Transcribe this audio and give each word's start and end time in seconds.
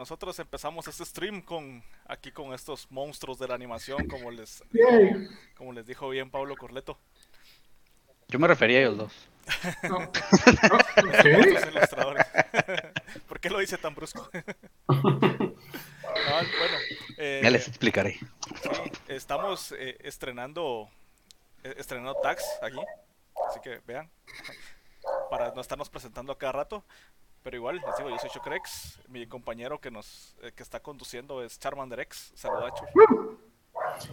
Nosotros 0.00 0.36
empezamos 0.38 0.88
este 0.88 1.04
stream 1.04 1.42
con 1.42 1.84
aquí 2.06 2.32
con 2.32 2.54
estos 2.54 2.90
monstruos 2.90 3.38
de 3.38 3.46
la 3.46 3.54
animación, 3.54 4.08
como 4.08 4.30
les 4.30 4.64
como 5.54 5.74
les 5.74 5.86
dijo 5.86 6.08
bien 6.08 6.30
Pablo 6.30 6.56
Corleto. 6.56 6.98
Yo 8.28 8.38
me 8.38 8.48
refería 8.48 8.78
a 8.78 8.80
ellos 8.80 8.96
dos. 8.96 9.12
No. 9.82 9.98
¿Por 13.28 13.40
qué 13.40 13.50
lo 13.50 13.58
dice 13.58 13.76
tan 13.76 13.94
brusco? 13.94 14.30
Ah, 16.26 16.42
bueno, 16.42 16.76
eh, 17.18 17.40
Ya 17.42 17.50
les 17.50 17.68
explicaré. 17.68 18.14
sí, 18.14 18.92
estamos 19.08 19.72
eh, 19.72 19.96
estrenando 20.00 20.88
eh, 21.62 21.74
estrenando 21.76 22.14
tags 22.20 22.44
aquí, 22.62 22.80
así 23.48 23.60
que 23.60 23.80
vean 23.86 24.10
para 25.30 25.52
no 25.52 25.60
estarnos 25.60 25.88
presentando 25.88 26.32
a 26.32 26.38
cada 26.38 26.52
rato. 26.52 26.84
Pero 27.42 27.56
igual, 27.56 27.76
les 27.76 27.96
digo, 27.96 28.10
yo 28.10 28.18
soy 28.18 28.30
Chocrex, 28.30 29.00
mi 29.08 29.26
compañero 29.26 29.80
que 29.80 29.90
nos 29.90 30.36
eh, 30.42 30.52
que 30.54 30.62
está 30.62 30.80
conduciendo 30.80 31.42
es 31.42 31.58
Charmander 31.58 32.00
X. 32.00 32.32
Saluda, 32.34 32.70
Chu. 32.74 32.84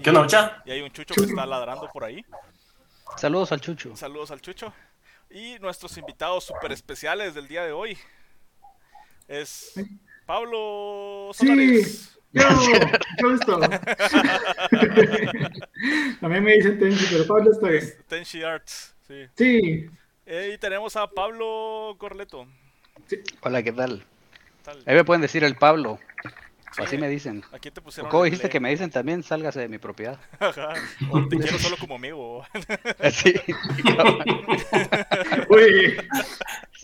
¿Qué 0.01 0.09
onda? 0.11 0.63
Y 0.65 0.71
hay 0.71 0.81
un 0.81 0.91
chucho 0.91 1.13
que 1.13 1.25
está 1.25 1.45
ladrando 1.45 1.89
por 1.91 2.03
ahí. 2.05 2.25
Saludos 3.17 3.51
al 3.51 3.59
Chucho. 3.61 3.95
Saludos 3.95 4.31
al 4.31 4.41
Chucho. 4.41 4.73
Y 5.29 5.59
nuestros 5.59 5.97
invitados 5.97 6.45
super 6.45 6.71
especiales 6.71 7.33
del 7.33 7.47
día 7.49 7.65
de 7.65 7.73
hoy 7.73 7.97
es 9.27 9.73
Pablo 10.25 11.31
Sí. 11.33 11.47
Solares. 11.47 12.13
Yo, 12.31 12.43
mucho 12.49 13.29
gusto. 13.31 13.59
También 16.21 16.43
me 16.43 16.53
dicen 16.53 16.79
Tenchi, 16.79 17.05
pero 17.09 17.25
Pablo 17.27 17.51
está 17.51 17.69
bien. 17.69 17.93
Tenshi 18.07 18.43
Arts. 18.43 18.95
Sí. 19.07 19.25
Sí. 19.35 19.89
Eh, 20.25 20.51
y 20.53 20.57
tenemos 20.57 20.95
a 20.95 21.07
Pablo 21.07 21.95
Corleto. 21.97 22.47
Hola, 23.41 23.63
¿qué 23.63 23.71
tal? 23.71 24.05
Tal. 24.63 24.83
Ahí 24.85 24.95
me 24.95 25.03
pueden 25.03 25.21
decir 25.21 25.43
el 25.43 25.55
Pablo. 25.55 25.99
Sí, 26.73 26.81
O 26.81 26.83
así 26.83 26.97
me 26.97 27.07
dicen. 27.09 27.43
Aquí 27.53 27.71
te 27.71 27.79
¿O 27.79 27.83
pusieron. 27.83 28.11
¿Cómo 28.11 28.23
dijiste 28.25 28.49
que 28.49 28.59
me 28.59 28.69
dicen 28.69 28.89
también? 28.91 29.23
Sálgase 29.23 29.61
de 29.61 29.67
mi 29.69 29.77
propiedad. 29.77 30.19
Ajá. 30.39 30.73
O 31.09 31.25
te 31.27 31.37
quiero 31.37 31.57
solo 31.59 31.77
como 31.77 31.95
amigo. 31.95 32.45
Sí. 33.11 33.33
Uy, 35.49 35.97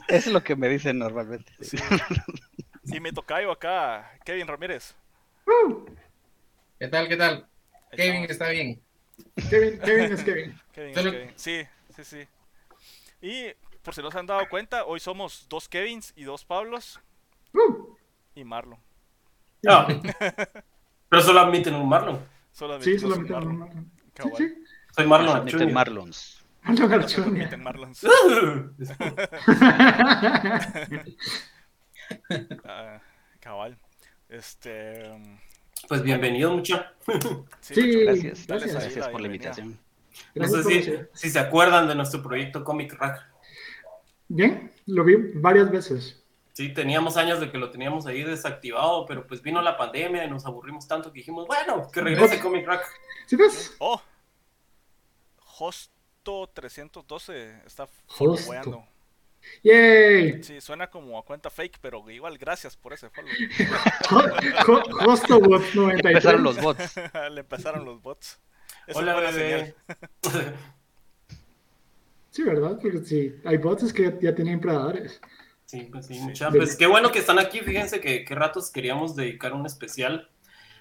Eso 0.08 0.28
es 0.28 0.28
lo 0.28 0.44
que 0.44 0.56
me 0.56 0.70
dicen 0.70 1.00
normalmente. 1.00 1.52
sí. 1.62 1.78
Y 2.86 3.00
me 3.00 3.12
tocayo 3.12 3.52
acá, 3.52 4.12
Kevin 4.26 4.48
Ramírez. 4.48 4.96
¿Qué 6.80 6.88
tal? 6.88 7.08
¿Qué 7.08 7.18
tal? 7.18 7.48
Kevin 7.96 8.24
está 8.26 8.50
bien. 8.50 8.82
Kevin, 9.50 9.80
Kevin 9.80 10.14
es 10.14 10.24
Kevin. 10.24 10.60
Kevin, 10.74 10.96
Solo- 10.96 11.12
Kevin. 11.12 11.32
Sí, 11.36 11.64
sí, 11.96 12.04
sí. 12.04 12.28
Y 13.22 13.54
por 13.84 13.94
si 13.94 14.02
no 14.02 14.10
se 14.12 14.18
han 14.20 14.26
dado 14.26 14.48
cuenta, 14.50 14.86
hoy 14.86 15.00
somos 15.00 15.46
dos 15.50 15.70
Kevins 15.70 16.14
y 16.16 16.24
dos 16.24 16.46
Pablos 16.46 17.00
Uh, 17.54 17.96
y 18.34 18.44
Marlon. 18.44 18.80
No. 19.62 19.86
Pero 21.10 21.22
solo 21.22 21.40
admiten 21.42 21.76
un 21.76 21.88
Marlon. 21.88 22.20
Solo 22.52 22.82
sí, 22.82 22.92
admitimos 22.96 23.18
un 23.18 23.28
solamente 23.28 23.64
Marlon. 23.64 23.92
Sí, 24.16 24.30
sí. 24.38 24.64
Soy 24.96 25.08
Marlon 25.08 25.36
Admiten. 25.38 25.74
Marlons. 25.74 26.44
Marlon 26.64 27.06
permiten 27.24 27.64
Marlons. 27.64 28.04
Ah, 32.66 33.00
cabal. 33.40 33.78
Este. 34.30 35.10
um, 35.12 35.38
Pues 35.88 36.02
bienvenido, 36.04 36.52
mucha. 36.54 36.94
Sí, 37.62 37.76
Sí, 37.76 37.82
mucho- 37.82 38.00
Gracias. 38.06 38.48
gracias. 38.48 38.74
Gracias 38.74 39.08
por 39.10 39.22
la 39.22 39.28
invitación. 39.28 39.80
No 40.36 40.48
sé 40.48 40.64
si, 40.64 41.00
si 41.14 41.30
se 41.30 41.40
acuerdan 41.40 41.88
de 41.88 41.96
nuestro 41.96 42.22
proyecto 42.22 42.64
Comic 42.64 42.94
Rack. 42.94 43.28
Bien, 44.36 44.74
lo 44.88 45.04
vi 45.04 45.16
varias 45.36 45.70
veces. 45.70 46.20
Sí, 46.54 46.74
teníamos 46.74 47.18
años 47.18 47.40
de 47.40 47.52
que 47.52 47.58
lo 47.58 47.70
teníamos 47.72 48.06
ahí 48.06 48.24
desactivado, 48.24 49.06
pero 49.06 49.26
pues 49.28 49.42
vino 49.42 49.62
la 49.62 49.78
pandemia 49.78 50.24
y 50.26 50.30
nos 50.30 50.46
aburrimos 50.46 50.88
tanto 50.88 51.12
que 51.12 51.20
dijimos, 51.20 51.46
bueno, 51.48 51.88
que 51.92 52.02
regrese 52.02 52.40
Comic 52.40 52.66
Rack. 52.66 52.84
¿Sí 53.28 53.36
ves? 53.36 53.76
Oh, 53.80 54.02
Hosto 55.60 56.50
312 56.54 57.62
está 57.66 57.84
Hosto. 57.84 58.04
followando. 58.16 58.86
Yay. 59.64 60.42
Sí, 60.44 60.62
suena 60.62 60.90
como 60.90 61.18
a 61.20 61.26
cuenta 61.26 61.50
fake, 61.50 61.78
pero 61.82 62.10
igual 62.10 62.38
gracias 62.38 62.76
por 62.78 62.94
ese 62.94 63.10
follow. 63.10 63.32
Ho- 64.12 64.72
ho- 64.74 65.12
Hostobot 65.12 65.62
93. 65.74 66.06
Empezaron 66.06 66.44
los 66.44 66.62
bots. 66.62 66.96
Le 67.32 67.42
empezaron 67.42 67.86
los 67.86 68.02
bots. 68.02 68.40
Eso 68.88 69.00
Hola, 69.00 69.16
bebé. 69.16 69.76
Sí, 72.34 72.42
¿verdad? 72.42 72.80
Porque 72.82 72.98
sí, 73.06 73.32
hay 73.46 73.58
bots 73.58 73.94
que 73.94 74.18
ya, 74.20 74.34
tienen 74.34 74.60
predadores. 74.60 75.22
Sí, 75.66 75.88
pues 75.92 76.08
sí, 76.08 76.16
Sí. 76.16 76.20
mucha. 76.22 76.50
Pues 76.50 76.76
qué 76.76 76.88
bueno 76.88 77.12
que 77.12 77.20
están 77.20 77.38
aquí. 77.38 77.60
Fíjense 77.60 78.02
que 78.02 78.26
qué 78.26 78.34
ratos 78.34 78.72
queríamos 78.72 79.16
dedicar 79.16 79.54
un 79.54 79.68
especial 79.68 80.30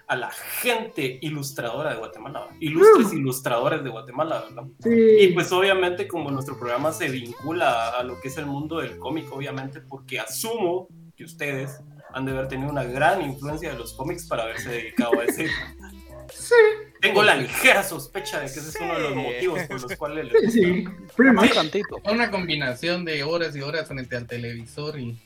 a 0.06 0.16
la 0.16 0.30
gente 0.30 1.18
ilustradora 1.20 1.90
de 1.90 1.96
Guatemala. 1.98 2.48
Ilustres 2.58 3.12
Uh. 3.12 3.16
ilustradores 3.18 3.84
de 3.84 3.90
Guatemala, 3.90 4.44
¿verdad? 4.48 4.64
Sí. 4.82 5.16
Y 5.20 5.32
pues 5.34 5.52
obviamente 5.52 6.08
como 6.08 6.30
nuestro 6.30 6.58
programa 6.58 6.90
se 6.90 7.08
vincula 7.10 7.88
a, 7.90 8.00
a 8.00 8.02
lo 8.02 8.18
que 8.20 8.28
es 8.28 8.36
el 8.38 8.46
mundo 8.46 8.78
del 8.80 8.98
cómic, 8.98 9.30
obviamente 9.30 9.82
porque 9.82 10.20
asumo 10.20 10.88
que 11.16 11.24
ustedes 11.24 11.80
han 12.14 12.24
de 12.24 12.32
haber 12.32 12.48
tenido 12.48 12.70
una 12.70 12.84
gran 12.84 13.20
influencia 13.22 13.70
de 13.72 13.78
los 13.78 13.92
cómics 13.94 14.26
para 14.26 14.44
haberse 14.44 14.70
dedicado 14.70 15.20
a 15.20 15.24
ese. 15.24 15.48
Sí, 16.34 16.54
Tengo 17.00 17.22
la 17.22 17.36
ligera 17.36 17.82
sospecha 17.82 18.40
de 18.40 18.46
que 18.46 18.60
ese 18.60 18.68
es 18.70 18.76
uno 18.80 18.94
de 18.94 19.00
los 19.00 19.10
Sí. 19.12 19.16
motivos 19.16 19.62
por 19.64 19.80
los 19.82 19.96
cuales... 19.96 20.32
sí, 20.40 20.50
sí. 20.50 20.84
Tantito. 21.54 22.00
Una 22.04 22.30
combinación 22.30 23.04
de 23.04 23.22
horas 23.22 23.54
y 23.56 23.60
horas 23.62 23.88
frente 23.88 24.16
al 24.16 24.26
televisor 24.26 24.98
y, 24.98 25.18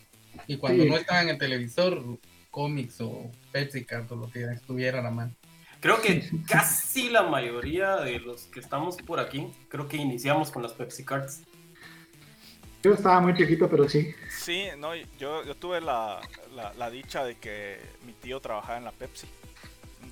y 0.46 0.56
cuando 0.56 0.84
Sí. 0.84 0.90
no 0.90 0.96
estaban 0.96 1.24
en 1.24 1.30
el 1.30 1.38
televisor, 1.38 2.02
cómics 2.50 3.00
o 3.00 3.30
Pepsi 3.52 3.84
Card 3.84 4.10
o 4.12 4.16
lo 4.16 4.30
que 4.30 4.44
estuviera 4.44 5.00
a 5.00 5.02
la 5.02 5.10
mano. 5.10 5.34
Creo 5.80 6.00
que 6.00 6.28
casi 6.48 7.10
la 7.10 7.22
mayoría 7.22 7.96
de 7.96 8.18
los 8.18 8.44
que 8.46 8.60
estamos 8.60 8.96
por 8.96 9.20
aquí, 9.20 9.46
creo 9.68 9.86
que 9.88 9.98
iniciamos 9.98 10.50
con 10.50 10.62
las 10.62 10.72
Pepsi 10.72 11.04
Cards. 11.04 11.42
Yo 12.82 12.94
estaba 12.94 13.20
muy 13.20 13.34
chiquito, 13.34 13.68
pero 13.68 13.88
sí. 13.88 14.14
Sí, 14.30 14.64
no, 14.78 14.94
yo, 15.18 15.44
yo 15.44 15.54
tuve 15.56 15.80
la, 15.80 16.20
la, 16.54 16.72
la 16.74 16.88
dicha 16.90 17.24
de 17.24 17.34
que 17.36 17.78
mi 18.06 18.12
tío 18.12 18.40
trabajaba 18.40 18.78
en 18.78 18.84
la 18.84 18.92
Pepsi. 18.92 19.26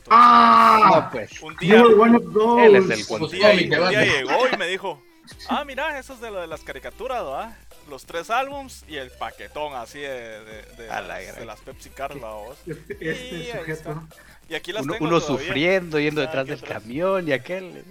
Entonces, 0.04 0.10
¡Ah! 0.10 0.90
No, 1.04 1.10
pues. 1.10 1.42
un 1.42 1.52
You 1.54 1.58
día, 1.60 1.82
were 1.82 1.94
one 1.94 2.16
of 2.16 2.32
those. 2.32 2.66
Él 2.66 2.76
es 2.76 2.84
el 2.90 2.96
día, 3.30 3.50
un 3.50 3.88
día 3.90 4.04
llegó 4.04 4.48
y 4.52 4.56
me 4.56 4.66
dijo, 4.68 5.02
ah, 5.48 5.64
mira, 5.64 5.98
eso 5.98 6.14
es 6.14 6.20
de 6.20 6.30
lo 6.30 6.40
de 6.40 6.46
las 6.46 6.62
caricaturas, 6.62 7.22
¿verdad? 7.24 7.56
Los 7.90 8.04
tres 8.06 8.30
álbums 8.30 8.84
y 8.88 8.96
el 8.96 9.10
paquetón 9.10 9.74
así 9.74 9.98
de, 10.00 10.08
de, 10.08 10.62
de 10.78 10.90
A 10.90 11.00
la 11.02 11.08
las, 11.08 11.22
gran. 11.26 11.38
de 11.40 11.44
las 11.46 11.60
Pepsi 11.60 11.90
Cards, 11.90 12.22
¿va 12.22 12.34
vos? 12.34 12.56
Este, 12.66 12.96
Y 13.00 13.08
este 13.08 13.36
ahí 13.36 13.52
sujeto. 13.58 14.02
Y 14.48 14.54
aquí 14.54 14.72
las 14.72 14.82
Uno, 14.84 14.92
tengo 14.94 15.06
uno 15.06 15.20
sufriendo, 15.20 15.98
yendo 15.98 16.20
Ah, 16.20 16.26
detrás 16.26 16.46
del 16.46 16.58
atrás. 16.58 16.82
camión 16.82 17.26
y 17.28 17.32
aquel. 17.32 17.82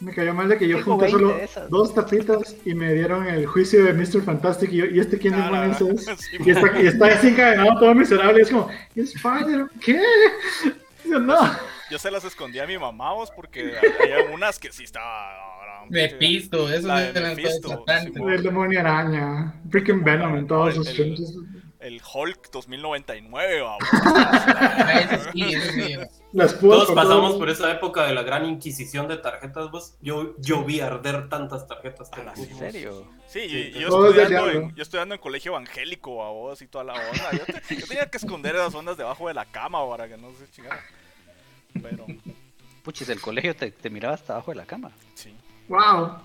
Me 0.00 0.12
cayó 0.12 0.34
mal 0.34 0.48
de 0.48 0.58
que 0.58 0.66
yo 0.68 0.78
Tengo 0.78 0.98
junté 0.98 1.12
20 1.14 1.46
solo 1.46 1.68
dos 1.68 1.94
tapitas 1.94 2.56
y 2.64 2.74
me 2.74 2.92
dieron 2.92 3.26
el 3.28 3.46
juicio 3.46 3.84
de 3.84 3.92
Mr. 3.92 4.22
Fantastic. 4.24 4.72
Y, 4.72 4.76
yo, 4.78 4.84
¿y 4.86 4.98
este 5.00 5.18
quién 5.18 5.34
Ah, 5.34 5.66
es? 5.70 5.78
Sí, 6.18 6.36
Y 6.44 6.50
está, 6.50 6.82
y 6.82 6.86
está 6.86 7.06
así 7.06 7.28
encadenado 7.28 7.78
todo 7.78 7.94
miserable. 7.94 8.42
Es 8.42 8.50
como, 8.50 8.68
¿es 8.96 9.14
Spider? 9.14 9.66
¿Qué? 9.80 10.02
Yo, 11.04 11.18
no. 11.18 11.38
Yo 11.90 11.98
se 11.98 12.10
las 12.10 12.24
escondí 12.24 12.58
a 12.58 12.66
mi 12.66 12.78
mamá, 12.78 13.12
vos, 13.12 13.30
porque 13.34 13.74
había 14.00 14.24
unas 14.32 14.58
que 14.58 14.72
sí 14.72 14.84
estaban... 14.84 15.52
Mephisto, 15.88 16.72
eso 16.72 16.96
es 16.96 17.14
de. 17.14 18.34
El 18.34 18.42
demonio 18.42 18.80
araña. 18.80 19.54
Freaking 19.68 20.04
Venom 20.04 20.36
en 20.36 20.46
todos 20.46 20.76
sus 20.76 20.88
el- 21.82 22.00
Hulk 22.14 22.50
2099, 22.50 23.60
¿va 23.60 23.72
vos? 23.74 23.88
Ah, 23.92 25.00
eso 25.00 25.30
sí, 25.32 25.54
sí. 25.72 25.96
Todos 26.60 26.90
pasamos 26.92 27.34
por 27.36 27.50
esa 27.50 27.70
época 27.70 28.06
de 28.06 28.14
la 28.14 28.22
gran 28.22 28.46
inquisición 28.46 29.08
de 29.08 29.18
tarjetas, 29.18 29.70
vos. 29.70 29.94
Yo, 30.00 30.34
yo 30.38 30.64
vi 30.64 30.80
arder 30.80 31.28
tantas 31.28 31.66
tarjetas. 31.66 32.08
Ah, 32.12 32.20
¿en 32.20 32.34
juro. 32.34 32.50
¿En 32.50 32.58
serio? 32.58 33.06
Sí, 33.28 33.40
y- 33.40 33.48
Sí, 33.48 33.72
y 33.76 33.80
yo, 33.80 33.88
estudiando 34.08 34.50
en, 34.50 34.74
yo 34.74 34.82
estudiando 34.82 35.14
en 35.14 35.20
colegio 35.20 35.52
evangélico 35.52 36.24
a 36.24 36.30
vos 36.30 36.60
y 36.62 36.66
toda 36.68 36.84
la 36.84 36.94
onda. 36.94 37.30
Yo, 37.32 37.44
te- 37.46 37.76
yo 37.76 37.86
tenía 37.86 38.06
que 38.10 38.16
esconder 38.18 38.54
esas 38.56 38.74
ondas 38.74 38.96
debajo 38.96 39.28
de 39.28 39.34
la 39.34 39.44
cama 39.46 39.88
para 39.88 40.08
que 40.08 40.16
no 40.16 40.28
se 40.38 40.50
chingara. 40.50 40.82
Pero, 41.82 42.06
Puchis, 42.82 43.08
el 43.08 43.20
colegio 43.20 43.54
te, 43.56 43.70
te 43.70 43.88
miraba 43.90 44.14
hasta 44.14 44.34
abajo 44.34 44.50
de 44.50 44.56
la 44.56 44.66
cama. 44.66 44.90
sí. 45.14 45.34
Wow. 45.72 46.18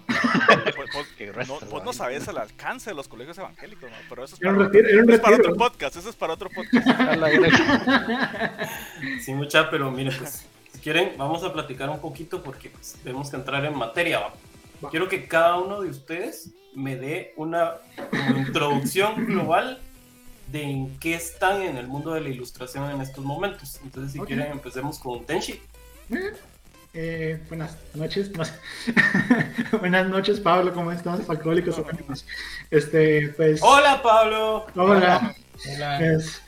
Vos, 0.75 0.89
vos- 0.94 1.07
Qué 1.17 1.27
no, 1.27 1.45
vos 1.47 1.61
no 1.71 1.79
¿vale? 1.79 1.94
sabes 1.94 2.27
el 2.27 2.38
alcance 2.38 2.89
de 2.89 2.95
los 2.97 3.07
colegios 3.07 3.38
evangélicos, 3.38 3.89
¿no? 3.89 3.95
pero 4.09 4.25
eso 4.25 4.35
es 4.35 4.41
un 4.41 4.47
para, 4.55 4.65
retiro. 4.67 4.89
Era 4.89 5.03
un 5.03 5.11
es 5.13 5.19
para 5.21 5.35
otro 5.38 5.55
podcast. 5.55 5.95
Eso 5.95 6.09
es 6.09 6.15
para 6.17 6.33
otro 6.33 6.49
podcast. 6.49 6.85
Sí, 9.21 9.33
mucha, 9.33 9.69
pero 9.69 9.89
mire, 9.89 10.11
pues, 10.17 10.45
si 10.73 10.79
quieren, 10.79 11.13
vamos 11.17 11.44
a 11.45 11.53
platicar 11.53 11.89
un 11.89 11.99
poquito 12.01 12.44
porque 12.44 12.69
pues, 12.69 12.97
tenemos 13.03 13.29
que 13.29 13.38
entrar 13.38 13.63
en 13.63 13.77
materia. 13.77 14.21
Quiero 14.91 15.07
que 15.07 15.27
cada 15.29 15.57
uno 15.57 15.79
de 15.81 15.89
ustedes 15.91 16.51
me 16.75 16.97
dé 16.97 17.33
una 17.38 17.75
introducción 18.35 19.25
global 19.27 19.79
de 20.51 20.63
en 20.63 21.00
qué 21.00 21.15
están 21.15 21.61
en 21.61 21.77
el 21.77 21.88
mundo 21.88 22.11
de 22.13 22.19
la 22.21 22.27
ilustración 22.29 22.89
en 22.91 23.00
estos 23.01 23.23
momentos. 23.23 23.79
Entonces, 23.81 24.11
si 24.11 24.19
Ok. 24.19 24.27
quieren, 24.27 24.51
empecemos 24.51 25.00
con 25.00 25.25
Tenshi. 25.25 25.61
Eh, 26.94 27.39
buenas 27.50 27.78
noches. 27.94 28.31
buenas 29.80 30.10
noches, 30.10 30.39
Pablo. 30.39 30.74
¿Cómo 30.74 30.92
estás? 30.92 31.30
Alcohólicos 31.30 31.78
Anónimos. 31.78 32.25
Este, 32.72 33.34
pues. 33.38 33.60
Hola, 33.62 34.01
Pablo. 34.01 34.66
Hola. 34.75 35.36
Hola. 35.75 36.00
Es- 36.13 36.42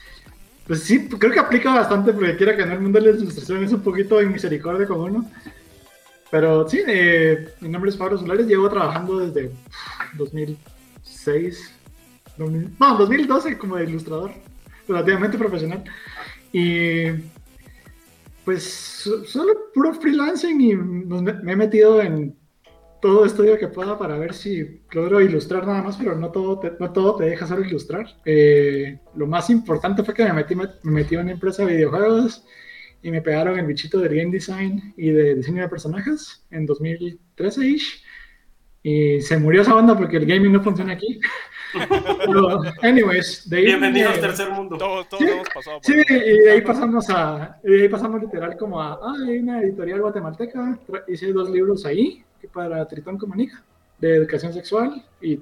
Pues 0.65 0.83
sí, 0.83 1.07
creo 1.09 1.31
que 1.31 1.39
aplica 1.39 1.73
bastante 1.73 2.13
porque 2.13 2.35
quiera 2.37 2.55
que 2.55 2.63
no 2.65 2.73
el 2.73 2.79
mundo 2.79 2.99
de 2.99 3.11
la 3.11 3.17
ilustración 3.17 3.63
es 3.63 3.71
un 3.73 3.81
poquito 3.81 4.17
de 4.17 4.25
misericordia 4.27 4.85
con 4.87 4.99
uno. 4.99 5.31
Pero 6.29 6.69
sí, 6.69 6.83
eh, 6.87 7.49
mi 7.59 7.69
nombre 7.69 7.89
es 7.89 7.97
Pablo 7.97 8.19
Solares, 8.19 8.45
llevo 8.45 8.69
trabajando 8.69 9.17
desde 9.17 9.51
2006, 10.13 11.73
2000 12.37 12.75
no, 12.79 12.97
2012 12.97 13.57
como 13.57 13.79
ilustrador, 13.79 14.31
relativamente 14.87 15.39
profesional. 15.39 15.83
Y 16.53 17.07
pues 18.49 18.63
so- 18.63 19.23
solo 19.25 19.53
puro 19.75 19.93
freelancing 19.93 20.59
y 20.59 20.75
me, 20.75 21.51
he 21.51 21.55
metido 21.55 22.01
en 22.01 22.35
todo 22.99 23.23
estudio 23.23 23.59
que 23.59 23.67
pueda 23.67 23.95
para 23.95 24.17
ver 24.17 24.33
si 24.33 24.81
logro 24.91 25.21
ilustrar 25.21 25.67
nada 25.67 25.83
más, 25.83 25.97
pero 25.97 26.15
no 26.15 26.31
todo 26.31 26.57
te, 26.59 26.71
no 26.79 26.91
todo 26.91 27.17
te 27.17 27.25
deja 27.25 27.45
solo 27.45 27.63
ilustrar. 27.63 28.07
Eh, 28.25 28.99
lo 29.15 29.27
más 29.27 29.51
importante 29.51 30.03
fue 30.03 30.15
que 30.15 30.23
me 30.23 30.33
metí, 30.33 30.55
me 30.55 30.67
metí 30.81 31.13
en 31.13 31.21
una 31.21 31.31
empresa 31.33 31.63
de 31.63 31.75
videojuegos 31.75 32.43
y 33.03 33.11
me 33.11 33.21
pegaron 33.21 33.59
el 33.59 33.67
bichito 33.67 33.99
de 33.99 34.17
game 34.17 34.31
design 34.31 34.95
y 34.97 35.11
de 35.11 35.35
diseño 35.35 35.61
de 35.61 35.69
personajes 35.69 36.43
en 36.49 36.65
2013-ish. 36.67 38.01
Y 38.81 39.21
se 39.21 39.37
murió 39.37 39.61
esa 39.61 39.75
banda 39.75 39.95
porque 39.95 40.17
el 40.17 40.25
gaming 40.25 40.53
no 40.53 40.63
funciona 40.63 40.93
aquí. 40.93 41.19
Pero, 41.73 42.61
anyways, 42.81 43.49
de 43.49 43.57
ahí 43.57 43.65
Bienvenido 43.65 44.09
me- 44.09 44.15
al 44.15 44.21
tercer 44.21 44.49
mundo. 44.51 44.77
Todos, 44.77 45.09
todos 45.09 45.23
Sí. 45.23 45.29
hemos 45.29 45.49
pasado 45.49 45.79
por 45.81 45.85
Sí, 45.85 46.01
y 46.09 46.37
de 46.39 46.51
ahí 46.51 46.61
pasamos 46.61 47.09
a, 47.09 47.59
y 47.63 47.71
de 47.71 47.81
ahí 47.83 47.89
pasamos 47.89 48.21
literal 48.21 48.57
como 48.57 48.81
a, 48.81 48.93
ah, 48.93 49.13
hay 49.27 49.39
una 49.39 49.61
editorial 49.61 50.01
guatemalteca, 50.01 50.79
hice 51.07 51.31
dos 51.31 51.49
libros 51.49 51.85
ahí 51.85 52.23
para 52.53 52.87
Tritón 52.87 53.17
Comunica, 53.17 53.61
de 53.99 54.15
educación 54.15 54.53
sexual, 54.53 55.03
y 55.21 55.39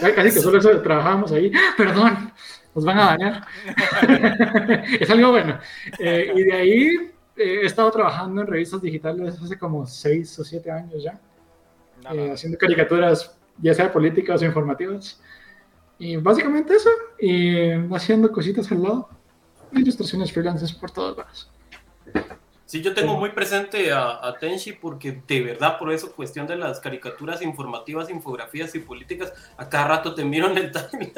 casi 0.00 0.22
que 0.34 0.40
solo 0.40 0.58
eso 0.58 0.80
trabajábamos 0.82 1.32
ahí, 1.32 1.50
perdón, 1.76 2.32
nos 2.74 2.84
van 2.84 2.98
a 2.98 3.04
dañar, 3.16 3.46
es 5.00 5.08
algo 5.10 5.30
bueno, 5.30 5.58
Eh, 5.98 6.32
y 6.34 6.42
de 6.42 6.52
ahí 6.52 6.86
eh, 7.36 7.60
he 7.62 7.66
estado 7.66 7.90
trabajando 7.90 8.42
en 8.42 8.46
revistas 8.46 8.82
digitales 8.82 9.40
hace 9.42 9.58
como 9.58 9.86
seis 9.86 10.38
o 10.38 10.44
siete 10.44 10.70
años 10.70 11.02
ya, 11.02 11.18
eh, 12.12 12.30
haciendo 12.32 12.58
caricaturas, 12.58 13.38
ya 13.60 13.72
sea 13.74 13.92
políticas 13.92 14.42
o 14.42 14.44
informativas. 14.44 15.20
Y 15.98 16.16
básicamente 16.16 16.74
eso, 16.74 16.90
y 17.20 17.70
haciendo 17.94 18.32
cositas 18.32 18.70
al 18.72 18.82
lado, 18.82 19.08
ilustraciones 19.72 20.32
freelances 20.32 20.72
por 20.72 20.90
todos 20.90 21.16
lados. 21.16 21.50
Sí, 22.66 22.80
yo 22.80 22.94
tengo 22.94 23.18
muy 23.18 23.30
presente 23.30 23.92
a, 23.92 24.26
a 24.26 24.38
Tenshi 24.38 24.72
porque 24.72 25.20
de 25.28 25.42
verdad 25.42 25.78
por 25.78 25.92
eso 25.92 26.10
cuestión 26.12 26.46
de 26.46 26.56
las 26.56 26.80
caricaturas 26.80 27.42
informativas, 27.42 28.08
infografías 28.08 28.74
y 28.74 28.78
políticas, 28.78 29.32
a 29.58 29.68
cada 29.68 29.88
rato 29.88 30.14
te 30.14 30.24
miro 30.24 30.50
en 30.50 30.56
el 30.56 30.72
timeline. 30.90 31.12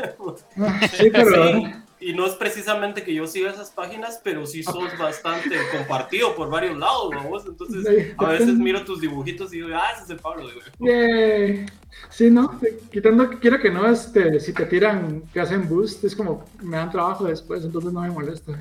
Sí, 0.91 1.11
pero 1.13 1.45
Sí, 1.55 1.75
y 2.11 2.13
no 2.15 2.27
es 2.27 2.35
precisamente 2.35 3.03
que 3.03 3.15
yo 3.15 3.27
siga 3.27 3.51
esas 3.51 3.71
páginas, 3.71 4.21
pero 4.23 4.47
sí 4.47 4.63
sos 4.63 4.97
bastante 4.99 5.57
compartido 5.73 6.35
por 6.37 6.51
varios 6.51 6.77
lados, 6.77 7.11
vamos. 7.15 7.45
Entonces, 7.47 7.85
Sí, 7.87 8.13
a 8.17 8.27
veces 8.29 8.55
miro 8.55 8.85
tus 8.85 9.01
dibujitos 9.01 9.53
y 9.53 9.57
digo, 9.61 9.69
ah, 9.75 9.91
ese 9.95 10.05
es 10.05 10.11
el 10.11 10.19
Pablo. 10.19 10.49
Sí, 12.11 12.31
¿no? 12.31 12.61
Quitando 12.93 13.31
que 13.31 13.39
quiera 13.39 13.59
que 13.61 13.71
no, 13.71 13.89
este, 13.91 14.39
si 14.41 14.53
te 14.53 14.67
tiran, 14.67 15.23
te 15.33 15.41
hacen 15.41 15.69
boost, 15.69 16.05
es 16.05 16.15
como, 16.15 16.45
me 16.63 16.77
dan 16.77 16.91
trabajo 16.91 17.25
después, 17.25 17.65
entonces 17.65 17.93
no 17.93 18.01
me 18.03 18.11
molesta. 18.11 18.53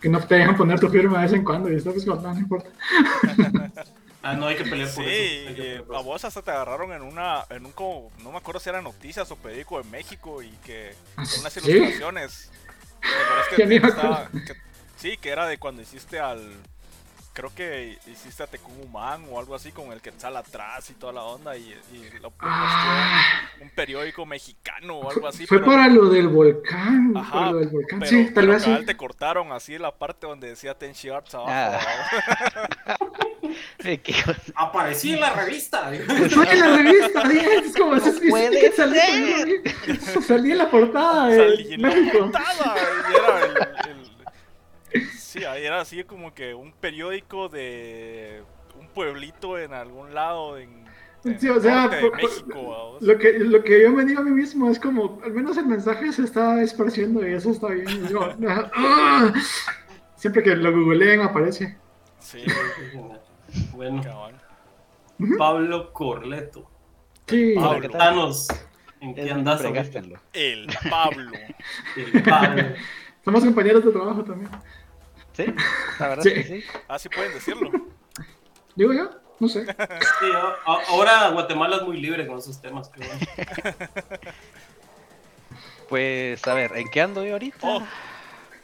Que 0.00 0.08
no 0.08 0.20
te 0.20 0.34
dejan 0.36 0.56
poner 0.56 0.78
tu 0.78 0.88
firma 0.88 1.18
de 1.18 1.24
vez 1.24 1.32
en 1.32 1.44
cuando 1.44 1.70
y 1.72 1.76
esto 1.76 1.90
pues 1.92 2.06
no, 2.06 2.16
no 2.16 2.38
importa. 2.38 2.70
Ah, 4.22 4.34
no 4.34 4.46
hay 4.48 4.56
que 4.56 4.64
pelear 4.64 4.88
Sí, 4.88 4.96
por 4.96 5.04
eso. 5.06 5.30
hay 5.46 5.54
que 5.54 5.62
eh, 5.76 5.82
pelear 5.84 5.84
por 5.84 5.94
a 5.94 6.00
eso. 6.00 6.04
vos 6.04 6.24
hasta 6.24 6.42
te 6.42 6.50
agarraron 6.50 6.92
en 6.92 7.02
una, 7.02 7.44
en 7.48 7.64
un 7.64 7.70
como, 7.70 8.10
no 8.24 8.32
me 8.32 8.38
acuerdo 8.38 8.58
si 8.58 8.68
era 8.68 8.82
noticias 8.82 9.30
o 9.30 9.36
periódico 9.36 9.78
de 9.80 9.84
México 9.88 10.42
y 10.42 10.50
que 10.64 10.96
con 11.14 11.40
unas 11.40 11.52
¿Sí? 11.52 11.60
ilustraciones. 11.70 12.50
¿Te 13.06 13.22
acuerdas 13.22 13.48
que 13.56 13.66
me 13.66 13.76
estaba- 13.76 14.28
que- 14.30 14.56
sí, 14.96 15.16
que 15.16 15.30
era 15.30 15.46
de 15.46 15.58
cuando 15.58 15.82
hiciste 15.82 16.18
al, 16.20 16.40
creo 17.36 17.54
que 17.54 17.98
hiciste 18.10 18.42
a 18.42 18.46
Tecumán 18.46 19.26
o 19.30 19.38
algo 19.38 19.54
así 19.54 19.70
con 19.70 19.92
el 19.92 20.00
Quetzal 20.00 20.34
atrás 20.38 20.88
y 20.88 20.94
toda 20.94 21.12
la 21.12 21.22
onda 21.22 21.54
y, 21.54 21.64
y 21.92 22.18
lo 22.18 22.32
Ah, 22.40 23.22
un 23.60 23.68
periódico 23.68 24.24
mexicano 24.24 24.96
o 25.00 25.10
algo 25.10 25.28
así. 25.28 25.46
fue 25.46 25.58
pero- 25.58 25.70
para 25.70 25.86
lo 25.88 26.08
del 26.08 26.28
volcán. 26.28 27.12
Ajá, 27.14 27.32
para 27.32 27.50
lo 27.52 27.58
del 27.58 27.68
volcán. 27.68 27.98
pero, 28.00 28.10
sí, 28.10 28.30
tal 28.32 28.48
vez 28.48 28.62
sí. 28.62 28.74
te 28.86 28.96
cortaron 28.96 29.52
así 29.52 29.76
la 29.76 29.92
parte 29.94 30.26
donde 30.26 30.48
decía 30.48 30.72
Tenchi 30.78 31.10
Arts 31.10 31.34
abajo. 31.34 31.52
Ah. 31.52 32.96
Aparecí 34.56 35.12
en 35.12 35.20
la 35.20 35.32
revista. 35.34 35.90
Fue 36.30 36.50
en 36.52 36.60
la 36.60 36.76
revista, 36.78 37.22
es 37.32 37.76
como, 37.76 37.96
puede 38.30 38.60
que 38.60 38.72
salí, 38.72 38.98
salí 40.26 40.52
en 40.52 40.58
la 40.58 40.70
portada 40.70 41.30
Salí 41.36 41.74
en 41.74 41.82
la 41.82 41.90
portada, 42.12 42.74
y 43.10 43.14
era 43.14 43.44
el- 43.44 43.90
el- 43.90 44.05
Sí, 45.36 45.44
era 45.44 45.80
así 45.80 46.02
como 46.04 46.34
que 46.34 46.54
un 46.54 46.72
periódico 46.72 47.48
de 47.48 48.42
un 48.78 48.88
pueblito 48.88 49.58
en 49.58 49.72
algún 49.72 50.14
lado 50.14 50.58
en, 50.58 50.84
en 51.24 51.40
Sí, 51.40 51.48
o 51.48 51.60
sea, 51.60 51.88
de 51.88 52.00
por- 52.00 52.16
México. 52.16 52.98
Lo 53.00 53.18
que, 53.18 53.38
lo 53.38 53.62
que 53.62 53.82
yo 53.82 53.90
me 53.92 54.04
digo 54.04 54.20
a 54.20 54.24
mí 54.24 54.30
mismo 54.30 54.70
es 54.70 54.78
como, 54.78 55.20
al 55.24 55.32
menos 55.32 55.56
el 55.56 55.66
mensaje 55.66 56.12
se 56.12 56.22
está 56.22 56.62
esparciendo 56.62 57.26
y 57.26 57.32
eso 57.34 57.50
está 57.50 57.68
bien. 57.68 58.06
Como, 58.12 58.26
ah, 58.76 59.32
Siempre 60.16 60.42
que 60.42 60.56
lo 60.56 60.72
googleen 60.72 61.20
aparece. 61.20 61.76
Sí, 62.18 62.42
Bueno, 63.72 64.02
cabal. 64.02 64.40
Pablo 65.38 65.92
Corleto. 65.92 66.70
Sí, 67.26 67.54
Pablo. 67.54 68.30
En 69.00 69.14
qué 69.14 69.30
andas 69.30 69.62
Pablo. 69.62 70.16
El 70.32 70.66
Pablo. 70.90 72.62
somos 73.24 73.44
compañeros 73.44 73.84
de 73.84 73.92
trabajo 73.92 74.24
también. 74.24 74.50
Sí, 75.36 75.44
la 75.98 76.08
verdad 76.08 76.22
Sí. 76.22 76.34
que 76.34 76.44
sí. 76.44 76.64
Ah, 76.88 76.98
sí 76.98 77.08
pueden 77.08 77.32
decirlo. 77.34 77.70
Digo 78.74 78.92
yo, 78.92 79.10
no 79.38 79.48
sé. 79.48 79.64
Sí, 79.66 80.26
ahora 80.64 81.28
Guatemala 81.30 81.76
es 81.76 81.82
muy 81.82 82.00
libre 82.00 82.26
con 82.26 82.38
esos 82.38 82.60
temas. 82.60 82.90
bueno. 82.96 83.12
Pues, 85.88 86.44
a 86.48 86.54
ver, 86.54 86.76
¿en 86.76 86.88
qué 86.88 87.00
ando 87.00 87.24
yo 87.24 87.34
ahorita? 87.34 87.58
Oh, 87.62 87.80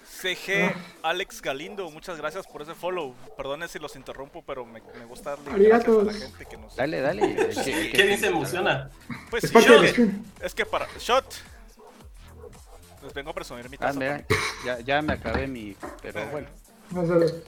CG 0.04 0.74
Alex 1.04 1.40
Galindo, 1.40 1.88
muchas 1.90 2.18
gracias 2.18 2.46
por 2.48 2.62
ese 2.62 2.74
follow. 2.74 3.14
Perdone 3.36 3.68
si 3.68 3.78
los 3.78 3.94
interrumpo, 3.94 4.42
pero 4.44 4.64
me, 4.66 4.80
me 4.98 5.04
gusta 5.04 5.36
darle 5.36 5.68
gracias 5.68 5.96
a 5.96 6.02
la 6.02 6.12
gente 6.12 6.46
que 6.46 6.56
nos. 6.56 6.74
Dale, 6.74 7.00
dale. 7.00 7.36
¿Qué- 7.64 7.92
¿Qué 7.94 8.02
dice 8.06 8.26
emociona? 8.26 8.90
Pues 9.30 9.44
Es 9.44 9.50
sí, 9.50 9.54
parte 9.54 9.84
es 10.42 10.54
que- 10.54 10.62
es 10.62 10.68
para. 10.68 10.88
Shot. 10.98 11.24
Les 13.04 13.14
vengo 13.14 13.30
a 13.30 13.34
presumir 13.34 13.68
mi 13.68 13.76
Ah, 13.76 13.86
taza. 13.86 13.98
mira, 13.98 14.18
también. 14.18 14.40
ya, 14.64 14.80
ya 14.80 15.02
me 15.02 15.12
acabé 15.12 15.46
mi. 15.46 15.76
Pero 16.02 16.24
bueno. 16.26 16.48
Vamos 16.92 17.10
a 17.10 17.14
ver. 17.16 17.44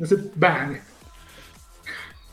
Ese 0.00 0.16
bang. 0.34 0.78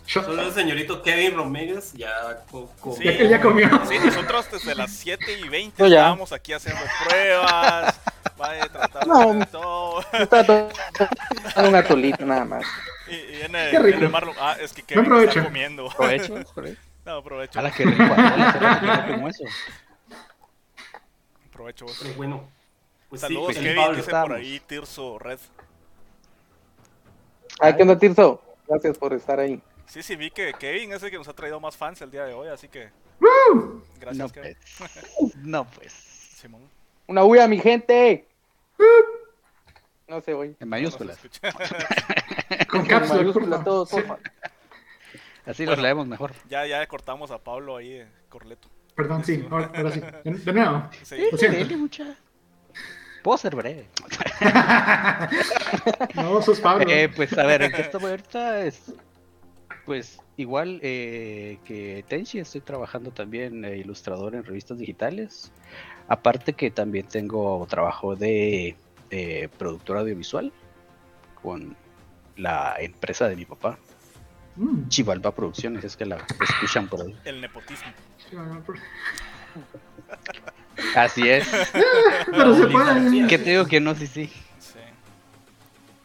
Solo 0.06 0.42
el 0.42 0.54
señorito 0.54 1.04
Kevin 1.04 1.36
Romírez 1.36 1.92
ya 1.94 2.46
co- 2.50 2.72
co- 2.80 2.96
Sí. 2.96 3.04
Ya 3.04 3.18
que 3.18 3.28
ya 3.28 3.42
comió. 3.42 3.70
Sí, 3.90 4.00
nosotros 4.00 4.50
desde 4.50 4.74
las 4.74 4.92
7 4.92 5.40
y 5.40 5.50
20 5.50 5.84
No, 5.84 5.90
ya. 5.90 5.98
estábamos 5.98 6.32
aquí 6.32 6.54
haciendo 6.54 6.82
pruebas. 7.06 8.00
Vaya, 8.38 8.70
tratando 8.70 9.14
No. 9.14 9.34
de 9.34 9.46
todo. 9.48 10.02
Está 10.14 10.46
todo 10.46 10.70
un 11.68 11.76
atolito 11.76 12.26
nada 12.26 12.46
más. 12.46 12.64
Y, 13.10 13.16
y 13.16 13.26
viene, 13.38 13.70
Qué 13.72 13.80
rico. 13.80 13.98
viene 13.98 14.08
Marlon. 14.08 14.36
Ah, 14.40 14.56
es 14.60 14.72
que 14.72 14.84
Kevin 14.84 15.04
está 15.04 15.16
provecho. 15.16 15.44
comiendo. 15.44 15.90
Provecho, 15.90 16.34
provecho. 16.56 16.80
No, 17.06 17.12
aprovecho. 17.18 17.60
A 17.60 17.62
la 17.64 17.72
que 17.72 17.84
rico. 17.84 18.04
a 18.04 18.08
la 18.38 18.54
que 18.54 18.60
rico, 18.60 18.86
no 18.86 19.14
como 19.16 19.28
eso. 19.30 19.44
Aprovecho. 21.50 21.86
vos. 21.86 21.98
Pero 22.02 22.14
bueno. 22.16 22.50
Pues 23.10 23.22
sí, 23.22 23.28
Saludos, 23.28 23.56
el 23.56 23.64
Kevin, 23.64 23.76
Pablo. 23.78 23.96
dice 23.98 24.10
por 24.12 24.18
estamos. 24.20 24.38
ahí 24.38 24.60
Tirso 24.68 25.20
Red. 25.20 25.40
Ay, 27.60 27.76
¿qué 27.76 27.82
onda, 27.84 27.98
Tirso? 27.98 28.42
Gracias 28.68 28.98
por 28.98 29.14
estar 29.14 29.40
ahí. 29.40 29.62
Sí, 29.86 30.04
sí, 30.04 30.16
vi 30.18 30.30
que 30.32 30.54
Kevin 30.54 30.92
es 30.94 31.02
el 31.04 31.10
que 31.12 31.18
nos 31.18 31.28
ha 31.28 31.34
traído 31.34 31.60
más 31.60 31.78
fans 31.78 32.02
el 32.02 32.12
día 32.12 32.26
de 32.26 32.34
hoy, 32.34 32.50
así 32.50 32.68
que 32.68 32.90
¡Woo! 33.22 33.82
gracias, 34.00 34.18
No 34.18 34.30
Kevin. 34.34 34.58
pues. 34.78 35.36
No 35.38 35.66
pues. 35.66 35.94
Simón. 36.38 36.62
¡Una 37.08 37.24
huya, 37.24 37.48
mi 37.48 37.58
gente! 37.60 38.28
No 40.08 40.22
se 40.22 40.34
oye. 40.34 40.52
En 40.52 40.58
No 40.60 40.68
mayúsculas. 40.72 41.16
escucha. 41.24 41.52
Con 42.70 42.82
Con 42.82 42.86
cápsula, 42.86 43.20
mayúsculas 43.22 43.64
todos, 43.64 43.90
Sí. 43.90 43.98
Así 45.46 45.64
Bueno. 45.64 45.72
los 45.78 45.80
leemos 45.82 46.08
mejor. 46.08 46.34
ya, 46.50 46.66
ya 46.66 46.86
cortamos 46.88 47.32
a 47.32 47.38
Pablo 47.38 47.78
ahí, 47.78 47.94
eh, 48.02 48.08
Corleto. 48.28 48.68
Perdón, 48.96 49.24
sí, 49.24 49.48
ahora, 49.50 49.72
ahora 49.74 49.92
sí. 49.92 50.02
De, 50.26 50.32
de 50.32 50.54
nuevo. 50.54 50.90
Sí. 51.04 51.16
Lo 51.32 51.38
siento. 51.38 52.14
Puedo 53.28 53.38
ser 53.40 53.58
breve. 53.58 53.86
No, 56.16 56.42
sos 56.42 56.62
Pablo. 56.62 56.86
Eh, 56.88 57.10
pues 57.14 57.38
a 57.38 57.46
ver, 57.46 57.62
¿en 57.62 57.74
qué 57.74 57.82
estoy 57.82 58.06
ahorita? 58.06 58.62
Es, 58.62 58.94
pues 59.86 60.22
igual 60.38 60.80
eh, 60.82 61.58
que 61.66 62.06
Tenchi, 62.08 62.40
estoy 62.40 62.62
trabajando 62.62 63.12
también 63.12 63.66
eh, 63.66 63.76
ilustrador 63.80 64.34
en 64.34 64.46
revistas 64.46 64.78
digitales. 64.78 65.52
Aparte 66.08 66.54
que 66.54 66.72
también 66.72 67.06
tengo 67.08 67.68
trabajo 67.70 68.16
de, 68.16 68.78
de 69.10 69.50
productor 69.58 69.98
audiovisual 69.98 70.54
con 71.42 71.76
la 72.38 72.78
empresa 72.80 73.28
de 73.28 73.36
mi 73.36 73.44
papá, 73.44 73.78
Mm, 74.58 74.88
Chivalba 74.88 75.32
Producciones, 75.32 75.84
es 75.84 75.96
que 75.96 76.06
la 76.06 76.18
escuchan 76.42 76.88
por 76.88 77.02
ahí. 77.02 77.16
El 77.26 77.42
nepotismo. 77.42 77.92
Así 80.96 81.28
es. 81.30 81.48
Pero 82.32 82.56
se 82.56 82.68
puede. 82.68 82.92
Oligarquía. 82.92 83.28
¿Qué 83.28 83.38
te 83.38 83.50
digo 83.52 83.66
que 83.66 83.80
no? 83.80 83.96
Sí, 83.96 84.08
sí. 84.08 84.28
Sí. 84.60 84.80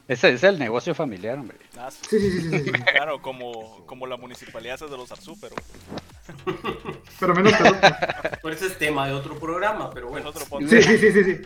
Ese 0.08 0.30
es 0.32 0.42
el 0.44 0.58
negocio 0.58 0.94
familiar, 0.94 1.38
hombre. 1.38 1.58
Ah, 1.76 1.90
sí. 1.90 1.98
Sí, 2.08 2.40
sí, 2.40 2.58
sí. 2.64 2.72
Claro, 2.92 3.20
como, 3.20 3.84
como 3.86 4.06
la 4.06 4.16
municipalidad 4.16 4.82
es 4.82 4.90
de 4.90 4.96
los 4.96 5.10
Arzú, 5.12 5.36
pero 5.40 5.54
Pero 7.20 7.34
menos 7.34 7.52
pedo. 7.58 7.74
Por 8.40 8.52
ese 8.52 8.66
es 8.66 8.78
tema 8.78 9.06
de 9.06 9.12
otro 9.12 9.38
programa, 9.38 9.90
pero 9.90 10.06
en 10.06 10.12
bueno. 10.12 10.28
otro 10.30 10.44
podcast. 10.46 10.72
Sí, 10.72 10.82
sí, 10.82 11.12
sí, 11.12 11.24
sí, 11.24 11.40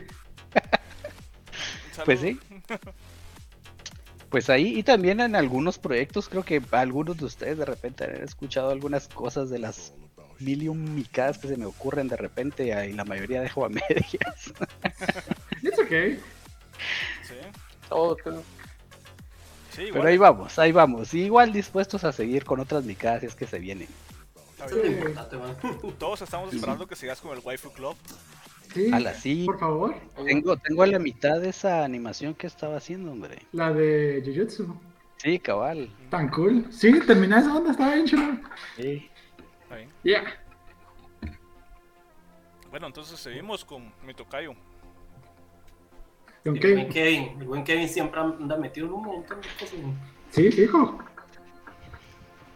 Pues 2.05 2.21
sí. 2.21 2.39
Pues 4.29 4.51
ahí, 4.51 4.79
y 4.79 4.83
también 4.83 5.21
en 5.21 5.37
algunos 5.37 5.79
proyectos, 5.79 6.29
creo 6.29 6.45
que 6.45 6.61
algunos 6.73 7.17
de 7.17 7.25
ustedes 7.25 7.59
de 7.59 7.65
repente 7.65 8.05
han 8.05 8.23
escuchado 8.23 8.71
algunas 8.71 9.09
cosas 9.09 9.51
de 9.51 9.61
las 9.61 9.95
mil 10.41 10.63
y 10.63 10.69
un 10.69 10.95
micadas 10.95 11.39
que 11.39 11.49
se 11.49 11.57
me 11.57 11.65
ocurren 11.67 12.09
de 12.09 12.17
repente, 12.17 12.67
y 12.89 12.93
la 12.93 13.05
mayoría 13.05 13.41
dejo 13.41 13.65
a 13.65 13.69
medias. 13.71 14.53
It's 15.63 15.79
okay. 15.79 16.21
Sí, 17.23 17.35
Todo, 17.89 18.17
todo. 18.17 18.43
sí, 19.73 19.83
igual. 19.83 19.93
Pero 19.95 20.09
ahí 20.09 20.19
vamos, 20.19 20.59
ahí 20.59 20.73
vamos. 20.73 21.15
Igual 21.15 21.53
dispuestos 21.53 22.05
a 22.05 22.13
seguir 22.13 22.45
con 22.45 22.61
otras 22.61 22.85
micadas 22.85 23.21
si 23.21 23.27
es 23.27 23.35
que 23.35 23.47
se 23.47 23.59
vienen. 23.59 23.89
Man. 24.59 25.57
Todos 25.99 26.23
estamos 26.23 26.53
esperando 26.53 26.87
que 26.87 26.97
sigas 26.97 27.21
con 27.21 27.37
el 27.37 27.43
Waifu 27.45 27.71
Club. 27.73 27.95
Sí. 28.75 28.91
Ala, 28.93 29.15
sí. 29.15 29.45
Por 29.47 29.59
favor. 29.59 29.95
Tengo, 30.25 30.57
tengo 30.57 30.83
a 30.83 30.87
la 30.87 30.99
mitad 30.99 31.41
de 31.41 31.51
esa 31.51 31.85
animación 31.85 32.35
que 32.35 32.47
estaba 32.47 32.77
haciendo, 32.77 33.13
hombre. 33.13 33.39
La 33.53 33.73
de 33.73 34.23
Jujutsu. 34.25 34.77
Sí, 35.19 35.39
cabal. 35.39 35.91
Tan 36.11 36.29
cool. 36.31 36.67
Sí, 36.71 36.93
terminé 37.07 37.39
esa 37.39 37.55
onda, 37.55 37.71
estaba 37.71 37.95
bien 37.95 38.07
chulo. 38.07 38.39
Sí. 38.77 39.09
Está 39.77 39.79
bien. 39.79 39.91
Yeah. 40.03 40.25
Bueno, 42.71 42.87
entonces 42.87 43.19
seguimos 43.19 43.65
con 43.65 43.93
mi 44.05 44.15
tocayo. 44.15 44.55
¿Con 46.45 46.57
El 46.57 46.75
buen? 46.75 46.89
Kevin, 46.91 47.41
el 47.41 47.47
buen 47.47 47.65
Kevin 47.65 47.89
siempre 47.89 48.21
anda 48.21 48.57
metido 48.57 48.87
en 48.87 48.93
un 48.95 49.03
montón 49.05 49.41
de 49.41 49.49
cosas. 49.59 49.79
Sí, 50.31 50.51
fijo. 50.51 50.99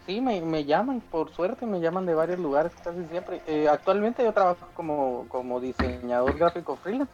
Sí, 0.05 0.19
me, 0.21 0.41
me 0.41 0.65
llaman, 0.65 0.99
por 0.99 1.31
suerte 1.31 1.65
me 1.65 1.79
llaman 1.79 2.05
de 2.05 2.13
varios 2.13 2.39
lugares 2.39 2.71
casi 2.83 3.05
siempre. 3.05 3.41
Eh, 3.47 3.67
actualmente 3.69 4.23
yo 4.23 4.33
trabajo 4.33 4.67
como, 4.73 5.25
como 5.29 5.59
diseñador 5.59 6.37
gráfico 6.37 6.75
freelance, 6.77 7.11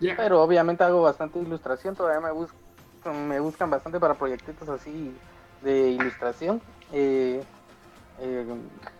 Yeah. 0.00 0.16
pero 0.16 0.42
obviamente 0.42 0.82
hago 0.82 1.02
bastante 1.02 1.38
ilustración, 1.38 1.94
todavía 1.94 2.20
me 2.20 2.32
buscan, 2.32 3.28
me 3.28 3.38
buscan 3.38 3.70
bastante 3.70 4.00
para 4.00 4.14
proyectitos 4.14 4.68
así 4.68 5.14
de 5.62 5.90
ilustración. 5.90 6.60
Eh, 6.92 7.42
eh, 8.20 8.44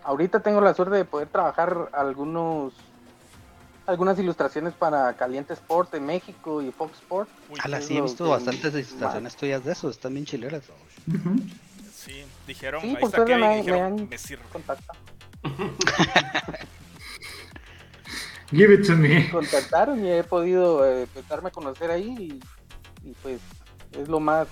ahorita 0.03 0.39
tengo 0.41 0.61
la 0.61 0.73
suerte 0.73 0.95
de 0.95 1.05
poder 1.05 1.27
trabajar 1.29 1.89
algunos 1.93 2.73
algunas 3.87 4.17
ilustraciones 4.17 4.73
para 4.73 5.13
Caliente 5.13 5.53
Sport 5.53 5.91
de 5.91 5.99
México 5.99 6.59
y 6.61 6.71
Fox 6.71 6.93
Sport. 6.97 7.29
Ala, 7.63 7.81
sí, 7.81 7.95
he 7.97 8.01
visto 8.01 8.23
que- 8.23 8.31
bastantes 8.31 8.73
ilustraciones 8.73 9.35
tuyas 9.35 9.63
de 9.63 9.73
eso, 9.73 9.89
están 9.91 10.13
bien 10.13 10.25
chileras. 10.25 10.63
Sí, 11.93 12.23
dijeron, 12.47 12.81
Sí, 12.81 12.87
ahí 12.89 12.93
por 12.95 13.03
está 13.05 13.17
suerte 13.17 13.33
Kevin, 13.33 13.47
me 13.47 13.57
dijeron, 13.57 13.95
me 13.95 14.01
han- 14.01 14.09
me 14.09 14.17
sirve. 14.17 14.43
Contacta. 14.51 14.93
Give 18.51 18.73
it 18.73 18.85
to 18.87 18.95
me. 18.95 19.29
contactaron 19.31 20.03
y 20.05 20.09
he 20.11 20.23
podido 20.23 20.87
eh, 20.87 21.07
pues, 21.13 21.27
darme 21.27 21.49
a 21.49 21.51
conocer 21.51 21.89
ahí 21.91 22.39
y, 23.03 23.09
y, 23.09 23.13
pues 23.21 23.39
es 23.91 24.07
lo 24.07 24.19
más 24.19 24.47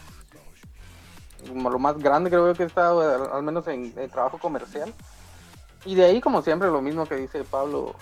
lo 1.53 1.79
más 1.79 1.97
grande 1.97 2.29
creo 2.29 2.47
yo 2.47 2.53
que 2.55 2.63
he 2.63 2.65
estado 2.67 3.01
al, 3.01 3.31
al 3.31 3.43
menos 3.43 3.67
en, 3.67 3.93
en 3.97 4.09
trabajo 4.09 4.38
comercial 4.38 4.93
y 5.85 5.95
de 5.95 6.05
ahí 6.05 6.21
como 6.21 6.41
siempre 6.41 6.69
lo 6.69 6.81
mismo 6.81 7.05
que 7.05 7.15
dice 7.15 7.43
Pablo 7.43 7.95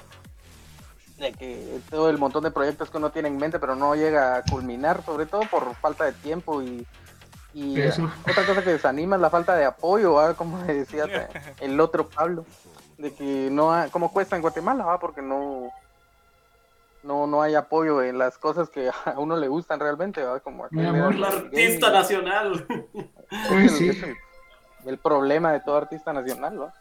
de 1.18 1.32
que 1.34 1.80
todo 1.90 2.10
el 2.10 2.18
montón 2.18 2.44
de 2.44 2.52
proyectos 2.52 2.90
que 2.90 2.98
uno 2.98 3.12
tiene 3.12 3.28
en 3.28 3.38
mente 3.38 3.60
pero 3.60 3.76
no 3.76 3.96
llega 3.96 4.38
a 4.38 4.44
culminar 4.44 5.04
sobre 5.04 5.26
todo 5.26 5.42
por 5.50 5.76
falta 5.76 6.06
de 6.06 6.14
tiempo 6.14 6.62
y, 6.62 6.86
y 7.54 7.80
Eso. 7.82 8.04
eh, 8.04 8.10
otra 8.30 8.46
cosa 8.46 8.64
que 8.64 8.72
desanima 8.72 9.16
es 9.18 9.22
la 9.22 9.30
falta 9.30 9.56
de 9.56 9.66
apoyo 9.66 10.14
¿va? 10.14 10.34
como 10.34 10.58
decía 10.64 11.30
el 11.60 11.80
otro 11.80 12.10
Pablo 12.10 12.46
de 12.98 13.14
que 13.14 13.50
no 13.52 13.74
ha, 13.74 13.88
como 13.90 14.12
cuesta 14.12 14.36
en 14.36 14.42
Guatemala 14.42 14.86
va 14.86 15.00
porque 15.00 15.22
no 15.22 15.72
no 17.04 17.28
no 17.28 17.42
hay 17.42 17.56
apoyo 17.56 18.02
en 18.02 18.18
las 18.18 18.38
cosas 18.38 18.70
que 18.70 18.90
a 19.06 19.20
uno 19.20 19.38
le 19.38 19.48
gustan 19.48 19.80
realmente 19.80 20.24
¿va? 20.24 20.40
como 20.40 20.68
Mi 20.72 20.86
amor. 20.86 21.16
La 21.16 21.30
el 21.30 21.36
artista 21.46 21.92
nacional. 21.92 22.66
Uy, 23.52 23.66
Es 23.66 23.78
sí. 23.78 23.92
el, 24.86 24.98
problema 24.98 25.54
de 25.54 25.62
todo 25.62 25.78
artista 25.78 26.14
nacional 26.14 26.62
¿va? 26.62 26.74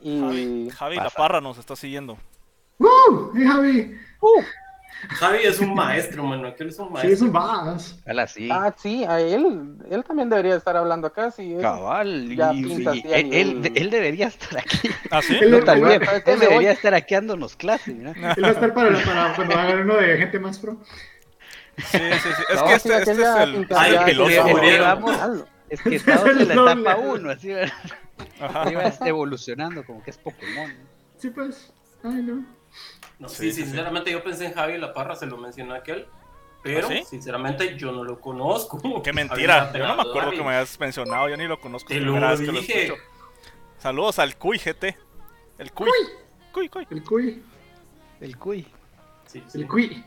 y 0.00 0.20
Javi, 0.20 0.70
Javi 0.70 0.96
La. 0.96 1.10
Parra 1.10 1.40
nos 1.40 1.58
está 1.58 1.76
siguiendo. 1.76 2.18
¡Woo! 2.78 3.32
¡Hey, 3.34 3.44
Javi! 3.46 3.98
Javi 5.08 5.38
es 5.42 5.58
un 5.60 5.74
maestro, 5.74 6.22
mano. 6.24 6.48
Aquel 6.48 6.68
es 6.68 6.78
un 6.78 6.86
Sí, 6.88 6.92
maestro. 6.92 7.12
eso 7.12 7.32
vas. 7.32 7.98
Ala, 8.06 8.26
sí. 8.28 8.48
ah 8.52 8.72
sí 8.76 9.04
a 9.04 9.20
él 9.20 9.76
él 9.90 10.04
también 10.04 10.28
debería 10.30 10.54
estar 10.56 10.76
hablando 10.76 11.08
acá 11.08 11.30
sí 11.30 11.54
él- 11.54 11.60
Cabal, 11.60 12.34
ya 12.36 12.52
y- 12.52 12.62
pinta 12.64 12.90
así 12.92 13.02
a 13.12 13.16
él, 13.18 13.32
él- 13.32 13.72
él 13.74 13.90
debería 13.90 14.26
estar 14.28 14.58
aquí. 14.60 14.88
¿Ah, 15.10 15.20
sí? 15.22 15.36
Él- 15.40 15.50
No, 15.50 15.56
él- 15.58 15.64
también, 15.64 16.02
él- 16.02 16.08
él- 16.08 16.22
él 16.24 16.32
él- 16.34 16.38
debería 16.40 16.70
estar 16.72 16.94
aquí 16.94 17.14
dándonos 17.14 17.56
clases, 17.56 17.94
mira. 17.96 18.12
Él 18.36 18.44
va 18.44 18.48
a 18.48 18.52
estar 18.52 18.72
para, 18.74 18.90
para 19.04 19.34
cuando 19.34 19.54
hagan 19.56 19.80
uno 19.80 19.96
de 19.96 20.16
gente 20.18 20.38
más 20.38 20.58
pro. 20.58 20.78
Sí, 21.78 21.98
sí, 21.98 21.98
sí. 21.98 22.42
Es 22.50 22.56
No, 22.60 22.66
que 22.66 22.78
sí, 22.78 22.88
este, 22.90 22.98
este 22.98 23.12
es 23.12 23.18
el, 23.18 23.66
Ay, 23.76 23.96
el 24.08 24.18
murieron. 24.44 25.02
vamos 25.02 25.44
Es 25.70 25.80
que 25.80 25.96
estamos 25.96 26.26
es 26.28 26.36
en 26.36 26.48
la 26.48 26.54
etapa 26.72 26.94
doble. 26.96 27.10
1, 27.20 27.30
así 27.30 27.48
¿verdad? 27.48 27.72
Ajá. 28.40 28.62
Ahí 28.64 28.74
va 28.74 28.92
evolucionando, 29.06 29.82
como 29.84 30.02
que 30.02 30.10
es 30.10 30.18
Pokémon. 30.18 30.70
Sí, 31.16 31.30
pues. 31.30 31.72
Ay, 32.04 32.22
no. 32.22 32.44
No, 33.22 33.28
Sí, 33.28 33.36
sí, 33.36 33.42
sí, 33.52 33.52
sí. 33.60 33.62
sinceramente 33.66 34.10
yo 34.10 34.22
pensé 34.22 34.46
en 34.46 34.52
Javi 34.54 34.78
La 34.78 34.92
Parra, 34.92 35.14
se 35.16 35.26
lo 35.26 35.36
mencionó 35.36 35.74
aquel. 35.74 36.06
Pero, 36.62 36.86
¿Ah, 36.88 36.90
sí? 36.92 37.04
sinceramente, 37.08 37.76
yo 37.76 37.90
no 37.92 38.04
lo 38.04 38.20
conozco. 38.20 39.02
Qué 39.02 39.12
mentira. 39.12 39.72
Yo 39.72 39.86
no 39.86 39.96
me 39.96 40.02
acuerdo 40.02 40.28
Javi. 40.28 40.36
que 40.38 40.42
me 40.44 40.50
hayas 40.50 40.78
mencionado. 40.78 41.28
Yo 41.28 41.36
ni 41.36 41.46
lo 41.46 41.60
conozco. 41.60 41.88
Te 41.88 42.00
lo 42.00 42.14
que 42.14 42.20
lo 42.20 42.58
escucho. 42.60 42.94
Saludos 43.78 44.18
al 44.18 44.36
Cuy 44.36 44.58
GT. 44.58 44.96
El 45.58 45.72
Cuy. 45.72 45.88
Cuy, 46.52 46.68
Cuy. 46.68 46.86
El 46.90 47.02
cuy. 47.04 47.42
El 48.20 48.36
cuy. 48.38 48.66
Sí, 49.26 49.42
sí. 49.48 49.60
El 49.60 49.66
cuy. 49.68 50.04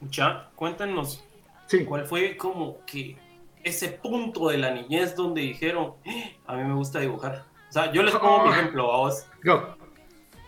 Mucha, 0.00 0.48
cuéntanos, 0.54 1.24
Sí. 1.66 1.84
¿cuál 1.84 2.06
fue 2.06 2.36
como 2.36 2.84
que 2.84 3.16
ese 3.62 3.88
punto 3.88 4.48
de 4.48 4.58
la 4.58 4.70
niñez 4.72 5.14
donde 5.16 5.40
dijeron, 5.42 5.94
"Eh, 6.04 6.36
a 6.46 6.54
mí 6.56 6.64
me 6.64 6.74
gusta 6.74 6.98
dibujar? 7.00 7.44
O 7.68 7.72
sea, 7.72 7.90
yo 7.92 8.02
les 8.02 8.14
pongo 8.14 8.44
mi 8.46 8.50
ejemplo 8.50 8.92
a 8.92 8.96
vos. 8.98 9.26
Go. 9.44 9.76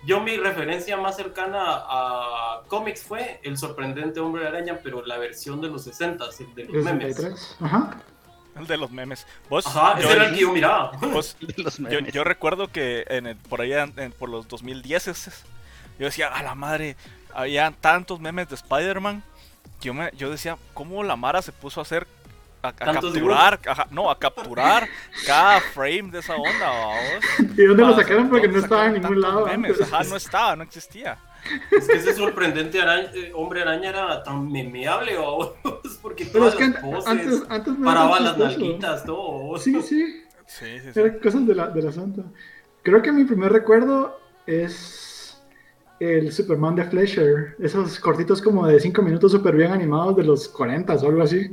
Yo 0.06 0.20
mi 0.20 0.37
referencia 0.37 0.96
más 0.96 1.16
cercana 1.16 1.62
a 1.66 2.61
cómics 2.68 3.02
fue 3.02 3.40
El 3.42 3.56
sorprendente 3.56 4.20
hombre 4.20 4.46
araña, 4.46 4.78
pero 4.82 5.04
la 5.04 5.16
versión 5.18 5.61
de 5.61 5.68
los 5.68 5.84
60, 5.84 6.25
el 6.38 6.54
de 6.54 6.64
los 6.64 6.84
memes. 6.84 7.16
63. 7.16 7.56
Ajá. 7.61 7.96
El 8.56 8.66
de 8.66 8.76
los 8.76 8.90
memes. 8.90 9.26
Vos, 9.49 9.66
Ajá, 9.66 9.99
yo, 9.99 10.04
ese 10.08 10.12
era 10.16 10.26
el 10.28 10.34
que 10.34 10.40
yo 10.42 10.52
miraba. 10.52 10.92
vos- 11.00 11.37
los 11.56 11.78
yo, 11.78 11.84
memes. 11.84 12.12
yo 12.12 12.23
recuerdo 12.23 12.68
que 12.68 13.04
en 13.08 13.26
el- 13.28 13.37
por 13.37 13.61
allá, 13.62 13.88
en- 13.96 14.12
por 14.12 14.28
los 14.28 14.46
2010, 14.46 15.44
yo 15.99 16.04
decía, 16.06 16.28
a 16.28 16.42
la 16.42 16.54
madre, 16.54 16.96
había 17.32 17.70
tantos 17.80 18.20
memes 18.20 18.49
de 18.49 18.54
Spider-Man 18.56 19.23
que 19.80 19.87
yo, 19.87 19.94
me, 19.94 20.11
yo 20.16 20.30
decía, 20.30 20.56
¿cómo 20.75 21.02
la 21.02 21.16
Mara 21.16 21.40
se 21.42 21.50
puso 21.52 21.80
a 21.80 21.82
hacer, 21.82 22.06
a, 22.64 22.68
a 22.68 22.73
¿Tantos 22.73 23.12
capturar, 23.12 23.61
no, 23.90 24.11
a 24.11 24.18
capturar 24.18 24.88
cada 25.26 25.61
frame 25.61 26.11
de 26.11 26.18
esa 26.21 26.35
onda, 26.37 26.68
vamos? 26.68 27.54
¿Y 27.56 27.64
dónde 27.64 27.85
lo 27.85 27.94
sacaron? 27.97 28.28
Porque 28.28 28.49
no 28.49 28.59
estaba 28.59 28.87
en 28.87 28.94
ningún 28.94 29.21
lado. 29.21 29.47
memes, 29.47 29.73
antes. 29.73 29.92
ajá, 29.92 30.04
no 30.04 30.16
estaba, 30.16 30.56
no 30.56 30.62
existía. 30.64 31.18
Es 31.71 31.87
que 31.87 31.97
ese 31.99 32.14
sorprendente 32.14 32.80
araña- 32.80 33.11
eh, 33.14 33.30
hombre 33.35 33.61
araña 33.62 33.90
era 33.90 34.23
tan 34.23 34.50
memeable, 34.50 35.16
vamos, 35.16 35.52
porque 36.02 36.25
Pero 36.33 36.49
es 36.49 36.54
todas 36.54 36.56
que 36.56 36.68
las 36.68 36.76
an- 36.76 36.90
poses, 36.90 37.06
antes, 37.09 37.42
antes 37.50 37.78
no 37.78 37.85
paraba 37.85 38.18
las 38.21 38.38
nalguitas, 38.38 39.04
todo. 39.04 39.59
Sí, 39.59 39.80
sí. 39.83 40.23
Sí, 40.47 40.78
sí, 40.80 40.92
sí. 40.92 41.00
Eran 41.00 41.18
cosas 41.21 41.47
de 41.47 41.54
la, 41.54 41.68
de 41.68 41.83
la 41.83 41.92
santa. 41.92 42.23
Creo 42.83 43.00
que 43.02 43.12
mi 43.12 43.25
primer 43.25 43.50
recuerdo 43.52 44.18
es 44.47 45.42
el 46.00 46.33
Superman 46.33 46.75
de 46.76 46.85
Fleischer. 46.85 47.56
Esos 47.59 47.99
cortitos 48.00 48.42
como 48.42 48.66
de 48.66 48.78
5 48.80 49.00
minutos 49.02 49.33
súper 49.33 49.54
bien 49.56 49.73
animados 49.73 50.16
de 50.16 50.25
los 50.25 50.49
40 50.49 50.94
o 50.94 51.09
algo 51.09 51.23
así. 51.23 51.50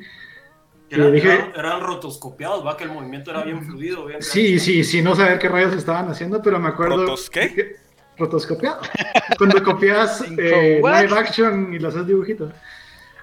Eran, 0.91 1.07
Y 1.09 1.11
dije- 1.13 1.33
eran- 1.33 1.51
eran 1.55 1.81
rotoscopiados, 1.81 2.65
va, 2.65 2.75
que 2.75 2.83
el 2.83 2.91
movimiento 2.91 3.31
era 3.31 3.43
bien 3.43 3.63
fluido. 3.63 4.05
Bien 4.05 4.21
Sí, 4.21 4.59
sí, 4.59 4.83
sí, 4.83 5.01
no 5.01 5.15
saber 5.15 5.39
qué 5.39 5.47
rayos 5.47 5.73
estaban 5.73 6.09
haciendo, 6.09 6.41
pero 6.41 6.59
me 6.59 6.67
acuerdo. 6.69 6.97
¿Rotos 6.97 7.29
qué? 7.29 7.53
que- 7.53 7.75
Rotoscopiado. 8.17 8.81
Cuando 9.37 9.63
copias 9.63 10.21
eh, 10.37 10.81
live 10.83 11.17
action 11.17 11.73
y 11.73 11.79
lo 11.79 11.87
haces 11.87 12.05
dibujitos. 12.05 12.51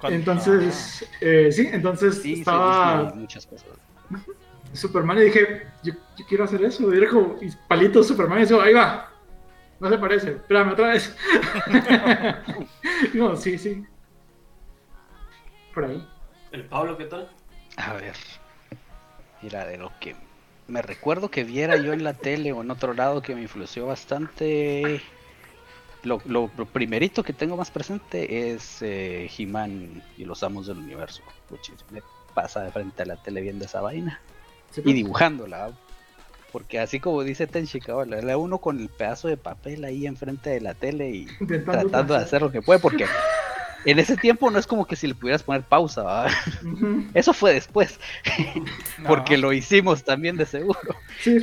Cuando- 0.01 0.19
Entonces, 0.19 1.07
eh, 1.21 1.51
sí, 1.53 1.69
entonces 1.71 2.17
Sí, 2.17 2.35
sí, 2.35 2.39
estaba 2.41 3.13
muchas 3.15 3.47
cosas. 3.47 3.69
Superman 4.73 5.19
y 5.19 5.23
dije, 5.23 5.67
yo, 5.83 5.93
yo 6.17 6.27
quiero 6.27 6.45
hacer 6.45 6.63
eso. 6.65 6.93
Y 6.95 6.99
era 6.99 7.09
como, 7.11 7.37
y 7.41 7.51
palitos 7.69 8.07
Superman 8.09 8.43
y 8.43 8.47
digo, 8.47 8.61
ahí 8.61 8.73
va. 8.75 9.13
No 9.81 9.89
se 9.89 9.99
parece, 9.99 10.31
espérame 10.33 10.73
otra 10.73 10.89
vez. 10.89 11.15
no, 13.15 13.37
sí, 13.37 13.59
sí. 13.59 13.85
Por 15.75 15.85
ahí. 15.85 16.07
El 16.51 16.65
Pablo, 16.65 16.97
¿qué 16.97 17.05
tal? 17.05 17.29
A 17.79 17.95
ver. 17.95 18.15
Mira, 19.43 19.65
de 19.67 19.77
lo 19.79 19.93
que 20.01 20.15
me 20.67 20.83
recuerdo 20.83 21.31
que 21.31 21.45
viera 21.45 21.77
yo 21.77 21.93
en 21.93 22.05
la 22.05 22.13
tele 22.13 22.53
o 22.53 22.61
en 22.63 22.71
otro 22.71 22.93
lado 22.93 23.23
que 23.23 23.35
me 23.35 23.43
influenció 23.43 23.87
bastante 23.87 25.01
lo, 26.03 26.21
lo- 26.27 26.51
lo 26.57 26.67
primerito 26.67 27.23
que 27.23 27.33
tengo 27.33 27.57
más 27.57 27.71
presente 27.71 28.51
es 28.53 28.83
eh, 28.83 29.31
He-Man 29.37 30.03
y 30.17 30.25
los 30.25 30.43
Amos 30.43 30.67
del 30.67 30.79
Universo. 30.79 31.23
Puchis, 31.49 31.85
me 31.91 32.03
pasa 32.35 32.63
de 32.63 32.71
frente 32.71 33.03
a 33.03 33.07
la 33.07 33.17
tele 33.17 33.41
viendo 33.41 33.65
esa 33.65 33.81
vaina 33.81 34.21
Sí, 34.71 34.81
y 34.81 34.85
pues. 34.85 34.95
dibujándola. 34.97 35.71
Porque 36.53 36.81
así 36.81 36.99
como 36.99 37.23
dice 37.23 37.47
Tenchi, 37.47 37.79
cabal, 37.81 38.13
era 38.15 38.37
uno 38.39 38.59
con 38.59 38.81
el 38.81 38.89
pedazo 38.89 39.29
de 39.29 39.37
papel 39.37 39.85
ahí 39.85 40.07
enfrente 40.07 40.51
de 40.51 40.61
la 40.63 40.75
tele 40.75 41.11
y 41.11 41.27
tratando 41.65 42.15
de 42.15 42.21
hacer 42.21 42.41
lo 42.43 42.51
que 42.51 42.63
puede, 42.63 42.79
porque 42.81 43.07
en 43.85 43.99
ese 43.99 44.17
tiempo 44.17 44.51
no 44.51 44.59
es 44.59 44.67
como 44.67 44.87
que 44.87 44.97
si 44.97 45.07
le 45.07 45.15
pudieras 45.15 45.43
poner 45.43 45.63
pausa, 45.63 46.03
¿va? 46.03 46.27
Ujú. 46.65 47.05
eso 47.15 47.33
fue 47.33 47.55
después, 47.55 47.99
No. 48.99 49.09
porque 49.09 49.39
lo 49.39 49.53
hicimos 49.53 50.05
también 50.05 50.37
de 50.37 50.47
seguro, 50.47 50.81
Sí, 51.21 51.39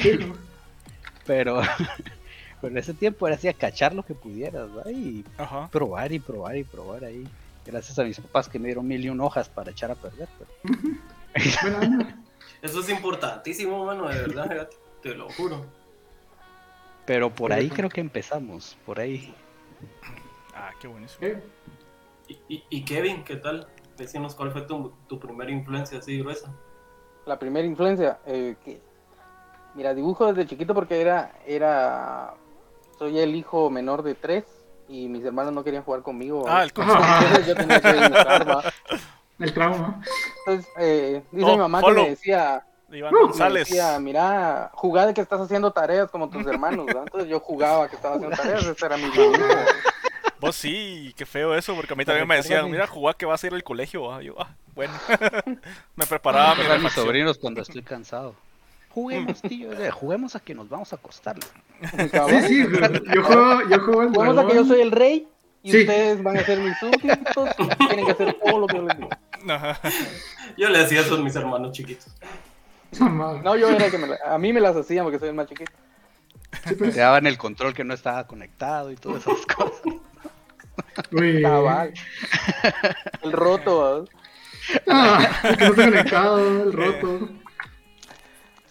pero, 1.26 1.62
pero 2.62 2.72
en 2.72 2.78
ese 2.78 2.94
tiempo 2.94 3.28
era 3.28 3.36
así 3.36 3.48
a 3.48 3.54
cachar 3.54 3.94
lo 3.94 4.04
que 4.04 4.14
pudieras, 4.14 4.68
¿va? 4.70 4.92
y 4.92 5.24
Ajá. 5.38 5.70
probar 5.72 6.12
y 6.12 6.20
probar 6.20 6.58
y 6.58 6.64
probar 6.64 7.04
ahí. 7.06 7.28
Gracias 7.66 7.98
a 7.98 8.04
mis 8.04 8.20
papás 8.20 8.48
que 8.48 8.60
me 8.60 8.68
dieron 8.68 8.88
mil 8.88 9.04
y 9.04 9.10
un 9.10 9.20
hojas 9.22 9.50
para 9.50 9.72
echar 9.72 9.90
a 9.90 9.96
perder. 9.96 10.28
pero-. 10.38 10.86
Eso 12.62 12.80
es 12.80 12.90
importantísimo, 12.90 13.86
mano, 13.86 14.08
de 14.08 14.22
verdad, 14.22 14.70
te 15.02 15.16
lo 15.16 15.30
juro. 15.32 15.66
Pero 17.06 17.30
por 17.34 17.52
ahí 17.54 17.70
creo 17.70 17.90
que 17.90 18.02
empezamos, 18.02 18.78
por 18.86 19.00
ahí. 19.00 19.34
Ah, 20.56 20.72
qué 20.80 20.88
buenísimo. 20.88 21.26
Eh, 21.28 21.42
Y, 22.28 22.40
y- 22.50 22.64
y 22.70 22.86
Kevin, 22.86 23.24
¿qué 23.24 23.36
tal? 23.36 23.68
Decínos 23.98 24.36
cuál 24.36 24.52
fue 24.52 24.62
tu, 24.64 24.92
tu 25.08 25.20
primera 25.20 25.52
influencia 25.52 26.00
así 26.00 26.20
gruesa. 26.20 26.52
La 27.26 27.40
primera 27.40 27.66
influencia, 27.66 28.20
eh, 28.26 28.56
que, 28.64 28.82
mira, 29.74 29.94
dibujo 29.94 30.28
desde 30.32 30.48
chiquito 30.50 30.74
porque 30.74 31.02
era, 31.02 31.32
era, 31.46 32.34
soy 33.00 33.18
el 33.20 33.36
hijo 33.36 33.70
menor 33.70 34.04
de 34.04 34.16
tres 34.16 34.44
y 34.88 35.08
mis 35.08 35.24
hermanos 35.26 35.54
no 35.54 35.64
querían 35.64 35.84
jugar 35.84 36.02
conmigo. 36.04 36.46
Ah, 36.48 36.64
el. 36.64 36.70
Entonces 36.70 37.48
yo 37.48 37.56
tenía 37.56 37.82
que 37.82 37.94
dibujar, 38.02 38.48
¿va? 38.50 38.64
el 39.40 39.54
trauma. 39.54 40.02
Entonces, 40.46 40.72
eh, 40.78 41.24
dice 41.32 41.46
Oh, 41.50 41.52
mi 41.54 41.58
mamá 41.58 41.82
follow. 41.82 41.96
que 41.98 42.04
me 42.04 42.10
decía, 42.12 42.66
Iván 42.92 43.14
me 43.14 43.20
González. 43.22 43.68
decía, 43.68 44.00
mira, 44.00 44.72
jugá 44.76 45.08
de 45.08 45.14
que 45.14 45.22
estás 45.22 45.42
haciendo 45.42 45.72
tareas 45.72 46.10
como 46.12 46.30
tus 46.30 46.46
hermanos, 46.46 46.86
¿va? 46.96 47.02
Entonces 47.02 47.30
yo 47.30 47.40
jugaba 47.40 47.88
que 47.90 47.96
estaba 47.96 48.16
haciendo 48.16 48.36
tareas, 48.38 48.64
ese 48.66 48.86
era 48.86 48.98
mi 48.98 49.10
dibujo. 49.10 49.44
Vos 50.46 50.56
sí, 50.56 51.14
qué 51.18 51.26
feo 51.26 51.56
eso, 51.56 51.76
porque 51.76 51.94
a 51.94 51.96
mí 51.96 52.06
también 52.06 52.28
me 52.28 52.36
decían, 52.36 52.70
mira, 52.70 52.88
jugá 52.88 53.14
que 53.14 53.26
vas 53.26 53.44
a 53.44 53.48
ir 53.48 53.54
al 53.54 53.64
colegio. 53.64 54.12
ah. 54.12 54.22
Yo, 54.22 54.36
ah, 54.40 54.50
bueno. 54.74 54.94
me 55.96 56.06
preparaba 56.06 56.56
mi 56.56 56.64
Para 56.64 56.78
mis 56.80 56.94
sobrinos 56.94 57.38
cuando 57.38 57.62
estoy 57.64 57.82
cansado. 57.82 58.36
Juguemos, 58.90 59.42
tío, 59.42 59.74
eh, 59.74 59.92
juguemos 59.92 60.36
a 60.36 60.40
que 60.40 60.56
nos 60.56 60.70
vamos 60.70 60.94
a 60.94 60.96
acostar. 60.96 61.36
Sí, 61.42 62.48
sí, 62.48 62.66
yo 63.14 63.24
juego, 63.24 63.62
yo 63.70 63.80
juego 63.82 64.02
el 64.04 64.10
Jugamos 64.10 64.38
a 64.38 64.48
que 64.48 64.56
yo 64.56 64.66
soy 64.66 64.80
el 64.82 64.92
rey 64.92 65.28
y 65.64 65.72
Sí. 65.72 65.80
ustedes 65.82 66.24
van 66.24 66.38
a 66.38 66.44
ser 66.46 66.60
mis 66.60 66.78
súbditos 66.80 67.50
y 67.60 67.68
tienen 67.88 68.06
que 68.06 68.12
hacer 68.14 68.34
todo 68.42 68.60
lo 68.60 68.68
que 68.68 68.78
yo 68.78 68.84
les 68.84 68.98
digo. 68.98 69.10
Ajá. 69.50 69.80
Yo 70.58 70.70
le 70.70 70.80
decía 70.80 71.02
eso 71.02 71.16
a 71.16 71.18
mis 71.18 71.36
hermanos 71.36 71.74
chiquitos. 71.74 72.08
No, 73.00 73.58
yo 73.58 73.68
era 73.70 73.86
el 73.86 73.92
que 73.92 73.98
me 73.98 74.08
la- 74.08 74.20
a 74.26 74.38
mí 74.38 74.54
me 74.54 74.62
las 74.62 74.76
hacían 74.78 75.04
porque 75.04 75.20
soy 75.20 75.30
el 75.30 75.36
más 75.36 75.48
chiquito. 75.48 75.72
Sí, 76.66 76.76
pues. 76.76 76.94
Te 76.94 77.02
daban 77.02 77.28
el 77.28 77.38
control 77.38 77.74
que 77.74 77.84
no 77.84 77.94
estaba 77.94 78.26
conectado 78.28 78.92
y 78.92 78.96
todas 78.96 79.24
esas 79.28 79.46
cosas. 79.46 79.82
Cabal. 81.42 81.94
El 83.24 83.32
roto. 83.32 84.06
Ah, 84.88 85.42
el 85.44 85.58
que 85.58 85.64
no 85.66 85.70
está 85.72 85.84
conectado, 85.86 86.64
el 86.64 86.74
roto. 86.74 87.30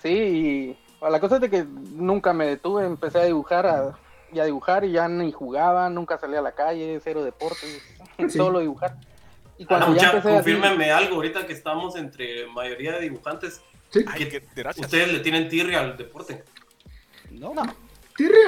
Sí, 0.02 0.10
y 0.10 0.76
la 1.08 1.20
cosa 1.20 1.36
es 1.36 1.40
de 1.42 1.50
que 1.50 1.64
nunca 1.64 2.32
me 2.32 2.46
detuve, 2.46 2.84
empecé 2.84 3.20
a 3.20 3.24
dibujar 3.24 3.66
a, 3.66 3.96
y 4.32 4.40
a 4.40 4.44
dibujar 4.44 4.84
y 4.84 4.90
ya 4.92 5.06
ni 5.08 5.30
jugaba, 5.30 5.88
nunca 5.90 6.18
salía 6.18 6.40
a 6.40 6.42
la 6.42 6.52
calle, 6.52 7.00
cero 7.02 7.22
deportes, 7.22 7.80
Sí. 8.18 8.28
solo 8.36 8.58
dibujar. 8.60 8.96
Y 9.56 9.62
Ah, 9.64 9.66
cuando 9.68 9.86
no, 9.88 9.94
ya 9.94 10.00
ya, 10.02 10.10
empecé 10.10 10.28
a 10.30 10.34
confírmenme 10.34 10.90
algo 10.90 11.14
ahorita 11.16 11.46
que 11.46 11.52
estamos 11.52 11.94
entre 11.94 12.46
mayoría 12.48 12.92
de 12.94 13.00
dibujantes. 13.02 13.60
Sí, 13.90 14.04
Ay. 14.08 14.42
Ustedes 14.76 15.12
le 15.12 15.20
tienen 15.20 15.48
tirria 15.48 15.78
al 15.80 15.96
deporte. 15.96 16.42
No, 17.30 17.54
tirria 17.54 17.62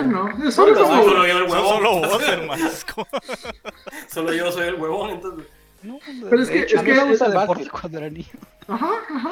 no. 0.06 0.28
Es 0.48 0.54
solo 0.54 0.74
No, 0.74 0.82
como. 0.86 1.02
Solo 1.04 1.26
yo 1.26 1.38
el 1.38 1.42
huevón. 1.50 1.68
solo 1.68 1.90
vos, 2.00 2.28
hermano. 2.28 2.68
Solo 4.08 4.32
yo 4.32 4.52
soy 4.52 4.68
el 4.68 4.74
huevón, 4.76 5.10
entonces. 5.10 5.46
no, 5.82 5.98
Pero 6.30 6.42
es 6.42 6.48
que- 6.50 6.60
hecho, 6.62 6.76
es 6.76 6.80
a 6.80 6.82
mí 6.84 6.90
que 6.92 6.94
me 6.96 7.04
gusta 7.10 7.26
el 7.26 7.32
el 7.32 7.38
deporte 7.40 7.62
básquet. 7.64 7.80
cuando 7.80 7.98
era 7.98 8.10
niño. 8.10 8.26
Ajá, 8.68 8.90
ajá. 9.14 9.30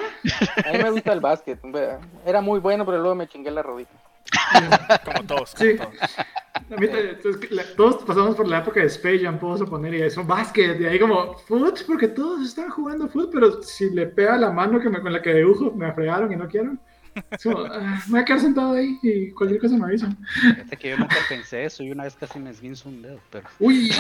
A 0.69 0.73
mí 0.73 0.79
me 0.83 0.91
gusta 0.91 1.13
el 1.13 1.21
básquet, 1.21 1.59
era 2.27 2.41
muy 2.41 2.61
bueno, 2.61 2.85
pero 2.85 2.99
luego 2.99 3.15
me 3.15 3.27
chingué 3.29 3.51
la 3.51 3.63
rodilla. 3.63 3.89
como 5.05 5.25
todos. 5.27 5.51
Sí. 5.57 5.77
Como 5.77 5.91
todos. 5.91 6.19
A 6.71 6.77
mí, 6.77 6.87
es 6.87 7.37
que 7.37 7.55
la- 7.55 7.65
todos 7.77 8.05
pasamos 8.05 8.37
por 8.37 8.47
la 8.49 8.59
época 8.59 8.81
de 8.81 8.87
Space 8.87 9.21
Jam, 9.21 9.39
puedo 9.39 9.59
suponer, 9.59 9.95
y 9.95 10.03
eso, 10.03 10.25
básquet, 10.25 10.81
y 10.81 10.87
ahí 10.87 10.99
como, 10.99 11.35
foot, 11.39 11.85
porque 11.87 12.09
todos 12.09 12.47
están 12.47 12.71
jugando 12.71 13.09
foot, 13.09 13.31
pero 13.33 13.63
si 13.63 13.91
le 13.91 14.07
pega 14.07 14.37
la 14.37 14.51
mano 14.51 14.81
que 14.81 14.89
me, 14.89 15.01
con 15.01 15.13
la 15.13 15.21
que 15.23 15.35
dibujo, 15.35 15.73
me 15.73 15.93
fregaron 15.93 16.33
y 16.33 16.37
no 16.37 16.49
quiero. 16.49 16.73
Es 17.31 17.43
como, 17.43 17.59
ah, 17.65 18.01
me 18.07 18.11
voy 18.13 18.21
a 18.21 18.25
quedar 18.25 18.41
sentado 18.41 18.73
ahí 18.75 18.99
y 19.03 19.31
cualquier 19.33 19.61
cosa 19.61 19.77
me 19.77 19.85
avisan. 19.85 20.17
Fíjate 20.27 20.77
que 20.77 20.91
yo 20.91 20.97
nunca 20.99 21.17
pensé 21.29 21.65
eso 21.65 21.83
y 21.83 21.91
una 21.93 22.05
vez 22.05 22.15
casi 22.17 22.39
me 22.39 22.51
esguinzo 22.51 22.89
un 22.89 23.03
dedo, 23.03 23.21
pero 23.31 23.49
Uy, 23.61 23.91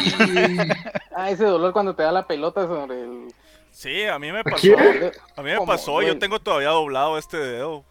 Ah, 1.17 1.31
ese 1.31 1.45
dolor 1.45 1.73
cuando 1.73 1.95
te 1.95 2.03
da 2.03 2.13
la 2.13 2.27
pelota 2.27 2.67
sobre 2.67 3.03
el... 3.03 3.29
Sí, 3.71 4.05
a 4.05 4.19
mí 4.19 4.31
me 4.33 4.45
pasó. 4.45 4.57
¿Aquí? 4.57 4.73
A 5.37 5.43
mí 5.43 5.51
me 5.51 5.57
¿Cómo, 5.57 5.67
pasó, 5.73 6.01
yo 6.03 6.19
tengo 6.19 6.39
todavía 6.41 6.69
doblado 6.69 7.19
este 7.19 7.37
dedo. 7.37 7.85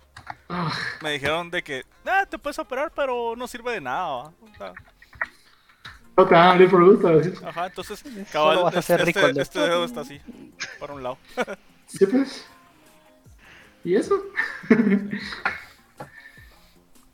Ah, 0.48 0.72
Me 1.02 1.12
dijeron 1.12 1.50
de 1.52 1.62
que, 1.62 1.84
ah, 2.06 2.26
te 2.30 2.38
puedes 2.38 2.58
operar, 2.60 2.92
pero 2.96 3.36
no 3.36 3.48
sirve 3.48 3.74
de 3.74 3.82
nada. 3.82 4.08
¿va? 4.08 4.24
O 4.42 4.56
sea, 4.58 4.74
no 6.16 6.26
te 6.28 6.34
van 6.36 6.44
a 6.48 6.52
abrir 6.52 6.70
por 6.70 6.86
gusto. 6.86 7.48
Ajá, 7.48 7.66
entonces, 7.68 8.00
Solo 8.00 8.26
cabal, 8.32 8.64
vas 8.64 8.76
a 8.76 8.80
este, 8.80 8.98
ser 8.98 9.06
rico 9.06 9.20
este- 9.22 9.42
este 9.42 9.60
dedo 9.60 9.84
está 9.84 10.02
así, 10.02 10.22
para 10.80 10.94
un 10.94 11.04
lado. 11.04 11.18
Sí, 11.88 12.06
pues. 12.08 12.48
¿Y 13.84 13.96
eso? 13.96 14.16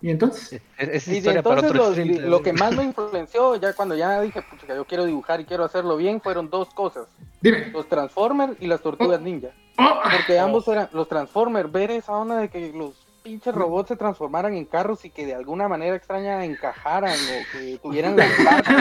¿Y 0.02 0.10
entonces? 0.12 0.62
es, 0.78 0.90
es 0.90 1.08
Y 1.08 1.20
de 1.20 1.32
entonces 1.32 1.72
otro 1.72 1.94
lo, 2.28 2.42
que 2.42 2.54
más 2.54 2.74
me 2.76 2.84
influenció, 2.86 3.56
ya 3.58 3.74
cuando 3.74 3.96
ya 3.96 4.22
dije, 4.22 4.42
pucha, 4.42 4.74
yo 4.74 4.86
quiero 4.86 5.06
dibujar 5.06 5.42
y 5.42 5.46
quiero 5.46 5.66
hacerlo 5.66 5.98
bien, 5.98 6.22
fueron 6.22 6.50
dos 6.50 6.70
cosas. 6.74 7.08
Dime. 7.42 7.68
Los 7.72 7.88
Transformers 7.90 8.54
y 8.60 8.68
las 8.68 8.82
Tortugas 8.82 9.20
Ninja. 9.20 9.50
Oh, 9.78 10.00
Porque 10.12 10.40
ambos 10.40 10.68
eran 10.68 10.90
los 10.94 11.08
Transformers, 11.08 11.72
ver 11.72 11.92
esa 11.92 12.14
onda 12.14 12.38
de 12.38 12.50
que 12.50 12.72
los 12.74 12.94
pinches 13.24 13.54
robots 13.54 13.90
se 13.90 13.96
transformaran 13.98 14.54
en 14.54 14.66
carros 14.66 15.04
y 15.04 15.10
que 15.10 15.26
de 15.26 15.36
alguna 15.36 15.68
manera 15.68 15.96
extraña 15.96 16.46
encajaran 16.46 17.14
o 17.14 17.52
que 17.52 17.78
tuvieran 17.82 18.16
las 18.16 18.32
partes. 18.46 18.76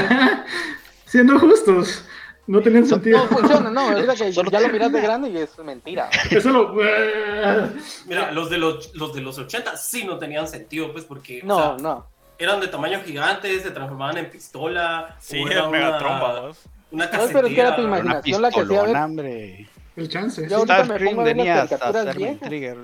Siendo 1.05 1.38
justos, 1.38 2.05
no 2.48 2.61
tenían 2.61 2.84
sentido. 2.87 3.18
No 3.18 3.24
funciona, 3.28 3.70
no, 3.70 3.90
es 3.90 3.94
verdad 4.06 4.14
que 4.16 4.32
Solo- 4.32 4.50
ya 4.50 4.58
lo 4.61 4.68
miras 4.70 4.90
de 4.92 5.00
grande 5.00 5.30
y 5.30 5.37
es 5.37 5.56
mentira. 5.58 6.11
Eso 6.30 6.50
lo. 6.50 6.72
Mira, 8.06 8.32
los 8.32 8.50
de 8.50 8.58
los, 8.58 8.92
los 8.96 9.14
de 9.14 9.20
los 9.20 9.38
80 9.38 9.76
sí 9.76 10.04
no 10.04 10.18
tenían 10.18 10.48
sentido, 10.48 10.92
pues, 10.92 11.04
porque 11.04 11.40
o 11.42 11.46
No, 11.46 11.56
sea, 11.58 11.76
no. 11.80 12.06
eran 12.38 12.61
de 12.61 12.68
tamaño 12.68 13.00
gigante, 13.04 13.61
se 13.61 13.70
transformaban 13.70 14.18
en 14.18 14.30
pistola. 14.30 15.16
Sí, 15.20 15.40
o 15.42 15.48
era 15.48 15.64
el 15.64 15.70
Megatromba, 15.70 16.40
vos. 16.40 16.58
Una 16.90 17.04
No, 17.04 17.11
pero 17.32 17.46
es 17.46 17.54
que 17.54 17.61
era 17.61 17.76
tu 17.76 17.82
casetera. 17.82 17.87
Una 17.87 17.98
imaginación 17.98 18.42
la 18.42 18.50
que 18.50 18.61
hacía 18.61 18.82
ver. 18.82 18.96
hombre. 18.96 19.68
El 19.96 20.08
chance. 20.08 20.48
Yo 20.48 20.56
ahorita 20.58 20.84
me 20.84 20.98
pongo 21.00 21.20
a 21.20 21.24
ver 21.24 21.37
las 21.37 21.68
caricaturas 21.68 22.16
viejas. 22.16 22.40
trigger. 22.48 22.76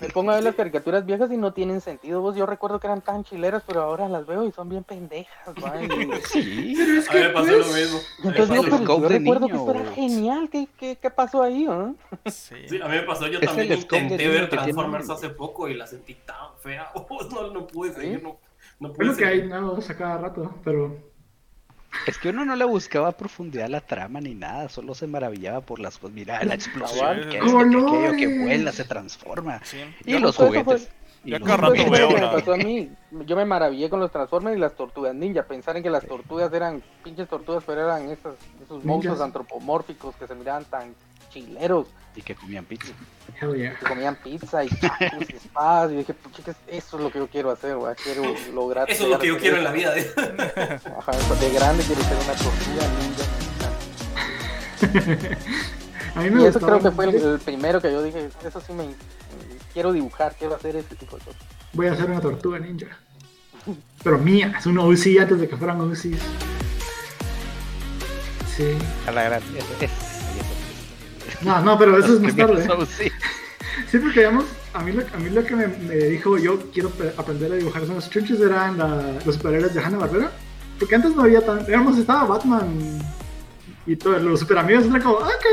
Me 0.00 0.08
pongo 0.08 0.30
a 0.30 0.36
ver 0.36 0.44
las 0.44 0.54
caricaturas 0.54 1.04
viejas 1.04 1.30
y 1.30 1.36
no 1.36 1.52
tienen 1.52 1.80
sentido. 1.80 2.20
Vos, 2.20 2.36
yo 2.36 2.46
recuerdo 2.46 2.80
que 2.80 2.86
eran 2.86 3.02
tan 3.02 3.24
chileras, 3.24 3.62
pero 3.66 3.82
ahora 3.82 4.08
las 4.08 4.26
veo 4.26 4.44
y 4.46 4.52
son 4.52 4.68
bien 4.68 4.84
pendejas. 4.84 5.34
Sí. 6.32 6.74
Pero 6.76 6.98
es 6.98 7.08
A 7.08 7.12
mí 7.12 7.18
que, 7.20 7.26
me 7.26 7.30
pasó 7.34 7.46
pues, 7.46 7.66
lo 7.66 7.74
mismo. 7.74 7.98
Entonces 8.24 8.50
digo, 8.50 8.62
pero 8.64 9.00
yo 9.00 9.08
recuerdo 9.08 9.46
que 9.46 9.52
niño, 9.52 9.70
esto 9.70 9.80
era 9.80 9.92
genial. 9.92 10.48
¿Qué, 10.50 10.68
qué, 10.78 10.96
qué 10.96 11.10
pasó 11.10 11.42
ahí? 11.42 11.66
ah? 11.68 11.92
Sí. 12.26 12.54
Sí, 12.68 12.80
a 12.80 12.88
mí 12.88 12.96
me 12.96 13.02
pasó, 13.02 13.26
yo 13.26 13.38
Es 13.40 13.46
también 13.46 13.72
intenté 13.72 14.16
ver 14.28 14.48
que 14.48 14.56
tiene 14.56 14.72
Transformers 14.72 15.10
hace 15.10 15.28
poco 15.30 15.68
y 15.68 15.74
la 15.74 15.86
sentí 15.86 16.14
tan 16.14 16.56
fea. 16.60 16.90
no, 17.30 17.50
no 17.50 17.66
pude 17.66 17.92
¿Sí? 17.94 18.00
seguir, 18.00 18.22
no, 18.22 18.38
no 18.80 18.88
Es 18.88 18.94
pude 18.94 19.06
lo 19.06 19.16
que 19.16 19.24
hay 19.26 19.36
seguir. 19.40 19.50
nuevos 19.50 19.90
a 19.90 19.96
cada 19.96 20.18
rato, 20.18 20.54
pero. 20.64 21.13
Es 22.06 22.18
que 22.18 22.28
uno 22.30 22.44
no 22.44 22.56
le 22.56 22.64
buscaba 22.64 23.08
a 23.08 23.12
profundidad 23.12 23.68
la 23.68 23.80
trama 23.80 24.20
ni 24.20 24.34
nada, 24.34 24.68
solo 24.68 24.94
se 24.94 25.06
maravillaba 25.06 25.60
por 25.60 25.78
las 25.78 25.98
cosas. 25.98 26.14
Mira 26.14 26.42
la 26.44 26.54
explosión, 26.54 26.98
Cabal. 27.00 27.28
que, 27.28 27.38
es, 27.38 27.44
que, 27.44 28.06
aquello 28.06 28.42
vuela 28.42 28.72
se 28.72 28.84
transforma. 28.84 29.60
Sí. 29.64 29.78
Y 30.04 30.12
Yo- 30.12 30.18
los 30.20 30.36
juguetes. 30.36 30.90
Y 31.24 31.30
yo 31.30 31.38
los 31.38 31.50
juguetes. 31.58 31.90
veo 31.90 32.32
pasó 32.32 32.52
a 32.52 32.56
mí. 32.58 32.90
Yo 33.24 33.36
me 33.36 33.46
maravillé 33.46 33.88
con 33.88 33.98
los 34.00 34.10
Transformers 34.12 34.56
y 34.56 34.60
las 34.60 34.74
tortugas 34.74 35.14
ninja. 35.14 35.42
Pensar 35.44 35.76
en 35.76 35.82
que 35.82 35.88
las 35.88 36.06
tortugas 36.06 36.52
eran 36.52 36.82
pinches 37.02 37.28
tortugas, 37.28 37.64
pero 37.66 37.82
eran 37.82 38.10
esos, 38.10 38.34
esos 38.62 38.84
monstruos 38.84 39.20
antropomórficos 39.22 40.14
que 40.16 40.26
se 40.26 40.34
miraban 40.34 40.64
tan 40.66 40.94
chileros. 41.30 41.88
Y 42.16 42.22
que 42.22 42.34
comían 42.34 42.64
pizza. 42.64 42.92
Hell 43.40 43.54
yeah. 43.56 43.74
que 43.76 43.86
comían 43.86 44.16
pizza 44.16 44.64
y 44.64 44.68
tacos 44.68 45.28
y 45.28 45.36
espadas 45.36 45.90
y 45.90 45.96
dije, 45.96 46.14
que 46.44 46.50
eso 46.76 46.96
es 46.96 47.02
lo 47.02 47.10
que 47.10 47.18
yo 47.18 47.26
quiero 47.26 47.50
hacer, 47.50 47.76
güey, 47.76 47.94
quiero 47.96 48.22
lograr 48.52 48.88
Eso 48.88 49.04
es 49.04 49.10
lo 49.10 49.18
que 49.18 49.26
yo 49.26 49.38
quiero 49.38 49.56
en 49.56 49.64
la 49.64 49.72
vida. 49.72 49.92
Ajá, 49.92 51.12
de 51.40 51.50
grande 51.50 51.82
quiero 51.82 52.02
ser 52.02 52.16
una 52.16 52.34
tortuga 52.34 52.86
ninja. 53.00 53.24
A 56.14 56.20
mí 56.20 56.30
me 56.30 56.42
Y 56.42 56.46
eso 56.46 56.60
creo 56.60 56.80
que 56.80 56.92
fue 56.92 57.06
el, 57.06 57.40
primero 57.40 57.80
que 57.80 57.90
yo 57.90 58.02
dije, 58.02 58.28
eso 58.46 58.60
sí 58.60 58.72
me 58.72 58.94
quiero 59.72 59.92
dibujar, 59.92 60.36
quiero 60.38 60.54
hacer 60.54 60.76
este 60.76 60.94
tipo 60.94 61.16
de 61.16 61.24
cosas. 61.24 61.42
Voy 61.72 61.88
a 61.88 61.92
hacer 61.92 62.08
una 62.08 62.20
tortuga 62.20 62.60
ninja. 62.60 62.86
pero 64.04 64.18
mía, 64.18 64.54
es 64.56 64.66
una 64.66 64.82
UCI 64.84 65.18
antes 65.18 65.40
de 65.40 65.48
que 65.48 65.56
fueran 65.56 65.80
UCIs. 65.80 66.18
Sí. 68.56 68.76
A 69.08 69.10
la 69.10 69.24
gran. 69.24 69.42
es- 69.80 70.13
No, 71.42 71.60
no, 71.60 71.78
pero 71.78 71.96
eso 71.98 72.06
es 72.14 72.20
los 72.20 72.20
más 72.22 72.36
tarde. 72.36 73.12
Sí, 73.90 73.98
porque 73.98 74.20
digamos, 74.20 74.44
a 74.72 74.82
mí 74.82 74.92
lo, 74.92 75.02
a 75.02 75.18
mí 75.18 75.30
lo 75.30 75.44
que 75.44 75.56
me, 75.56 75.66
me 75.66 75.94
dijo 75.96 76.38
yo 76.38 76.58
quiero 76.72 76.92
aprender 77.16 77.50
a 77.52 77.56
dibujar 77.56 77.84
son 77.86 77.96
los 77.96 78.08
chunches 78.08 78.40
eran 78.40 78.78
la- 78.78 79.18
los 79.24 79.34
superhéroes 79.34 79.74
de 79.74 79.80
Hanna 79.82 79.98
Barbera. 79.98 80.30
Porque 80.78 80.94
antes 80.94 81.14
no 81.14 81.22
había 81.22 81.40
tan. 81.44 81.64
Digamos, 81.66 81.98
estaba 81.98 82.24
Batman 82.24 83.00
y 83.86 83.96
todos 83.96 84.22
los 84.22 84.40
super 84.40 84.58
amigos. 84.58 84.84
Era 84.86 85.00
como, 85.00 85.18
"Ah, 85.18 85.26
ok. 85.28 85.46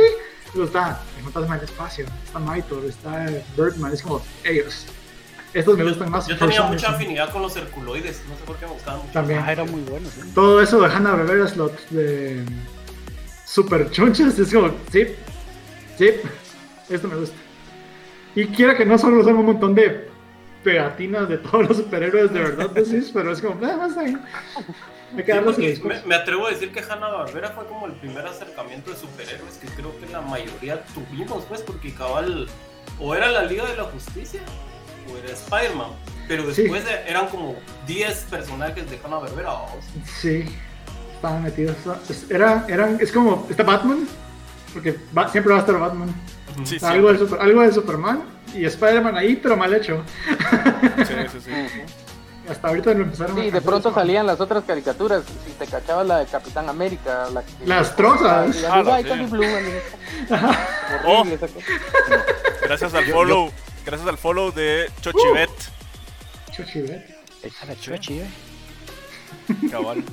Pero 0.53 0.65
está 0.65 1.01
el 1.17 1.23
fantasma 1.23 1.55
del 1.55 1.65
espacio, 1.65 2.05
está 2.25 2.39
Maitor, 2.39 2.85
está 2.85 3.25
Birdman. 3.57 3.93
Es 3.93 4.01
como 4.03 4.21
ellos. 4.43 4.85
Estos 5.53 5.77
me 5.77 5.83
gustan 5.83 6.09
más. 6.11 6.27
Yo 6.27 6.37
tenía 6.37 6.61
mucha 6.63 6.89
afinidad 6.91 7.31
con 7.31 7.41
los 7.41 7.55
herculoides, 7.55 8.21
no 8.29 8.35
sé 8.35 8.43
por 8.45 8.55
qué 8.57 8.65
me 8.67 8.73
gustaban 8.73 8.99
mucho. 9.01 9.13
También. 9.13 9.41
Ah, 9.45 9.51
era 9.51 9.63
muy 9.63 9.81
bueno. 9.81 10.07
sí. 10.13 10.21
Todo 10.35 10.61
eso 10.61 10.79
de 10.79 10.87
Hanna 10.93 11.11
Barbera 11.11 11.47
slots 11.47 11.81
de 11.89 12.43
super 13.45 13.89
chunches. 13.91 14.37
Es 14.39 14.53
como, 14.53 14.71
sí, 14.91 15.07
sí, 16.07 16.93
esto 16.93 17.07
me 17.07 17.15
gusta. 17.15 17.35
Y 18.35 18.45
quiera 18.47 18.75
que 18.77 18.85
no 18.85 18.97
solo 18.97 19.23
son 19.23 19.35
un 19.35 19.45
montón 19.45 19.75
de 19.75 20.09
pegatinas 20.63 21.27
de 21.27 21.37
todos 21.37 21.67
los 21.67 21.77
superhéroes 21.77 22.31
de 22.33 22.39
verdad, 22.39 22.69
decís, 22.69 23.11
pero 23.13 23.31
es 23.31 23.41
como, 23.41 23.59
nada 23.59 23.77
más 23.77 23.97
ahí. 23.97 24.15
Que 25.15 25.33
Sí, 25.75 25.81
me, 25.83 26.01
me 26.03 26.15
atrevo 26.15 26.47
a 26.47 26.51
decir 26.51 26.71
que 26.71 26.79
Hanna 26.79 27.09
Barbera 27.09 27.49
fue 27.49 27.65
como 27.65 27.85
el 27.87 27.91
primer 27.93 28.25
acercamiento 28.25 28.91
de 28.91 28.97
superhéroes 28.97 29.55
que 29.55 29.67
creo 29.67 29.97
que 29.99 30.07
la 30.07 30.21
mayoría 30.21 30.81
tuvimos, 30.93 31.43
pues, 31.45 31.61
porque 31.61 31.93
cabal 31.93 32.47
o 32.99 33.13
era 33.13 33.29
la 33.29 33.43
Liga 33.43 33.65
de 33.65 33.75
la 33.75 33.83
Justicia 33.83 34.39
o 35.11 35.17
era 35.17 35.33
Spider-Man. 35.33 35.89
Pero 36.29 36.47
después 36.47 36.85
de- 36.85 37.01
eran 37.09 37.27
como 37.27 37.55
10 37.87 38.27
personajes 38.29 38.89
de 38.89 38.97
Hanna 39.03 39.17
Barbera. 39.17 39.49
vamos. 39.49 39.83
Sí, 40.21 40.45
estaban 41.15 41.43
metidos. 41.43 41.75
Era, 42.29 42.65
eran, 42.69 42.97
es 43.01 43.11
como, 43.11 43.45
está 43.49 43.63
Batman, 43.63 44.07
porque 44.73 44.97
va- 45.17 45.27
siempre 45.29 45.51
va 45.53 45.59
a 45.59 45.61
estar 45.61 45.77
Batman. 45.79 46.13
Sí, 46.65 46.79
sí. 46.79 46.85
Algo 46.85 47.11
de, 47.13 47.19
super- 47.19 47.39
algo 47.41 47.61
de 47.61 47.71
Superman 47.71 48.23
y 48.53 48.65
Spider-Man 48.65 49.15
ahí, 49.17 49.35
pero 49.37 49.55
mal 49.57 49.73
hecho. 49.73 50.03
Sí, 51.07 51.13
sí, 51.31 51.39
sí. 51.45 51.51
Hasta 52.49 52.67
ahorita 52.67 52.93
lo 52.93 53.03
empezaron 53.03 53.39
a 53.39 53.41
Sí, 53.43 53.51
de 53.51 53.61
pronto 53.61 53.89
eso. 53.89 53.95
salían 53.99 54.27
las 54.27 54.41
otras 54.41 54.63
caricaturas. 54.65 55.23
Si 55.45 55.51
te 55.53 55.65
cachabas 55.67 56.05
la 56.07 56.19
de 56.19 56.25
Capitán 56.25 56.67
América, 56.67 57.27
la 57.33 57.43
que- 57.43 57.65
Las 57.65 57.95
trozas. 57.95 58.55
Y 58.55 58.65
Ah, 58.65 58.83
"Ay, 58.85 59.03
sí. 59.03 59.09
Candy 59.09 59.25
Blue", 59.31 59.45
Oh. 61.05 61.23
Gracias 62.63 62.93
al 62.93 63.05
follow. 63.05 63.51
Gracias 63.85 64.07
al 64.09 64.17
follow 64.17 64.51
de 64.51 64.89
Chochibet. 65.01 65.49
Chochibet. 66.51 67.17
Echa 67.43 67.65
la 67.65 67.75
chochi, 67.75 68.19
eh. 68.19 68.29
Cabal. 69.71 70.03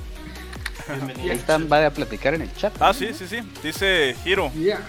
Bienvenido. 0.89 1.31
Ahí 1.31 1.37
están, 1.37 1.69
va 1.71 1.85
a 1.85 1.91
platicar 1.91 2.33
en 2.33 2.41
el 2.41 2.53
chat. 2.55 2.73
Ah, 2.79 2.93
sí, 2.93 3.13
sí, 3.13 3.27
sí. 3.27 3.39
Dice 3.63 4.15
Hiro. 4.25 4.51
Yeah. 4.53 4.81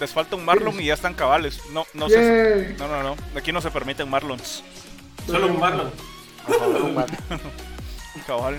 Les 0.00 0.10
falta 0.10 0.36
un 0.36 0.44
Marlon 0.44 0.80
y 0.80 0.86
ya 0.86 0.94
están 0.94 1.14
cabales. 1.14 1.60
No, 1.72 1.86
no 1.94 2.08
sé. 2.08 2.66
Yay. 2.68 2.76
No, 2.78 2.88
no, 2.88 3.02
no. 3.02 3.16
Aquí 3.38 3.52
no 3.52 3.60
se 3.60 3.70
permiten 3.70 4.08
Marlons. 4.10 4.62
Solo 5.26 5.46
un 5.46 5.60
Marlon. 5.60 5.90
Cabal. 8.26 8.58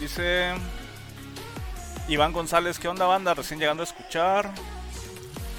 Dice 0.00 0.52
Iván 2.08 2.32
González, 2.32 2.78
¿qué 2.78 2.88
onda 2.88 3.06
banda? 3.06 3.34
Recién 3.34 3.58
llegando 3.58 3.82
a 3.82 3.86
escuchar. 3.86 4.50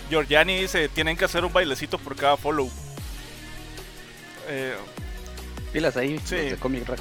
Georgiani 0.09 0.59
dice, 0.61 0.89
tienen 0.89 1.15
que 1.17 1.25
hacer 1.25 1.45
un 1.45 1.53
bailecito 1.53 1.97
por 1.97 2.15
cada 2.15 2.37
follow. 2.37 2.69
Eh, 4.49 4.75
Pilas 5.71 5.95
ahí, 5.97 6.19
Sí. 6.25 6.35
los 6.35 6.45
de 6.51 6.57
Comic 6.57 6.87
Rack. 6.87 6.99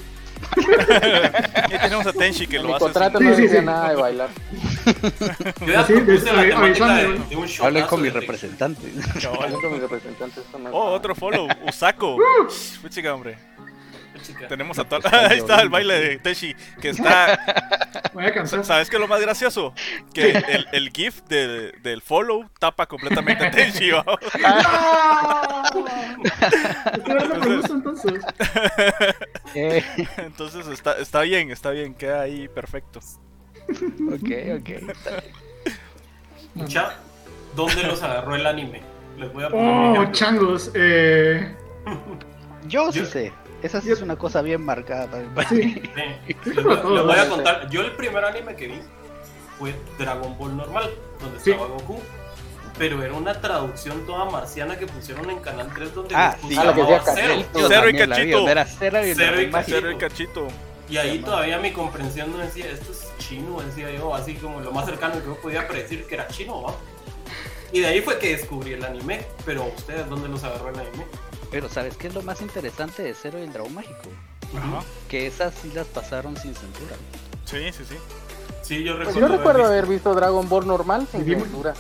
Y 1.69 1.79
tenemos 1.79 2.07
a 2.07 2.13
Tenshi 2.13 2.47
que 2.47 2.57
En 2.57 2.63
lo 2.63 2.69
mi 2.69 2.75
hace. 2.75 2.85
contrato 2.85 3.19
sin- 3.19 3.29
no 3.29 3.35
Sí, 3.35 3.37
sí, 3.37 3.43
decía 3.49 3.61
sí. 3.61 3.67
nada 3.67 3.89
de 3.91 3.97
bailar. 3.97 4.29
Yo 5.61 5.67
ya 5.67 5.81
Así, 5.81 5.93
propuse 5.95 6.13
des- 6.25 6.35
la 6.35 6.43
de, 6.97 7.19
de 7.29 7.37
un 7.37 7.47
show. 7.49 7.67
Hablen 7.67 7.87
con 7.87 8.03
mi 8.03 8.09
representante. 8.11 8.93
Hablo 9.27 9.61
con 9.61 9.71
no 10.63 10.69
es 10.69 10.75
Oh, 10.75 10.91
otro 10.93 11.15
follow. 11.15 11.49
Usaco. 11.67 12.17
Chica, 12.91 13.15
hombre. 13.15 13.37
Tenemos 14.49 14.79
a 14.79 14.85
toda... 14.85 14.99
Están 15.01 15.25
Ahí 15.33 15.39
está 15.39 15.61
el 15.63 15.69
baile 15.69 15.95
de 16.01 16.19
Tenshi. 16.19 16.55
Que 16.81 16.91
está... 16.91 17.39
Voy 18.13 18.25
a 18.25 18.33
cansar. 18.33 18.65
¿Sabes 18.65 18.91
qué 18.91 18.97
es 18.97 19.01
lo 19.01 19.09
más 19.09 19.21
gracioso? 19.21 19.73
Que 20.13 20.31
el, 20.31 20.67
el 20.73 20.91
GIF 20.91 21.23
de- 21.29 21.73
del 21.83 22.03
follow 22.03 22.49
tapa 22.59 22.87
completamente 22.87 23.45
a 23.45 23.51
por 27.29 27.57
gusto, 27.57 27.75
entonces. 27.75 28.25
Eh, 29.55 29.85
Entonces 30.19 30.67
está, 30.69 30.93
está 30.99 31.21
bien, 31.23 31.51
está 31.51 31.71
bien. 31.71 31.95
Queda 31.95 32.21
ahí 32.23 32.49
perfecto. 32.49 33.01
ok, 33.69 34.31
ok. 34.59 34.71
Mucha, 36.55 36.95
¿dónde 37.55 37.83
los 37.85 38.03
agarró 38.03 38.35
el 38.35 38.47
anime? 38.47 38.81
Les 39.19 39.33
voy 39.33 39.45
a 39.45 39.49
poner 39.51 39.99
Oh, 39.99 40.13
changos. 40.13 40.71
Eh, 40.75 41.55
Yo 42.67 42.91
sí 42.93 43.01
Yo- 43.01 43.07
sé. 43.07 43.33
Esa 43.63 43.81
sí 43.81 43.91
es 43.91 44.01
una 44.01 44.17
cosa 44.17 44.43
bien 44.43 44.65
marcada 44.65 45.07
también. 45.09 45.35
para 45.35 45.49
sí. 45.49 45.83
Sí, 46.45 46.51
les, 46.55 46.65
voy, 46.65 46.77
les 46.95 47.05
voy 47.05 47.19
a 47.19 47.29
contar. 47.29 47.69
Yo 47.71 47.83
el 47.83 47.93
primer 47.93 48.25
anime 48.25 48.57
que 48.57 48.67
vi 48.69 48.81
fue 49.59 49.75
Dragon 49.99 50.37
Ball 50.39 50.57
normal, 50.57 50.91
donde 51.21 51.39
Sí. 51.41 51.51
estaba 51.51 51.69
Goku. 51.69 52.01
Pero 52.79 53.03
era 53.03 53.13
una 53.13 53.39
traducción 53.39 54.07
toda 54.07 54.25
marciana 54.25 54.79
que 54.79 54.87
pusieron 54.87 55.29
en 55.29 55.41
Canal 55.41 55.71
3 55.75 55.95
donde 55.95 56.15
Ah, 56.15 56.35
sí. 56.41 56.55
se 56.55 56.61
Ah, 56.61 56.65
la 56.65 56.73
que 56.75 56.81
llamaba 56.81 56.99
decía 56.99 57.15
Cero. 57.15 57.35
Cachito. 57.37 57.69
Cero 57.69 57.89
y 57.91 57.97
cachito. 57.99 58.49
Era 58.49 58.65
cero 58.65 59.07
y 59.07 59.15
Cero 59.15 59.43
y 59.43 59.47
mágico. 59.49 59.77
Cero 59.79 59.91
el 59.91 59.99
cachito. 59.99 60.49
Y 60.89 60.97
ahí 60.97 61.19
todavía 61.19 61.59
mi 61.59 61.73
comprensión 61.73 62.33
no 62.33 62.39
decía, 62.39 62.67
esto 62.71 62.91
es 62.93 63.13
chino, 63.19 63.61
decía 63.61 63.91
yo, 63.93 64.13
así 64.15 64.35
como 64.37 64.61
lo 64.61 64.73
más 64.73 64.87
cercano 64.87 65.21
que 65.21 65.27
yo 65.27 65.37
podía 65.41 65.69
predecir 65.69 66.07
que 66.07 66.15
era 66.15 66.27
chino, 66.29 66.63
¿va? 66.63 66.75
Y 67.71 67.81
de 67.81 67.87
ahí 67.87 68.01
fue 68.01 68.19
que 68.19 68.37
descubrí 68.37 68.73
el 68.73 68.85
anime. 68.85 69.25
Pero 69.45 69.65
ustedes, 69.77 70.09
¿dónde 70.09 70.29
los 70.29 70.43
agarró 70.43 70.71
el 70.71 70.81
anime? 70.81 71.05
Pero 71.51 71.69
¿sabes 71.69 71.97
qué 71.97 72.07
es 72.09 72.15
lo 72.15 72.23
más 72.23 72.41
interesante 72.41 73.03
de 73.03 73.15
Cero 73.15 73.39
y 73.39 73.43
el 73.43 73.53
Dragón 73.53 73.75
Mágico? 73.75 73.99
Ajá. 74.57 74.83
Que 75.09 75.27
esas 75.27 75.53
sí 75.61 75.71
las 75.75 75.87
pasaron 75.87 76.37
sin 76.37 76.55
censura. 76.55 76.97
Sí, 77.45 77.73
sí, 77.73 77.85
sí. 77.89 77.97
Sí, 78.63 78.85
yo 78.85 78.95
Pues 78.97 79.09
recuerdo. 79.09 79.21
yo 79.21 79.27
haber 79.27 79.39
recuerdo 79.39 79.59
visto. 79.61 79.73
haber 79.73 79.87
visto 79.87 80.15
Dragon 80.15 80.49
Ball 80.49 80.67
normal 80.67 81.09
sin 81.11 81.25
censura. 81.25 81.75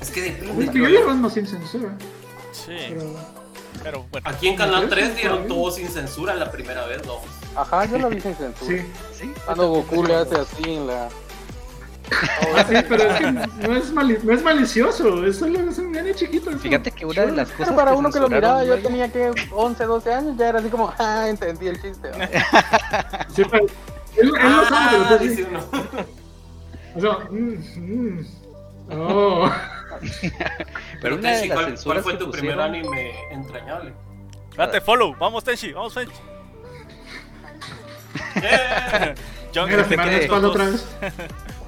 Es 0.00 0.10
que 0.10 0.22
depende. 0.22 0.64
Es 0.64 0.70
que 0.70 0.78
yo 0.78 0.88
le 0.88 1.04
mando 1.04 1.30
sin 1.30 1.46
censura. 1.46 1.94
Sí. 2.52 2.72
Pero, 2.88 3.04
Pero 3.82 4.06
bueno. 4.10 4.28
Aquí 4.28 4.48
en 4.48 4.56
Canal 4.56 4.88
3 4.88 5.04
Está 5.08 5.16
dieron 5.20 5.46
todo 5.48 5.70
sin 5.70 5.88
censura 5.88 6.34
la 6.34 6.50
primera 6.50 6.86
vez, 6.86 7.04
¿no? 7.06 7.20
Ajá, 7.54 7.84
yo 7.84 7.98
lo 7.98 8.08
vi 8.08 8.20
sin 8.20 8.34
censura. 8.34 8.76
sí. 8.82 8.86
¿Sí? 9.18 9.32
Cuando 9.44 9.68
Goku 9.68 10.04
le 10.04 10.14
hace 10.14 10.36
así 10.36 10.62
en 10.64 10.86
la. 10.86 11.08
Ah, 12.56 12.64
sí, 12.68 12.74
pero 12.88 13.02
es 13.04 13.14
que 13.18 13.32
no 13.32 13.76
es, 13.76 13.92
mali- 13.92 14.18
no 14.22 14.32
es 14.32 14.42
malicioso. 14.42 15.24
Es 15.24 15.38
solo 15.38 15.58
es 15.70 15.78
un 15.78 15.92
nene 15.92 16.14
chiquito. 16.14 16.50
es 16.50 16.60
Fíjate 16.60 16.90
que 16.92 17.06
una 17.06 17.22
de 17.26 17.32
las 17.32 17.48
cosas 17.50 17.66
Pero 17.68 17.76
para 17.76 17.94
uno 17.94 18.10
que 18.10 18.20
lo 18.20 18.28
miraba, 18.28 18.64
yo 18.64 18.78
tenía 18.80 19.10
que 19.10 19.30
11, 19.50 19.84
12 19.84 20.12
años, 20.14 20.36
ya 20.36 20.48
era 20.48 20.58
así 20.58 20.68
como, 20.68 20.92
ah, 20.98 21.26
entendí 21.28 21.68
el 21.68 21.80
chiste. 21.80 22.10
¿va? 22.10 23.26
Sí, 23.34 23.42
pero 23.50 23.64
él, 23.64 24.32
él 24.40 24.50
no 24.50 24.64
sabe 24.66 24.90
que 24.90 24.98
lo 24.98 25.04
Ah, 25.04 25.18
está 25.22 25.48
uno. 25.48 26.06
O 26.94 27.00
sea, 27.00 27.18
mm, 27.30 27.58
mm. 27.76 28.26
Oh. 28.90 29.50
Pero 31.00 31.18
Tenchi, 31.20 31.48
¿cuál, 31.48 31.74
cuál 31.82 32.02
fue 32.02 32.12
que 32.12 32.18
tu 32.18 32.30
primer 32.30 32.56
pusieron- 32.56 32.64
anime 32.64 33.14
entrañable? 33.30 33.92
Date 34.56 34.80
follow. 34.80 35.14
Vamos, 35.18 35.44
Tenshi. 35.44 35.72
Vamos, 35.72 35.94
Tenshi. 35.94 36.12
¡Eh! 38.36 39.14
John, 39.54 39.68
Mira, 39.70 39.84
que 39.86 39.96
te 39.96 40.30
otra 40.30 40.64
vez. 40.66 40.86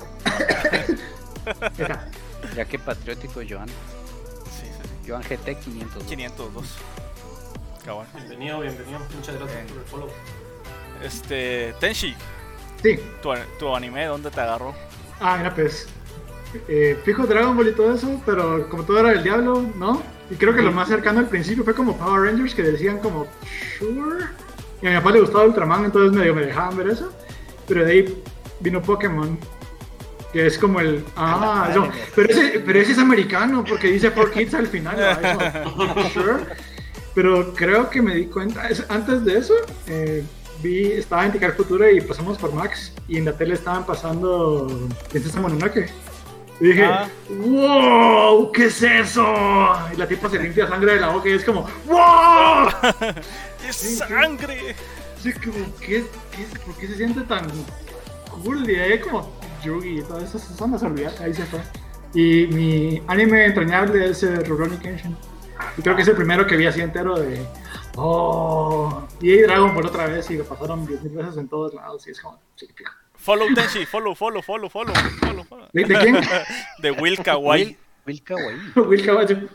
Ya 2.57 2.65
que 2.65 2.79
patriótico 2.79 3.41
Joan. 3.49 3.69
Sí, 3.69 4.67
sí, 4.67 4.69
sí. 4.83 5.11
Joan 5.11 5.23
GT 5.23 5.59
500. 5.61 6.03
502. 6.05 6.65
Cabal. 7.85 8.07
Bienvenido, 8.15 8.61
bienvenido. 8.61 9.01
Muchas 9.15 9.37
gracias 9.39 9.67
por 9.71 9.79
el 9.79 9.85
follow. 9.85 10.09
Este. 11.03 11.75
Tenshi, 11.81 12.15
Sí. 12.83 12.99
tu, 13.23 13.31
tu 13.59 13.75
anime, 13.75 14.05
¿dónde 14.07 14.31
te 14.31 14.41
agarró? 14.41 14.75
Ah, 15.21 15.37
mira, 15.39 15.55
pues. 15.55 15.87
Eh, 16.69 16.97
fijo 17.05 17.27
Dragon 17.27 17.57
Ball 17.57 17.69
y 17.69 17.73
todo 17.73 17.95
eso, 17.95 18.21
pero 18.25 18.69
como 18.69 18.85
todo 18.85 19.01
era 19.01 19.11
del 19.11 19.25
diablo, 19.25 19.65
¿no? 19.75 20.01
Y 20.31 20.37
creo 20.37 20.55
que 20.55 20.63
lo 20.63 20.71
más 20.71 20.89
cercano 20.89 21.19
al 21.19 21.29
principio 21.29 21.65
fue 21.65 21.75
como 21.75 21.97
Power 21.97 22.23
Rangers 22.31 22.55
que 22.55 22.63
decían 22.63 22.99
como, 22.99 23.27
sure. 23.79 24.27
Y 24.81 24.87
a 24.87 24.91
mi 24.91 24.97
papá 24.99 25.11
le 25.11 25.21
gustaba 25.21 25.45
Ultraman, 25.45 25.85
entonces 25.87 26.13
medio 26.17 26.35
me 26.35 26.43
dejaban 26.47 26.77
ver 26.77 26.89
eso. 26.91 27.13
Pero 27.67 27.85
de 27.85 27.91
ahí 27.93 28.23
vino 28.61 28.81
Pokémon, 28.81 29.37
que 30.35 30.47
es 30.49 30.59
como 30.59 30.81
el. 30.81 31.03
Ah, 31.17 31.71
no, 31.75 31.83
mía. 31.83 31.93
pero, 32.15 32.29
ese, 32.29 32.59
pero 32.59 32.81
ese 32.81 32.93
es 32.93 32.99
americano 32.99 33.65
porque 33.67 33.87
dice 33.87 34.11
For 34.11 34.31
Kids 34.33 34.53
al 34.55 34.67
final. 34.67 34.97
sure. 36.13 36.45
Pero 37.15 37.55
creo 37.55 37.89
que 37.89 38.03
me 38.03 38.17
di 38.17 38.27
cuenta, 38.27 38.69
es- 38.69 38.85
antes 38.91 39.25
de 39.25 39.39
eso, 39.39 39.55
eh, 39.87 40.25
vi, 40.61 40.91
estaba 40.91 41.25
en 41.25 41.31
Ticar 41.33 41.55
Futura 41.55 41.89
y 41.91 42.01
pasamos 42.01 42.37
por 42.37 42.53
Max 42.53 42.93
y 43.07 43.19
en 43.19 43.27
la 43.27 43.33
tele 43.33 43.55
estaban 43.55 43.87
pasando 43.87 44.89
Princesa 45.09 45.41
Mononoke. 45.41 45.89
Y 46.61 46.67
dije, 46.69 46.85
Ah. 46.85 47.09
wow, 47.31 48.51
¿qué 48.53 48.65
es 48.67 48.83
eso? 48.83 49.25
Y 49.93 49.97
la 49.97 50.07
tipa 50.09 50.29
se 50.29 50.39
limpia 50.41 50.67
sangre 50.69 50.95
de 50.95 51.01
la 51.01 51.09
boca 51.11 51.29
y 51.29 51.33
es 51.33 51.45
como, 51.45 51.63
wow. 51.87 52.69
¡Es 53.69 53.77
sí. 53.77 53.95
sangre! 53.97 54.75
Sí, 55.23 55.33
como, 55.33 55.65
¿qué, 55.81 56.05
qué, 56.33 56.59
¿por 56.67 56.75
qué 56.77 56.87
se 56.89 56.97
siente 56.97 57.21
tan 57.23 57.47
cool? 58.31 58.69
Y 58.69 58.75
ahí 58.77 59.01
como 59.01 59.33
Yugi 59.65 59.99
y 59.99 60.03
todo 60.03 60.19
eso, 60.21 60.37
eso 60.39 60.67
no 60.67 60.79
se 60.79 60.87
olvida, 60.87 61.13
ahí 61.21 61.35
se 61.35 61.45
fue. 61.47 61.61
Y 62.15 62.47
mi 62.49 63.03
anime 63.09 63.47
entrañable 63.47 64.09
es 64.11 64.23
eh, 64.23 64.37
Rurouni 64.45 64.77
Kenshin. 64.79 65.17
Y 65.77 65.83
creo 65.83 65.97
que 65.97 66.03
es 66.03 66.09
el 66.09 66.17
primero 66.17 66.47
que 66.47 66.57
vi 66.57 66.67
así 66.67 66.81
entero 66.81 67.19
de, 67.19 67.45
oh, 67.97 69.07
y 69.21 69.31
ahí 69.33 69.43
Dragon 69.43 69.75
Ball 69.75 69.87
otra 69.87 70.07
vez 70.07 70.31
y 70.31 70.37
lo 70.37 70.45
pasaron 70.45 70.87
10.000 70.87 71.15
veces 71.15 71.37
en 71.37 71.49
todos 71.49 71.75
lados 71.75 72.07
y 72.07 72.11
es 72.11 72.21
como, 72.21 72.39
sí. 72.57 72.69
Follow 73.17 73.47
Tenshi, 73.55 73.87
follow, 73.87 74.15
follow, 74.15 74.43
follow, 74.43 74.69
follow, 74.69 74.93
follow, 75.21 75.45
follow. 75.45 75.67
¿De, 75.73 75.85
de 75.85 75.95
quién? 75.99 76.17
De 76.79 76.91
Will 76.91 77.19
Kawaii. 77.23 77.65
Will, 77.65 77.77
Will 78.07 78.23
Kawaii. 78.23 78.59
Will 78.89 79.07
Kawaii. 79.07 79.49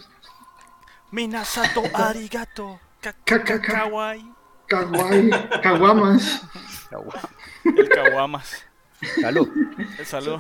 Minasato 1.12 1.84
arigato. 1.94 2.80
Ka- 3.02 3.14
Ka- 3.26 3.44
ka- 3.44 3.44
ka- 3.44 3.62
ka. 3.62 3.74
Kawaii. 3.74 4.26
Kawaii. 4.68 5.30
Kawamas. 5.62 6.42
El 7.66 7.90
Kawamas. 7.90 8.64
Salud. 9.22 9.50
El 9.98 10.06
salud. 10.06 10.40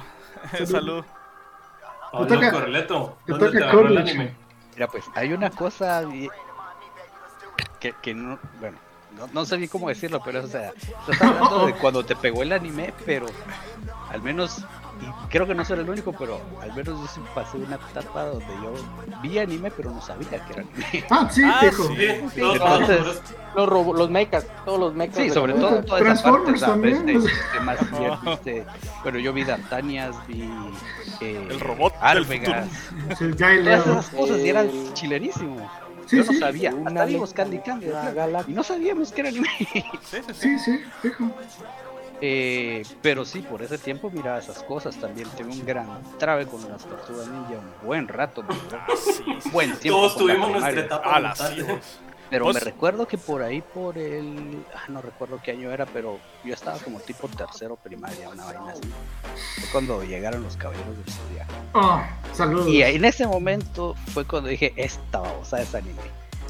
El 0.57 0.67
salud. 0.67 1.03
Pablo 2.11 2.27
toca- 2.27 2.51
Corleto, 2.51 3.17
te 3.25 3.31
¿dónde 3.31 3.45
toca 3.47 3.57
te 3.59 3.63
agarró 3.63 3.87
el 3.87 3.97
anime? 3.97 4.33
Mira, 4.73 4.87
pues 4.87 5.05
hay 5.13 5.31
una 5.33 5.49
cosa 5.51 6.03
que, 7.79 7.93
que 8.01 8.13
no, 8.15 8.39
bueno, 8.59 8.77
no, 9.15 9.27
no 9.31 9.45
sé 9.45 9.57
bien 9.57 9.69
cómo 9.69 9.89
decirlo, 9.89 10.19
pero 10.23 10.43
o 10.43 10.47
sea, 10.47 10.69
estás 10.77 11.21
hablando 11.21 11.67
de 11.67 11.73
cuando 11.75 12.03
te 12.03 12.15
pegó 12.15 12.41
el 12.41 12.51
anime, 12.51 12.93
pero 13.05 13.27
al 14.09 14.21
menos, 14.23 14.65
y 15.01 15.29
creo 15.29 15.47
que 15.47 15.55
no 15.55 15.63
soy 15.65 15.79
el 15.79 15.89
único, 15.89 16.11
pero 16.13 16.39
al 16.61 16.73
menos 16.75 16.99
yo 16.99 17.07
sí 17.07 17.21
pasé 17.33 17.57
una 17.57 17.75
etapa 17.75 18.25
donde 18.25 18.45
yo 18.61 18.73
vi 19.21 19.39
anime, 19.39 19.71
pero 19.71 19.91
no 19.91 20.01
sabía 20.01 20.29
que 20.45 20.53
era 20.53 20.61
anime. 20.63 21.05
Ah, 21.09 21.27
sí, 21.31 21.41
Ah, 21.45 21.57
fijo. 21.61 21.83
sí. 21.87 21.95
Sí, 22.33 22.41
Entonces- 22.41 23.21
Los, 23.55 23.67
robo- 23.67 23.93
los 23.95 24.09
mechas, 24.11 24.45
todos 24.63 24.79
los 24.79 24.93
mechas. 24.93 25.17
Sí, 25.17 25.29
sobre 25.31 25.53
todo 25.53 25.67
toda 25.69 25.79
esa 25.81 25.87
parte, 25.89 26.03
Transformers 26.05 26.59
¿sabes? 26.59 26.73
también, 26.95 27.05
De, 27.05 27.21
sea. 27.21 27.53
de 27.53 27.59
Mazinger, 27.61 28.13
este, 28.33 28.65
bueno, 29.03 29.19
yo 29.19 29.33
vi 29.33 29.43
D'Artagnan, 29.43 30.11
vi 30.27 30.49
eh, 31.21 31.47
El 31.49 31.59
robot 31.59 31.93
Alvegas, 31.99 32.67
todas 33.19 33.41
esas 33.41 34.09
cosas 34.09 34.39
y 34.39 34.49
eran 34.49 34.69
chilerísimo. 34.93 35.67
Sí, 36.05 36.17
yo 36.17 36.23
no 36.25 36.31
sí. 36.31 36.39
sabía, 36.39 36.73
Una 36.73 36.89
hasta 36.89 37.05
vimos 37.05 37.33
Candy 37.33 37.59
Candy 37.59 37.87
y 38.47 38.51
no 38.53 38.63
sabíamos 38.63 39.11
que 39.11 39.21
era 39.21 39.29
anime. 39.29 39.47
Sí, 39.59 39.83
sí, 40.11 40.21
sí. 40.27 40.33
Sí, 40.33 40.59
sí, 40.59 40.79
fijo. 41.01 41.31
Eh, 42.21 42.83
pero 43.01 43.23
sí, 43.25 43.39
por 43.41 43.61
ese 43.61 43.77
tiempo 43.77 44.09
miraba 44.09 44.39
esas 44.39 44.61
cosas 44.63 44.95
también. 44.97 45.27
Tengo 45.37 45.51
un 45.53 45.65
gran 45.65 45.87
trabe 46.17 46.45
con 46.47 46.67
las 46.69 46.83
tortugas 46.85 47.27
ninja, 47.27 47.51
un 47.51 47.87
buen 47.87 48.07
rato, 48.07 48.43
Ah, 48.71 48.87
sí, 48.97 49.23
sí. 49.41 49.49
buen 49.51 49.75
tiempo. 49.77 49.99
Todos 49.99 50.17
tuvimos 50.17 50.51
nuestra 50.51 50.81
etapa 50.81 51.03
Ah. 51.15 51.33
Pero 52.29 52.45
Vos- 52.45 52.53
me 52.53 52.59
recuerdo 52.59 53.07
que 53.07 53.17
por 53.17 53.41
ahí, 53.41 53.61
por 53.61 53.97
el. 53.97 54.63
Ah, 54.75 54.83
no 54.89 55.01
recuerdo 55.01 55.39
qué 55.43 55.49
año 55.51 55.71
era, 55.71 55.87
pero 55.87 56.19
yo 56.43 56.53
estaba 56.53 56.77
como 56.77 56.99
tipo 56.99 57.27
tercero 57.27 57.75
primaria, 57.75 58.29
una 58.29 58.45
vaina 58.45 58.71
así. 58.71 58.81
Fue 59.61 59.69
cuando 59.71 60.03
llegaron 60.03 60.43
los 60.43 60.55
caballeros 60.55 60.95
del 60.95 61.11
Zodiaco. 61.11 61.53
Oh, 61.73 62.01
saludos. 62.33 62.67
Y 62.67 62.83
en 62.83 63.03
ese 63.03 63.25
momento 63.25 63.95
fue 64.13 64.25
cuando 64.25 64.49
dije: 64.49 64.73
Esta 64.75 65.21
babosa 65.21 65.59
es 65.59 65.73
anime. 65.73 66.01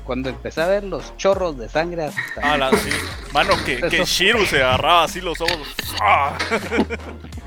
Cuando 0.09 0.29
empecé 0.29 0.59
a 0.61 0.65
ver 0.65 0.85
los 0.85 1.15
chorros 1.17 1.55
de 1.59 1.69
sangre 1.69 2.05
hasta. 2.05 2.41
Ah, 2.41 2.57
la, 2.57 2.71
sí. 2.71 2.89
Mano, 3.31 3.53
que, 3.63 3.79
que 3.91 4.05
Shiru 4.05 4.43
se 4.43 4.57
agarraba 4.57 5.03
así 5.03 5.21
los 5.21 5.39
ojos. 5.39 5.67
¡Ah! 6.01 6.35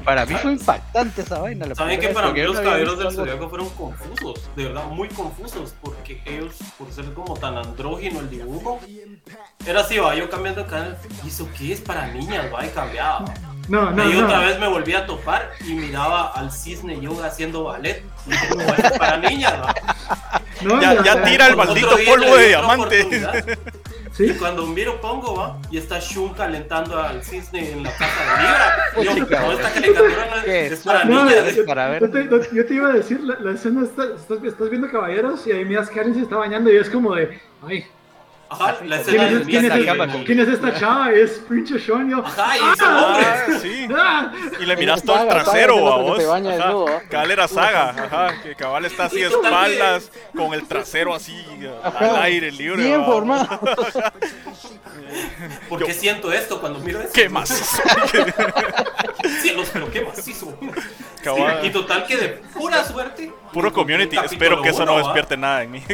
Para 0.04 0.24
mí 0.26 0.36
fue 0.36 0.52
impactante 0.52 1.22
esa 1.22 1.40
vaina. 1.40 1.74
Saben 1.74 1.98
que 1.98 2.10
para 2.10 2.30
mí 2.30 2.40
los 2.40 2.60
caballeros 2.60 3.00
del 3.00 3.10
zodiaco 3.10 3.48
fueron 3.48 3.68
confusos, 3.70 4.48
de 4.54 4.64
verdad 4.66 4.84
muy 4.86 5.08
confusos, 5.08 5.74
porque 5.80 6.22
ellos, 6.24 6.54
por 6.78 6.92
ser 6.92 7.12
como 7.14 7.34
tan 7.34 7.58
andrógino 7.58 8.20
el 8.20 8.30
dibujo, 8.30 8.78
era 9.66 9.80
así, 9.80 9.98
va, 9.98 10.14
yo 10.14 10.30
cambiando 10.30 10.62
de 10.62 10.70
canal, 10.70 10.98
¿y 11.24 11.28
eso 11.28 11.48
qué 11.58 11.72
es 11.72 11.80
para 11.80 12.06
niñas? 12.12 12.46
Va, 12.54 12.64
y 12.64 12.68
cambiaba. 12.68 13.24
No, 13.68 13.90
no, 13.90 14.08
y 14.10 14.14
no. 14.14 14.24
otra 14.26 14.40
vez 14.40 14.58
me 14.58 14.66
volví 14.68 14.92
a 14.94 15.06
topar 15.06 15.52
y 15.66 15.72
miraba 15.74 16.32
al 16.32 16.50
cisne 16.50 17.00
yoga 17.00 17.26
haciendo 17.26 17.64
ballet. 17.64 18.02
Y 18.26 18.30
no, 18.30 18.98
para 18.98 19.16
niñas. 19.18 19.54
No, 20.62 20.80
Ya, 20.80 21.22
tira 21.22 21.46
el 21.48 21.56
maldito 21.56 21.96
polvo 22.06 22.36
de 22.36 22.48
diamante. 22.48 23.26
Y 24.18 24.30
cuando 24.34 24.66
miro 24.66 25.00
pongo, 25.00 25.34
va, 25.36 25.58
y 25.70 25.78
está 25.78 25.98
Shun 25.98 26.34
calentando 26.34 27.00
al 27.02 27.24
cisne 27.24 27.72
en 27.72 27.82
la 27.82 27.90
casa 27.96 28.12
de 28.36 28.42
Libra. 28.42 28.76
Yo, 29.16 29.24
Chica, 29.24 29.40
no, 29.40 29.52
esta 29.52 29.70
caricatura 29.72 30.26
no 30.30 30.52
es, 30.52 30.80
para 30.80 31.04
No, 31.04 31.24
niñas. 31.24 31.46
es- 31.46 31.58
Para 31.66 31.88
ver. 31.88 32.02
yo 32.02 32.10
te, 32.10 32.28
yo- 32.28 32.52
yo 32.52 32.66
te 32.66 32.74
iba 32.74 32.88
a 32.90 32.92
decir, 32.92 33.20
la, 33.20 33.36
la 33.40 33.52
escena 33.52 33.84
está, 33.84 34.04
estás, 34.14 34.44
estás 34.44 34.68
viendo 34.68 34.90
caballeros 34.90 35.46
y 35.46 35.52
ahí 35.52 35.64
miras 35.64 35.88
que 35.88 35.98
alguien 36.00 36.16
se 36.16 36.22
está 36.24 36.36
bañando 36.36 36.70
y 36.70 36.76
es 36.76 36.90
como 36.90 37.14
de, 37.14 37.40
ay, 37.66 37.86
Ajá, 38.52 38.66
la 38.66 38.78
¿quién 38.78 38.92
escena 39.00 39.26
es, 39.28 39.32
del 39.34 39.44
quién 39.46 39.64
es, 39.64 39.72
el- 39.72 39.86
cama 39.86 40.12
con- 40.12 40.24
quién 40.24 40.40
es 40.40 40.48
esta 40.48 40.74
chava? 40.78 41.12
Es 41.12 41.30
pinche 41.48 41.78
Sean, 41.78 42.10
yo, 42.10 42.18
Ajá, 42.24 42.56
y 42.56 42.60
son 42.60 42.76
¡Ah! 42.80 43.06
hombres. 43.06 43.28
Ah, 43.28 43.58
sí. 43.62 43.88
¡Ah! 43.96 44.32
Y 44.60 44.66
le 44.66 44.76
miras 44.76 45.02
todo 45.02 45.22
el 45.22 45.28
trasero 45.28 45.92
a 45.92 45.96
es 45.98 46.02
vos. 46.72 46.90
¿ah? 46.90 47.02
Cabal 47.08 47.30
era 47.30 47.48
saga, 47.48 47.90
ajá, 47.90 48.42
que 48.42 48.54
cabal 48.54 48.84
está 48.84 49.04
así 49.06 49.20
de 49.20 49.26
espaldas, 49.28 50.10
con 50.36 50.52
el 50.54 50.66
trasero 50.68 51.14
así 51.14 51.34
al 51.82 51.96
Ajá. 51.96 52.22
aire 52.24 52.50
libre. 52.52 52.84
Bien 52.84 53.04
formado. 53.04 53.60
¿Por 55.68 55.84
qué 55.84 55.92
siento 55.94 56.32
esto 56.32 56.60
cuando 56.60 56.78
miro 56.80 57.00
esto? 57.00 57.12
Qué 57.12 57.28
macizo. 57.28 57.76
Cielos, 59.40 59.68
pero 59.72 59.90
qué 59.90 60.00
macizo. 60.02 60.56
Cabal. 61.22 61.58
Sí, 61.62 61.68
y 61.68 61.70
total 61.70 62.06
que 62.06 62.16
de 62.16 62.28
pura 62.54 62.84
suerte. 62.84 63.32
Puro 63.52 63.72
community, 63.72 64.16
espero 64.24 64.60
que 64.62 64.70
eso 64.70 64.84
no 64.84 64.94
uno, 64.94 65.02
¿va? 65.02 65.08
despierte 65.08 65.36
nada 65.36 65.62
en 65.62 65.70
mí. 65.72 65.82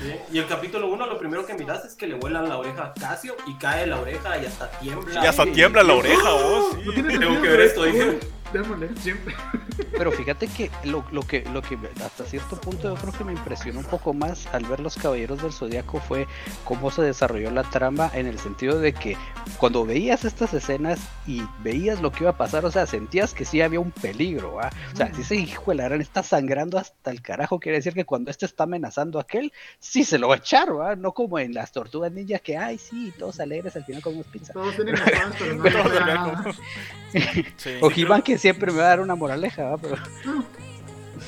Sí, 0.00 0.14
Y 0.32 0.38
el 0.38 0.46
capítulo 0.46 0.88
1 0.88 1.06
lo 1.06 1.18
primero 1.18 1.44
que 1.44 1.54
miras 1.54 1.84
es 1.84 1.94
que 1.94 2.06
le 2.06 2.14
vuelan 2.14 2.48
la 2.48 2.58
oreja 2.58 2.84
a 2.84 2.94
Casio 2.94 3.36
y 3.46 3.54
cae 3.54 3.86
la 3.86 4.00
oreja 4.00 4.38
y 4.38 4.46
hasta 4.46 4.70
tiembla. 4.72 5.24
Y 5.24 5.26
hasta 5.26 5.44
tiembla 5.46 5.82
la 5.82 5.94
oreja, 5.94 6.30
vos. 6.32 6.76
Sí. 6.84 7.02
Tengo 7.02 7.42
que 7.42 7.48
ver 7.48 7.60
esto, 7.60 7.84
es 7.84 7.94
dije. 7.94 8.18
Cool. 8.50 8.62
Démosle, 8.62 8.90
siempre. 9.00 9.34
Pero 9.92 10.12
fíjate 10.12 10.48
que 10.48 10.70
lo, 10.84 11.04
lo 11.12 11.22
que 11.22 11.44
lo 11.52 11.62
que 11.62 11.78
hasta 12.04 12.24
cierto 12.24 12.60
punto 12.60 12.94
yo 12.94 13.00
creo 13.00 13.12
que 13.12 13.24
me 13.24 13.32
impresionó 13.32 13.80
un 13.80 13.84
poco 13.84 14.12
más 14.12 14.46
al 14.48 14.64
ver 14.64 14.80
los 14.80 14.96
caballeros 14.96 15.42
del 15.42 15.52
zodiaco 15.52 16.00
fue 16.00 16.26
cómo 16.64 16.90
se 16.90 17.02
desarrolló 17.02 17.50
la 17.50 17.62
trama 17.64 18.10
en 18.14 18.26
el 18.26 18.38
sentido 18.38 18.80
de 18.80 18.92
que 18.92 19.16
cuando 19.58 19.84
veías 19.84 20.24
estas 20.24 20.54
escenas 20.54 21.00
y 21.26 21.42
veías 21.62 22.00
lo 22.00 22.12
que 22.12 22.24
iba 22.24 22.30
a 22.30 22.36
pasar, 22.36 22.64
o 22.64 22.70
sea, 22.70 22.86
sentías 22.86 23.34
que 23.34 23.44
sí 23.44 23.60
había 23.60 23.80
un 23.80 23.90
peligro, 23.90 24.54
¿va? 24.54 24.70
O 24.92 24.96
sea, 24.96 25.12
si 25.14 25.22
ese 25.22 25.36
hijo 25.36 25.70
de 25.70 25.76
la 25.76 25.84
gran 25.84 26.00
está 26.00 26.22
sangrando 26.22 26.78
hasta 26.78 27.10
el 27.10 27.22
carajo, 27.22 27.58
quiere 27.58 27.78
decir 27.78 27.94
que 27.94 28.04
cuando 28.04 28.30
este 28.30 28.46
está 28.46 28.64
amenazando 28.64 29.18
a 29.18 29.22
aquel, 29.22 29.52
sí 29.78 30.04
se 30.04 30.18
lo 30.18 30.28
va 30.28 30.36
a 30.36 30.38
echar, 30.38 30.76
¿va? 30.76 30.96
No 30.96 31.12
como 31.12 31.38
en 31.38 31.54
las 31.54 31.72
tortugas 31.72 32.12
ninja 32.12 32.38
que, 32.38 32.56
ay, 32.56 32.78
sí, 32.78 33.12
todos 33.18 33.40
alegres 33.40 33.76
al 33.76 33.84
final 33.84 34.02
comemos 34.02 34.26
pizza. 34.26 34.52
Todos 34.52 34.74
tienen 34.76 34.94
espadas, 34.96 35.34
pero 35.62 35.84
no 35.84 36.54
Sí. 37.56 37.70
O 37.80 37.90
He-Man 37.90 38.22
que 38.22 38.38
siempre 38.38 38.70
me 38.72 38.78
va 38.78 38.84
a 38.84 38.88
dar 38.88 39.00
una 39.00 39.14
moraleja, 39.14 39.62
¿va? 39.64 39.78
Pero 39.78 39.96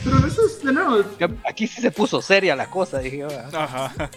Pero 0.05 0.27
eso 0.27 0.47
es, 0.47 0.63
de 0.63 0.73
nuevo, 0.73 1.05
aquí 1.49 1.67
sí 1.67 1.81
se 1.81 1.91
puso 1.91 2.23
seria 2.23 2.55
la 2.57 2.67
cosa, 2.67 2.99
dije. 2.99 3.25
Ajá. 3.53 3.93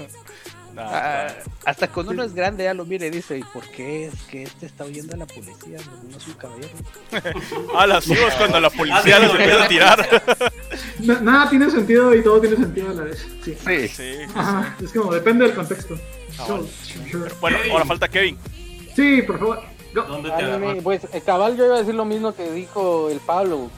Nah, 0.74 0.82
Ah, 0.92 1.28
hasta 1.66 1.88
cuando 1.88 2.14
uno 2.14 2.24
es 2.24 2.34
grande 2.34 2.64
ya 2.64 2.74
lo 2.74 2.84
mira 2.84 3.06
y 3.06 3.12
dice, 3.12 3.38
¿y 3.38 3.44
por 3.44 3.62
qué 3.70 4.08
es 4.08 4.16
que 4.24 4.42
este 4.42 4.66
está 4.66 4.86
huyendo 4.86 5.14
a 5.14 5.18
la 5.18 5.28
policía? 5.28 5.78
No 6.10 6.18
es 6.18 6.28
un 6.28 6.34
caballero. 6.34 6.70
Ah, 7.78 7.86
las 7.86 8.08
hijos 8.08 8.34
cuando 8.40 8.60
la 8.60 8.72
policía 8.72 9.20
los 9.20 9.32
empieza 9.40 9.64
a 9.66 9.68
tirar. 9.68 10.24
na- 11.02 11.20
nada 11.22 11.50
tiene 11.52 11.70
sentido 11.70 12.16
y 12.16 12.24
todo 12.24 12.42
tiene 12.42 12.56
sentido 12.56 12.90
a 12.90 12.94
la 12.96 13.04
vez. 13.04 13.24
Sí. 13.46 13.56
Sí. 13.64 13.88
Sí. 13.88 14.14
Ajá, 14.34 14.76
es 14.84 14.92
como, 14.92 15.14
depende 15.14 15.46
del 15.46 15.54
contexto. 15.54 15.94
Ah, 16.40 16.46
So, 16.48 16.56
bueno. 16.58 16.70
sure. 17.12 17.32
Bueno, 17.40 17.58
ahora 17.72 17.86
falta 17.86 18.08
Kevin. 18.08 18.36
Sí, 18.96 19.22
por 19.22 19.38
favor. 19.38 19.62
¿Dónde 19.94 20.30
te 20.30 20.36
Anime, 20.36 20.82
pues 20.82 21.08
el 21.12 21.24
cabal 21.24 21.56
yo 21.56 21.66
iba 21.66 21.76
a 21.76 21.80
decir 21.80 21.96
lo 21.96 22.06
mismo 22.06 22.34
que 22.34 22.52
dijo 22.52 23.10
el 23.10 23.20
Pablo. 23.20 23.70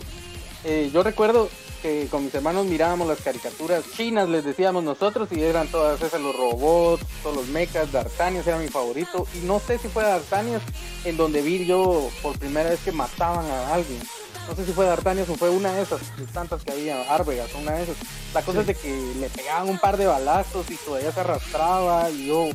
Eh, 0.64 0.90
yo 0.94 1.04
recuerdo 1.04 1.50
que 1.82 2.08
con 2.10 2.26
mis 2.26 2.34
hermanos 2.34 2.66
mirábamos 2.66 3.08
las 3.08 3.22
caricaturas 3.22 3.84
chinas, 3.96 4.28
les 4.28 4.44
decíamos 4.44 4.84
nosotros, 4.84 5.30
y 5.32 5.44
eran 5.44 5.68
todas 5.68 6.02
esas, 6.02 6.20
los 6.20 6.36
robots, 6.36 7.06
todos 7.22 7.36
los 7.36 7.48
mechas, 7.50 7.92
D'Artagnan 7.92 8.44
era 8.46 8.58
mi 8.58 8.70
favorito. 8.70 9.28
Y 9.36 9.46
no 9.46 9.60
sé 9.60 9.78
si 9.78 9.88
fue 9.90 10.04
D'Artagnan 10.04 10.62
en 11.04 11.18
donde 11.18 11.42
vi 11.42 11.66
yo 11.66 12.10
por 12.24 12.40
primera 12.40 12.70
vez 12.70 12.80
que 12.80 12.92
mataban 12.92 13.46
a 13.46 13.74
alguien. 13.74 14.00
No 14.48 14.56
sé 14.56 14.66
si 14.66 14.74
fue 14.74 14.86
D'Artagnan 14.86 15.26
o 15.30 15.36
fue 15.36 15.50
una 15.50 15.74
de 15.74 15.84
esas 15.84 16.02
tantas 16.34 16.64
que 16.64 16.72
había, 16.72 17.02
Arvegas, 17.14 17.50
una 17.60 17.74
de 17.74 17.84
esas. 17.84 17.98
La 18.34 18.42
cosa 18.42 18.62
es 18.62 18.68
de 18.68 18.76
que 18.76 19.14
le 19.20 19.30
pegaban 19.30 19.70
un 19.70 19.78
par 19.78 19.98
de 19.98 20.08
balazos 20.08 20.70
y 20.72 20.76
todavía 20.76 21.12
se 21.12 21.20
arrastraba 21.20 22.10
y 22.10 22.28
yo 22.28 22.50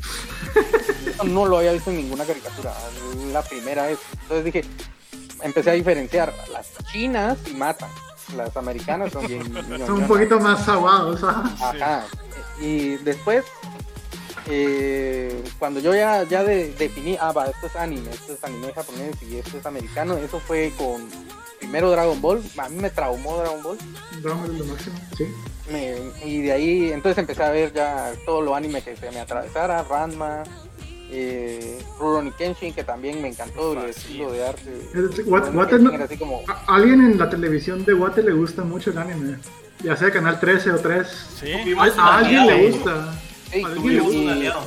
no 1.24 1.46
lo 1.46 1.58
había 1.58 1.72
visto 1.72 1.90
en 1.90 1.96
ninguna 1.98 2.24
caricatura, 2.24 2.72
la 3.32 3.42
primera 3.42 3.86
vez. 3.86 3.98
Entonces 4.22 4.44
dije, 4.44 4.64
empecé 5.42 5.70
a 5.70 5.74
diferenciar, 5.74 6.32
las 6.52 6.68
chinas 6.92 7.38
y 7.50 7.54
matan, 7.54 7.90
las 8.36 8.56
americanas 8.56 9.12
son 9.12 9.26
bien... 9.28 9.52
Son 9.86 10.02
un 10.02 10.06
poquito 10.08 10.38
más 10.40 10.66
aguados. 10.68 11.22
ajá. 11.24 11.70
Ajá. 11.70 12.04
Y 12.60 12.96
después, 12.98 13.44
eh, 14.48 15.42
cuando 15.58 15.80
yo 15.80 15.94
ya, 15.94 16.24
ya 16.24 16.42
de- 16.44 16.72
definí, 16.72 17.16
ah, 17.20 17.32
va, 17.32 17.46
esto 17.46 17.66
es 17.66 17.76
anime, 17.76 18.10
esto 18.10 18.32
es 18.34 18.44
anime 18.44 18.72
japonés 18.72 19.16
y 19.22 19.36
esto 19.38 19.58
es 19.58 19.66
americano, 19.66 20.16
eso 20.16 20.40
fue 20.40 20.72
con 20.76 21.08
primero 21.58 21.90
Dragon 21.90 22.20
Ball, 22.20 22.42
a 22.58 22.68
mí 22.68 22.76
me 22.76 22.90
traumó 22.90 23.36
Dragon 23.38 23.62
Ball. 23.62 23.78
Dragon 24.22 24.40
Ball 24.42 24.52
es 24.52 24.58
lo 24.58 24.64
máximo, 24.66 24.98
sí. 25.16 25.24
Me- 25.70 25.98
y 26.26 26.42
de 26.42 26.52
ahí 26.52 26.92
entonces 26.92 27.18
empecé 27.18 27.42
a 27.44 27.50
ver 27.50 27.72
ya 27.72 28.12
todo 28.26 28.40
lo 28.42 28.54
anime 28.54 28.82
que 28.82 28.96
se 28.96 29.10
me 29.10 29.20
atravesara, 29.20 29.82
Ranma, 29.84 30.42
eh, 31.12 31.78
Rurouni 31.98 32.30
Kenshin, 32.32 32.72
que 32.72 32.84
también 32.84 33.20
me 33.20 33.28
encantó 33.28 33.72
el 33.72 33.90
estilo 33.90 34.30
de 34.32 34.46
arte. 34.46 34.70
No- 34.94 36.04
así 36.04 36.16
como, 36.16 36.42
A 36.48 36.74
alguien 36.76 37.00
en 37.00 37.18
la 37.18 37.28
televisión 37.28 37.84
de 37.84 37.92
Guate 37.92 38.22
le 38.22 38.32
gusta 38.32 38.62
mucho 38.62 38.90
el 38.90 38.98
anime. 38.98 39.38
Ya 39.82 39.96
sea 39.96 40.10
Canal 40.10 40.38
13 40.38 40.70
o 40.72 40.78
3. 40.78 41.06
Sí. 41.40 41.52
A, 41.98 42.18
alguien 42.18 42.46
le 42.46 42.68
gusta. 42.70 43.14
sí, 43.52 43.62
¿A 43.62 43.66
alguien 43.66 43.94
le 43.94 44.00
gusta? 44.00 44.32
aliado. 44.32 44.62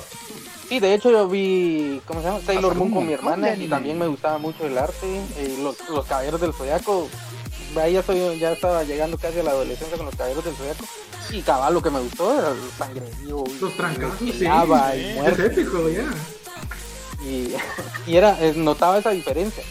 Sí, 0.68 0.80
de 0.80 0.94
hecho 0.96 1.12
yo 1.12 1.28
vi, 1.28 2.02
¿cómo 2.08 2.22
se 2.22 2.28
llama? 2.28 2.40
Sailor 2.42 2.74
Moon 2.76 2.92
con 2.92 3.06
mi 3.06 3.14
hermana 3.14 3.56
y 3.56 3.68
también 3.68 4.00
me 4.00 4.08
gustaba 4.08 4.38
mucho 4.40 4.66
el 4.66 4.78
arte. 4.78 5.06
eh, 5.38 5.58
los, 5.62 5.78
los 5.90 6.06
Caballeros 6.06 6.42
del 6.42 6.54
Zodiaco, 6.54 7.08
ahí 7.82 7.94
ya, 7.94 8.04
soy, 8.04 8.40
ya 8.40 8.52
estaba 8.52 8.84
llegando 8.84 9.18
casi 9.18 9.40
a 9.40 9.44
la 9.44 9.52
adolescencia 9.52 9.98
con 9.98 10.06
los 10.06 10.16
Caballeros 10.16 10.44
del 10.46 10.56
Zodiaco. 10.56 10.86
Y 11.32 11.42
cabal, 11.42 11.74
lo 11.74 11.82
que 11.82 11.90
me 11.90 12.00
gustó 12.00 12.38
era 12.38 12.50
el 12.50 12.58
sangrerío. 12.78 13.44
y- 13.48 13.60
Los 13.60 13.76
trancazos, 13.78 14.22
y 14.22 14.32
sí. 14.34 14.44
lava 14.44 14.96
y 14.96 15.02
sí. 15.02 15.10
Es 15.10 15.16
muerte. 15.16 15.46
épico, 15.46 15.90
ya. 15.90 16.04
Y, 17.26 17.54
y 18.12 18.16
era, 18.18 18.38
eh, 18.42 18.54
notaba 18.56 18.98
esa 18.98 19.12
diferencia. 19.12 19.64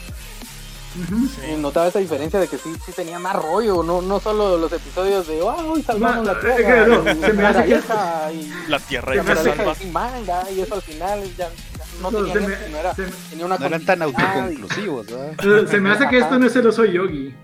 Y 1.50 1.56
notaba 1.56 1.86
esa 1.86 2.00
diferencia 2.00 2.38
de 2.38 2.48
que 2.48 2.58
sí, 2.58 2.70
sí 2.84 2.92
tenía 2.92 3.18
más 3.18 3.34
rollo, 3.34 3.82
no, 3.82 4.02
no 4.02 4.20
solo 4.20 4.58
los 4.58 4.70
episodios 4.72 5.26
de, 5.26 5.40
oh, 5.40 5.48
hoy 5.72 5.82
salvamos 5.82 6.26
la 6.26 6.32
es 6.32 6.40
tierra, 6.40 6.84
que 6.84 6.90
no, 6.90 7.02
y 7.10 7.14
se 7.22 7.32
me 7.32 7.46
hace 7.46 7.58
la 7.58 7.62
que- 7.62 7.68
vieja, 7.68 8.32
y 8.32 8.52
La 8.68 8.78
tierra 8.78 9.74
sin 9.74 9.90
manga, 9.92 10.50
y 10.50 10.60
eso 10.60 10.74
al 10.74 10.82
final 10.82 11.22
ya, 11.38 11.48
ya 11.48 11.84
no 12.02 12.10
No, 12.10 12.18
tenía 12.18 12.34
se 12.34 12.40
nada, 12.40 12.48
me- 12.58 12.66
sino 12.66 12.76
era, 12.78 12.94
se- 12.94 13.04
tenía 13.30 13.46
una 13.46 13.56
No 13.56 13.66
eran 13.66 13.84
tan 13.86 13.98
y- 14.00 14.02
autoconclusivos, 14.02 15.06
¿verdad? 15.06 15.62
Eh, 15.62 15.66
Se 15.70 15.80
me 15.80 15.90
hace 15.92 16.08
que 16.08 16.18
esto 16.18 16.38
no 16.38 16.46
es 16.46 16.56
el 16.56 16.66
oso 16.66 16.84
yogi. 16.84 17.34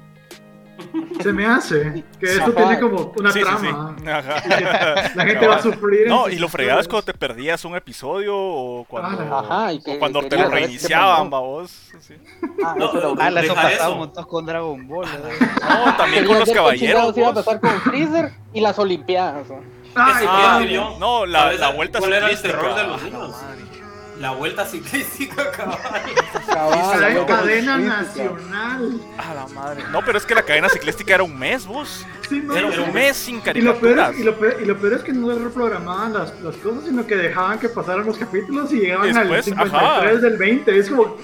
Se 1.22 1.33
me 1.33 1.46
hace 1.46 2.05
que 2.18 2.27
esto 2.27 2.42
Ajá. 2.44 2.53
tiene 2.55 2.81
como 2.81 3.12
una 3.16 3.33
Sí, 3.33 3.40
sí, 3.40 3.46
sí. 3.61 3.66
trama. 3.66 3.96
Ajá. 4.07 5.11
La 5.14 5.24
gente 5.27 5.46
va 5.46 5.57
a 5.57 5.62
sufrir. 5.62 6.09
No, 6.09 6.29
y 6.29 6.37
lo 6.38 6.46
historias. 6.46 6.88
cuando 6.88 7.03
te 7.05 7.14
perdías 7.14 7.64
un 7.64 7.77
episodio 7.77 8.35
o 8.37 8.85
cuando, 8.85 9.37
Ajá, 9.37 9.72
y 9.72 9.83
que- 9.83 9.96
o 9.96 9.98
cuando 9.98 10.22
te 10.22 10.37
lo 10.37 10.48
reiniciaban, 10.48 11.29
babos. 11.31 11.70
Sí. 12.01 12.14
Ah, 12.64 12.74
No, 12.79 12.87
eso 12.87 13.01
no, 13.01 13.09
horrible. 13.12 13.53
Ah, 13.57 13.70
eso. 13.72 13.92
un 13.92 13.98
montón 13.98 14.24
con 14.27 14.46
Dragon 14.46 14.87
Ball. 14.88 15.07
¿verdad? 15.07 15.85
No, 15.87 15.96
también 15.96 16.24
con 16.27 16.38
los 16.38 16.51
caballeros. 16.51 17.16
iba 17.16 17.29
a 17.29 17.35
pasar 17.35 17.61
con 17.61 17.70
Freezer 17.83 18.33
y 18.53 18.61
las 18.61 18.79
Olimpiadas. 18.79 19.48
¿no? 19.48 19.61
Ay, 19.94 20.27
Ah, 20.29 20.61
no, 20.98 21.27
la, 21.27 21.40
¿Sabes 21.40 21.61
la 21.61 21.70
vuelta 21.72 21.98
cuál 21.98 22.12
era 22.12 22.29
el 22.31 22.40
terror 22.40 22.74
de 22.74 22.85
los 22.85 23.01
Ah, 23.03 23.05
niños? 23.05 23.37
La 24.18 24.33
vuelta 24.33 24.66
ciclística, 24.66 25.50
cabal. 25.52 25.78
Cabal, 26.52 26.78
Esa 26.81 27.09
la 27.20 27.26
cadena 27.26 27.78
nacional. 27.78 29.00
A 29.16 29.35
la 29.35 29.46
madre. 29.48 29.85
No, 29.92 30.00
pero 30.04 30.18
es 30.18 30.26
que 30.26 30.35
la 30.35 30.42
cadena 30.42 30.68
ciclística 30.68 31.14
era 31.14 31.22
un 31.22 31.38
mes, 31.38 31.66
vos. 31.66 32.04
Sí, 32.28 32.40
no, 32.44 32.57
Era 32.57 32.72
sí. 32.72 32.78
un 32.81 32.92
mes 32.92 33.16
sin 33.16 33.37
Y 33.37 33.61
lo, 33.61 33.78
peor 33.78 33.96
caricaturas. 33.96 34.14
es, 34.14 34.20
y, 34.20 34.22
lo 34.24 34.37
peor, 34.38 34.57
y 34.61 34.64
lo 34.64 34.76
peor 34.78 34.92
es 34.94 35.02
que 35.02 35.12
no 35.12 35.31
reprogramaban 35.38 36.12
las, 36.14 36.40
las 36.40 36.57
cosas, 36.57 36.85
sino 36.85 37.07
que 37.07 37.14
dejaban 37.16 37.59
que 37.61 37.68
pasaran 37.68 38.04
los 38.07 38.18
capítulos 38.18 38.72
y 38.72 38.81
llegaban 38.81 39.12
Después, 39.12 39.38
al 39.38 39.44
53 39.44 39.83
ajá. 39.83 40.16
del 40.18 40.37
20. 40.37 40.78
Es 40.78 40.88
como, 40.90 41.16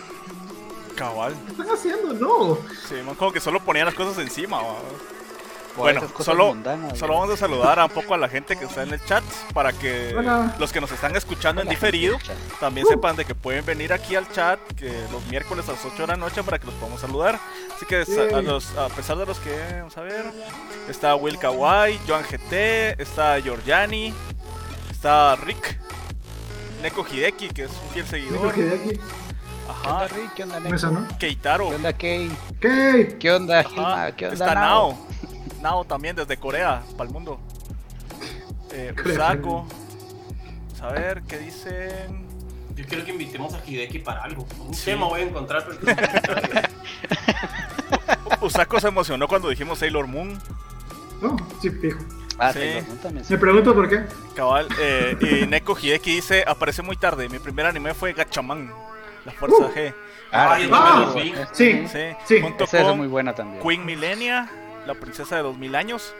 Cabal. 0.94 1.34
¿qué 1.46 1.50
están 1.52 1.70
haciendo? 1.74 2.12
No. 2.14 2.58
Sí, 2.88 2.94
man, 3.04 3.16
como 3.16 3.32
que 3.32 3.40
solo 3.40 3.58
ponían 3.60 3.86
las 3.86 3.94
cosas 3.94 4.16
encima. 4.22 4.58
babos. 4.58 4.82
Bueno, 5.76 6.02
solo, 6.20 6.48
mundanas, 6.54 6.98
solo 6.98 7.14
vamos 7.14 7.30
a 7.34 7.36
saludar 7.36 7.78
a 7.80 7.84
un 7.86 7.90
poco 7.90 8.14
a 8.14 8.18
la 8.18 8.28
gente 8.28 8.56
que 8.56 8.64
está 8.64 8.82
en 8.84 8.92
el 8.92 9.04
chat 9.04 9.24
para 9.52 9.72
que 9.72 10.14
Hola. 10.16 10.54
los 10.58 10.72
que 10.72 10.80
nos 10.80 10.92
están 10.92 11.16
escuchando 11.16 11.62
en 11.62 11.68
diferido 11.68 12.16
también 12.60 12.86
sepan 12.86 13.16
de 13.16 13.24
que 13.24 13.34
pueden 13.34 13.64
venir 13.64 13.92
aquí 13.92 14.14
al 14.14 14.30
chat 14.30 14.58
que 14.76 14.92
los 15.10 15.24
miércoles 15.26 15.68
a 15.68 15.72
las 15.72 15.84
8 15.84 15.94
de 16.02 16.06
la 16.06 16.16
noche 16.16 16.42
para 16.44 16.58
que 16.58 16.66
los 16.66 16.74
podamos 16.76 17.00
saludar. 17.00 17.40
Así 17.74 17.86
que 17.86 18.04
a, 18.34 18.40
los- 18.42 18.76
a 18.76 18.88
pesar 18.88 19.16
de 19.18 19.26
los 19.26 19.38
que, 19.40 19.54
vamos 19.78 19.96
a 19.98 20.02
ver, 20.02 20.24
está 20.88 21.16
Will 21.16 21.38
Kawai, 21.38 21.98
Joan 22.06 22.22
GT, 22.22 23.00
está 23.02 23.38
Giorgiani, 23.40 24.14
está 24.90 25.34
Rick, 25.36 25.78
Neko 26.82 27.04
Hideki, 27.10 27.48
que 27.48 27.64
es 27.64 27.70
un 27.70 27.90
fiel 27.92 28.06
seguidor, 28.06 28.48
aquí. 28.50 28.60
¿Qué 28.62 29.00
ajá, 29.70 29.92
onda, 29.94 30.08
Rick? 30.08 30.34
¿Qué 30.34 30.42
onda, 30.44 30.60
Neko? 30.60 31.16
Keitaro, 31.18 31.68
¿Qué 31.70 31.74
onda, 31.74 31.92
Kei? 31.94 32.30
¿Qué? 32.60 33.16
¿Qué 33.18 33.32
onda, 33.32 33.60
Ajá, 33.60 33.70
Hilma? 33.70 34.12
¿Qué 34.12 34.24
onda, 34.28 34.34
está 34.34 34.54
Nao? 34.54 35.06
También 35.88 36.14
desde 36.14 36.36
Corea, 36.36 36.82
para 36.96 37.08
el 37.08 37.14
mundo. 37.14 37.40
Eh. 38.70 38.94
Usako, 39.04 39.66
vamos 39.66 40.82
a 40.82 40.92
ver 40.92 41.22
qué 41.22 41.38
dicen. 41.38 42.24
Yo 42.74 42.84
quiero 42.86 43.04
que 43.04 43.12
invitemos 43.12 43.54
a 43.54 43.62
Hideki 43.64 44.00
para 44.00 44.22
algo. 44.24 44.46
Un 44.60 44.74
Sí. 44.74 44.86
tema 44.86 45.06
voy 45.06 45.22
a 45.22 45.24
encontrar. 45.24 45.64
pero. 45.66 45.80
Usako 48.42 48.78
se 48.80 48.88
emocionó 48.88 49.26
cuando 49.26 49.48
dijimos 49.48 49.78
Sailor 49.78 50.06
Moon. 50.06 50.38
No, 51.22 51.36
sí, 51.62 51.70
fijo. 51.70 52.00
Ah, 52.38 52.52
Sí. 52.52 52.60
Me 53.30 53.38
pregunto 53.38 53.74
por 53.74 53.88
qué. 53.88 54.02
Cabal, 54.34 54.68
eh, 54.80 55.16
y 55.20 55.46
Neko 55.48 55.76
Hideki 55.80 56.16
dice, 56.16 56.44
aparece 56.46 56.82
muy 56.82 56.96
tarde, 56.96 57.28
mi 57.28 57.38
primer 57.38 57.64
anime 57.66 57.94
fue 57.94 58.12
Gachaman, 58.12 58.70
la 59.24 59.32
fuerza 59.32 59.56
Uh. 59.66 59.72
G. 59.74 59.94
Ah, 60.32 60.58
yo 60.58 60.64
sí, 60.66 60.72
sí, 60.74 61.00
los 61.00 61.14
vi. 61.14 61.32
Sí, 61.52 61.88
Sí, 61.88 62.16
sí. 62.26 62.40
junto 62.42 62.64
Esa 62.64 62.90
es 62.90 62.96
muy 62.96 63.06
buena 63.06 63.34
también. 63.34 63.62
Queen 63.62 63.86
Millennia, 63.86 64.50
la 64.86 64.94
princesa 64.94 65.36
de 65.36 65.42
2000 65.42 65.74
años. 65.74 66.14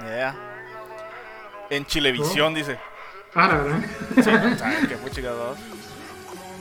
Yeah. 0.00 0.34
En 1.70 1.86
Chilevisión, 1.86 2.54
dice. 2.54 2.78
Ah, 3.34 3.48
la 3.48 3.56
verdad. 3.58 3.80
Sí, 4.14 4.22
¿saben 4.58 4.86
qué 4.88 4.96
fue 4.96 5.10
chicas? 5.10 5.32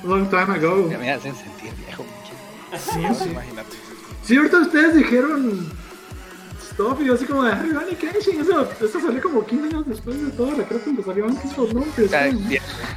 Long 0.04 0.30
time 0.30 0.56
ago. 0.56 0.90
Ya 0.90 0.98
me 0.98 1.12
hacen 1.12 1.36
sentir 1.36 1.74
viejo, 1.76 2.04
mucho. 2.04 2.34
Sí, 2.78 3.24
sí. 3.24 3.30
Imagínate. 3.30 3.78
Sí, 4.24 4.38
ahorita 4.38 4.58
ustedes 4.60 4.96
dijeron 4.96 5.72
Stop 6.76 7.02
y 7.02 7.06
yo 7.06 7.14
así 7.14 7.26
como 7.26 7.44
de 7.44 7.56
Rurouni 7.56 7.96
Kenshin. 7.96 8.42
Eso, 8.42 8.68
eso 8.82 9.00
salió 9.00 9.22
como 9.22 9.46
15 9.46 9.68
años 9.68 9.84
después 9.88 10.22
de 10.22 10.30
todo. 10.32 10.52
Recuerdo 10.56 10.84
cuando 10.84 11.04
salieron 11.04 11.38
esos 11.38 11.74
nombres. 11.74 12.14
Ah, 12.14 12.28
¿no? 12.32 12.40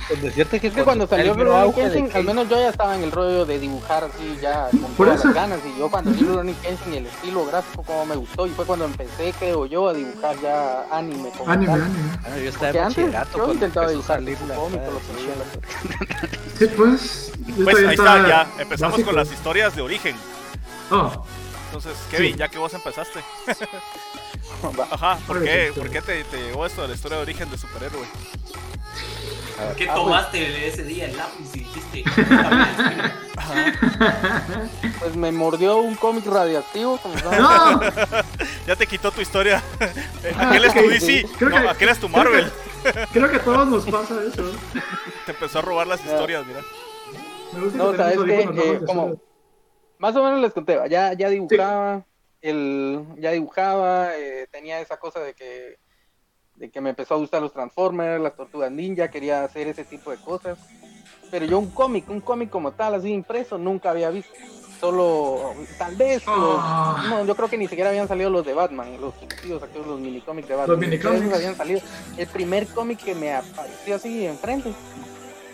Con 0.09 0.21
decirte 0.21 0.59
que 0.61 0.67
Es 0.67 0.75
que 0.75 0.83
cuando 0.83 1.07
salió 1.07 1.35
Kenshin, 1.73 2.09
Kei- 2.11 2.15
al 2.17 2.25
menos 2.25 2.49
yo 2.49 2.57
ya 2.57 2.71
estaba 2.71 2.97
en 2.97 3.05
el 3.05 3.13
rollo 3.13 3.47
de 3.47 3.59
dibujar 3.61 4.03
así 4.05 4.37
ya 4.43 4.69
con 4.71 4.81
Por 4.95 5.07
todas 5.07 5.21
eso. 5.21 5.29
las 5.29 5.35
ganas. 5.37 5.61
Y 5.65 5.79
yo 5.79 5.89
cuando 5.89 6.11
vi 6.11 6.21
Rurouni 6.25 6.55
Kenshin 6.55 6.95
y 6.95 6.97
el 6.97 7.07
estilo 7.07 7.47
gráfico 7.47 7.83
como 7.85 8.05
me 8.07 8.17
gustó 8.17 8.47
y 8.49 8.51
fue 8.51 8.65
cuando 8.65 8.85
empecé, 8.85 9.33
creo 9.39 9.65
yo, 9.67 9.89
a 9.89 9.95
dibujar 9.95 10.37
ya 10.43 10.85
anime 10.91 11.31
como 11.39 11.49
Anime, 11.53 11.73
tal. 11.73 11.83
anime. 11.83 12.19
Bueno, 12.23 12.37
yo 12.39 12.49
estaba 12.51 12.87
antes 12.87 13.13
yo 13.13 13.33
cuando 13.33 13.55
intentaba 13.55 13.89
dibujar 13.91 14.21
veía, 15.15 15.35
Sí, 16.59 16.67
pues. 16.77 17.33
Pues 17.63 17.77
ahí 17.79 17.95
está, 17.95 18.29
ya. 18.29 18.51
Empezamos 18.59 18.93
básico. 18.95 19.07
con 19.11 19.17
las 19.17 19.31
historias 19.33 19.77
de 19.77 19.83
origen. 19.83 20.17
Oh, 20.91 21.25
Entonces, 21.69 21.95
Kevin, 22.11 22.33
Sí. 22.33 22.39
ya 22.39 22.49
que 22.49 22.59
vos 22.59 22.73
empezaste. 22.75 23.21
Ajá, 24.91 25.19
¿por 25.27 25.43
qué, 25.43 25.73
¿por 25.77 25.91
qué 25.91 26.01
te, 26.03 26.25
te 26.25 26.37
llegó 26.43 26.67
esto 26.67 26.83
de 26.83 26.89
la 26.89 26.95
historia 26.95 27.17
de 27.19 27.23
origen 27.23 27.51
de 27.51 27.59
superhéroe? 27.59 28.07
¿Por 29.57 29.75
qué 29.77 29.85
Ah, 29.89 29.95
pues. 29.95 30.05
tomaste 30.05 30.69
ese 30.69 30.83
día 30.85 31.07
el 31.07 31.17
lápiz 31.17 31.51
y 31.55 31.59
dijiste? 31.61 32.05
Pues 35.01 35.17
me 35.17 35.33
mordió 35.33 35.79
un 35.79 35.95
cómic 35.97 36.27
radioactivo, 36.27 36.99
como 36.99 37.15
no, 37.17 37.81
Ya 38.67 38.77
te 38.77 38.87
quitó 38.87 39.11
tu 39.11 39.21
historia. 39.21 39.63
aquel 40.39 40.65
es 40.65 40.75
tu 40.75 40.89
DC, 40.89 41.27
no, 41.41 41.51
que- 41.51 41.69
aquel 41.69 41.89
es 41.91 41.99
tu 41.99 42.09
creo 42.09 42.25
que- 42.25 42.31
Marvel. 42.31 42.53
creo 43.13 43.31
que 43.31 43.37
a 43.37 43.45
todos 43.45 43.67
nos 43.69 43.85
pasa 43.87 44.15
eso. 44.33 44.51
Te 45.27 45.33
empezó 45.33 45.59
a 45.59 45.63
robar 45.63 45.87
las 45.87 46.01
historias, 46.05 46.47
mira. 46.47 46.61
Me 47.53 47.61
gusta 47.61 47.79
No, 47.79 47.91
que 47.93 47.97
¿sabes 47.97 48.17
audífonos 48.19 48.65
Eh, 48.65 48.81
como-. 48.87 49.21
Más 49.99 50.15
o 50.17 50.23
menos 50.23 50.41
les 50.41 50.53
conté, 50.53 50.79
ya, 50.89 51.13
ya 51.15 51.29
dibujaba, 51.29 52.05
el, 52.41 53.05
ya 53.19 53.33
dibujaba, 53.33 54.17
eh, 54.17 54.47
tenía 54.51 54.81
esa 54.81 54.97
cosa 54.99 55.21
de 55.21 55.35
que, 55.35 55.79
de 56.57 56.71
que 56.71 56.81
me 56.81 56.91
empezó 56.91 57.15
a 57.15 57.19
gustar 57.19 57.43
los 57.43 57.53
Transformers, 57.53 58.23
las 58.23 58.37
Tortugas 58.37 58.71
Ninja, 58.71 59.09
quería 59.11 59.43
hacer 59.45 59.67
ese 59.69 59.85
tipo 59.85 60.11
de 60.11 60.19
cosas. 60.19 60.59
Pero 61.31 61.45
yo 61.47 61.59
un 61.59 61.71
cómic, 61.71 62.09
un 62.09 62.21
cómic 62.21 62.49
como 62.49 62.73
tal, 62.73 62.95
así 62.95 63.11
impreso, 63.13 63.59
nunca 63.59 63.91
había 63.91 64.11
visto. 64.11 64.33
Solo, 64.81 65.55
tal 65.77 65.97
vez, 65.97 66.25
los- 66.25 66.37
Ah. 66.61 67.05
no, 67.11 67.25
yo 67.25 67.35
creo 67.35 67.49
que 67.49 67.59
ni 67.59 67.67
siquiera 67.67 67.91
habían 67.91 68.07
salido 68.07 68.31
los 68.31 68.47
de 68.47 68.55
Batman, 68.55 69.01
los 69.01 69.13
tíos, 69.43 69.61
aquellos, 69.61 69.89
los 69.89 69.99
minicómics 69.99 70.47
de 70.49 70.55
Batman. 70.55 70.77
Los 70.79 70.87
Ni 70.89 70.93
siquiera 70.93 71.11
minicómics. 71.17 71.37
habían 71.37 71.57
salido. 71.57 71.81
El 72.17 72.27
primer 72.29 72.67
cómic 72.69 73.03
que 73.03 73.15
me 73.17 73.35
apareció 73.35 73.97
así 73.97 74.25
enfrente 74.25 74.73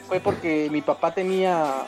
fue 0.06 0.20
porque 0.20 0.68
mi 0.70 0.82
papá 0.82 1.14
tenía 1.14 1.84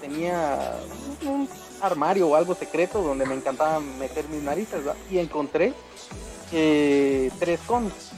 tenía 0.00 0.76
un 1.24 1.48
armario 1.86 2.28
o 2.28 2.36
algo 2.36 2.54
secreto 2.54 3.02
donde 3.02 3.26
me 3.26 3.34
encantaba 3.34 3.80
meter 3.80 4.28
mis 4.28 4.42
narices 4.42 4.80
y 5.10 5.18
encontré 5.18 5.72
eh, 6.52 7.30
tres 7.38 7.60
cómics. 7.66 8.12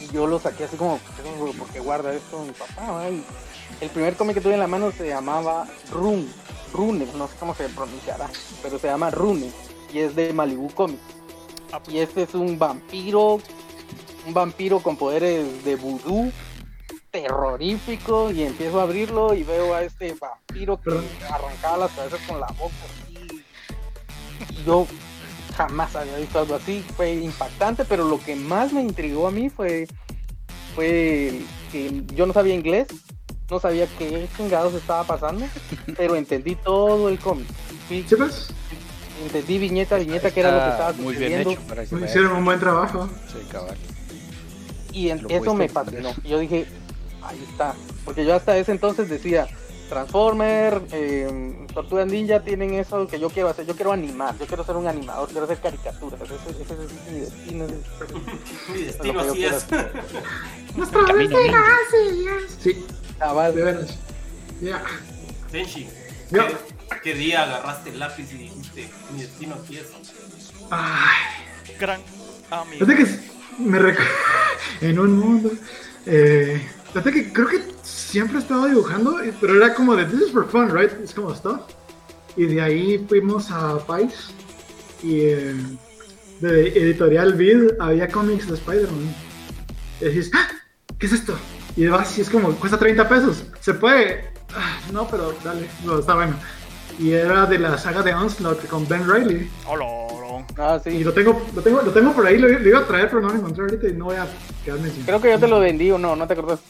Y 0.00 0.08
yo 0.08 0.26
los 0.26 0.42
saqué 0.42 0.64
así 0.64 0.76
como 0.76 0.98
porque 1.58 1.80
guarda 1.80 2.12
esto 2.12 2.44
mi 2.44 2.52
papá. 2.52 3.08
Y 3.10 3.24
el 3.80 3.90
primer 3.90 4.16
cómic 4.16 4.34
que 4.34 4.40
tuve 4.40 4.54
en 4.54 4.60
la 4.60 4.66
mano 4.66 4.92
se 4.92 5.08
llamaba 5.08 5.66
Rune 5.90 6.26
Rune 6.72 7.06
no 7.16 7.28
sé 7.28 7.34
cómo 7.38 7.54
se 7.54 7.68
pronunciará 7.68 8.28
pero 8.62 8.78
se 8.78 8.88
llama 8.88 9.10
Rune 9.10 9.50
y 9.92 10.00
es 10.00 10.14
de 10.16 10.32
Malibu 10.32 10.70
Comics. 10.74 11.00
Y 11.88 11.98
este 11.98 12.22
es 12.22 12.34
un 12.34 12.58
vampiro 12.58 13.38
un 14.26 14.34
vampiro 14.34 14.80
con 14.80 14.96
poderes 14.96 15.64
de 15.64 15.76
vudú 15.76 16.32
terrorífico 17.14 18.32
y 18.32 18.42
empiezo 18.42 18.80
a 18.80 18.82
abrirlo 18.82 19.34
y 19.34 19.44
veo 19.44 19.72
a 19.72 19.82
este 19.84 20.16
vampiro 20.20 20.80
que 20.80 20.90
arrancaba 21.30 21.76
las 21.76 21.92
cabezas 21.92 22.18
con 22.26 22.40
la 22.40 22.46
boca 22.58 22.74
así. 23.04 23.44
yo 24.66 24.84
jamás 25.56 25.94
había 25.94 26.16
visto 26.16 26.40
algo 26.40 26.56
así, 26.56 26.84
fue 26.96 27.12
impactante, 27.12 27.84
pero 27.84 28.08
lo 28.08 28.18
que 28.18 28.34
más 28.34 28.72
me 28.72 28.82
intrigó 28.82 29.28
a 29.28 29.30
mí 29.30 29.48
fue, 29.48 29.86
fue 30.74 31.40
que 31.70 32.02
yo 32.16 32.26
no 32.26 32.32
sabía 32.32 32.52
inglés, 32.54 32.88
no 33.48 33.60
sabía 33.60 33.86
qué 33.96 34.26
chingados 34.36 34.74
estaba 34.74 35.04
pasando, 35.04 35.46
pero 35.96 36.16
entendí 36.16 36.56
todo 36.56 37.08
el 37.08 37.20
cómic. 37.20 37.46
Fui- 37.86 38.04
¿Sí 38.08 38.16
pues? 38.16 38.48
entendí 39.22 39.58
viñeta 39.58 39.94
a 39.94 39.98
viñeta 40.00 40.32
que 40.32 40.40
era 40.40 40.50
lo 40.50 40.64
que 40.64 40.70
estaba 40.70 40.92
muy 40.94 41.14
bien 41.14 41.30
sucediendo 41.44 41.50
hecho 41.52 41.60
para 41.68 41.86
que 41.86 41.94
veas. 41.94 42.10
Hicieron 42.10 42.32
un 42.32 42.44
buen 42.44 42.58
trabajo. 42.58 43.08
Sí, 43.32 43.38
cabal. 43.52 43.76
y 44.90 45.10
en- 45.10 45.24
eso 45.30 45.54
me 45.54 45.68
fascinó. 45.68 46.12
Y 46.24 46.28
yo 46.30 46.38
dije, 46.40 46.66
ahí 47.26 47.42
está, 47.50 47.74
porque 48.04 48.24
yo 48.24 48.34
hasta 48.34 48.56
ese 48.56 48.72
entonces 48.72 49.08
decía, 49.08 49.46
Transformer, 49.88 50.80
eh, 50.92 51.66
Tortuga 51.74 52.04
Ninja 52.06 52.40
tienen 52.40 52.74
eso 52.74 53.06
que 53.06 53.20
yo 53.20 53.28
quiero 53.28 53.50
hacer, 53.50 53.66
yo 53.66 53.74
quiero 53.76 53.92
animar, 53.92 54.36
yo 54.38 54.46
quiero 54.46 54.64
ser 54.64 54.76
un 54.76 54.86
animador, 54.86 55.28
quiero 55.28 55.44
hacer 55.44 55.58
caricaturas, 55.60 56.20
ese, 56.22 56.34
ese- 56.34 56.62
ese 56.62 56.74
es 56.74 57.12
mi 57.12 57.20
destino. 57.20 57.64
ese- 57.64 58.72
Mi 58.72 58.82
destino 58.82 59.24
yo 59.24 59.30
así 59.32 59.44
es. 59.44 59.66
Nuestra 60.76 61.04
Camino 61.04 61.38
ninja. 61.38 61.64
Sí, 62.60 62.86
Cabal. 63.18 63.54
de 63.54 63.62
veras. 63.62 63.98
Ya. 64.60 64.82
Tenchi, 65.52 65.86
Yo. 66.30 66.46
¿qué, 66.48 66.56
qué 67.02 67.14
día 67.14 67.42
agarraste 67.42 67.90
el 67.90 67.98
lápiz 67.98 68.32
y 68.32 68.38
dijiste, 68.38 68.88
mi 69.12 69.20
destino 69.22 69.54
aquí 69.62 69.76
es? 69.76 69.86
Ay. 70.70 71.76
Gran 71.78 72.00
amigo. 72.50 72.86
Que 72.86 73.06
me 73.58 73.78
recuerdo 73.78 74.10
en 74.80 74.98
un 74.98 75.18
mundo. 75.18 75.50
Eh, 76.06 76.60
fíjate 77.02 77.12
que 77.12 77.32
creo 77.32 77.48
que 77.48 77.60
siempre 77.82 78.38
he 78.38 78.40
estado 78.40 78.66
dibujando, 78.66 79.16
pero 79.40 79.56
era 79.56 79.74
como 79.74 79.96
de 79.96 80.04
This 80.04 80.22
is 80.28 80.32
for 80.32 80.48
fun, 80.48 80.70
right? 80.74 80.90
Es 81.02 81.12
como 81.14 81.34
stuff. 81.34 81.60
Y 82.36 82.46
de 82.46 82.60
ahí 82.60 83.04
fuimos 83.08 83.50
a 83.50 83.78
Pais 83.86 84.30
y 85.02 85.20
eh, 85.20 85.54
de 86.40 86.68
Editorial 86.68 87.34
Vid 87.34 87.72
había 87.80 88.08
cómics 88.08 88.48
de 88.48 88.54
Spider-Man. 88.54 89.14
Y 90.00 90.04
decís, 90.04 90.30
¡Ah! 90.34 90.48
¿qué 90.98 91.06
es 91.06 91.12
esto? 91.12 91.36
Y 91.76 91.86
vas 91.86 92.16
y 92.18 92.20
es 92.22 92.30
como, 92.30 92.52
cuesta 92.56 92.78
30 92.78 93.08
pesos. 93.08 93.44
¿Se 93.60 93.74
puede? 93.74 94.24
Ah, 94.54 94.78
no, 94.92 95.06
pero 95.08 95.34
dale, 95.44 95.68
no, 95.84 95.98
está 95.98 96.14
bueno. 96.14 96.34
Y 96.98 97.10
era 97.10 97.46
de 97.46 97.58
la 97.58 97.76
saga 97.76 98.02
de 98.02 98.14
Onslaught 98.14 98.66
con 98.68 98.86
Ben 98.88 99.08
Riley. 99.10 99.50
Hola, 99.66 99.84
hola. 99.84 100.46
Ah, 100.56 100.80
Y 100.84 100.90
sí. 100.90 101.04
lo 101.04 101.12
tengo, 101.12 101.44
lo 101.54 101.62
tengo, 101.62 101.82
lo 101.82 101.90
tengo 101.90 102.12
por 102.12 102.26
ahí, 102.26 102.38
lo, 102.38 102.48
lo 102.48 102.68
iba 102.68 102.78
a 102.80 102.86
traer, 102.86 103.08
pero 103.08 103.20
no 103.20 103.28
lo 103.30 103.34
encontré 103.34 103.64
ahorita 103.64 103.88
y 103.88 103.92
no 103.94 104.04
voy 104.06 104.16
a 104.16 104.26
quedarme 104.64 104.90
sin. 104.90 105.02
Creo 105.04 105.20
que 105.20 105.30
yo 105.30 105.38
te 105.40 105.48
lo 105.48 105.58
vendí 105.58 105.90
o 105.90 105.98
no, 105.98 106.14
no 106.14 106.26
te 106.26 106.34
acordás. 106.34 106.60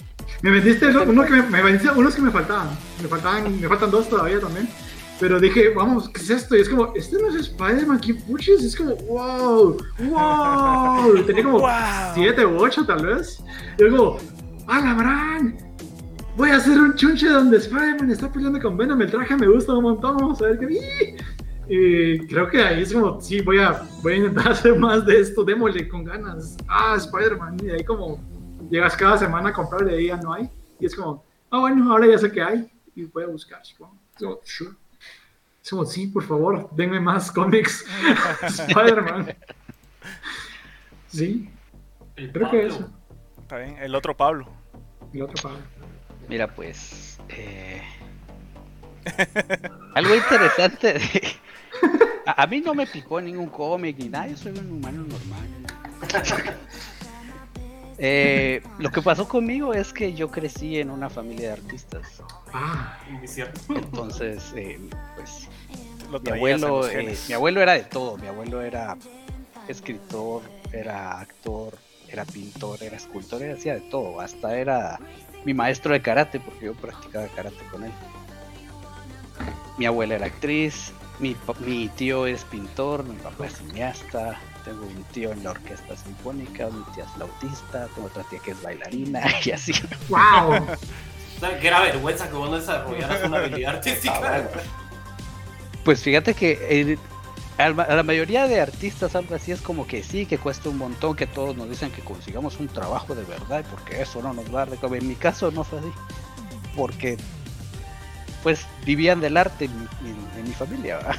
Me 0.43 0.51
vendiste 0.51 0.87
uno, 0.89 1.03
uno 1.05 1.25
que 1.25 1.31
me, 1.31 1.43
me 1.43 1.63
vendiste 1.63 1.91
unos 1.91 2.15
que 2.15 2.23
me 2.23 2.31
faltaban. 2.31 2.69
Me 3.03 3.09
faltaban, 3.09 3.61
me 3.61 3.69
faltan 3.69 3.91
dos 3.91 4.09
todavía 4.09 4.41
también. 4.41 4.69
Pero 5.21 5.39
dije, 5.39 5.69
vamos, 5.71 6.09
¿qué 6.09 6.21
es 6.21 6.31
esto? 6.31 6.57
Y 6.57 6.61
es 6.61 6.69
como, 6.69 6.93
este 6.95 7.17
no 7.21 7.29
es 7.29 7.37
Spider-Man, 7.37 8.01
¿qué 8.01 8.15
puches? 8.15 8.65
Es 8.65 8.75
como, 8.77 8.97
wow, 8.97 9.77
wow. 10.11 11.23
Tenía 11.27 11.45
como 11.45 11.61
Wow. 11.61 11.71
siete 12.15 12.45
u 12.45 12.57
ocho 12.59 12.85
tal 12.85 13.07
vez. 13.07 13.43
Y 13.79 13.83
luego, 13.85 14.19
¡ah, 14.67 14.81
la 14.81 14.95
Bran! 14.95 15.57
Voy 16.37 16.51
a 16.51 16.57
hacer 16.57 16.77
un 16.81 16.95
chunche 16.97 17.29
donde 17.29 17.59
Spider-Man 17.59 18.11
está 18.11 18.31
peleando 18.33 18.61
con 18.61 18.77
Venom. 18.77 19.01
El 19.03 19.11
traje 19.11 19.37
me 19.37 19.47
gusta 19.47 19.73
un 19.75 19.85
montón. 19.85 20.17
Vamos 20.17 20.43
a 20.43 20.47
ver 20.47 20.59
qué. 20.59 21.17
Y 21.69 22.19
creo 22.27 22.49
que 22.49 22.61
ahí 22.61 22.83
es 22.83 22.93
como, 22.93 23.21
sí, 23.21 23.41
voy 23.41 23.59
a, 23.59 23.83
voy 24.03 24.15
a 24.15 24.17
intentar 24.17 24.49
hacer 24.53 24.77
más 24.77 25.07
de 25.07 25.21
esto. 25.21 25.45
Démosle 25.45 25.89
con 25.89 26.03
ganas. 26.03 26.57
Ah, 26.67 26.97
Spider-Man. 26.99 27.59
Y 27.65 27.71
ahí 27.71 27.85
como 27.85 28.19
llegas 28.71 28.97
cada 28.97 29.17
semana 29.19 29.51
a 29.51 29.53
comprarle 29.53 30.01
y 30.03 30.07
ya 30.09 30.17
no 30.17 30.33
hay. 30.33 30.49
Y 30.81 30.87
es 30.87 30.95
como, 30.95 31.25
ah, 31.51 31.59
bueno, 31.61 31.91
ahora 31.93 32.07
ya 32.07 32.19
sé 32.19 32.31
que 32.31 32.43
hay. 32.43 32.71
Y 32.95 33.05
voy 33.05 33.25
a 33.25 33.29
buscar, 33.29 33.65
supongo. 33.65 33.97
Es 34.17 34.23
como, 34.23 34.39
sure. 34.45 34.71
Es 35.63 35.71
como, 35.71 35.85
sí, 35.85 36.07
por 36.09 36.23
favor, 36.25 36.69
denme 36.73 37.01
más 37.01 37.31
cómics. 37.33 37.85
Spider-Man. 38.43 39.35
Sí, 41.09 41.49
El 42.17 42.33
creo 42.33 42.51
que 42.51 42.67
eso. 42.67 42.91
Está 43.41 43.59
bien. 43.59 43.77
El 43.81 43.95
otro 43.95 44.17
Pablo. 44.17 44.47
Y 45.13 45.21
otro 45.21 45.43
Pablo. 45.43 45.61
Mira, 46.29 46.49
pues. 46.55 47.19
eh, 47.29 47.83
algo 49.95 50.15
interesante. 50.15 50.95
de- 50.95 51.23
A, 52.27 52.43
a 52.45 52.47
mí 52.47 52.61
no 52.63 52.75
me 52.75 52.87
picó 52.87 53.21
ningún 53.21 53.49
cómic 53.51 53.99
ni 53.99 54.09
nada, 54.09 54.29
yo 54.29 54.37
soy 54.39 54.53
un 54.59 54.71
humano 54.73 55.05
normal. 55.05 55.47
Eh, 57.99 58.61
lo 58.79 58.91
que 58.91 59.03
pasó 59.03 59.29
conmigo 59.29 59.73
es 59.73 59.93
que 59.93 60.15
yo 60.15 60.31
crecí 60.31 60.79
en 60.79 60.91
una 60.91 61.09
familia 61.09 61.49
de 61.49 61.53
artistas. 61.55 62.23
Ah, 62.53 62.99
cierto. 63.27 63.61
Entonces, 63.75 64.53
eh, 64.57 64.79
pues 65.15 65.49
mi 66.23 66.31
abuelo, 66.31 66.89
eh, 66.89 67.17
mi 67.29 67.35
abuelo 67.35 67.61
era 67.63 67.75
de 67.75 67.85
todo. 67.85 68.17
Mi 68.19 68.27
abuelo 68.27 68.63
era 68.63 68.97
escritor, 69.69 70.43
era 70.73 71.19
actor, 71.21 71.75
era 72.09 72.25
pintor, 72.25 72.83
era 72.83 72.97
escultor, 72.97 73.43
era 73.43 73.55
hacía 73.55 73.75
de 73.75 73.81
todo. 73.83 74.21
Hasta 74.21 74.57
era 74.59 74.99
mi 75.45 75.55
maestro 75.55 75.93
de 75.93 76.03
karate 76.03 76.41
porque 76.41 76.67
yo 76.67 76.75
practicaba 76.75 77.27
karate 77.29 77.57
con 77.71 77.85
él. 77.85 77.93
Mi 79.79 79.87
abuela 79.87 80.15
era 80.17 80.27
actriz, 80.27 80.93
mi, 81.19 81.35
pa- 81.35 81.55
mi 81.61 81.89
tío 81.89 82.27
es 82.27 82.45
pintor, 82.45 83.05
mi 83.05 83.17
papá 83.17 83.47
es 83.47 83.55
cineasta. 83.59 84.39
Tengo 84.65 84.87
un 84.87 85.05
tío 85.13 85.33
en 85.33 85.45
la 85.45 85.51
orquesta 85.51 85.95
sinfónica, 85.97 86.69
mi 86.71 86.83
tía 86.95 87.05
es 87.05 87.11
flautista, 87.11 87.87
tengo 87.95 88.07
otra 88.09 88.23
tía 88.25 88.39
que 88.39 88.53
es 88.53 88.63
bailarina 88.63 89.21
y 89.45 89.51
así. 89.51 89.73
wow. 90.09 90.55
O 90.55 91.41
sea, 91.41 91.59
que 91.61 91.67
era 91.69 91.81
vergüenza 91.81 92.29
que 92.29 92.35
vos 92.35 92.49
no 92.51 92.57
desarrollaras 92.57 93.23
una 93.25 93.39
habilidad 93.39 93.75
artística. 93.77 94.49
Pues 95.85 96.03
fíjate 96.03 96.33
que 96.35 96.59
eh, 96.71 96.99
a 97.59 97.69
la 97.71 98.03
mayoría 98.03 98.47
de 98.49 98.61
artistas 98.61 99.15
algo 99.15 99.35
así 99.35 99.53
es 99.53 99.61
como 99.61 99.87
que 99.87 100.03
sí, 100.03 100.25
que 100.25 100.39
cuesta 100.39 100.71
un 100.71 100.79
montón, 100.79 101.15
que 101.15 101.27
todos 101.27 101.55
nos 101.57 101.69
dicen 101.69 101.91
que 101.91 102.01
consigamos 102.03 102.59
un 102.59 102.69
trabajo 102.69 103.15
de 103.15 103.25
verdad, 103.25 103.65
porque 103.71 104.01
eso 104.01 104.23
no 104.23 104.33
nos 104.33 104.47
va 104.47 104.63
a 104.63 104.65
dar 104.65 104.71
de 104.71 104.77
comer. 104.79 105.03
En 105.03 105.09
mi 105.09 105.15
caso 105.17 105.51
no 105.51 105.63
fue 105.63 105.81
así, 105.81 105.93
porque 106.77 107.19
pues 108.43 108.65
vivían 108.87 109.21
del 109.21 109.37
arte 109.37 109.67
en, 109.67 109.79
mi- 109.79 109.89
en- 110.11 110.39
en 110.39 110.45
mi 110.49 110.55
familia, 110.55 110.97
¿verdad? 110.97 111.17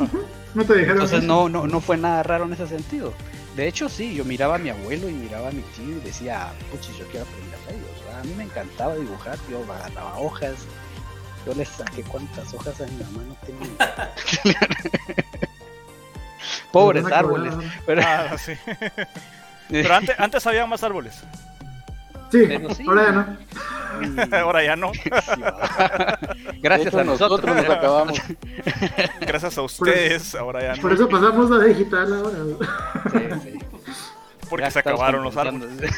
No 0.54 0.64
te 0.64 0.72
dijeron 0.74 0.96
entonces 0.96 1.18
eso? 1.18 1.26
no, 1.28 1.48
no, 1.48 1.66
no 1.68 1.80
fue 1.80 1.96
nada 1.96 2.24
raro 2.24 2.44
en 2.44 2.52
ese 2.54 2.66
sentido. 2.66 3.12
De 3.54 3.68
hecho 3.68 3.88
sí, 3.88 4.14
yo 4.14 4.24
miraba 4.24 4.56
a 4.56 4.58
mi 4.58 4.70
abuelo 4.70 5.08
y 5.08 5.12
miraba 5.12 5.48
a 5.48 5.52
mi 5.52 5.62
tío 5.76 5.96
y 5.96 6.00
decía, 6.00 6.48
puchis, 6.72 6.96
yo 6.98 7.06
quiero 7.06 7.24
aprender 7.26 7.58
a 7.68 7.70
ellos. 7.72 8.18
A 8.20 8.24
mí 8.24 8.34
me 8.36 8.42
encantaba 8.44 8.96
dibujar, 8.96 9.38
yo 9.48 9.62
agarraba 9.72 10.18
hojas, 10.18 10.54
yo 11.46 11.54
les 11.54 11.68
saqué 11.68 12.02
cuántas 12.02 12.52
hojas 12.52 12.80
en 12.80 12.98
la 12.98 13.06
mano 13.10 13.36
tenía. 13.46 14.12
Pobres 16.72 17.04
a 17.06 17.18
árboles. 17.18 17.54
Pero, 17.86 18.02
Ah, 18.04 18.36
sí. 18.38 18.52
Pero 19.68 19.94
antes, 19.94 20.18
antes 20.18 20.46
había 20.48 20.66
más 20.66 20.82
árboles. 20.82 21.14
Sí, 22.30 22.46
sí. 22.76 22.84
ahora 22.88 23.04
ya 23.04 23.12
no. 23.12 24.36
Ahora 24.38 24.64
ya 24.64 24.76
no. 24.76 24.92
Gracias 26.62 26.88
hecho, 26.88 26.98
a 27.00 27.04
nosotros. 27.04 27.44
nos 27.56 27.68
acabamos. 27.68 28.18
Gracias 29.20 29.58
a 29.58 29.62
ustedes. 29.62 30.34
Ahora 30.34 30.74
ya 30.74 30.80
Por 30.80 30.90
no. 30.90 30.96
eso 30.96 31.08
pasamos 31.08 31.50
a 31.50 31.64
digital 31.64 32.12
ahora. 32.14 32.38
Sí, 33.12 33.50
sí. 33.52 33.58
Porque 34.48 34.64
Ya 34.64 34.70
se 34.70 34.78
acabaron 34.80 35.22
los 35.24 35.36
árboles. 35.36 35.68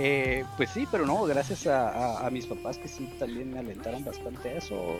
Eh, 0.00 0.44
pues 0.56 0.70
sí, 0.70 0.86
pero 0.92 1.04
no, 1.06 1.24
gracias 1.24 1.66
a, 1.66 1.88
a- 1.88 2.26
a 2.26 2.30
mis 2.30 2.46
papás 2.46 2.78
que 2.78 2.86
sí 2.86 3.12
también 3.18 3.52
me 3.52 3.58
alentaron 3.58 4.04
bastante 4.04 4.50
a 4.50 4.52
eso. 4.58 4.96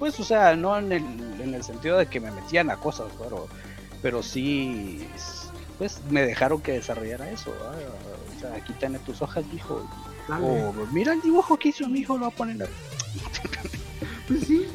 Pues, 0.00 0.18
o 0.18 0.24
sea, 0.24 0.56
no 0.56 0.76
en 0.76 0.90
el, 0.90 1.04
en 1.40 1.54
el 1.54 1.62
sentido 1.62 1.96
de 1.96 2.06
que 2.06 2.18
me 2.18 2.32
metían 2.32 2.70
a 2.70 2.76
cosas, 2.76 3.06
pero, 3.22 3.46
pero 4.02 4.20
sí, 4.20 5.06
pues 5.78 6.00
me 6.10 6.22
dejaron 6.22 6.60
que 6.60 6.72
desarrollara 6.72 7.30
eso. 7.30 7.52
¿verdad? 7.52 7.78
Sea, 8.40 8.54
aquí 8.54 8.74
tus 9.04 9.22
hojas. 9.22 9.44
Dale. 10.28 10.46
O 10.46 10.72
mira 10.92 11.12
el 11.12 11.20
dibujo 11.20 11.58
que 11.58 11.68
hizo 11.70 11.88
mi 11.88 12.00
hijo, 12.00 12.14
lo 12.14 12.22
va 12.22 12.28
a 12.28 12.30
poner. 12.30 12.54
en 12.54 12.58
la-". 12.60 12.66
Pues 14.26 14.44
sí. 14.46 14.66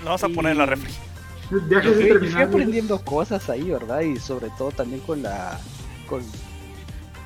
Lo 0.00 0.06
vamos 0.06 0.24
a 0.24 0.28
poner 0.28 0.52
en 0.52 0.58
la 0.58 0.66
refri. 0.66 0.92
Fui, 1.48 2.28
fui 2.30 2.42
aprendiendo 2.42 2.98
cosas 3.04 3.48
ahí, 3.48 3.70
¿verdad? 3.70 4.00
Y 4.00 4.18
sobre 4.18 4.50
todo 4.58 4.72
también 4.72 5.00
con 5.02 5.22
la 5.22 5.58
con 6.08 6.22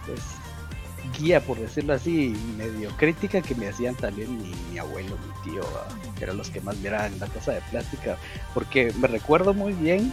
pues 0.06 0.20
guía, 1.18 1.40
por 1.40 1.58
decirlo 1.58 1.94
así, 1.94 2.34
medio 2.56 2.90
crítica 2.96 3.40
que 3.40 3.54
me 3.54 3.68
hacían 3.68 3.94
también 3.96 4.36
mi, 4.36 4.54
mi 4.70 4.78
abuelo, 4.78 5.16
mi 5.16 5.50
tío, 5.50 5.62
¿verdad? 5.62 6.14
que 6.16 6.24
eran 6.24 6.36
los 6.36 6.50
que 6.50 6.60
más 6.60 6.76
miraban 6.78 7.18
la 7.18 7.26
cosa 7.26 7.52
de 7.52 7.60
plástica, 7.70 8.16
porque 8.54 8.92
me 8.98 9.08
recuerdo 9.08 9.54
muy 9.54 9.72
bien 9.72 10.12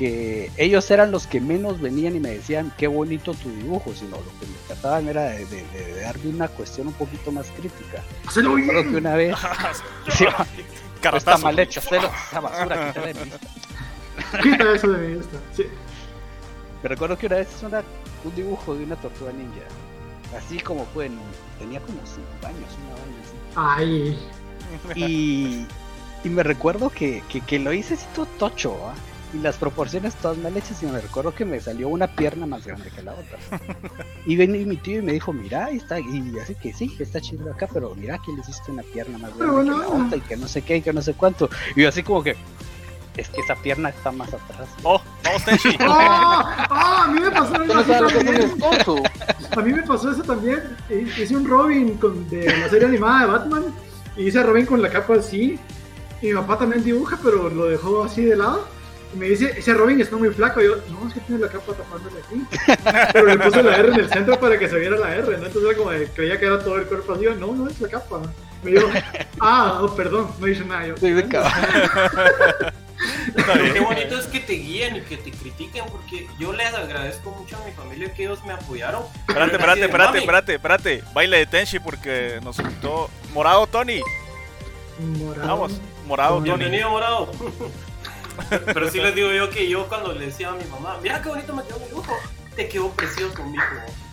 que 0.00 0.50
ellos 0.56 0.90
eran 0.90 1.10
los 1.10 1.26
que 1.26 1.40
menos 1.42 1.78
venían 1.78 2.16
y 2.16 2.20
me 2.20 2.30
decían 2.30 2.72
qué 2.78 2.86
bonito 2.86 3.34
tu 3.34 3.50
dibujo, 3.50 3.92
sino 3.94 4.16
lo 4.16 4.40
que 4.40 4.46
me 4.46 4.56
trataban 4.66 5.06
era 5.08 5.24
de, 5.24 5.44
de- 5.44 5.64
de 5.66 6.00
darme 6.00 6.30
una 6.30 6.48
cuestión 6.48 6.86
un 6.86 6.94
poquito 6.94 7.30
más 7.30 7.46
crítica. 7.50 8.02
Hacelo 8.26 8.56
Recuerdo 8.56 8.80
que 8.82 8.88
bien. 8.88 8.96
una 9.06 9.14
vez 9.14 9.36
Sí, 10.08 10.24
está 10.24 10.46
Carretazo. 11.02 11.42
mal 11.44 11.58
hecho, 11.58 11.80
cero, 11.86 12.10
esa 12.28 12.40
basura 12.40 12.86
quítala 12.88 13.06
de 13.08 13.14
mi 13.14 13.20
vista. 13.24 13.38
Quita 14.42 14.72
eso 14.74 14.88
de 14.88 15.06
mi 15.08 15.14
vista. 15.16 15.38
Sí. 15.54 15.64
Me 16.82 16.88
recuerdo 16.88 17.18
que 17.18 17.26
una 17.26 17.36
vez 17.36 17.48
hice 17.54 17.66
una- 17.66 17.84
un 18.24 18.34
dibujo 18.34 18.74
de 18.74 18.84
una 18.84 18.96
tortuga 18.96 19.32
ninja. 19.32 19.60
Así 20.38 20.58
como 20.60 20.86
fue, 20.94 21.06
en- 21.06 21.18
tenía 21.58 21.80
como 21.80 21.98
5 22.06 22.46
años, 22.46 22.70
una 23.54 23.74
vaina 23.74 23.76
así. 23.76 24.18
Ay. 24.96 24.96
Y 24.96 25.66
Y 26.24 26.28
me 26.28 26.42
recuerdo 26.42 26.88
que, 26.90 27.22
que, 27.30 27.40
que 27.40 27.58
lo 27.58 27.72
hice 27.72 27.94
así 27.94 28.06
todo 28.14 28.26
tocho, 28.38 28.78
¿va? 28.78 28.94
Y 29.32 29.38
las 29.38 29.56
proporciones 29.56 30.14
todas 30.16 30.38
mal 30.38 30.56
hechas 30.56 30.82
y 30.82 30.86
me 30.86 31.00
recuerdo 31.00 31.32
que 31.34 31.44
me 31.44 31.60
salió 31.60 31.88
una 31.88 32.08
pierna 32.08 32.46
más 32.46 32.66
grande 32.66 32.90
que 32.90 33.02
la 33.02 33.12
otra. 33.12 33.60
Y 34.26 34.36
vení 34.36 34.64
mi 34.64 34.76
tío 34.76 34.98
y 34.98 35.02
me 35.02 35.12
dijo, 35.12 35.32
mira, 35.32 35.66
ahí 35.66 35.76
está, 35.76 36.00
y 36.00 36.34
así 36.42 36.54
que 36.56 36.72
sí, 36.72 36.94
está 36.98 37.20
chido 37.20 37.50
acá, 37.50 37.68
pero 37.72 37.94
mira 37.94 38.18
que 38.18 38.32
le 38.32 38.40
hiciste 38.40 38.72
una 38.72 38.82
pierna 38.82 39.18
más 39.18 39.36
grande 39.36 39.46
Pero 39.46 39.58
que 39.58 39.70
la 39.70 39.88
otra 39.88 40.16
y 40.16 40.20
que 40.20 40.36
no 40.36 40.48
sé 40.48 40.62
qué 40.62 40.76
y 40.78 40.82
que 40.82 40.92
no 40.92 41.00
sé 41.00 41.14
cuánto. 41.14 41.48
Y 41.76 41.82
yo 41.82 41.88
así 41.88 42.02
como 42.02 42.22
que, 42.22 42.36
es 43.16 43.28
que 43.28 43.40
esa 43.40 43.54
pierna 43.56 43.90
está 43.90 44.10
más 44.12 44.28
atrás. 44.32 44.68
Oh. 44.82 45.00
¡Ah! 45.80 46.66
¡Ah! 46.70 47.04
A 47.04 47.12
mí 47.12 47.20
me 47.20 47.30
pasó 47.30 47.62
eso 47.62 48.06
también. 48.08 48.52
A 49.50 49.60
mí 49.60 49.72
me 49.72 49.82
pasó 49.82 50.10
eso 50.10 50.22
también. 50.22 50.76
Hice 50.90 51.36
un 51.36 51.46
Robin 51.46 51.96
con, 51.98 52.28
de 52.28 52.46
la 52.46 52.68
serie 52.68 52.88
animada 52.88 53.20
de 53.20 53.32
Batman. 53.32 53.64
Y 54.16 54.28
hice 54.28 54.38
a 54.38 54.42
Robin 54.42 54.66
con 54.66 54.82
la 54.82 54.90
capa 54.90 55.14
así. 55.16 55.58
Y 56.22 56.26
mi 56.28 56.34
papá 56.34 56.58
también 56.58 56.84
dibuja, 56.84 57.18
pero 57.22 57.48
lo 57.48 57.66
dejó 57.66 58.04
así 58.04 58.24
de 58.24 58.36
lado. 58.36 58.66
Y 59.12 59.16
me 59.16 59.28
dice, 59.28 59.52
ese 59.56 59.74
Robin 59.74 60.00
está 60.00 60.16
muy 60.16 60.30
flaco. 60.30 60.60
Y 60.60 60.64
yo, 60.66 60.76
no, 60.90 61.08
es 61.08 61.14
que 61.14 61.20
tiene 61.20 61.40
la 61.42 61.48
capa 61.48 61.72
tapándole 61.74 62.20
aquí. 62.20 62.44
Pero 63.12 63.26
le 63.26 63.38
puse 63.38 63.62
la 63.62 63.76
R 63.76 63.88
en 63.88 63.94
el 64.00 64.08
centro 64.08 64.38
para 64.38 64.58
que 64.58 64.68
se 64.68 64.78
viera 64.78 64.96
la 64.96 65.14
R, 65.16 65.26
¿no? 65.38 65.46
Entonces 65.46 65.64
era 65.64 65.76
como 65.76 65.90
de, 65.90 66.06
creía 66.08 66.38
que 66.38 66.46
era 66.46 66.62
todo 66.62 66.76
el 66.76 66.86
cuerpo 66.86 67.14
así. 67.14 67.24
Yo, 67.24 67.34
no, 67.34 67.52
no 67.54 67.68
es 67.68 67.80
la 67.80 67.88
capa. 67.88 68.20
Me 68.62 68.72
dijo, 68.72 68.88
ah, 69.40 69.80
oh, 69.82 69.96
perdón, 69.96 70.30
no 70.38 70.46
hice 70.46 70.64
nada. 70.64 70.86
Yo, 70.86 70.96
Sí, 70.96 71.10
de 71.10 71.22
Pero 71.22 71.42
bien. 73.62 73.72
qué 73.72 73.80
bonito 73.80 74.18
es 74.18 74.26
que 74.26 74.40
te 74.40 74.52
guíen 74.52 74.96
y 74.96 75.00
que 75.00 75.16
te 75.16 75.30
critiquen, 75.32 75.86
porque 75.90 76.28
yo 76.38 76.52
les 76.52 76.72
agradezco 76.74 77.30
mucho 77.30 77.56
a 77.56 77.64
mi 77.64 77.72
familia 77.72 78.12
que 78.12 78.24
ellos 78.24 78.44
me 78.44 78.52
apoyaron. 78.52 79.02
Espérate, 79.26 79.52
espérate, 79.56 79.80
espérate, 79.80 80.06
"Mami, 80.08 80.18
espérate, 80.18 80.54
espérate. 80.54 81.02
Baile 81.14 81.38
de 81.38 81.46
Tenchi 81.46 81.78
porque 81.78 82.38
nos 82.44 82.56
juntó 82.56 83.08
Morado 83.32 83.66
Tony. 83.66 84.02
morado. 85.18 85.48
Vamos, 85.48 85.80
Morado 86.06 86.34
Tony. 86.36 86.44
Bienvenido, 86.50 86.90
morado. 86.90 87.30
Pero 88.48 88.88
sí 88.90 89.00
les 89.00 89.14
digo 89.14 89.32
yo 89.32 89.50
que 89.50 89.68
yo 89.68 89.88
cuando 89.88 90.12
le 90.12 90.26
decía 90.26 90.48
a 90.50 90.52
mi 90.52 90.64
mamá, 90.64 90.98
mira 91.02 91.20
qué 91.22 91.28
bonito 91.28 91.54
me 91.54 91.62
quedó 91.64 91.78
mi 91.80 91.86
dibujo, 91.86 92.12
te 92.56 92.68
quedó 92.68 92.90
precioso, 92.92 93.44
mijo. 93.44 93.64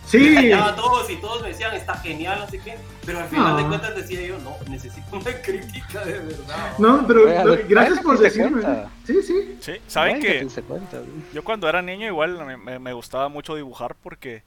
Sí, 0.06 0.18
Me 0.30 0.54
a 0.54 0.74
todos 0.74 1.10
y 1.10 1.16
todos 1.16 1.42
me 1.42 1.48
decían, 1.48 1.74
está 1.74 1.94
genial, 1.98 2.46
sé 2.50 2.58
qué. 2.60 2.78
Pero 3.04 3.18
al 3.18 3.28
final 3.28 3.58
de 3.58 3.66
cuentas 3.66 3.94
decía 3.94 4.22
yo, 4.22 4.38
no, 4.38 4.56
necesito 4.70 5.04
una 5.14 5.32
crítica 5.42 6.02
de 6.02 6.18
verdad. 6.20 6.78
no, 6.78 7.06
pero 7.06 7.26
no, 7.44 7.56
gracias 7.68 7.98
que 7.98 8.04
por 8.04 8.18
decirme. 8.18 8.62
Sí, 9.06 9.22
sí. 9.22 9.58
Sí, 9.60 9.72
¿saben 9.86 10.22
cuenta, 10.62 10.96
güey. 10.98 11.10
Yo 11.34 11.44
cuando 11.44 11.68
era 11.68 11.82
niño 11.82 12.06
igual 12.06 12.42
me, 12.46 12.56
me- 12.56 12.78
me 12.78 12.92
gustaba 12.94 13.28
mucho 13.28 13.54
dibujar 13.54 13.96
porque 14.02 14.44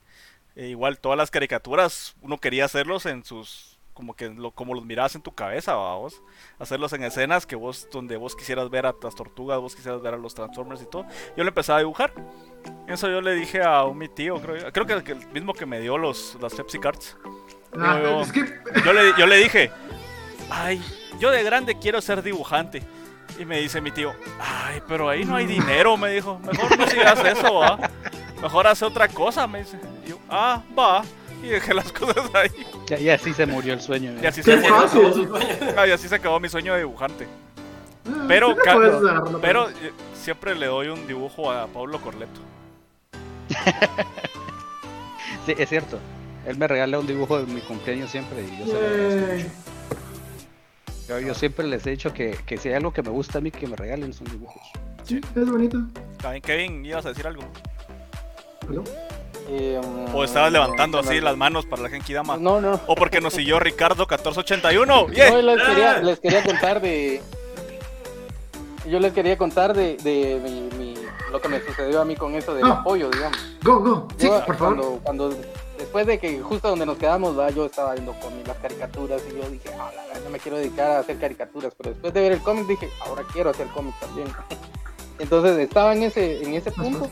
eh, 0.56 0.68
igual 0.70 0.98
todas 0.98 1.18
las 1.18 1.30
caricaturas 1.30 2.16
uno 2.22 2.40
quería 2.40 2.66
hacerlos 2.66 3.06
en 3.06 3.24
sus 3.24 3.71
como 4.02 4.16
que 4.16 4.30
lo, 4.30 4.50
como 4.50 4.74
los 4.74 4.84
mirabas 4.84 5.14
en 5.14 5.22
tu 5.22 5.32
cabeza, 5.32 5.76
¿va 5.76 5.96
vos, 5.96 6.24
hacerlos 6.58 6.92
en 6.94 7.04
escenas 7.04 7.46
que 7.46 7.56
vos 7.56 7.88
donde 7.92 8.18
vos 8.18 8.36
quisieras 8.36 8.68
ver 8.72 8.88
a 8.88 8.96
las 9.00 9.14
tortugas, 9.14 9.60
vos 9.60 9.76
quisieras 9.76 10.02
ver 10.02 10.16
a 10.16 10.18
los 10.18 10.34
Transformers 10.34 10.82
y 10.82 10.86
todo. 10.88 11.06
Yo 11.38 11.44
le 11.44 11.50
empezaba 11.50 11.78
a 11.78 11.82
dibujar. 11.82 12.12
Eso 12.88 13.08
yo 13.10 13.22
le 13.22 13.36
dije 13.36 13.62
a 13.62 13.84
un 13.84 14.00
mi 14.00 14.10
tío, 14.10 14.42
creo, 14.42 14.72
creo 14.74 14.86
que 14.88 14.94
el, 14.94 15.04
que 15.04 15.12
el 15.12 15.28
mismo 15.28 15.54
que 15.54 15.68
me 15.68 15.80
dio 15.80 16.00
los 16.00 16.36
las 16.42 16.56
Pepsi 16.56 16.80
Cards. 16.80 17.16
Ah, 17.78 18.00
Yo- 18.02 18.22
es 18.22 18.32
que 18.32 18.40
Yo 18.86 18.92
le, 18.92 19.14
yo 19.20 19.28
le 19.28 19.38
dije, 19.38 19.72
ay, 20.50 20.82
yo 21.20 21.30
de 21.30 21.44
grande 21.44 21.78
quiero 21.78 22.02
ser 22.02 22.24
dibujante. 22.24 22.82
Y 23.38 23.46
me 23.46 23.60
dice 23.60 23.82
mi 23.82 23.92
tío, 23.92 24.14
ay, 24.40 24.82
pero 24.88 25.10
ahí 25.10 25.26
no 25.26 25.36
hay 25.36 25.46
dinero, 25.60 25.96
me 25.96 26.10
dijo. 26.10 26.40
Mejor 26.40 26.76
no 26.76 26.88
sigas 26.88 27.24
eso, 27.24 27.54
va. 27.54 27.78
Mejor 28.42 28.66
hace 28.66 28.84
otra 28.84 29.08
cosa, 29.08 29.46
me 29.46 29.60
dice. 29.60 29.80
Y 30.08 30.10
yo, 30.10 30.18
ah, 30.28 30.64
va. 30.78 31.04
Y 31.44 31.48
dejé 31.50 31.74
las 31.74 31.92
cosas 32.00 32.30
ahí. 32.36 32.61
Ya, 32.92 33.00
y 33.00 33.10
así 33.10 33.34
se 33.34 33.46
murió 33.46 33.74
el 33.74 33.80
sueño. 33.80 34.12
Y 34.22 34.26
así, 34.26 34.44
se, 34.44 34.58
fácil. 34.58 34.70
Acabó 35.06 35.14
sus 35.14 35.28
sueños. 35.30 35.88
y 35.88 35.92
así 35.92 36.08
se 36.10 36.16
acabó 36.16 36.40
mi 36.42 36.50
sueño 36.50 36.74
de 36.74 36.80
dibujante. 36.80 37.26
ah, 38.06 38.26
Pero, 38.28 38.56
Pero 39.42 39.70
eh, 39.70 39.94
siempre 40.14 40.56
le 40.56 40.66
doy 40.66 40.90
un 40.90 41.08
dibujo 41.08 41.50
a 41.52 41.68
Pablo 41.68 42.02
Corleto. 42.02 42.42
Sí, 45.46 45.56
es 45.58 45.70
cierto. 45.70 45.98
Él 46.46 46.58
me 46.58 46.68
regala 46.68 47.00
un 47.00 47.08
dibujo 47.08 47.40
de 47.44 47.52
mi 47.52 47.62
cumpleaños 47.62 48.12
siempre 48.12 48.44
y 48.44 48.60
yo, 48.60 48.66
se 48.68 48.74
lo 48.74 48.80
agradezco. 48.88 49.56
Yo, 51.08 51.20
yo 51.20 51.34
siempre 51.34 51.66
les 51.68 51.88
he 51.88 51.92
dicho 51.92 52.14
que, 52.14 52.38
que 52.46 52.58
si 52.58 52.70
hay 52.70 52.76
algo 52.76 52.94
que 52.94 53.02
me 53.02 53.10
gusta 53.10 53.40
a 53.40 53.42
mí 53.42 53.50
que 53.50 53.66
me 53.66 53.76
regalen 53.76 54.14
son 54.14 54.28
dibujos. 54.28 54.62
Sí, 55.04 55.20
es 55.36 55.50
bonito. 55.50 55.80
También, 56.22 56.44
Kevin, 56.44 56.86
ibas 56.86 57.06
a 57.08 57.10
decir 57.10 57.26
algo. 57.26 57.42
¿Aló? 58.70 58.84
Eh, 59.48 59.82
O 60.14 60.24
estabas 60.24 60.52
levantando 60.52 61.02
no, 61.02 61.08
así 61.10 61.20
las 61.20 61.36
manos 61.36 61.66
para 61.66 61.82
la 61.84 61.90
Genkidama. 61.90 62.38
No, 62.38 62.62
no. 62.62 62.80
O 62.88 62.96
porque 62.96 63.20
nos 63.22 63.34
siguió 63.34 63.60
Ricardo 63.60 64.04
1481. 64.06 65.08
¡Yeah! 65.10 65.42
Les 65.42 65.62
quería, 65.62 65.98
les 66.00 66.20
quería 66.20 66.44
contar 66.44 66.82
de. 66.82 67.22
Yo 68.88 69.00
les 69.00 69.14
quería 69.14 69.38
contar 69.38 69.74
de, 69.76 69.98
de 69.98 70.40
mi, 70.44 70.62
mi- 70.78 70.96
lo 71.32 71.40
que 71.42 71.48
me 71.48 71.62
sucedió 71.62 72.02
a 72.02 72.06
mí 72.06 72.16
con 72.16 72.36
eso 72.36 72.54
del 72.54 72.66
Ah. 72.66 72.80
apoyo, 72.82 73.10
digamos. 73.10 73.38
Go, 73.64 73.80
go. 73.80 74.08
Sí, 74.18 74.28
Yo, 74.28 74.44
por 74.46 74.56
favor. 74.58 74.76
cuando, 74.76 75.00
cuando 75.04 75.36
después 75.78 76.06
de 76.08 76.20
que 76.20 76.40
justo 76.42 76.70
donde 76.70 76.86
nos 76.86 76.98
quedamos, 76.98 77.38
¿va? 77.38 77.50
yo 77.52 77.66
estaba 77.68 77.94
viendo 77.94 78.14
con 78.14 78.32
las 78.46 78.58
caricaturas 78.58 79.22
y 79.32 79.38
yo 79.42 79.50
dije, 79.50 79.70
ah, 79.80 79.92
la 79.96 80.04
verdad, 80.08 80.22
no 80.24 80.30
me 80.32 80.40
quiero 80.40 80.58
dedicar 80.58 80.92
a 80.92 81.00
hacer 81.00 81.18
caricaturas, 81.20 81.74
pero 81.78 81.92
después 81.92 82.14
de 82.14 82.22
ver 82.22 82.32
el 82.34 82.40
cómic 82.42 82.68
dije, 82.68 82.90
ahora 83.06 83.24
quiero 83.32 83.50
hacer 83.52 83.68
cómic 83.68 83.94
también. 84.00 84.28
Entonces 85.20 85.58
estaba 85.60 85.94
en 85.94 86.04
ese, 86.04 86.42
en 86.44 86.56
ese 86.56 86.72
punto. 86.72 87.08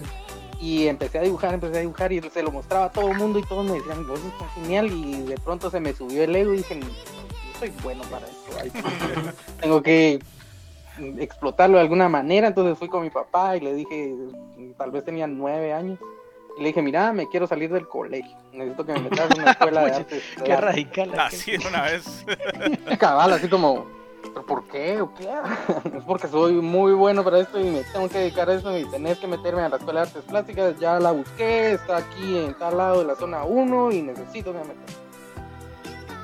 Y 0.60 0.88
empecé 0.88 1.20
a 1.20 1.22
dibujar, 1.22 1.54
empecé 1.54 1.78
a 1.78 1.82
dibujar 1.82 2.12
y 2.12 2.22
se 2.22 2.44
lo 2.44 2.52
mostraba 2.52 2.86
a 2.86 2.92
todo 2.92 3.10
el 3.12 3.18
mundo 3.18 3.40
y 3.40 3.44
todos 3.44 3.66
me 3.66 3.74
decían, 3.74 4.06
vos 4.06 4.20
estás 4.20 4.54
genial 4.56 4.92
y 4.92 5.24
de 5.24 5.36
pronto 5.38 5.70
se 5.70 5.80
me 5.80 5.94
subió 5.94 6.24
el 6.24 6.36
ego 6.36 6.54
y 6.54 6.58
dije, 6.58 6.80
yo 6.80 7.60
soy 7.60 7.72
bueno 7.82 8.04
para 8.12 8.28
esto, 8.28 8.52
ay, 8.62 8.72
tengo 9.62 9.82
que 9.82 10.20
explotarlo 11.18 11.78
de 11.78 11.84
alguna 11.84 12.10
manera, 12.10 12.48
entonces 12.48 12.78
fui 12.78 12.90
con 12.90 13.04
mi 13.04 13.10
papá 13.10 13.56
y 13.56 13.62
le 13.62 13.74
dije, 13.74 14.14
tal 14.78 14.92
vez 14.92 15.06
tenía 15.06 15.28
nueve 15.28 15.72
años, 15.72 15.98
y 16.58 16.62
le 16.62 16.68
dije, 16.68 16.82
mira, 16.82 17.14
me 17.14 17.30
quiero 17.30 17.48
salir 17.48 17.72
del 17.72 17.88
colegio, 17.88 18.36
necesito 18.52 18.86
que 18.86 18.94
me 18.94 19.02
metas 19.02 19.32
en 19.32 19.42
una 19.42 19.52
escuela 19.52 19.86
de 19.86 19.92
artes. 19.92 20.24
Qué 20.44 20.58
radical. 20.58 21.20
Así 21.20 21.52
de 21.58 21.66
una 21.66 21.84
vez. 21.84 22.26
Cabal, 23.00 23.32
así 23.32 23.48
como, 23.48 23.86
¿pero 24.34 24.46
por 24.46 24.64
qué 24.66 25.02
o 25.02 25.14
qué? 25.14 25.28
es 25.98 26.04
porque 26.04 26.28
soy 26.28 26.54
muy 26.54 26.94
bueno 26.94 27.24
para 27.24 27.40
esto 27.40 27.60
y 27.60 27.66
me 27.66 27.84
tengo 27.84 28.08
que 28.10 28.20
dedicar 28.20 28.50
a 28.50 28.54
eso 28.56 28.78
y 28.78 28.86
tenés 28.86 29.18
que 29.18 29.28
meterme 29.28 29.62
a 29.62 29.70
la 29.70 29.78
escuela 29.78 30.02
de 30.02 30.08
artes 30.08 30.24
plásticas, 30.24 30.80
ya 30.80 31.00
la 31.00 31.12
busqué, 31.12 31.74
está 31.74 31.98
aquí 31.98 32.38
en 32.38 32.54
tal 32.56 32.78
lado 32.78 33.00
de 33.00 33.06
la 33.06 33.16
zona 33.16 33.44
1 33.44 33.92
y 33.92 34.02
necesito 34.02 34.52
que 34.52 34.60
me 34.60 34.66
metas. 34.66 34.96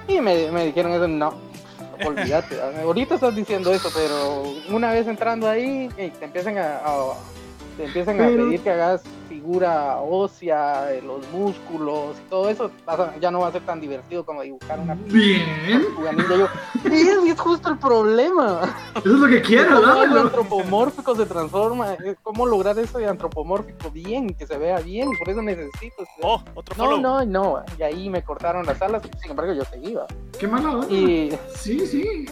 Y 0.08 0.22
me, 0.22 0.66
dijeron 0.66 0.92
eso, 0.94 1.08
no, 1.08 1.34
olvídate, 2.06 2.60
ahorita 2.84 3.16
estás 3.16 3.36
diciendo 3.36 3.74
eso, 3.74 3.90
pero 3.94 4.44
una 4.70 4.92
vez 4.92 5.08
entrando 5.08 5.50
ahí, 5.50 5.90
te 5.96 6.26
empiezan 6.26 6.58
a- 6.58 6.82
te 7.78 7.86
empiezan 7.86 8.22
a 8.22 8.28
pedir 8.28 8.60
que 8.62 8.72
hagas 8.72 9.04
figura 9.30 9.98
ósea, 9.98 10.84
de 10.86 11.02
los 11.02 11.28
músculos 11.32 12.16
y 12.26 12.30
todo 12.30 12.50
eso, 12.50 12.72
vas 12.86 13.00
a- 13.00 13.18
ya 13.20 13.32
no 13.32 13.40
va 13.40 13.48
a 13.48 13.52
ser 13.52 13.62
tan 13.64 13.80
divertido 13.82 14.26
como 14.26 14.42
dibujar 14.44 14.80
una 14.80 14.96
Bien. 15.08 15.46
Yo, 16.30 16.48
"Sí, 16.84 17.10
es 17.30 17.40
justo 17.40 17.70
el 17.70 17.78
problema. 17.78 18.62
Eso 18.96 19.14
es 19.16 19.20
lo 19.20 19.28
que 19.28 19.42
quiero, 19.42 19.76
¿Cómo 19.76 19.88
algo 19.88 20.00
dámelo. 20.02 20.22
antropomórfico 20.22 21.16
se 21.16 21.26
transforma? 21.26 21.94
Eh, 21.94 22.16
¿Cómo 22.24 22.46
lograr 22.46 22.78
eso 22.80 22.98
de 22.98 23.08
antropomórfico 23.08 23.92
bien, 23.92 24.34
que 24.34 24.48
se 24.48 24.58
vea 24.58 24.80
bien? 24.80 25.10
Por 25.18 25.30
eso 25.30 25.42
necesito. 25.42 25.76
este- 26.04 26.22
Oh, 26.22 26.42
otro 26.56 26.76
no, 26.78 26.86
follow. 26.86 27.02
no, 27.02 27.26
no. 27.26 27.64
Y 27.78 27.84
ahí 27.84 28.10
me 28.10 28.24
cortaron 28.24 28.66
las 28.66 28.82
alas. 28.82 29.02
Sin 29.22 29.32
embargo, 29.32 29.54
yo 29.54 29.64
seguía. 29.66 30.02
Qué 30.40 30.48
mala 30.48 30.70
onda. 30.72 30.88
Y, 30.90 31.38
Sí, 31.56 31.86
sí. 31.86 32.26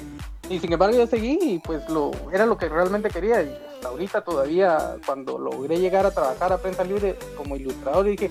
Y 0.49 0.59
sin 0.59 0.73
embargo, 0.73 0.95
yo 0.97 1.07
seguí 1.07 1.37
y 1.41 1.59
pues 1.59 1.87
lo, 1.89 2.11
era 2.31 2.45
lo 2.45 2.57
que 2.57 2.67
realmente 2.69 3.09
quería. 3.09 3.41
Y 3.41 3.57
hasta 3.75 3.87
ahorita 3.89 4.21
todavía, 4.21 4.97
cuando 5.05 5.37
logré 5.37 5.79
llegar 5.79 6.05
a 6.05 6.11
trabajar 6.11 6.51
a 6.53 6.57
Prensa 6.57 6.83
Libre 6.83 7.15
como 7.37 7.55
ilustrador, 7.55 8.05
dije, 8.05 8.29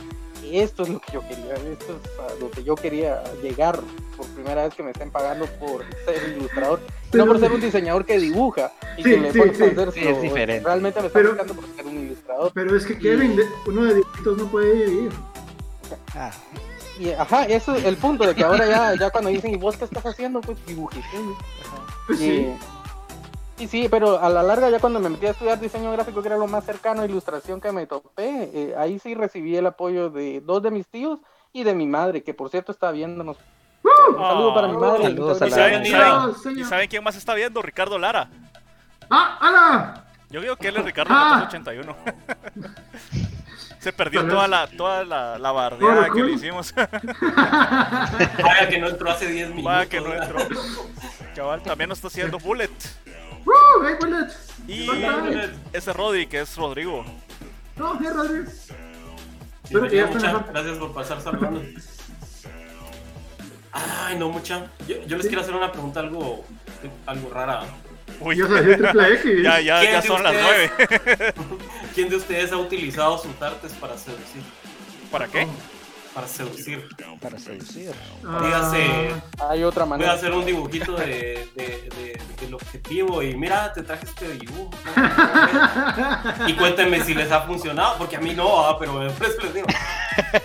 esto 0.51 0.83
es 0.83 0.91
lo 0.91 1.01
que 1.01 1.13
yo 1.13 1.21
quería, 1.27 1.55
esto 1.55 1.97
es 2.03 2.11
a 2.19 2.41
lo 2.41 2.51
que 2.51 2.63
yo 2.65 2.75
quería 2.75 3.23
llegar 3.43 3.79
por 4.17 4.27
primera 4.29 4.65
vez 4.65 4.75
que 4.75 4.83
me 4.83 4.91
estén 4.91 5.11
pagando 5.11 5.47
por 5.47 5.85
ser 6.05 6.37
ilustrador, 6.37 6.81
Pero- 7.11 7.25
no 7.25 7.33
por 7.33 7.41
ser 7.41 7.53
un 7.53 7.61
diseñador 7.61 8.05
que 8.05 8.19
dibuja 8.19 8.73
y 8.99 9.03
Sí, 9.05 9.11
que 9.11 9.17
le 9.19 9.33
sí, 9.33 9.39
pone 9.39 9.55
sí. 9.55 9.63
hacer 9.65 9.93
Sí, 9.93 10.07
es 10.07 10.21
diferente. 10.23 10.65
Realmente 10.67 11.01
me 11.01 11.07
están 11.07 11.23
Pero- 11.23 11.35
buscando 11.35 11.55
por 11.55 11.65
ser 11.75 11.87
un 11.87 11.99
ilustrador. 11.99 12.51
Pero 12.55 12.77
es 12.77 12.85
que 12.87 12.99
Kevin, 12.99 13.41
uno 13.67 13.85
de 13.85 13.95
dibujitos 13.95 14.37
no 14.39 14.47
puede 14.47 14.85
vivir. 14.87 15.13
Ah, 16.15 16.31
Y 16.99 17.11
ajá, 17.11 17.45
eso 17.45 17.75
es 17.75 17.85
el 17.85 17.97
punto 17.97 18.25
de 18.25 18.35
que 18.35 18.45
ahora 18.45 18.67
ya, 18.67 18.95
ya 18.95 19.11
cuando 19.11 19.31
dicen, 19.31 19.53
¿y 19.53 19.57
vos 19.57 19.77
qué 19.77 19.85
estás 19.85 20.05
haciendo? 20.05 20.41
Pues 20.41 20.65
dibujité. 20.67 21.19
Pues 22.07 22.21
Y, 22.21 22.25
sí. 22.27 22.57
y 23.59 23.67
sí, 23.69 23.89
pero 23.91 24.21
a 24.21 24.29
la 24.29 24.43
larga 24.43 24.69
ya 24.71 24.79
cuando 24.79 25.01
me 25.01 25.09
metí 25.09 25.27
a 25.27 25.31
estudiar 25.31 25.59
diseño 25.59 25.91
gráfico, 25.93 26.21
que 26.23 26.29
era 26.29 26.37
lo 26.37 26.47
más 26.47 26.65
cercano 26.65 27.03
a 27.03 27.07
ilustración 27.07 27.61
que 27.61 27.73
me 27.73 27.87
topé, 27.87 28.51
eh, 28.53 28.75
ahí 28.79 28.99
sí 28.99 29.15
recibí 29.15 29.57
el 29.57 29.67
apoyo 29.67 30.11
de 30.11 30.41
dos 30.43 30.63
de 30.63 30.71
mis 30.71 30.87
tíos 30.87 31.19
y 31.53 31.65
de 31.65 31.75
mi 31.75 31.87
madre, 31.87 32.23
que 32.23 32.35
por 32.35 32.51
cierto 32.51 32.73
está 32.73 32.91
viéndonos. 32.91 33.37
Un 33.85 34.17
saludo 34.17 34.55
para 34.55 34.69
mi 34.69 34.77
madre. 34.77 35.03
Saludos 35.05 35.43
a 35.43 35.47
la- 35.47 35.49
¿Y 35.49 35.51
saben, 35.51 35.95
Ah, 35.95 36.31
saben-. 36.43 36.59
¿Y 36.59 36.65
saben 36.65 36.89
quién 36.89 37.03
más 37.03 37.17
está 37.17 37.35
viendo? 37.35 37.63
Ricardo 37.63 37.99
Lara. 37.99 38.29
¡Ah, 39.11 39.39
Ana! 39.41 40.05
Yo 40.31 40.41
digo 40.41 40.57
que 40.57 40.69
él 40.69 40.77
es 40.77 40.85
Ricardo 40.85 41.13
Ah. 41.15 41.47
1481. 41.51 41.97
Se 43.83 43.93
perdió 43.93 44.25
toda 44.29 44.47
la, 44.47 44.69
toda 44.69 45.05
la, 45.05 45.39
la 45.41 45.51
bardeada 45.51 46.07
lo 46.07 46.15
que 46.15 46.23
le 46.23 46.33
hicimos. 46.35 46.73
Vaya 46.77 48.69
que 48.69 48.79
no 48.79 48.89
entró 48.89 49.11
hace 49.11 49.27
10 49.27 49.49
minutos. 49.49 49.65
Vaya 49.65 49.89
que 49.89 50.01
no 50.01 50.15
entró. 50.15 50.39
Cabal, 51.35 51.63
también 51.65 51.89
nos 51.89 51.99
está 51.99 52.07
haciendo 52.07 52.39
Bullet. 52.39 52.71
Oh, 53.45 53.83
hey, 53.85 53.97
Bullet. 53.99 54.29
Y 54.69 54.89
ese 55.73 55.93
Rodri, 55.93 56.29
que 56.29 56.43
es 56.43 56.57
Rodrigo. 56.57 57.05
No, 57.75 57.99
hey, 58.01 58.07
Rodri. 58.15 58.45
Espero 59.65 59.89
que 59.89 59.97
ya 59.97 60.07
mucha. 60.07 60.45
Gracias 60.53 60.79
por 60.79 60.95
pasar 60.95 61.21
saludando. 61.21 61.61
Ay, 63.73 64.17
no, 64.17 64.29
mucha. 64.29 64.71
Yo, 64.87 65.03
yo 65.07 65.17
les 65.17 65.27
quiero 65.27 65.43
hacer 65.43 65.57
una 65.57 65.73
pregunta 65.73 65.99
algo, 65.99 66.45
algo 67.07 67.31
rara. 67.31 67.65
Uy, 68.21 68.37
Yo 68.37 68.47
soy 68.47 68.61
triple 68.77 69.15
X. 69.15 69.25
ya, 69.43 69.61
ya, 69.61 69.81
¿Quién 69.81 69.93
ya 69.93 70.03
son 70.03 70.23
las 70.23 70.33
nueve. 70.35 70.71
¿Quién 71.95 72.09
de 72.09 72.17
ustedes 72.17 72.53
ha 72.53 72.57
utilizado 72.57 73.19
sus 73.19 73.41
artes 73.43 73.73
para 73.73 73.97
seducir? 73.99 74.43
¿Para 75.11 75.27
qué? 75.29 75.47
Para 76.15 76.29
seducir. 76.29 76.87
Para 77.21 77.39
seducir. 77.39 77.91
Ah, 78.27 78.41
Dígase, 78.45 79.11
Hay 79.49 79.65
otra 79.65 79.85
voy 79.85 79.95
a 79.95 79.97
manera. 79.97 80.13
hacer 80.13 80.33
un 80.33 80.45
dibujito 80.45 80.95
de, 80.95 81.49
de- 81.55 81.89
de- 81.97 82.21
del 82.41 82.55
objetivo 82.55 83.23
y 83.23 83.35
mira, 83.35 83.73
te 83.73 83.83
traje 83.83 84.05
este 84.07 84.29
dibujo. 84.35 84.71
Y 86.47 86.53
cuéntenme 86.55 87.03
si 87.03 87.15
les 87.15 87.31
ha 87.33 87.43
funcionado, 87.43 87.97
porque 87.99 88.17
a 88.17 88.21
mí 88.21 88.35
no, 88.35 88.67
ah, 88.67 88.79
pero 88.79 88.99
después 89.01 89.37
les 89.43 89.55
digo. 89.55 89.67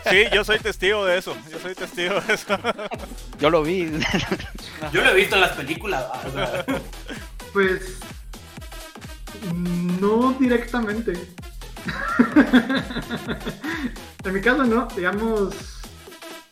Sí, 0.09 0.23
yo 0.33 0.43
soy 0.45 0.59
testigo 0.59 1.03
de 1.05 1.17
eso. 1.17 1.35
Yo 1.51 1.59
soy 1.59 1.75
testigo 1.75 2.19
de 2.21 2.33
eso. 2.33 2.57
Yo 3.39 3.49
lo 3.49 3.61
vi. 3.63 3.91
Yo 4.93 5.01
lo 5.03 5.09
he 5.09 5.15
visto 5.15 5.35
en 5.35 5.41
las 5.41 5.51
películas. 5.51 6.05
ah, 6.13 6.63
Pues. 7.53 7.99
No 9.99 10.35
directamente. 10.39 11.13
en 14.23 14.33
mi 14.33 14.41
caso, 14.41 14.63
no. 14.63 14.87
Digamos, 14.95 15.81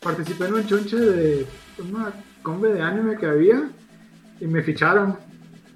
participé 0.00 0.46
en 0.46 0.54
un 0.54 0.66
chunche 0.66 0.96
de 0.96 1.46
una 1.78 2.12
combe 2.42 2.72
de 2.72 2.82
anime 2.82 3.16
que 3.16 3.26
había 3.26 3.68
y 4.40 4.46
me 4.46 4.62
ficharon. 4.62 5.18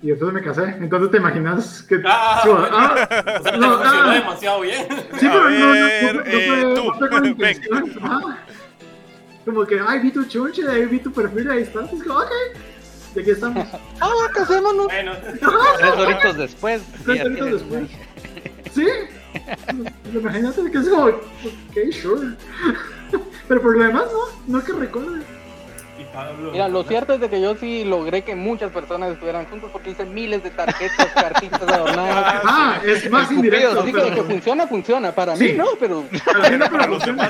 Y 0.03 0.09
después 0.09 0.33
me 0.33 0.43
casé. 0.43 0.77
Entonces 0.81 1.11
te 1.11 1.17
imaginas 1.19 1.83
que. 1.83 2.01
Ah, 2.07 2.41
Yo, 2.45 2.57
bueno. 2.57 2.77
ah, 2.79 2.95
o 2.95 3.43
sea, 3.43 3.53
te 3.53 3.59
no, 3.59 3.71
funcionó 3.73 4.11
ah. 4.11 4.15
demasiado 4.15 4.61
bien. 4.61 4.87
Sí, 4.89 5.29
pero 5.29 5.51
no, 5.51 5.59
no, 5.59 5.67
no, 5.67 5.73
ver, 5.73 6.15
no, 6.17 6.23
eh, 6.25 6.47
fue, 6.49 6.75
no 6.75 6.95
fue 6.95 7.11
con. 7.11 8.05
Ajá. 8.05 8.39
Como 9.45 9.65
que, 9.67 9.81
ay, 9.87 10.01
vi 10.01 10.11
tu 10.11 10.25
chunche, 10.25 10.67
ahí 10.69 10.87
vi 10.87 11.01
tu 11.01 11.13
perfil, 11.13 11.51
ahí 11.51 11.63
estás. 11.63 11.93
Es 11.93 12.03
como, 12.03 12.19
ok. 12.19 12.31
Y 13.15 13.21
aquí 13.21 13.31
estamos. 13.31 13.67
¡Ah, 14.01 14.11
casémonos! 14.35 14.87
Bueno, 14.87 15.13
Tres 15.79 15.93
horitos 15.99 16.37
después. 16.37 16.83
Tres 17.05 17.25
horitos 17.25 17.49
tienes- 17.49 17.53
después. 17.61 17.91
Sí. 18.75 18.87
Imagínate 20.15 20.71
que 20.71 20.79
es 20.79 20.89
como, 20.89 21.05
ok, 21.07 21.93
sure. 22.01 22.29
Pero 23.49 23.63
por 23.63 23.77
lo 23.77 23.83
demás, 23.85 24.05
no, 24.47 24.59
no 24.59 24.65
que 24.65 24.73
recuerde. 24.73 25.23
y 25.99 26.05
Pablo. 26.15 26.53
Mira, 26.53 26.69
lo 26.69 26.83
cierto 26.85 27.15
es 27.15 27.21
de 27.21 27.29
que 27.29 27.41
yo 27.41 27.57
sí 27.57 27.85
logré 27.85 28.23
que 28.23 28.35
muchas 28.37 28.71
personas 28.73 29.13
estuvieran 29.13 29.47
juntos 29.47 29.71
porque 29.73 29.91
hice 29.91 30.05
miles 30.05 30.43
de 30.45 30.51
tarjetas, 30.51 31.07
cartitas 31.15 31.63
adornadas. 31.63 32.43
Ah, 32.45 32.81
es 32.85 33.11
más 33.11 33.31
indirecto. 33.33 33.81
Así 33.83 33.93
que 33.93 34.01
de 34.11 34.23
funciona, 34.23 34.67
funciona. 34.69 35.13
Para 35.13 35.37
Sí. 35.37 35.45
mí 35.45 35.53
no, 35.55 35.67
pero 35.79 36.05
Para 36.33 36.51
mí 36.51 36.57
no, 36.59 36.67
pero 36.71 36.85
funciona. 36.87 37.29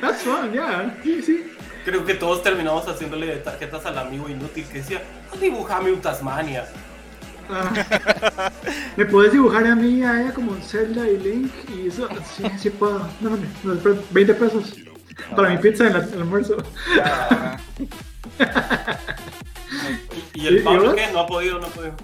That's 0.00 0.22
fun, 0.22 0.52
yeah. 0.52 0.94
Sí, 1.02 1.22
sí. 1.22 1.52
Creo 1.84 2.04
que 2.04 2.14
todos 2.14 2.42
terminamos 2.42 2.86
haciéndole 2.88 3.36
tarjetas 3.38 3.84
al 3.86 3.98
amigo 3.98 4.28
inútil 4.28 4.64
que 4.66 4.78
decía, 4.78 5.02
"Ah, 5.32 5.36
dibujame 5.40 5.90
un 5.92 6.00
Tasmania. 6.00 6.66
Ah. 7.50 8.50
¿Me 8.96 9.04
puedes 9.04 9.32
dibujar 9.32 9.66
a 9.66 9.74
mí, 9.74 10.02
a 10.04 10.22
ella 10.22 10.32
como 10.32 10.54
Zelda 10.62 11.08
y 11.08 11.18
Link? 11.18 11.52
Y 11.76 11.88
eso, 11.88 12.08
sí, 12.36 12.44
sí 12.58 12.70
puedo. 12.70 13.00
No, 13.20 13.30
no, 13.30 13.38
no, 13.64 13.72
espera, 13.74 13.96
20 14.10 14.34
pesos. 14.34 14.74
Para 15.36 15.50
mi 15.50 15.58
pizza 15.58 15.88
en 15.88 15.96
el 15.96 16.02
almuerzo. 16.20 16.56
Ah, 17.02 17.58
Y, 17.78 17.88
y 20.42 20.46
el 20.46 20.54
¿Y- 20.56 20.58
y 20.60 20.62
Pablo 20.62 20.84
vos? 20.86 20.94
qué? 20.94 21.12
No 21.12 21.20
ha 21.20 21.26
podido, 21.26 21.58
no 21.58 21.66
ha 21.66 21.70
podido. 21.70 21.94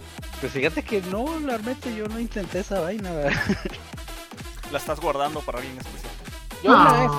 Pues 0.41 0.53
fíjate 0.53 0.83
que 0.83 1.01
no, 1.03 1.27
realmente 1.45 1.95
yo 1.95 2.07
no 2.09 2.19
intenté 2.21 2.61
esa 2.61 2.81
vaina. 2.81 3.11
¿verdad? 3.13 3.33
La 4.73 4.79
estás 4.79 5.01
guardando 5.01 5.41
para 5.41 5.59
alguien 5.59 5.79
especial. 5.79 6.13
Yo 6.63 6.71
una 6.73 6.93
vez, 6.93 7.11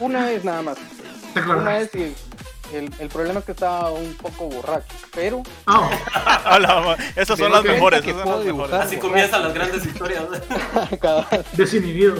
una 0.00 0.24
vez 0.26 0.44
nada 0.44 0.62
más. 0.62 0.78
¿Te 1.34 1.40
Una 1.40 1.74
vez 1.78 1.90
y 1.94 2.14
el, 2.74 2.90
el 2.98 3.08
problema 3.08 3.38
es 3.40 3.44
que 3.46 3.52
estaba 3.52 3.92
un 3.92 4.14
poco 4.14 4.48
borracho, 4.48 4.92
pero 5.14 5.42
Ah, 5.66 5.88
ma- 6.84 6.96
Esas 7.14 7.38
son 7.38 7.52
las 7.52 7.62
mejores. 7.62 8.02
que 8.02 8.12
puedo 8.14 8.42
mejores. 8.42 8.74
Así 8.74 8.96
comienzan 8.96 9.42
las 9.44 9.54
grandes 9.54 9.84
historias. 9.86 10.24
desinhibido. 11.52 12.16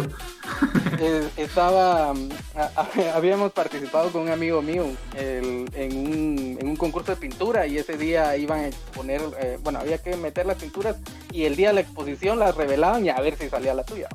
eh, 0.98 1.28
estaba 1.36 2.14
mm, 2.14 2.28
a- 2.56 2.70
a- 2.80 3.16
habíamos 3.16 3.52
participado 3.52 4.10
con 4.10 4.22
un 4.22 4.28
amigo 4.30 4.62
mío 4.62 4.84
el- 5.16 5.68
en, 5.74 5.96
un, 5.96 6.58
en 6.60 6.68
un 6.68 6.76
concurso 6.76 7.12
de 7.12 7.16
pintura 7.16 7.66
y 7.66 7.78
ese 7.78 7.96
día 7.96 8.36
iban 8.36 8.60
a 8.60 8.66
exponer, 8.68 9.20
eh, 9.40 9.58
bueno, 9.62 9.80
había 9.80 9.98
que 9.98 10.16
meter 10.16 10.46
las 10.46 10.56
pinturas 10.58 10.96
y 11.32 11.44
el 11.44 11.56
día 11.56 11.68
de 11.68 11.74
la 11.74 11.80
exposición 11.80 12.38
las 12.38 12.54
revelaban 12.54 13.04
y 13.04 13.08
a 13.10 13.16
ver 13.20 13.36
si 13.36 13.48
salía 13.48 13.74
la 13.74 13.84
tuya. 13.84 14.08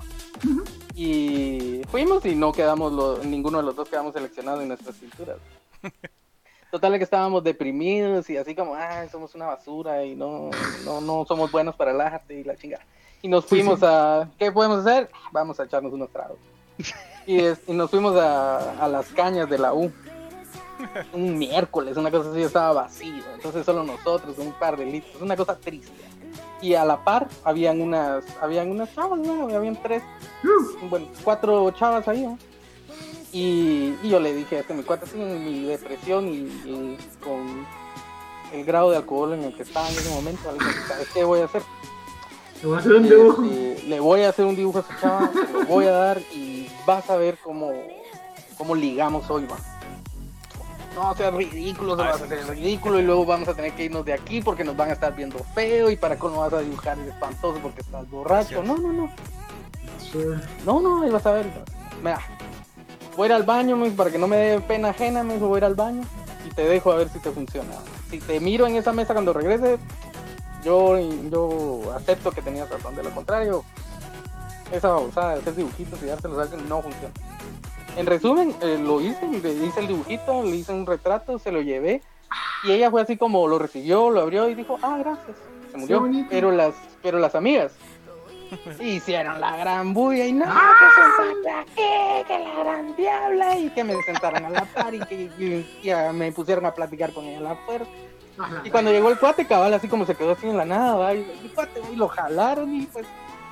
Y 1.03 1.81
fuimos 1.89 2.23
y 2.27 2.35
no 2.35 2.51
quedamos, 2.51 2.93
lo- 2.93 3.17
ninguno 3.23 3.57
de 3.57 3.63
los 3.63 3.75
dos 3.75 3.89
quedamos 3.89 4.13
seleccionados 4.13 4.61
en 4.61 4.67
nuestras 4.67 4.95
pinturas. 4.97 5.37
Total 6.71 6.95
que 6.99 7.03
estábamos 7.03 7.43
deprimidos 7.43 8.29
y 8.29 8.37
así 8.37 8.53
como, 8.53 8.75
ah, 8.75 9.05
somos 9.11 9.33
una 9.33 9.47
basura 9.47 10.05
y 10.05 10.15
no, 10.15 10.51
no, 10.85 11.01
no 11.01 11.25
somos 11.25 11.51
buenos 11.51 11.75
para 11.75 11.89
el 11.91 11.99
arte 11.99 12.35
y 12.39 12.43
la 12.43 12.55
chingada. 12.55 12.85
Y 13.23 13.27
nos 13.27 13.45
fuimos 13.45 13.79
sí. 13.79 13.85
a, 13.87 14.29
¿qué 14.37 14.51
podemos 14.51 14.85
hacer? 14.85 15.09
Vamos 15.31 15.59
a 15.59 15.63
echarnos 15.63 15.91
unos 15.91 16.09
tragos. 16.11 16.37
Y, 17.27 17.39
es- 17.39 17.61
y 17.67 17.73
nos 17.73 17.89
fuimos 17.91 18.15
a, 18.15 18.83
a 18.83 18.87
las 18.87 19.07
cañas 19.09 19.47
de 19.49 19.57
la 19.59 19.73
U. 19.75 19.91
Un 21.13 21.37
miércoles, 21.37 21.95
una 21.95 22.09
cosa 22.09 22.31
así, 22.31 22.41
estaba 22.41 22.73
vacío. 22.73 23.23
Entonces 23.35 23.63
solo 23.63 23.83
nosotros, 23.83 24.35
un 24.39 24.51
par 24.53 24.75
de 24.75 24.85
litros, 24.87 25.21
una 25.21 25.35
cosa 25.35 25.55
triste. 25.55 25.91
Y 26.61 26.75
a 26.75 26.85
la 26.85 27.03
par 27.03 27.27
habían 27.43 27.81
unas, 27.81 28.23
habían 28.41 28.69
unas 28.69 28.93
chavas, 28.93 29.19
¿no? 29.19 29.53
Habían 29.55 29.81
tres, 29.81 30.03
Uh, 30.43 30.87
bueno, 30.89 31.07
cuatro 31.23 31.69
chavas 31.71 32.07
ahí, 32.07 32.21
¿no? 32.21 32.37
Y, 33.31 33.95
y 34.03 34.09
yo 34.09 34.19
le 34.19 34.33
dije 34.33 34.57
a 34.57 34.59
este 34.61 34.73
mi 34.73 34.83
cuate, 34.83 35.05
en 35.13 35.45
mi 35.45 35.63
depresión 35.63 36.27
y, 36.27 36.37
y 36.65 36.97
con 37.23 37.65
el 38.51 38.65
grado 38.65 38.91
de 38.91 38.97
alcohol 38.97 39.33
en 39.33 39.43
el 39.43 39.55
que 39.55 39.63
estaba 39.63 39.87
en 39.87 39.95
ese 39.95 40.09
momento, 40.09 40.51
le 40.51 40.57
dije, 40.65 40.79
¿sabes 40.87 41.07
qué 41.13 41.23
voy 41.23 41.39
a 41.39 41.45
hacer? 41.45 41.61
te 42.59 42.67
voy 42.67 42.75
a 42.75 42.79
hacer 42.79 42.93
un 42.93 43.03
dibujo. 43.09 43.43
Este, 43.43 43.83
le 43.87 43.99
voy 43.99 44.21
a 44.21 44.29
hacer 44.29 44.45
un 44.45 44.55
dibujo 44.55 44.79
a 44.79 44.81
esa 44.81 44.99
chava, 44.99 45.31
se 45.31 45.53
lo 45.53 45.65
voy 45.65 45.85
a 45.85 45.91
dar 45.91 46.21
y 46.31 46.69
vas 46.85 47.09
a 47.09 47.15
ver 47.15 47.37
cómo, 47.43 47.71
cómo 48.57 48.75
ligamos 48.75 49.29
hoy, 49.29 49.45
va. 49.45 49.57
No, 50.95 51.15
sea 51.15 51.31
ridículo, 51.31 51.95
se 51.95 52.01
va 52.01 52.09
a 52.09 52.15
hacer 52.15 52.47
ridículo 52.47 52.99
y 52.99 53.03
luego 53.03 53.25
vamos 53.25 53.47
a 53.47 53.53
tener 53.53 53.73
que 53.73 53.85
irnos 53.85 54.03
de 54.03 54.13
aquí 54.13 54.41
porque 54.41 54.63
nos 54.63 54.75
van 54.75 54.89
a 54.89 54.93
estar 54.93 55.15
viendo 55.15 55.39
feo 55.55 55.89
y 55.89 55.95
para 55.95 56.17
cómo 56.17 56.41
vas 56.41 56.53
a 56.53 56.59
dibujar 56.59 56.99
es 56.99 57.07
espantoso 57.07 57.59
porque 57.61 57.81
estás 57.81 58.09
borracho. 58.09 58.61
No, 58.61 58.77
no, 58.77 58.91
no. 58.91 59.11
No, 60.65 60.81
no, 60.81 61.03
ahí 61.03 61.09
vas 61.09 61.25
a 61.25 61.31
ver. 61.31 61.45
Mira, 61.99 62.19
voy 63.15 63.25
a 63.25 63.27
ir 63.27 63.33
al 63.33 63.43
baño 63.43 63.77
me, 63.77 63.91
para 63.91 64.11
que 64.11 64.17
no 64.17 64.27
me 64.27 64.35
dé 64.35 64.59
pena 64.59 64.89
ajena, 64.89 65.23
me 65.23 65.35
dijo, 65.35 65.47
voy 65.47 65.57
a 65.57 65.59
ir 65.59 65.65
al 65.65 65.75
baño 65.75 66.03
y 66.45 66.53
te 66.53 66.65
dejo 66.65 66.91
a 66.91 66.95
ver 66.95 67.09
si 67.09 67.19
te 67.19 67.31
funciona. 67.31 67.73
Si 68.09 68.19
te 68.19 68.39
miro 68.41 68.67
en 68.67 68.75
esa 68.75 68.91
mesa 68.91 69.13
cuando 69.13 69.31
regreses, 69.31 69.79
yo, 70.63 70.99
yo 70.99 71.93
acepto 71.95 72.31
que 72.31 72.41
tenías 72.41 72.69
razón. 72.69 72.95
De 72.95 73.03
lo 73.03 73.11
contrario, 73.11 73.63
esa 74.71 74.89
babosada 74.89 75.35
de 75.35 75.39
hacer 75.39 75.55
dibujitos 75.55 76.01
y 76.03 76.07
dárselos 76.07 76.37
a 76.37 76.41
alguien 76.41 76.67
no 76.67 76.81
funciona. 76.81 77.13
En 77.97 78.05
resumen, 78.05 78.55
eh, 78.61 78.79
lo 78.81 79.01
hice, 79.01 79.27
le 79.27 79.65
hice 79.65 79.79
el 79.81 79.87
dibujito, 79.87 80.43
le 80.43 80.55
hice 80.55 80.71
un 80.71 80.85
retrato, 80.85 81.37
se 81.39 81.51
lo 81.51 81.61
llevé 81.61 82.01
y 82.63 82.71
ella 82.71 82.89
fue 82.89 83.01
así 83.01 83.17
como 83.17 83.47
lo 83.47 83.59
recibió, 83.59 84.09
lo 84.09 84.21
abrió 84.21 84.47
y 84.49 84.55
dijo, 84.55 84.77
ah, 84.81 84.97
gracias. 84.99 85.37
Se 85.71 85.77
murió. 85.77 85.99
bonito. 85.99 86.27
Pero 86.29 86.51
las, 86.51 86.73
pero 87.01 87.19
las 87.19 87.35
amigas 87.35 87.73
hicieron 88.79 89.39
la 89.41 89.57
gran 89.57 89.93
bulla 89.93 90.25
y 90.25 90.33
no, 90.33 90.45
que 90.45 90.51
sentate 91.23 91.59
aquí, 91.59 92.27
que 92.27 92.39
la 92.39 92.63
gran 92.63 92.95
diabla 92.95 93.57
y 93.59 93.69
que 93.69 93.83
me 93.83 94.01
sentaron 94.03 94.45
a 94.45 94.49
la 94.49 94.65
par 94.65 94.93
y 94.93 94.99
que 94.99 95.15
y- 95.37 95.79
y 95.83 95.89
a- 95.89 96.11
me 96.13 96.31
pusieron 96.31 96.65
a 96.65 96.73
platicar 96.73 97.11
con 97.13 97.25
ella 97.25 97.39
a 97.39 97.41
la 97.53 97.65
puerta. 97.65 97.87
Ajá. 98.37 98.61
Y 98.63 98.69
cuando 98.71 98.91
llegó 98.91 99.09
el 99.09 99.19
cuate, 99.19 99.45
cabal, 99.45 99.73
así 99.73 99.87
como 99.89 100.05
se 100.05 100.15
quedó 100.15 100.31
así 100.31 100.47
en 100.47 100.57
la 100.57 100.65
nada, 100.65 100.95
¿va? 100.95 101.13
y 101.13 101.19
el 101.43 101.51
cuate 101.53 101.81
y 101.91 101.95
lo 101.97 102.07
jalaron 102.07 102.73
y 102.73 102.85
pues 102.85 103.05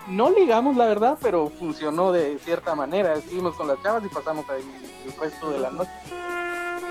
no 0.10 0.30
ligamos 0.32 0.76
la 0.76 0.86
verdad, 0.86 1.18
pero 1.22 1.50
funcionó 1.50 2.12
de 2.12 2.38
cierta 2.40 2.76
manera. 2.76 3.14
Estuvimos 3.16 3.56
con 3.56 3.68
las 3.68 3.82
chavas 3.82 4.04
y 4.04 4.10
pasamos 4.10 4.50
ahí 4.50 4.64
el 5.06 5.14
resto 5.20 5.52
de 5.52 5.60
la 5.60 5.72
noche. 5.72 5.92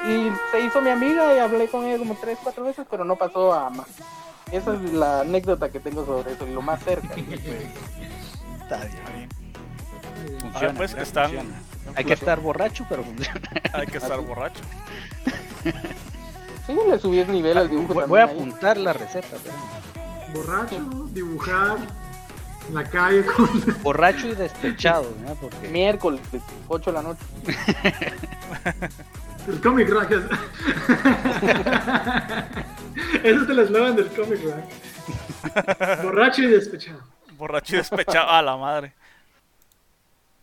Y 0.07 0.31
se 0.53 0.61
hizo 0.61 0.81
mi 0.81 0.91
amiga 0.91 1.35
y 1.35 1.39
hablé 1.39 1.69
con 1.69 1.85
ella 1.85 1.99
como 1.99 2.15
tres, 2.21 2.39
cuatro 2.43 2.65
veces, 2.65 2.87
pero 2.91 3.05
no 3.05 3.17
pasó 3.17 3.53
a 3.53 3.69
más. 3.71 3.89
Esa 4.53 4.75
es 4.75 4.93
la 4.93 5.21
anécdota 5.21 5.71
que 5.71 5.81
tengo 5.81 6.07
sobre 6.07 6.33
eso 6.33 6.47
y 6.47 6.53
lo 6.53 6.63
más 6.63 6.83
cerca. 6.83 7.15
Está 8.63 8.77
bien. 8.85 9.29
Funciona, 10.41 10.61
ver, 10.61 10.75
pues 10.77 10.91
¿verdad? 10.93 11.07
están. 11.07 11.25
Funciona. 11.31 11.63
Hay 11.97 12.05
que 12.05 12.13
estar 12.15 12.41
borracho, 12.41 12.87
pero 12.89 13.03
funciona. 13.03 13.41
Hay 13.73 13.87
que 13.87 13.99
estar 13.99 14.21
borracho. 14.27 14.61
Sí, 16.67 16.77
le 16.89 16.99
subí 16.99 17.19
el 17.19 17.33
nivel 17.33 17.57
al 17.59 17.69
dibujo 17.71 17.95
Voy, 17.95 18.05
voy 18.07 18.21
a 18.21 18.25
ahí. 18.25 18.31
apuntar 18.31 18.77
la 18.77 18.93
receta. 18.93 19.37
espérame. 19.37 20.35
Borracho, 20.35 20.77
dibujar, 21.13 21.79
en 22.69 22.75
la 22.75 22.85
calle 22.85 23.25
con... 23.25 23.49
Borracho 23.83 24.29
y 24.29 24.35
despechado, 24.35 25.13
¿no? 25.27 25.35
Porque 25.37 25.69
Miércoles, 25.69 26.21
8 26.69 26.91
de 26.93 26.97
la 26.97 27.03
noche. 27.03 27.21
El 29.49 29.61
cómic 29.63 29.89
rack. 29.89 30.11
es- 30.11 30.25
Ese 33.23 33.31
es 33.43 33.49
el 33.49 33.59
eslogan 33.61 33.97
del 33.97 34.09
cómic 34.09 34.41
rack. 34.45 36.03
Borracho 36.03 36.43
y 36.43 36.47
despechado. 36.49 37.01
Borracho 37.33 37.75
y 37.75 37.79
despechado. 37.79 38.29
A 38.29 38.43
la 38.43 38.57
madre. 38.57 38.93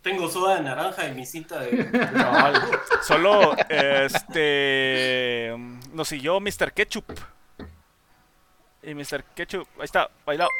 Tengo 0.02 0.28
soda 0.28 0.56
de 0.56 0.62
naranja 0.62 1.06
en 1.06 1.14
mi 1.16 1.24
cinta 1.26 1.60
de. 1.60 1.88
Cabal. 1.90 2.62
Solo, 3.02 3.54
este. 3.68 5.54
Nos 5.92 6.08
siguió 6.08 6.40
Mr. 6.40 6.72
Ketchup. 6.72 7.04
Y 8.82 8.94
Mr. 8.94 9.22
Ketchup, 9.34 9.66
ahí 9.78 9.84
está, 9.84 10.08
bailado. 10.24 10.50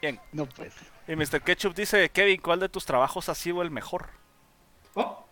Bien. 0.00 0.18
No 0.32 0.46
pues. 0.46 0.72
Y 1.06 1.16
Mr. 1.16 1.42
Ketchup 1.42 1.74
dice: 1.74 2.08
Kevin, 2.10 2.40
¿cuál 2.40 2.60
de 2.60 2.68
tus 2.68 2.84
trabajos 2.84 3.28
ha 3.28 3.34
sido 3.34 3.62
el 3.62 3.70
mejor? 3.70 4.06
Oh, 4.94 5.24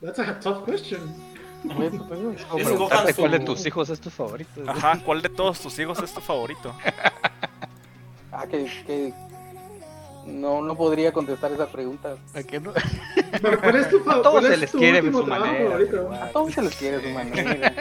that's 0.00 0.18
a 0.18 0.38
tough 0.40 0.64
question. 0.64 1.00
Pues, 1.62 1.90
pues, 2.08 2.20
Es 2.20 2.46
hombre, 2.50 2.64
cojan 2.64 2.64
Preguntarte 2.64 3.12
su- 3.12 3.20
cuál 3.20 3.30
de 3.32 3.40
tus 3.40 3.66
hijos 3.66 3.90
es 3.90 4.00
tu 4.00 4.10
favorito. 4.10 4.62
Ajá, 4.66 4.98
¿cuál 5.04 5.20
de 5.20 5.28
todos 5.28 5.60
tus 5.60 5.78
hijos 5.78 6.02
es 6.02 6.12
tu 6.14 6.20
favorito? 6.20 6.74
ah, 8.32 8.46
que, 8.46 8.64
que 8.86 9.12
no, 10.24 10.62
no 10.62 10.74
podría 10.74 11.12
contestar 11.12 11.52
esa 11.52 11.66
pregunta. 11.66 12.16
¿A 12.34 12.42
qué 12.42 12.60
no? 12.60 12.72
Pero, 13.42 13.60
¿cuál 13.60 13.76
es 13.76 13.90
tu 13.90 13.98
A 14.10 14.22
todos 14.22 14.44
se 14.44 14.54
es 14.54 14.60
les 14.60 14.70
quiere 14.70 15.02
de 15.02 15.12
su 15.12 15.26
manera. 15.26 15.76
A 16.24 16.28
todos 16.30 16.54
se 16.54 16.62
les 16.62 16.74
quiere 16.76 17.02
su 17.02 17.10
manera. 17.10 17.74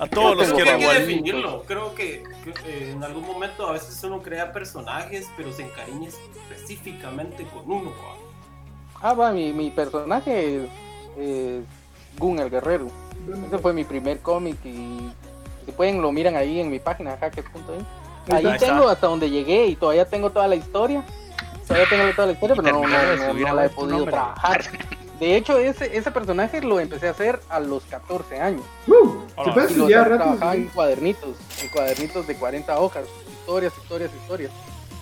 A 0.00 0.06
todos 0.08 0.36
los 0.36 0.48
quiero 0.52 0.64
que 0.64 0.70
hay 0.70 0.76
que 0.78 0.82
igual. 0.84 0.98
definirlo. 0.98 1.62
Creo 1.66 1.94
que, 1.94 2.22
que, 2.42 2.50
eh, 2.66 2.92
en 2.92 3.04
algún 3.04 3.26
momento 3.26 3.66
a 3.68 3.72
veces 3.72 4.02
uno 4.02 4.22
crea 4.22 4.52
personajes, 4.52 5.26
pero 5.36 5.52
se 5.52 5.62
encariña 5.62 6.08
específicamente 6.08 7.46
con 7.52 7.70
uno. 7.70 7.92
Ah, 9.02 9.14
va, 9.14 9.32
mi, 9.32 9.52
mi 9.52 9.70
personaje 9.70 10.64
es, 10.64 10.70
es 11.18 11.62
Gun 12.18 12.38
el 12.38 12.50
Guerrero. 12.50 12.88
Ese 13.46 13.58
fue 13.58 13.72
mi 13.72 13.84
primer 13.84 14.20
cómic 14.20 14.56
y 14.64 15.10
si 15.66 15.72
pueden 15.72 16.00
lo 16.02 16.10
miran 16.12 16.36
ahí 16.36 16.60
en 16.60 16.70
mi 16.70 16.78
página 16.78 17.16
hackers.in. 17.18 17.86
Ahí 18.34 18.56
tengo 18.58 18.88
hasta 18.88 19.06
donde 19.06 19.28
llegué 19.30 19.66
y 19.66 19.76
todavía 19.76 20.06
tengo 20.06 20.30
toda 20.30 20.48
la 20.48 20.56
historia. 20.56 21.04
Todavía 21.66 21.88
tengo 21.88 22.10
toda 22.14 22.26
la 22.26 22.32
historia, 22.32 22.56
pero 22.56 22.72
no, 22.72 22.82
no, 22.88 23.16
no- 23.16 23.34
no 23.34 23.54
la 23.54 23.66
he 23.66 23.68
podido 23.70 23.96
nombre. 23.98 24.12
trabajar. 24.12 24.64
De 25.20 25.36
hecho, 25.36 25.58
ese, 25.58 25.96
ese 25.96 26.10
personaje 26.10 26.60
lo 26.62 26.80
empecé 26.80 27.08
a 27.08 27.10
hacer 27.10 27.40
a 27.50 27.60
los 27.60 27.84
14 27.84 28.40
años. 28.40 28.62
Uh, 28.86 29.19
Hola. 29.36 29.44
¿te 29.44 29.52
puedes 29.52 29.70
Y 29.72 29.74
lo 29.76 29.88
ya 29.88 30.00
tra- 30.00 30.08
rato? 30.08 30.16
trabajaba 30.24 30.54
en 30.56 30.64
cuadernitos, 30.68 31.36
en 31.62 31.68
cuadernitos 31.68 32.26
de 32.26 32.34
40 32.36 32.78
hojas, 32.80 33.04
historias, 33.40 33.72
historias, 33.82 34.10
historias. 34.22 34.50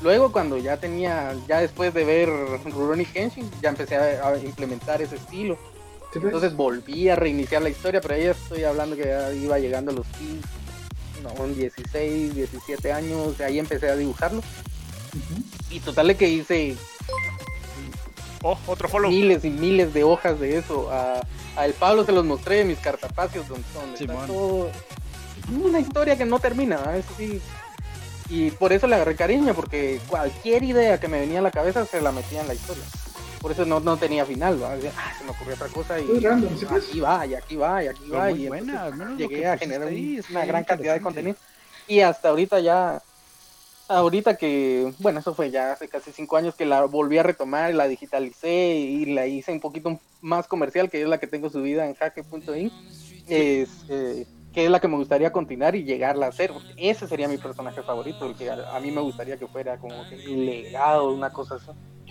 Luego 0.01 0.31
cuando 0.31 0.59
ya 0.59 0.77
tenía, 0.77 1.35
ya 1.49 1.59
después 1.61 1.93
de 1.93 2.05
ver 2.05 2.29
Rurouni 2.65 3.05
Kenshin, 3.05 3.51
ya 3.61 3.71
empecé 3.71 3.97
a, 3.97 4.29
a 4.29 4.39
implementar 4.39 5.03
ese 5.03 5.17
estilo. 5.17 5.59
Entonces 6.15 6.55
volví 6.57 7.09
a 7.09 7.17
reiniciar 7.17 7.61
la 7.63 7.69
historia, 7.69 8.01
pero 8.01 8.15
ahí 8.15 8.23
ya 8.25 8.31
estoy 8.31 8.65
hablando 8.65 8.97
que 8.97 9.05
ya 9.05 9.33
iba 9.33 9.59
llegando 9.59 9.91
a 9.91 9.95
los 9.95 10.07
15, 10.07 10.47
no, 11.23 11.47
16, 11.49 12.35
17 12.35 12.93
años, 12.93 13.39
ahí 13.41 13.59
empecé 13.59 13.89
a 13.91 13.97
dibujarlo. 13.97 14.41
Y 15.71 15.81
total 15.81 16.09
de 16.09 16.17
que 16.17 16.29
hice 16.29 16.77
Oh, 18.43 18.57
otro 18.69 18.89
follow. 18.89 19.11
miles 19.11 19.45
y 19.45 19.51
miles 19.51 19.93
de 19.93 20.05
hojas 20.05 20.39
de 20.39 20.59
eso. 20.59 20.89
A, 20.93 21.21
a 21.59 21.65
el 21.67 21.73
Pablo 21.75 22.05
se 22.05 22.13
los 22.13 22.25
mostré 22.25 22.61
en 22.63 22.69
mis 22.69 22.79
cartapacios 22.79 23.49
donde, 23.49 23.65
donde 23.75 23.99
está 24.05 24.27
todo. 24.27 24.71
Una 25.63 25.81
historia 25.81 26.17
que 26.17 26.25
no 26.25 26.39
termina, 26.39 26.77
eso 26.97 27.09
sí. 27.17 27.41
Y 28.31 28.51
por 28.51 28.73
eso 28.73 28.87
le 28.87 28.95
agarré 28.97 29.17
cariño, 29.17 29.55
porque 29.55 30.01
cualquier 30.07 30.63
idea 30.63 31.01
que 31.01 31.09
me 31.09 31.21
venía 31.21 31.39
a 31.39 31.43
la 31.43 31.51
cabeza 31.51 31.87
se 31.87 32.01
la 32.03 32.13
metía 32.13 32.43
en 32.43 32.49
la 32.49 32.55
historia. 32.55 32.85
Por 33.41 33.53
eso 33.53 33.65
no, 33.65 33.81
no 33.81 33.97
tenía 33.97 34.27
final, 34.27 34.63
¿va? 34.63 34.73
"Ah, 34.75 35.13
se 35.17 35.25
me 35.25 35.31
ocurrió 35.31 35.55
otra 35.55 35.69
cosa 35.69 35.99
y 36.01 36.19
random, 36.21 36.59
¿sí 36.59 36.67
aquí 36.71 37.01
va, 37.01 37.25
y 37.25 37.35
aquí 37.35 37.57
va, 37.57 37.85
y 37.85 37.87
aquí 37.89 38.03
Pero 38.07 38.19
va. 38.19 38.29
muy 38.31 38.43
y 38.45 38.49
buena, 38.49 38.89
entonces 38.89 39.17
llegué 39.17 39.47
a 39.47 39.57
generar 39.57 39.89
ahí, 39.89 40.21
una 40.31 40.45
gran 40.45 40.65
cantidad 40.65 40.95
de 40.95 41.01
contenido. 41.01 41.37
Y 41.87 42.01
hasta 42.01 42.29
ahorita 42.29 42.61
ya, 42.61 43.01
ahorita 43.89 44.37
que, 44.37 44.93
bueno, 44.99 45.21
eso 45.21 45.35
fue 45.35 45.51
ya 45.51 45.73
hace 45.73 45.89
casi 45.89 46.13
cinco 46.13 46.37
años 46.37 46.55
que 46.55 46.67
la 46.67 46.85
volví 46.85 47.19
a 47.19 47.23
retomar, 47.23 47.75
la 47.75 47.89
digitalicé 47.89 48.75
y 48.77 49.07
la 49.07 49.27
hice 49.27 49.53
un 49.53 49.61
poquito 49.61 49.99
más 50.21 50.47
comercial, 50.47 50.91
que 50.91 51.03
es 51.03 51.09
la 51.09 51.19
que 51.19 51.27
tengo 51.27 51.51
subida 51.51 51.87
en 51.87 51.95
jaque.in, 51.95 52.71
es, 53.29 53.69
eh, 53.89 54.27
que 54.53 54.65
es 54.65 54.71
la 54.71 54.81
que 54.81 54.89
me 54.89 54.97
gustaría 54.97 55.33
continuar 55.33 55.75
y 55.75 55.85
llegarla 55.85 56.27
a 56.27 56.29
hacer. 56.31 56.53
porque 56.53 56.73
Ese 56.77 57.07
sería 57.09 57.29
mi 57.29 57.39
personaje 57.39 57.83
favorito, 57.83 58.27
el 58.27 58.35
que 58.35 58.51
a, 58.51 58.77
a 58.77 58.81
mí 58.81 58.91
me 58.91 59.01
gustaría 59.01 59.37
que 59.37 59.47
fuera 59.47 59.79
como 59.79 60.09
que 60.09 60.17
un 60.29 60.45
legado, 60.47 61.11
una 61.11 61.33
cosa 61.33 61.57
así. 61.57 61.71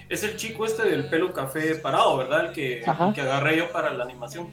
Es 0.09 0.23
el 0.23 0.37
chico 0.37 0.65
este 0.65 0.83
del 0.83 1.09
pelo 1.09 1.33
café 1.33 1.75
parado, 1.75 2.17
¿verdad? 2.17 2.45
El 2.45 2.53
que, 2.53 2.79
el 2.79 3.13
que 3.13 3.21
agarré 3.21 3.57
yo 3.57 3.71
para 3.71 3.93
la 3.93 4.03
animación. 4.05 4.49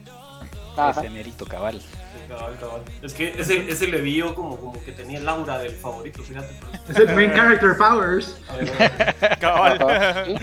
Ajá. 0.75 0.99
Ese 0.99 1.09
mérito 1.09 1.45
cabal. 1.45 1.81
Sí, 2.25 2.33
cabal, 2.33 2.57
cabal. 2.59 2.81
Es 3.01 3.13
que 3.13 3.29
ese, 3.39 3.69
ese 3.69 3.87
le 3.87 4.01
vi 4.01 4.15
yo 4.17 4.33
como, 4.33 4.57
como 4.57 4.83
que 4.83 4.91
tenía 4.91 5.19
el 5.19 5.27
aura 5.27 5.59
del 5.59 5.75
favorito, 5.75 6.23
fíjate. 6.23 6.55
Es 6.89 6.97
el 6.97 7.15
main 7.15 7.31
character 7.33 7.77
powers. 7.77 8.37
Cabal. 9.39 10.39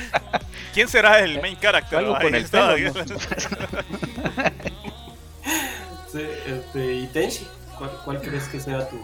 ¿Quién 0.74 0.89
será 0.89 1.20
el 1.20 1.41
main 1.41 1.57
character? 1.57 1.99
Algo 1.99 2.18
con 2.18 2.35
el 2.35 2.45
está. 2.45 2.74
pelo, 2.74 2.93
¿no? 2.93 3.05
Sí, 6.12 6.26
este, 6.47 6.95
y 6.95 7.07
Tenshi, 7.07 7.49
¿cuál, 7.78 7.91
cuál 8.05 8.20
crees 8.20 8.45
que 8.49 8.61
sea 8.61 8.87
tu...? 8.89 8.97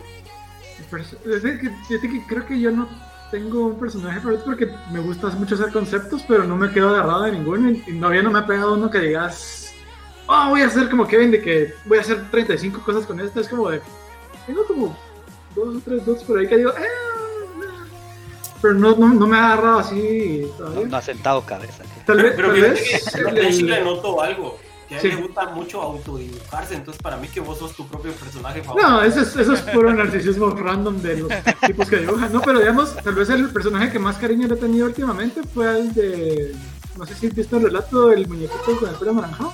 Es 1.25 1.43
que, 1.43 1.71
que 2.01 2.27
creo 2.29 2.47
que 2.47 2.61
yo 2.61 2.71
no 2.71 2.89
tengo 3.31 3.67
un 3.67 3.81
personaje 3.81 4.21
favorito 4.21 4.45
porque 4.45 4.71
me 4.91 5.01
gusta 5.01 5.29
mucho 5.29 5.55
hacer 5.55 5.73
conceptos, 5.73 6.23
pero 6.29 6.45
no 6.45 6.57
me 6.57 6.71
quedo 6.71 6.91
agarrado 6.91 7.23
de 7.23 7.33
ninguno. 7.33 7.71
Y 7.71 7.99
todavía 7.99 8.23
no 8.23 8.31
me 8.31 8.39
ha 8.41 8.47
pegado 8.47 8.75
uno 8.75 8.91
que 8.91 9.01
digas, 9.01 9.68
oh, 10.29 10.49
voy 10.51 10.63
a 10.63 10.67
hacer 10.67 10.89
como 10.89 11.07
Kevin, 11.09 11.31
de 11.33 11.41
que 11.43 11.75
voy 11.85 11.99
a 11.99 12.03
hacer 12.03 12.31
35 12.31 12.81
cosas 12.83 13.05
con 13.07 13.19
esto. 13.21 13.41
Es 13.41 13.49
como 13.49 13.69
de, 13.71 13.81
tengo 14.47 14.65
como 14.67 14.97
dos 15.57 15.77
o 15.77 15.81
tres 15.85 16.07
dots 16.07 16.23
por 16.25 16.39
ahí 16.39 16.47
que 16.49 16.57
digo, 16.59 16.71
eh, 16.71 16.83
pero 18.61 18.75
no, 18.75 18.97
no, 18.97 19.09
no 19.15 19.27
me 19.27 19.37
ha 19.37 19.53
agarrado 19.53 19.79
así 19.79 20.47
No, 20.89 20.97
ha 20.97 21.03
sentado 21.03 21.43
cabeza. 21.45 21.85
Tal 22.05 22.23
vez, 22.23 22.33
Pero 22.35 22.49
tal 22.53 22.61
vez 22.61 23.11
que 23.13 23.21
el- 23.21 23.39
el- 23.39 23.67
le 23.67 23.85
noto 23.85 24.21
algo, 24.21 24.59
que 24.89 24.95
a 24.97 25.01
él 25.01 25.03
Sí. 25.03 25.09
le 25.17 25.23
gusta 25.23 25.47
mucho 25.51 25.81
autodibujarse, 25.81 26.75
entonces 26.75 27.01
para 27.03 27.17
mí 27.19 27.29
que 27.29 27.41
vos 27.41 27.59
sos 27.59 27.75
tu 27.77 27.87
propio 27.87 28.11
personaje 28.13 28.63
favorito. 28.63 28.89
No, 28.89 29.03
eso 29.03 29.21
es, 29.21 29.37
eso 29.37 29.53
es 29.53 29.61
puro 29.63 29.93
narcisismo 29.93 30.51
random 30.51 31.01
de 31.03 31.17
los 31.19 31.33
tipos 31.67 31.89
que 31.89 31.99
dibujan. 31.99 32.33
No, 32.33 32.41
pero 32.41 32.59
digamos, 32.59 32.97
tal 32.97 33.15
vez 33.15 33.29
el 33.31 33.49
personaje 33.51 33.93
que 33.93 33.99
más 33.99 34.17
cariño 34.17 34.49
le 34.49 34.55
he 34.55 34.59
tenido 34.59 34.87
últimamente 34.87 35.43
fue 35.55 35.79
el 35.79 35.95
de. 35.95 36.57
No 36.97 37.07
sé 37.07 37.15
si 37.15 37.27
has 37.29 37.35
visto 37.35 37.59
el 37.59 37.63
relato 37.65 38.09
del 38.09 38.27
muñequito 38.27 38.77
con 38.81 38.89
el 38.89 38.95
pelo 38.97 39.13
naranjado. 39.13 39.53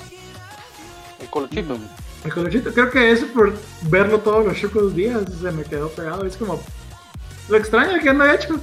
El 1.21 1.29
colochito. 1.31 1.79
El 2.25 2.33
colochito. 2.33 2.73
Creo 2.73 2.91
que 2.91 3.11
eso 3.13 3.27
por 3.29 3.53
verlo 3.83 4.19
todos 4.21 4.45
los 4.47 4.57
chucos 4.59 4.95
días 4.95 5.23
se 5.41 5.51
me 5.51 5.63
quedó 5.65 5.89
pegado. 5.91 6.25
Es 6.27 6.37
como. 6.37 6.61
Lo 7.49 7.57
extraño 7.59 7.99
que 8.03 8.13
no 8.15 8.25
he 8.25 8.35
hecho. 8.35 8.59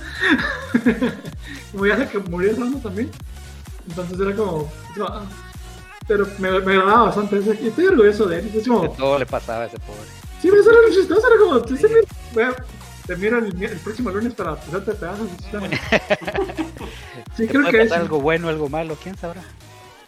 como 1.71 1.85
ya 1.85 1.97
sé 1.97 2.07
que 2.09 2.17
murió 2.19 2.55
Rando 2.57 2.79
también. 2.79 3.11
Entonces 3.87 4.19
era 4.19 4.35
como. 4.35 4.71
ah. 5.01 5.23
Pero 6.07 6.27
me, 6.39 6.51
me 6.61 6.73
agradaba 6.73 7.03
bastante 7.05 7.37
ese. 7.39 7.59
Y 7.63 7.67
estoy 7.67 7.85
orgulloso 7.87 8.25
de 8.25 8.39
él. 8.39 8.51
Es 8.55 8.63
Que 8.63 8.69
como. 8.69 8.89
todo 8.91 9.19
le 9.19 9.25
pasaba 9.25 9.63
a 9.63 9.67
ese 9.67 9.77
pobre. 9.79 10.01
Sí, 10.41 10.47
eso 10.47 10.71
era 10.71 10.81
lo 10.81 10.89
chistoso, 10.93 11.21
era 11.27 11.37
como, 11.39 11.77
sí, 11.77 11.85
voy 12.33 12.43
a- 12.43 12.55
te 13.05 13.15
miro 13.15 13.37
el, 13.37 13.61
el 13.63 13.77
próximo 13.77 14.09
lunes 14.09 14.33
para 14.33 14.53
hacerte 14.53 14.93
pedazos. 14.93 15.27
Sí, 17.37 17.45
Te 17.45 17.47
creo 17.47 17.61
puede 17.61 17.77
que 17.77 17.81
es. 17.83 17.91
algo 17.91 18.19
bueno, 18.19 18.49
algo 18.49 18.67
malo, 18.67 18.97
quién 19.01 19.15
sabrá. 19.17 19.41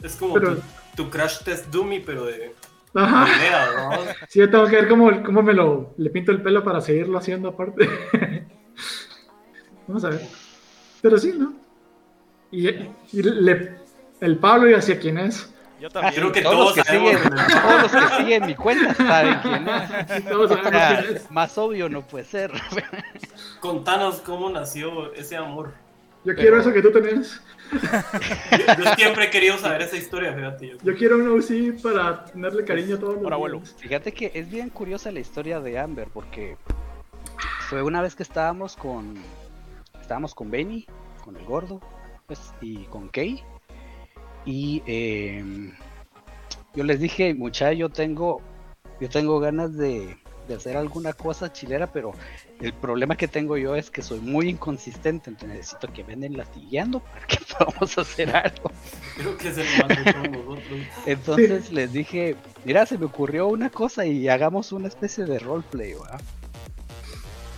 Es 0.02 0.16
como 0.16 0.34
Pero- 0.34 0.58
tu 0.96 1.10
crash 1.10 1.40
test 1.44 1.68
dummy, 1.68 2.00
pero 2.00 2.26
de, 2.26 2.34
de 2.38 2.54
Ajá. 2.96 3.28
idea, 3.38 3.70
¿no? 3.76 3.92
Sí, 4.30 4.40
yo 4.40 4.50
tengo 4.50 4.66
que 4.68 4.76
ver 4.76 4.88
cómo, 4.88 5.24
cómo 5.24 5.42
me 5.44 5.54
lo 5.54 5.94
le 5.98 6.10
pinto 6.10 6.32
el 6.32 6.42
pelo 6.42 6.64
para 6.64 6.82
seguirlo 6.82 7.18
haciendo 7.18 7.50
aparte. 7.50 7.90
Vamos 9.88 10.04
a 10.06 10.10
ver. 10.10 10.22
Pero 11.02 11.18
sí, 11.18 11.34
¿no? 11.38 11.54
Y, 12.52 12.68
y 12.70 13.22
le, 13.24 13.76
el 14.22 14.38
Pablo 14.38 14.70
y 14.70 14.74
hacia 14.74 15.00
quién 15.00 15.18
es. 15.18 15.50
Yo 15.82 15.90
también. 15.90 16.14
Creo 16.14 16.32
que 16.32 16.42
todos, 16.42 16.76
todos 16.76 16.78
los 16.78 16.86
que 16.86 16.92
siguen, 16.94 17.20
todos 17.22 17.82
los 17.82 17.92
que 17.92 18.16
siguen 18.24 18.46
mi 18.46 18.56
cuenta 18.56 18.94
saben 18.94 19.40
quién 19.42 19.68
es. 19.68 20.26
Todos 20.30 20.52
O 20.52 20.56
sabemos 20.56 20.72
sea, 20.72 21.00
quién 21.02 21.16
es. 21.18 21.32
más 21.32 21.58
obvio 21.58 21.90
no 21.90 22.08
puede 22.08 22.24
ser. 22.24 22.52
Contanos 23.60 24.22
cómo 24.22 24.50
nació 24.50 25.14
ese 25.14 25.36
amor. 25.36 25.74
Yo 26.26 26.36
quiero 26.36 26.60
eso 26.60 26.72
que 26.72 26.82
tú 26.82 26.92
tenés. 26.92 27.42
Yo, 27.72 28.96
siempre 28.96 29.26
he 29.26 29.30
querido 29.30 29.58
saber 29.58 29.82
esa 29.82 29.98
historia, 29.98 30.34
fíjate. 30.34 30.70
Yo, 30.70 30.78
Yo 30.84 30.96
quiero 30.96 31.18
un 31.18 31.28
OC 31.40 31.82
para 31.82 32.26
tenerle 32.26 32.64
cariño 32.64 32.96
a 32.96 33.00
todos 33.00 33.22
los 33.22 33.32
Ahora 33.32 33.52
días. 33.52 33.76
Fíjate 33.78 34.12
que 34.14 34.32
es 34.34 34.50
bien 34.50 34.70
curiosa 34.70 35.12
la 35.12 35.20
historia 35.20 35.60
de 35.60 35.80
Amber 35.80 36.08
porque 36.14 36.58
fue 37.70 37.82
una 37.84 38.02
vez 38.02 38.16
que 38.16 38.24
estábamos 38.24 38.76
con 38.76 39.16
estábamos 40.00 40.36
con 40.36 40.52
Benny, 40.52 40.86
con 41.24 41.36
el 41.36 41.44
gordo, 41.46 41.82
pues, 42.28 42.54
y 42.62 42.84
con 42.86 43.10
Kay 43.10 43.44
y 44.46 44.84
eh, 44.86 45.72
yo 46.76 46.84
les 46.84 47.00
dije, 47.00 47.34
muchacho, 47.34 47.74
yo 47.74 47.90
tengo 47.90 48.42
yo 49.00 49.10
tengo 49.10 49.40
ganas 49.40 49.76
de, 49.78 50.18
de 50.48 50.56
hacer 50.56 50.78
alguna 50.78 51.14
cosa 51.14 51.52
chilera, 51.52 51.92
pero 51.92 52.14
el 52.60 52.74
problema 52.74 53.16
que 53.16 53.28
tengo 53.28 53.58
yo 53.58 53.76
es 53.76 53.90
que 53.90 54.02
soy 54.02 54.20
muy 54.20 54.50
inconsistente, 54.50 55.30
entonces 55.30 55.58
necesito 55.58 55.88
que 55.92 56.04
me 56.04 56.14
anden 56.14 56.38
latigueando 56.38 57.00
para 57.00 57.26
que 57.28 57.38
podamos 57.58 57.98
hacer 57.98 58.36
algo. 58.36 58.72
creo 59.16 59.38
que 59.38 59.50
es 59.50 59.58
el 59.58 59.68
más. 59.80 60.56
Entonces 61.06 61.72
les 61.72 61.92
dije, 61.92 62.36
mira, 62.66 62.86
se 62.86 62.98
me 62.98 63.06
ocurrió 63.06 63.48
una 63.48 63.70
cosa 63.70 64.06
y 64.06 64.28
hagamos 64.28 64.72
una 64.72 64.88
especie 64.88 65.26
de 65.26 65.40
roleplay, 65.40 65.94
¿va? 65.94 66.20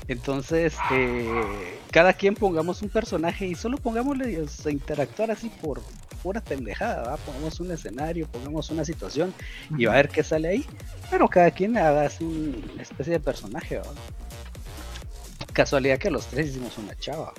Entonces, 0.07 0.75
eh, 0.91 1.79
cada 1.91 2.13
quien 2.13 2.35
pongamos 2.35 2.81
un 2.81 2.89
personaje 2.89 3.47
y 3.47 3.55
solo 3.55 3.77
pongámosle 3.77 4.45
a 4.65 4.69
interactuar 4.69 5.31
así 5.31 5.49
por 5.61 5.81
pura 6.21 6.41
pendejada, 6.41 7.03
¿va? 7.03 7.17
Pongamos 7.17 7.59
un 7.59 7.71
escenario, 7.71 8.27
pongamos 8.27 8.69
una 8.69 8.85
situación 8.85 9.33
y 9.77 9.85
va 9.85 9.93
a 9.93 9.97
ver 9.97 10.09
qué 10.09 10.23
sale 10.23 10.47
ahí. 10.47 10.65
Pero 11.09 11.27
cada 11.27 11.51
quien 11.51 11.77
haga 11.77 12.05
así 12.05 12.23
una 12.23 12.81
especie 12.81 13.13
de 13.13 13.19
personaje, 13.19 13.77
¿va? 13.77 13.93
Casualidad 15.53 15.97
que 15.97 16.11
los 16.11 16.25
tres 16.27 16.49
hicimos 16.49 16.77
una 16.77 16.95
chava. 16.95 17.33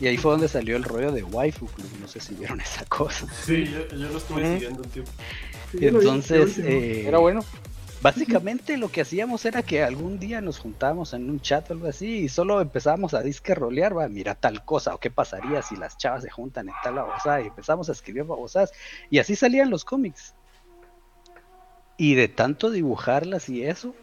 Y 0.00 0.06
ahí 0.06 0.16
fue 0.16 0.32
donde 0.32 0.48
salió 0.48 0.76
el 0.76 0.84
rollo 0.84 1.10
de 1.10 1.22
Waifu 1.22 1.66
Club, 1.66 1.88
no 2.00 2.06
sé 2.08 2.20
si 2.20 2.34
vieron 2.34 2.60
esa 2.60 2.84
cosa. 2.84 3.26
Sí, 3.44 3.64
yo, 3.64 3.88
yo 3.88 4.08
lo 4.08 4.18
estuve 4.18 4.42
Ujú. 4.42 4.52
siguiendo 4.52 4.82
un 4.82 4.88
tiempo. 4.90 5.10
Sí, 5.72 5.78
yo 5.80 5.90
lo 5.90 5.98
vi, 5.98 6.06
Entonces, 6.06 6.58
eh, 6.58 7.04
Era 7.06 7.18
bueno. 7.18 7.44
Básicamente 8.02 8.78
lo 8.78 8.90
que 8.90 9.02
hacíamos 9.02 9.44
era 9.44 9.62
que 9.62 9.82
algún 9.82 10.18
día 10.18 10.40
nos 10.40 10.58
juntábamos 10.58 11.12
en 11.12 11.28
un 11.28 11.38
chat 11.40 11.68
o 11.68 11.74
algo 11.74 11.86
así 11.86 12.20
y 12.20 12.28
solo 12.30 12.62
empezábamos 12.62 13.12
a 13.12 13.20
disque 13.20 13.54
rolear, 13.54 13.96
va, 13.96 14.08
mira 14.08 14.34
tal 14.34 14.64
cosa 14.64 14.94
o 14.94 14.98
qué 14.98 15.10
pasaría 15.10 15.60
si 15.60 15.76
las 15.76 15.98
chavas 15.98 16.22
se 16.22 16.30
juntan 16.30 16.68
en 16.70 16.74
tal 16.82 16.94
babosada 16.94 17.42
y 17.42 17.48
empezamos 17.48 17.90
a 17.90 17.92
escribir 17.92 18.24
babosadas 18.24 18.72
y 19.10 19.18
así 19.18 19.36
salían 19.36 19.68
los 19.68 19.84
cómics. 19.84 20.34
Y 21.98 22.14
de 22.14 22.28
tanto 22.28 22.70
dibujarlas 22.70 23.50
y 23.50 23.64
eso, 23.64 23.94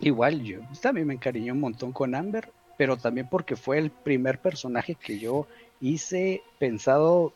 igual 0.00 0.42
yo 0.42 0.62
pues, 0.66 0.80
también 0.80 1.06
me 1.06 1.14
encariñé 1.14 1.52
un 1.52 1.60
montón 1.60 1.92
con 1.92 2.16
Amber, 2.16 2.50
pero 2.76 2.96
también 2.96 3.28
porque 3.28 3.54
fue 3.54 3.78
el 3.78 3.92
primer 3.92 4.40
personaje 4.40 4.96
que 4.96 5.20
yo 5.20 5.46
hice 5.80 6.42
pensado 6.58 7.32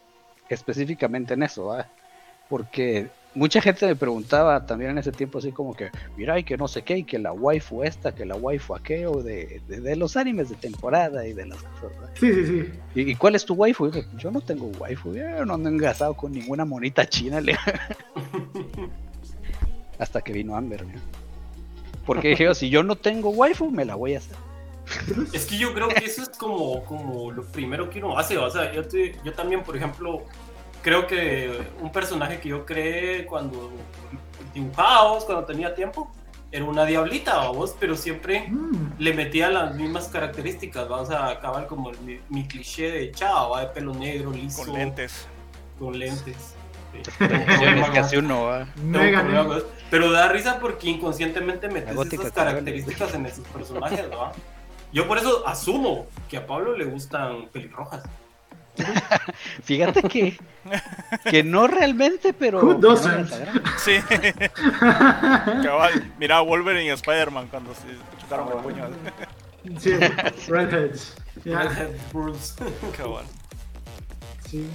específicamente 0.49 1.35
en 1.35 1.45
eso, 1.45 1.67
¿va? 1.67 1.89
porque 2.51 3.09
mucha 3.35 3.61
gente 3.61 3.87
me 3.87 3.97
preguntaba 3.97 4.67
también 4.67 4.93
en 4.93 4.99
ese 4.99 5.13
tiempo 5.13 5.39
así 5.39 5.53
como 5.53 5.75
que, 5.75 5.91
mira, 6.17 6.39
y 6.39 6.45
que 6.45 6.57
no 6.57 6.67
sé 6.69 6.83
qué, 6.83 6.99
y 6.99 7.05
que 7.05 7.19
la 7.19 7.33
waifu 7.33 7.83
esta, 7.85 8.15
que 8.15 8.25
la 8.27 8.35
waifu 8.37 8.75
aquello, 8.75 9.23
de, 9.23 9.61
de, 9.69 9.81
de 9.81 9.97
los 9.97 10.17
animes 10.17 10.49
de 10.49 10.57
temporada 10.57 11.27
y 11.27 11.33
de 11.33 11.47
las 11.47 11.63
cosas, 11.63 11.99
¿verdad? 12.01 12.11
Sí, 12.19 12.33
sí, 12.33 12.47
sí. 12.47 12.69
¿Y, 12.95 13.11
y 13.13 13.15
cuál 13.17 13.35
es 13.37 13.45
tu 13.45 13.55
waifu? 13.55 13.91
Yo 14.19 14.31
no 14.31 14.41
tengo 14.41 14.67
waifu, 14.79 15.15
yo 15.15 15.45
no 15.45 15.55
ando 15.55 15.69
engasado 15.69 16.15
con 16.15 16.33
ninguna 16.33 16.65
monita 16.65 17.09
china. 17.09 17.41
le- 17.41 17.57
Hasta 19.99 20.23
que 20.23 20.33
vino 20.33 20.57
Amber, 20.57 20.85
mira. 20.85 21.01
Porque 22.07 22.29
dije, 22.31 22.55
si 22.55 22.71
yo 22.71 22.83
no 22.83 22.97
tengo 22.97 23.31
waifu, 23.31 23.71
me 23.71 23.85
la 23.85 23.95
voy 23.95 24.15
a 24.15 24.19
hacer. 24.19 24.37
Es 25.33 25.47
que 25.47 25.57
yo 25.59 25.73
creo 25.75 25.89
que 25.89 26.05
eso 26.07 26.23
es 26.23 26.31
como, 26.31 26.85
como 26.85 27.31
lo 27.31 27.45
primero 27.45 27.91
que 27.91 27.99
uno 28.03 28.19
hace. 28.19 28.39
O 28.39 28.51
sea, 28.51 28.73
yo, 28.73 28.87
te- 28.89 29.15
yo 29.23 29.33
también, 29.35 29.63
por 29.63 29.77
ejemplo, 29.77 30.23
creo 30.83 31.07
que 31.07 31.61
un 31.81 31.91
personaje 31.93 32.41
que 32.41 32.49
yo 32.51 32.65
creé 32.67 33.27
cuando 33.27 33.71
dibujábamos, 34.55 35.25
cuando 35.25 35.45
tenía 35.45 35.75
tiempo, 35.75 36.11
era 36.53 36.65
una 36.65 36.85
diablita, 36.85 37.49
vos, 37.51 37.77
pero 37.79 37.97
siempre 37.97 38.49
Mm, 38.49 38.95
le 38.99 39.15
metía 39.15 39.49
las 39.51 39.75
mismas 39.77 40.09
características. 40.09 40.89
Vamos 40.89 41.11
a 41.11 41.29
acabar 41.29 41.67
como 41.69 41.91
el- 41.91 42.01
mi, 42.01 42.21
mi 42.29 42.47
cliché 42.49 42.91
de 42.91 43.13
chava, 43.13 43.49
¿va? 43.49 43.61
de 43.61 43.67
pelo 43.69 43.95
negro, 43.95 44.33
liso, 44.33 44.65
Con 44.65 44.73
lentes. 44.75 45.27
con 45.79 45.97
lentes. 45.99 46.55
Sí. 46.93 47.03
Es 47.85 47.91
casi 47.91 48.17
uno, 48.17 48.45
¿va? 48.47 48.67
Pero 49.91 50.11
da 50.11 50.29
risa 50.29 50.59
porque 50.61 50.89
inconscientemente 50.91 51.69
metes 51.69 51.95
gótica 51.95 52.23
esas 52.23 52.33
características 52.33 53.15
en 53.15 53.27
esos 53.27 53.47
personajes, 53.47 54.09
¿no? 54.11 54.33
Yo 54.93 55.07
por 55.07 55.19
eso 55.19 55.47
asumo 55.47 56.07
que 56.29 56.37
a 56.37 56.47
Pablo 56.47 56.77
le 56.77 56.85
gustan 56.85 57.47
pelirrojas. 57.53 58.03
Fíjate 59.65 60.03
que, 60.03 60.39
que 61.31 61.43
no 61.43 61.67
realmente, 61.67 62.33
pero. 62.33 62.61
Who 62.63 62.75
doesn't? 62.75 63.29
Sí. 63.79 63.99
Cabal. 64.81 66.13
Mira, 66.19 66.41
Wolverine 66.41 66.87
y 66.87 66.89
Spider-Man 66.91 67.49
cuando 67.49 67.75
se 67.75 67.83
chocaron 68.21 68.49
el 68.57 68.63
puño. 68.63 68.89
Sí, 69.79 69.93
Redheads. 70.49 71.15
Ya, 71.45 71.63
Redhead 71.63 71.91
Rules. 72.13 72.57
Cabal. 72.97 73.25
sí. 74.49 74.67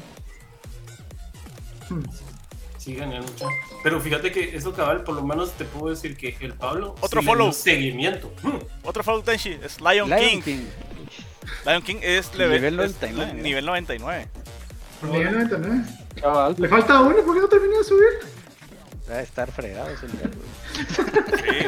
Hmm. 1.90 2.02
Sí, 2.78 2.96
genial, 2.96 3.24
mucho. 3.24 3.48
Pero 3.84 4.00
fíjate 4.00 4.32
que 4.32 4.56
eso 4.56 4.72
cabal, 4.72 5.04
por 5.04 5.16
lo 5.16 5.24
menos 5.24 5.52
te 5.54 5.66
puedo 5.66 5.90
decir 5.90 6.16
que 6.16 6.38
el 6.42 6.54
Pablo 6.54 6.94
Otro 7.02 7.22
sí 7.22 7.26
follow. 7.28 7.52
seguimiento. 7.52 8.32
Mm. 8.44 8.58
Otro 8.84 9.04
Follow 9.04 9.24
Tenshi 9.24 9.58
es 9.64 9.82
Lion, 9.82 10.08
Lion 10.08 10.20
King. 10.20 10.42
King. 10.42 10.66
Lion 11.66 11.82
King 11.82 11.98
es 12.02 12.34
level, 12.36 12.62
Nivel 12.62 12.80
es 12.80 12.94
99, 13.02 13.34
¿no? 13.34 13.44
nivel 13.44 13.66
99. 13.66 14.28
Nivel 15.04 15.34
99. 15.34 15.84
Chaval. 16.16 16.56
Le 16.58 16.68
falta 16.70 17.02
uno, 17.02 17.16
¿por 17.24 17.36
qué 17.36 17.42
no 17.42 17.48
terminé 17.48 17.78
de 17.78 17.84
subir? 17.84 18.10
Va 19.10 19.16
a 19.16 19.22
estar 19.22 19.52
fregado 19.52 19.90
ese 19.90 20.08
nivel, 20.08 20.32
güey. 20.36 20.48
Sí. 21.38 21.68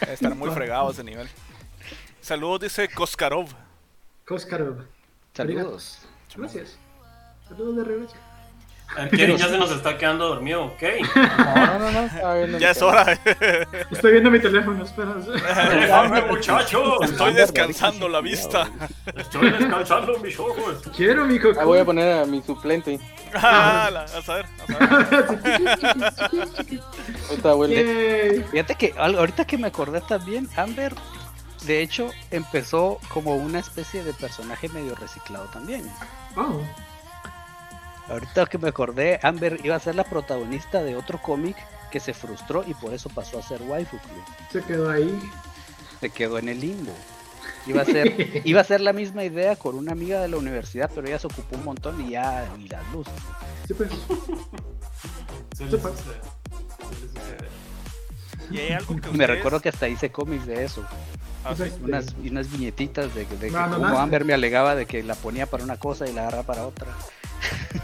Debe 0.00 0.12
estar 0.12 0.34
muy 0.34 0.50
fregado 0.50 0.90
ese 0.90 1.04
nivel. 1.04 1.28
Saludos, 2.20 2.60
dice 2.60 2.88
Koskarov. 2.88 3.48
Koskarov. 4.26 4.84
Saludos. 5.34 6.00
Gracias. 6.36 6.76
Saludos 7.48 7.76
de 7.76 7.84
regreso. 7.84 8.14
Ver, 8.96 9.10
Kevin 9.10 9.36
ya 9.36 9.48
se 9.48 9.58
nos 9.58 9.70
está 9.70 9.96
quedando 9.98 10.28
dormido, 10.28 10.64
¿ok? 10.66 10.82
No, 11.38 11.78
no, 11.78 11.90
no. 11.92 12.00
está 12.00 12.34
bien, 12.34 12.58
Ya 12.58 12.70
es 12.70 12.82
hora. 12.82 13.18
Estoy 13.90 14.12
viendo 14.12 14.30
mi 14.30 14.40
teléfono, 14.40 14.82
espera. 14.84 15.14
Déjame, 15.14 16.22
muchachos. 16.30 16.98
Estoy 17.02 17.34
descansando 17.34 18.08
la 18.08 18.20
vista. 18.20 18.68
Estoy 19.14 19.50
descansando 19.50 20.18
mis 20.18 20.38
ojos. 20.38 20.82
Quiero 20.96 21.26
mi 21.26 21.38
coco. 21.38 21.60
Ah, 21.60 21.64
voy 21.64 21.78
a 21.78 21.84
poner 21.84 22.18
a 22.22 22.24
mi 22.24 22.42
suplente. 22.42 22.98
Ah, 23.34 23.90
la- 23.92 24.02
a 24.04 24.22
saber, 24.22 24.46
a 24.62 24.66
saber. 24.72 25.68
Ahorita 27.30 27.52
vuelve. 27.54 28.44
Fíjate 28.50 28.74
que 28.74 28.94
ahorita 28.96 29.44
que 29.46 29.58
me 29.58 29.68
acordé 29.68 30.00
también, 30.00 30.48
Amber, 30.56 30.94
de 31.66 31.82
hecho, 31.82 32.10
empezó 32.30 32.98
como 33.12 33.36
una 33.36 33.58
especie 33.58 34.02
de 34.02 34.12
personaje 34.14 34.68
medio 34.70 34.94
reciclado 34.94 35.44
también. 35.46 35.82
Oh, 36.36 36.60
Ahorita 38.08 38.46
que 38.46 38.58
me 38.58 38.68
acordé, 38.68 39.18
Amber 39.22 39.60
iba 39.64 39.76
a 39.76 39.80
ser 39.80 39.94
la 39.94 40.04
protagonista 40.04 40.82
de 40.82 40.96
otro 40.96 41.20
cómic 41.20 41.56
que 41.90 42.00
se 42.00 42.14
frustró 42.14 42.64
y 42.66 42.74
por 42.74 42.92
eso 42.94 43.08
pasó 43.10 43.38
a 43.38 43.42
ser 43.42 43.60
waifu 43.62 43.98
club. 43.98 44.24
se 44.52 44.62
quedó 44.62 44.90
ahí. 44.90 45.18
Se 46.00 46.10
quedó 46.10 46.38
en 46.38 46.48
el 46.48 46.60
limbo. 46.60 46.92
Iba 47.66 47.82
a 47.82 47.84
ser, 47.84 48.40
iba 48.46 48.60
a 48.60 48.64
ser 48.64 48.80
la 48.80 48.92
misma 48.92 49.24
idea 49.24 49.56
con 49.56 49.76
una 49.76 49.92
amiga 49.92 50.20
de 50.20 50.28
la 50.28 50.36
universidad, 50.38 50.90
pero 50.94 51.06
ella 51.06 51.18
se 51.18 51.26
ocupó 51.26 51.56
un 51.56 51.64
montón 51.64 52.00
y 52.06 52.10
ya 52.10 52.48
ni 52.56 52.68
las 52.68 52.82
luces. 52.92 53.12
Sí, 53.66 53.74
pues. 53.74 53.90
Suceder. 55.56 55.80
Suele 55.80 55.80
suceder. 55.80 57.48
Y 58.50 58.58
hay 58.58 58.72
algo 58.72 58.94
que 58.96 59.02
Me 59.02 59.10
ustedes- 59.10 59.28
recuerdo 59.28 59.60
que 59.60 59.68
hasta 59.68 59.88
hice 59.88 60.10
cómics 60.10 60.46
de 60.46 60.64
eso. 60.64 60.84
Ah, 61.44 61.54
sí. 61.54 61.64
Unas, 61.82 62.06
y 62.22 62.30
unas 62.30 62.50
viñetitas 62.50 63.14
de, 63.14 63.24
de 63.26 63.38
que 63.38 63.50
No, 63.50 63.64
como 63.70 63.88
no. 63.88 63.98
Amber 63.98 64.24
me 64.24 64.32
alegaba 64.34 64.74
de 64.74 64.86
que 64.86 65.02
la 65.02 65.14
ponía 65.14 65.46
para 65.46 65.64
una 65.64 65.76
cosa 65.78 66.06
y 66.08 66.12
la 66.12 66.22
agarraba 66.22 66.42
para 66.44 66.66
otra. 66.66 66.86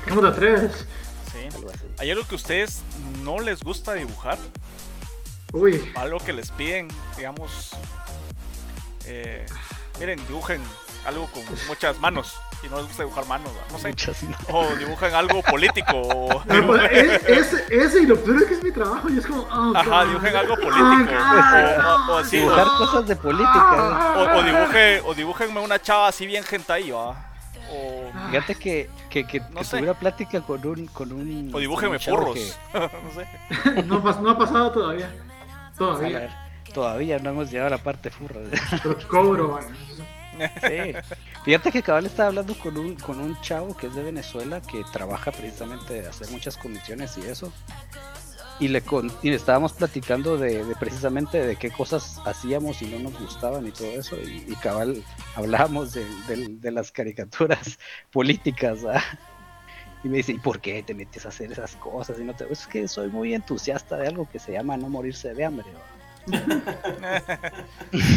¿Cómo 0.08 0.20
te 0.22 0.28
atreves? 0.28 0.86
Sí. 1.32 1.48
Algo 1.54 1.70
así. 1.70 1.80
¿Hay 1.98 2.10
algo 2.10 2.26
que 2.26 2.34
a 2.34 2.36
ustedes 2.36 2.82
no 3.22 3.38
les 3.40 3.62
gusta 3.62 3.94
dibujar? 3.94 4.38
Uy, 5.52 5.92
Algo 5.94 6.18
que 6.18 6.32
les 6.32 6.50
piden, 6.50 6.88
digamos. 7.16 7.70
eh, 9.06 9.46
miren, 10.00 10.24
dibujen 10.26 10.60
algo 11.06 11.26
con 11.28 11.42
muchas 11.68 11.98
manos. 12.00 12.34
Y 12.62 12.68
no 12.68 12.78
les 12.78 12.86
gusta 12.86 13.02
dibujar 13.02 13.26
manos, 13.26 13.52
no 13.70 13.78
sé. 13.78 13.94
O 14.50 14.74
dibujan 14.76 15.14
algo 15.14 15.42
político. 15.42 15.92
O 16.00 16.42
no, 16.46 16.66
pues, 16.66 16.90
es- 16.92 17.22
es- 17.28 17.70
ese 17.70 18.02
y 18.02 18.06
lo 18.06 18.16
peor 18.18 18.38
es 18.38 18.44
que 18.48 18.54
es 18.54 18.62
mi 18.64 18.72
trabajo 18.72 19.08
y 19.10 19.18
es 19.18 19.26
como. 19.26 19.42
oh, 19.42 19.76
Ajá, 19.76 20.02
God. 20.04 20.08
dibujen 20.08 20.36
algo 20.36 20.54
Oh, 20.54 20.60
político. 20.62 21.12
O, 21.14 22.10
o- 22.10 22.14
o 22.14 22.18
así. 22.18 22.36
Dibujar 22.38 22.66
cosas 22.78 23.06
de 23.06 23.16
política. 23.16 24.14
o, 24.16 24.38
o 24.38 24.42
dibuje, 24.42 25.00
o 25.04 25.14
dibújenme 25.14 25.60
una 25.60 25.78
chava 25.80 26.08
así 26.08 26.26
bien 26.26 26.42
hentai, 26.50 26.90
¿va? 26.90 27.33
O, 27.70 28.30
Fíjate 28.30 28.54
que, 28.56 28.90
que, 29.10 29.26
que, 29.26 29.40
No 29.40 29.56
que 29.60 29.64
sé. 29.64 29.76
tuve 29.78 29.90
una 29.90 29.98
plática 29.98 30.40
con 30.40 30.66
un. 30.66 30.86
Con 30.86 31.12
un 31.12 31.50
o 31.54 31.58
furros. 32.16 32.34
que- 32.34 32.52
no 32.78 33.10
sé. 33.74 33.82
no, 34.22 34.30
ha 34.30 34.38
pasado 34.38 34.70
todavía. 34.72 35.10
a 35.72 35.76
Todavía. 35.76 36.18
ver, 36.20 36.30
todavía 36.72 37.18
no 37.18 37.30
hemos 37.30 37.50
llegado 37.50 37.68
a 37.68 37.70
la 37.78 37.82
parte 37.82 38.10
furra. 38.10 38.40
Pero 38.82 38.96
cobro, 39.08 39.48
man. 39.60 39.64
Sí. 40.36 40.92
Fíjate 41.44 41.70
que 41.70 41.82
cabal 41.82 42.06
estaba 42.06 42.28
hablando 42.30 42.54
con 42.58 42.76
un, 42.76 42.96
con 42.96 43.20
un 43.20 43.40
chavo 43.40 43.76
que 43.76 43.86
es 43.86 43.94
de 43.94 44.02
Venezuela 44.02 44.60
que 44.60 44.82
trabaja 44.92 45.30
precisamente 45.30 45.94
de 46.02 46.08
hacer 46.08 46.28
muchas 46.30 46.56
comisiones 46.56 47.16
y 47.18 47.22
eso. 47.22 47.52
Y 48.60 48.68
le, 48.68 48.82
con- 48.82 49.10
y 49.22 49.30
le 49.30 49.36
estábamos 49.36 49.72
platicando 49.72 50.36
de, 50.38 50.64
de 50.64 50.74
precisamente 50.76 51.44
de 51.44 51.56
qué 51.56 51.70
cosas 51.70 52.20
hacíamos 52.24 52.80
y 52.82 52.86
no 52.86 52.98
nos 53.10 53.18
gustaban 53.20 53.66
y 53.66 53.72
todo 53.72 53.88
eso. 53.88 54.16
Y, 54.16 54.44
y 54.48 54.54
cabal 54.56 55.02
hablábamos 55.34 55.92
de, 55.92 56.04
de- 56.28 56.48
de 56.60 56.70
las 56.70 56.92
caricaturas 56.92 57.78
políticas. 58.12 58.78
¿ah? 58.88 59.02
Y 60.04 60.08
me 60.08 60.18
dice, 60.18 60.32
¿y 60.32 60.38
por 60.38 60.60
qué 60.60 60.82
te 60.82 60.94
metes 60.94 61.24
a 61.26 61.30
hacer 61.30 61.50
esas 61.50 61.74
cosas? 61.76 62.18
Y 62.20 62.24
no 62.24 62.34
te... 62.34 62.44
Es 62.52 62.66
que 62.66 62.86
soy 62.86 63.08
muy 63.08 63.34
entusiasta 63.34 63.96
de 63.96 64.06
algo 64.08 64.28
que 64.30 64.38
se 64.38 64.52
llama 64.52 64.76
no 64.76 64.88
morirse 64.88 65.34
de 65.34 65.44
hambre. 65.44 65.66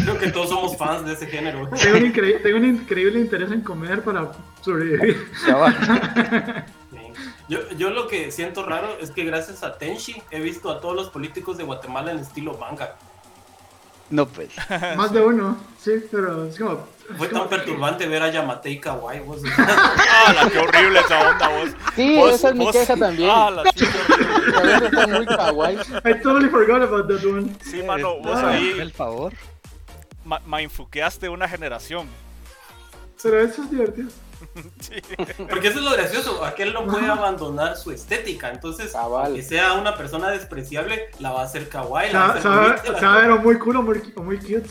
Creo 0.03 0.17
que 0.19 0.31
todos 0.31 0.49
somos 0.49 0.77
fans 0.77 1.05
de 1.05 1.13
ese 1.13 1.27
género. 1.27 1.67
Tengo 1.69 1.97
un, 1.97 2.13
incre- 2.13 2.41
tengo 2.43 2.57
un 2.57 2.65
increíble 2.65 3.19
interés 3.19 3.51
en 3.51 3.61
comer 3.61 4.01
para 4.03 4.31
sobrevivir. 4.61 5.17
Yo, 7.50 7.60
yo 7.78 7.89
lo 7.91 8.08
que 8.08 8.32
siento 8.32 8.66
raro 8.66 8.98
es 9.00 9.12
que 9.12 9.24
gracias 9.24 9.64
a 9.64 9.78
Tenshi 9.78 10.22
he 10.32 10.39
visto 10.41 10.70
a 10.70 10.82
todos 10.82 10.95
los 10.95 11.10
políticos 11.10 11.58
de 11.58 11.64
Guatemala 11.64 12.12
en 12.12 12.20
estilo 12.20 12.58
manga. 12.58 12.95
No, 14.10 14.26
pues. 14.26 14.50
Más 14.98 15.12
de 15.12 15.22
uno, 15.22 15.58
sí, 15.80 15.91
pero 16.12 16.45
es 16.45 16.58
como. 16.58 16.88
Fue 17.18 17.30
tan 17.30 17.48
perturbante 17.48 18.06
ver 18.06 18.22
a 18.22 18.30
Yamate 18.30 18.70
y 18.70 18.80
Kawaii, 18.82 19.22
vos. 19.22 19.41
¡Ah, 19.58 20.34
la 20.34 20.50
qué 20.50 20.60
horrible 20.60 21.00
esa 21.00 21.30
onda, 21.30 21.48
vos! 21.48 21.70
Sí, 21.95 22.18
Vos- 22.18 22.34
esa 22.36 22.50
es 22.50 22.56
mi 22.56 22.66
vos- 22.66 22.76
queja 22.76 22.98
también. 22.98 23.30
¡Ah, 23.34 23.50
la 23.50 23.64
sí, 23.64 23.70
qué 23.76 24.14
horrible! 24.14 24.58
A 24.58 24.62
veces 24.62 24.82
está 24.84 25.08
muy 25.08 25.26
kawaii. 25.26 25.76
I 26.04 26.22
totally 26.22 26.50
forgot 26.50 26.82
about 26.82 27.08
that 27.08 27.24
one. 27.26 27.56
Sí, 27.64 27.82
mano, 27.84 28.18
vos 28.20 28.36
ah, 28.38 28.50
ahí 28.50 28.76
El 28.78 28.91
favor. 28.91 29.32
ma- 30.26 30.41
mainfuqueaste 30.45 31.30
una 31.30 31.48
generación. 31.48 32.10
Pero 33.24 33.39
eso 33.39 33.64
es 33.64 33.72
divertido. 33.72 34.10
Sí. 34.79 34.95
Porque 35.49 35.67
eso 35.69 35.79
es 35.79 35.85
lo 35.85 35.91
gracioso, 35.91 36.43
aquel 36.45 36.73
no 36.73 36.85
puede 36.85 37.07
abandonar 37.07 37.77
su 37.77 37.91
estética, 37.91 38.51
entonces, 38.51 38.91
Cabal. 38.91 39.27
aunque 39.27 39.43
sea 39.43 39.73
una 39.73 39.95
persona 39.95 40.29
despreciable, 40.29 41.09
la 41.19 41.31
va 41.31 41.41
a 41.41 41.45
hacer 41.45 41.69
kawaii, 41.69 42.13
la 42.13 42.19
va 42.19 42.33
a 42.33 42.41
Se 42.41 42.47
va 42.47 42.99
se 42.99 43.05
a 43.05 43.11
ver 43.17 43.31
o 43.31 43.39
muy 43.39 43.57
cool 43.59 43.77
o 43.77 43.81
muy, 43.81 44.01
o 44.15 44.23
muy 44.23 44.38
cute. 44.38 44.69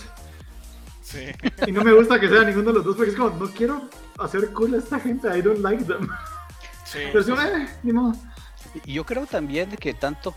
Sí. 1.03 1.27
Y 1.67 1.73
no 1.73 1.83
me 1.85 1.93
gusta 1.93 2.19
que 2.19 2.29
sea 2.29 2.43
ninguno 2.43 2.69
de 2.69 2.73
los 2.75 2.85
dos 2.85 2.97
porque 2.97 3.11
es 3.11 3.17
como, 3.17 3.31
no 3.31 3.51
quiero 3.53 3.89
hacer 4.19 4.53
cool 4.53 4.75
a 4.75 4.79
esta 4.79 4.99
gente, 4.99 5.29
I 5.37 5.43
don't 5.43 5.61
like 5.61 5.85
them. 5.85 6.09
Sí. 6.85 7.01
Pero 7.13 7.25
como, 7.25 7.43
eh, 7.43 7.69
ni 7.83 7.93
modo. 7.93 8.13
Y 8.85 8.95
yo 8.95 9.05
creo 9.05 9.27
también 9.27 9.71
que 9.71 9.95
tanto 9.95 10.35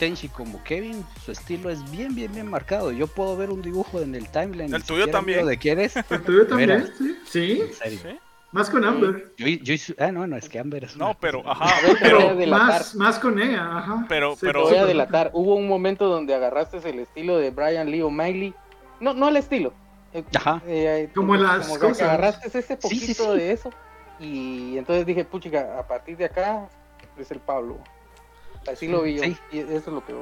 Tenchi 0.00 0.28
como 0.28 0.64
Kevin, 0.64 1.04
su 1.24 1.30
estilo 1.30 1.68
es 1.68 1.90
bien, 1.90 2.14
bien, 2.14 2.32
bien 2.32 2.48
marcado. 2.48 2.90
Yo 2.90 3.06
puedo 3.06 3.36
ver 3.36 3.50
un 3.50 3.60
dibujo 3.60 4.00
en 4.00 4.14
el 4.14 4.28
timeline. 4.30 4.74
El 4.74 4.82
tuyo 4.82 5.08
también. 5.08 5.46
¿De 5.46 5.58
quién 5.58 5.78
es? 5.78 5.94
El 6.08 6.22
tuyo 6.22 6.46
también, 6.46 6.90
sí. 6.96 7.18
Sí, 7.28 7.60
En 7.60 7.74
serio. 7.74 8.00
Sí. 8.02 8.20
Más 8.52 8.68
con 8.70 8.84
Amber. 8.84 9.32
Yo, 9.36 9.46
yo 9.46 9.74
hice- 9.74 9.94
ah, 9.98 10.10
no, 10.12 10.26
no, 10.26 10.36
es 10.36 10.48
que 10.48 10.58
Amber 10.58 10.84
es 10.84 10.96
No, 10.96 11.06
una 11.06 11.14
pero, 11.18 11.42
ajá, 11.48 11.72
pero. 12.00 12.34
Más, 12.48 12.94
más 12.94 13.18
con 13.18 13.40
ella, 13.40 13.78
ajá. 13.78 14.06
Pero- 14.08 14.32
Sí, 14.34 14.38
pero- 14.42 14.64
Te 14.64 14.70
voy 14.70 14.78
a 14.78 14.86
delatar. 14.86 15.30
Hubo 15.32 15.54
un 15.54 15.68
momento 15.68 16.06
donde 16.08 16.34
agarraste 16.34 16.78
el 16.88 16.98
estilo 17.00 17.36
de 17.38 17.50
Brian 17.50 17.90
Lee 17.90 18.02
O'Malley. 18.02 18.54
No, 19.00 19.14
no 19.14 19.28
el 19.28 19.36
estilo. 19.36 19.72
Eh, 20.12 20.24
Ajá. 20.36 20.60
eh, 20.66 21.08
Como 21.14 21.36
las 21.36 21.68
que 21.68 21.78
cosas. 21.78 22.02
agarraste 22.02 22.58
ese 22.58 22.76
poquito 22.76 23.06
sí, 23.06 23.14
sí. 23.14 23.38
de 23.38 23.52
eso. 23.52 23.70
Y 24.18 24.76
entonces 24.76 25.06
dije, 25.06 25.24
puchica, 25.24 25.78
a 25.78 25.86
partir 25.86 26.16
de 26.16 26.24
acá 26.26 26.68
es 27.16 27.30
el 27.30 27.38
Pablo. 27.38 27.78
Así 28.70 28.88
lo 28.88 29.02
vi 29.02 29.14
yo. 29.16 29.22
Sí. 29.22 29.36
Y 29.52 29.58
eso 29.60 29.76
es 29.76 29.86
lo 29.86 30.04
que. 30.04 30.12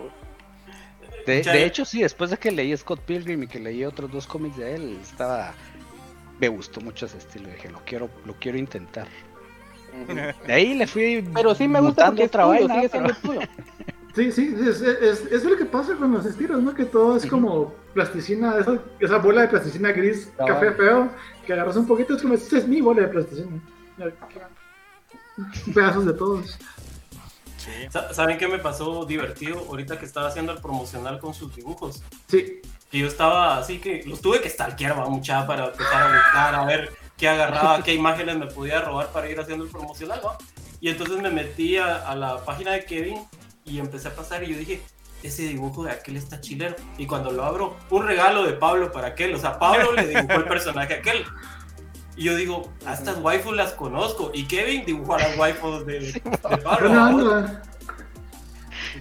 De, 1.26 1.43
de 1.43 1.64
hecho, 1.64 1.85
sí, 1.85 2.03
después 2.03 2.31
de 2.31 2.37
que 2.37 2.51
leí 2.51 2.76
Scott 2.76 3.01
Pilgrim 3.01 3.43
y 3.43 3.47
que 3.49 3.59
leí 3.59 3.85
otros 3.85 4.11
dos 4.12 4.26
cómics 4.26 4.57
de 4.57 4.74
él, 4.74 4.99
estaba. 5.03 5.55
Me 6.41 6.49
gustó 6.49 6.80
mucho 6.80 7.07
ese 7.07 7.18
estilo. 7.18 7.49
Dije, 7.49 7.68
lo 7.70 7.80
quiero, 7.84 8.09
lo 8.24 8.34
quiero 8.34 8.59
intentar. 8.59 9.07
De 10.47 10.53
ahí 10.53 10.74
le 10.74 10.86
fui. 10.86 11.28
Pero 11.34 11.55
sí 11.55 11.66
me 11.66 11.80
gusta 11.80 12.07
porque 12.07 12.24
es 12.24 12.30
tuyo, 12.30 12.47
vaina, 12.49 12.74
sigue 12.74 12.89
pero- 12.89 13.07
siendo 13.14 13.20
tuyo. 13.20 13.41
Sí, 14.14 14.32
sí, 14.32 14.53
es, 14.59 14.80
es, 14.80 15.01
es, 15.01 15.32
es 15.32 15.45
lo 15.45 15.57
que 15.57 15.64
pasa 15.64 15.95
con 15.95 16.11
los 16.11 16.26
estilos, 16.26 16.61
¿no? 16.61 16.74
Que 16.74 16.84
todo 16.84 17.16
es 17.16 17.24
como 17.26 17.72
plasticina, 17.95 18.57
esa, 18.59 18.76
esa 18.99 19.18
bola 19.18 19.43
de 19.43 19.49
plasticina 19.49 19.93
gris, 19.93 20.32
Ah. 20.41 20.45
café 20.45 20.72
feo, 20.72 21.09
que 21.47 21.53
agarras 21.53 21.76
un 21.76 21.86
poquito, 21.86 22.16
es 22.16 22.22
como, 22.22 22.34
esta 22.34 22.59
es 22.59 22.66
mi 22.66 22.80
bola 22.80 23.03
de 23.03 23.09
plasticina. 23.09 23.61
Pedazos 25.72 26.07
de 26.07 26.12
todos. 26.14 26.59
sí. 27.59 27.70
¿Saben 28.12 28.39
qué 28.39 28.49
me 28.49 28.59
pasó 28.59 29.05
divertido 29.05 29.59
ahorita 29.68 29.99
que 30.01 30.07
estaba 30.07 30.26
haciendo 30.28 30.51
el 30.53 30.61
promocional 30.61 31.20
con 31.20 31.32
sus 31.32 31.55
dibujos? 31.55 32.03
Sí, 32.26 32.61
Que 32.91 32.99
yo 32.99 33.07
estaba 33.07 33.59
así 33.59 33.78
que 33.78 34.03
los 34.07 34.20
tuve 34.20 34.41
que 34.41 34.49
stalkear, 34.49 34.97
mucha 35.09 35.47
para 35.47 35.66
empezar 35.66 36.03
a 36.03 36.14
buscar, 36.14 36.55
a 36.55 36.64
ver 36.64 36.93
qué 37.16 37.28
agarraba, 37.28 37.82
qué 37.82 37.95
imágenes 37.95 38.39
me 38.39 38.47
podía 38.47 38.80
robar 38.80 39.09
para 39.09 39.28
ir 39.28 39.39
haciendo 39.39 39.64
el 39.64 39.70
promocional, 39.70 40.20
¿va? 40.24 40.39
Y 40.80 40.89
entonces 40.89 41.20
me 41.20 41.30
metí 41.30 41.76
a, 41.76 42.14
la 42.14 42.45
página 42.45 42.72
de 42.72 42.84
Kevin 42.84 43.18
y 43.64 43.78
empecé 43.78 44.09
a 44.09 44.14
pasar 44.14 44.45
y 44.45 44.53
yo 44.53 44.59
dije, 44.59 44.80
ese 45.22 45.43
dibujo 45.43 45.84
de 45.84 45.91
aquel 45.91 46.16
está 46.16 46.41
chilero. 46.41 46.76
Y 46.97 47.07
cuando 47.07 47.32
lo 47.32 47.45
abro, 47.45 47.76
un 47.91 48.07
regalo 48.07 48.45
de 48.45 48.53
Pablo 48.53 48.93
para 48.93 49.09
aquel, 49.09 49.34
o 49.34 49.39
sea, 49.39 49.59
Pablo 49.59 49.93
le 49.93 50.07
dibujó 50.07 50.34
el 50.34 50.45
personaje 50.45 50.95
a 50.95 50.99
aquel. 50.99 51.24
Y 52.16 52.24
yo 52.24 52.36
digo, 52.36 52.72
a 52.86 52.95
estas 52.95 53.18
waifus 53.18 53.55
las 53.55 53.72
conozco. 53.72 54.30
Y 54.32 54.47
Kevin 54.47 54.84
dibujó 54.84 55.14
a 55.14 55.18
las 55.18 55.36
waifus 55.36 55.84
de, 55.86 56.12
de 56.12 56.59
Pablo. 56.59 56.91
¿va? 56.91 57.62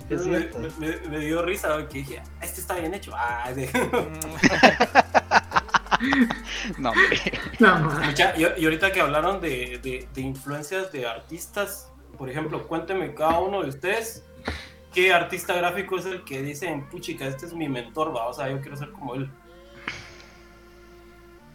Es 0.09 0.25
Me, 0.25 0.39
me- 0.79 0.97
me 1.09 1.19
dio 1.19 1.41
risa 1.41 1.85
que 1.89 1.97
dije, 1.99 2.21
"Ah, 2.39 2.45
este 2.45 2.61
está 2.61 2.75
bien 2.75 2.93
hecho. 2.93 3.11
Ah, 3.15 3.51
de- 3.53 3.69
No. 6.77 6.93
No. 7.59 7.79
Mucha- 8.05 8.33
y, 8.37 8.41
y 8.61 8.65
ahorita 8.65 8.91
que 8.91 9.01
hablaron 9.01 9.41
de, 9.41 9.79
de- 9.81 10.07
de 10.13 10.21
influencias 10.21 10.91
de 10.91 11.07
artistas, 11.07 11.91
por 12.17 12.29
ejemplo, 12.29 12.67
cuénteme 12.67 13.13
cada 13.13 13.39
uno 13.39 13.63
de 13.63 13.69
ustedes 13.69 14.23
qué 14.93 15.13
artista 15.13 15.53
gráfico 15.55 15.97
es 15.97 16.05
el 16.05 16.23
que 16.23 16.41
dicen, 16.41 16.87
puchica, 16.89 17.25
este 17.25 17.45
es 17.47 17.53
mi 17.53 17.67
mentor, 17.69 18.15
va, 18.15 18.27
o 18.27 18.33
sea, 18.33 18.49
yo 18.49 18.59
quiero 18.61 18.77
ser 18.77 18.91
como 18.91 19.15
él. 19.15 19.29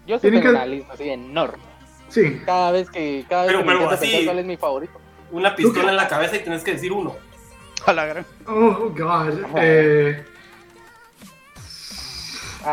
Yo 0.07 0.19
tengo 0.19 0.41
que- 0.41 0.49
una 0.49 0.67
lista 0.67 0.93
así 0.95 1.09
enorme. 1.09 1.63
Sí, 2.09 2.43
Cada 2.45 2.73
vez 2.73 2.91
que, 2.91 3.25
cada 3.29 3.43
vez 3.45 3.53
Pero- 3.53 3.61
que 3.61 3.65
me 3.71 3.79
pero 3.79 3.91
así- 3.91 4.07
pensar 4.07 4.25
cuál 4.27 4.39
es 4.41 4.45
mi 4.47 4.57
favorito. 4.57 5.01
Una 5.31 5.57
pistola 5.57 5.91
en 5.91 5.97
la 5.97 6.09
cabeza 6.09 6.37
y 6.37 6.41
tienes 6.41 6.63
que 6.63 6.73
decir 6.73 6.93
uno. 6.93 7.17
A 7.87 7.93
la 7.93 8.07
gran. 8.07 8.27
oh 8.47 8.91
god. 8.97 9.39
Eh, 9.57 10.25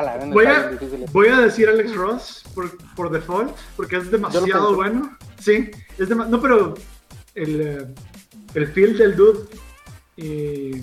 la 0.03 0.18
voy, 0.28 0.45
a, 0.45 0.72
voy 1.12 1.30
decir 1.41 1.68
Alex 1.68 1.95
Ross 1.95 2.43
por, 2.53 2.78
por 2.95 3.10
default, 3.10 3.55
porque 3.76 3.97
es 3.97 4.12
demasiado 4.12 4.76
bueno. 4.76 5.18
Sí, 5.39 5.72
es 5.97 6.10
dema- 6.10 6.28
No, 6.28 6.39
pero 6.39 6.76
el, 7.34 7.62
eh, 7.62 7.86
el 8.53 8.68
feel 8.68 8.97
del 8.97 9.16
dude 9.16 9.47
y 10.16 10.82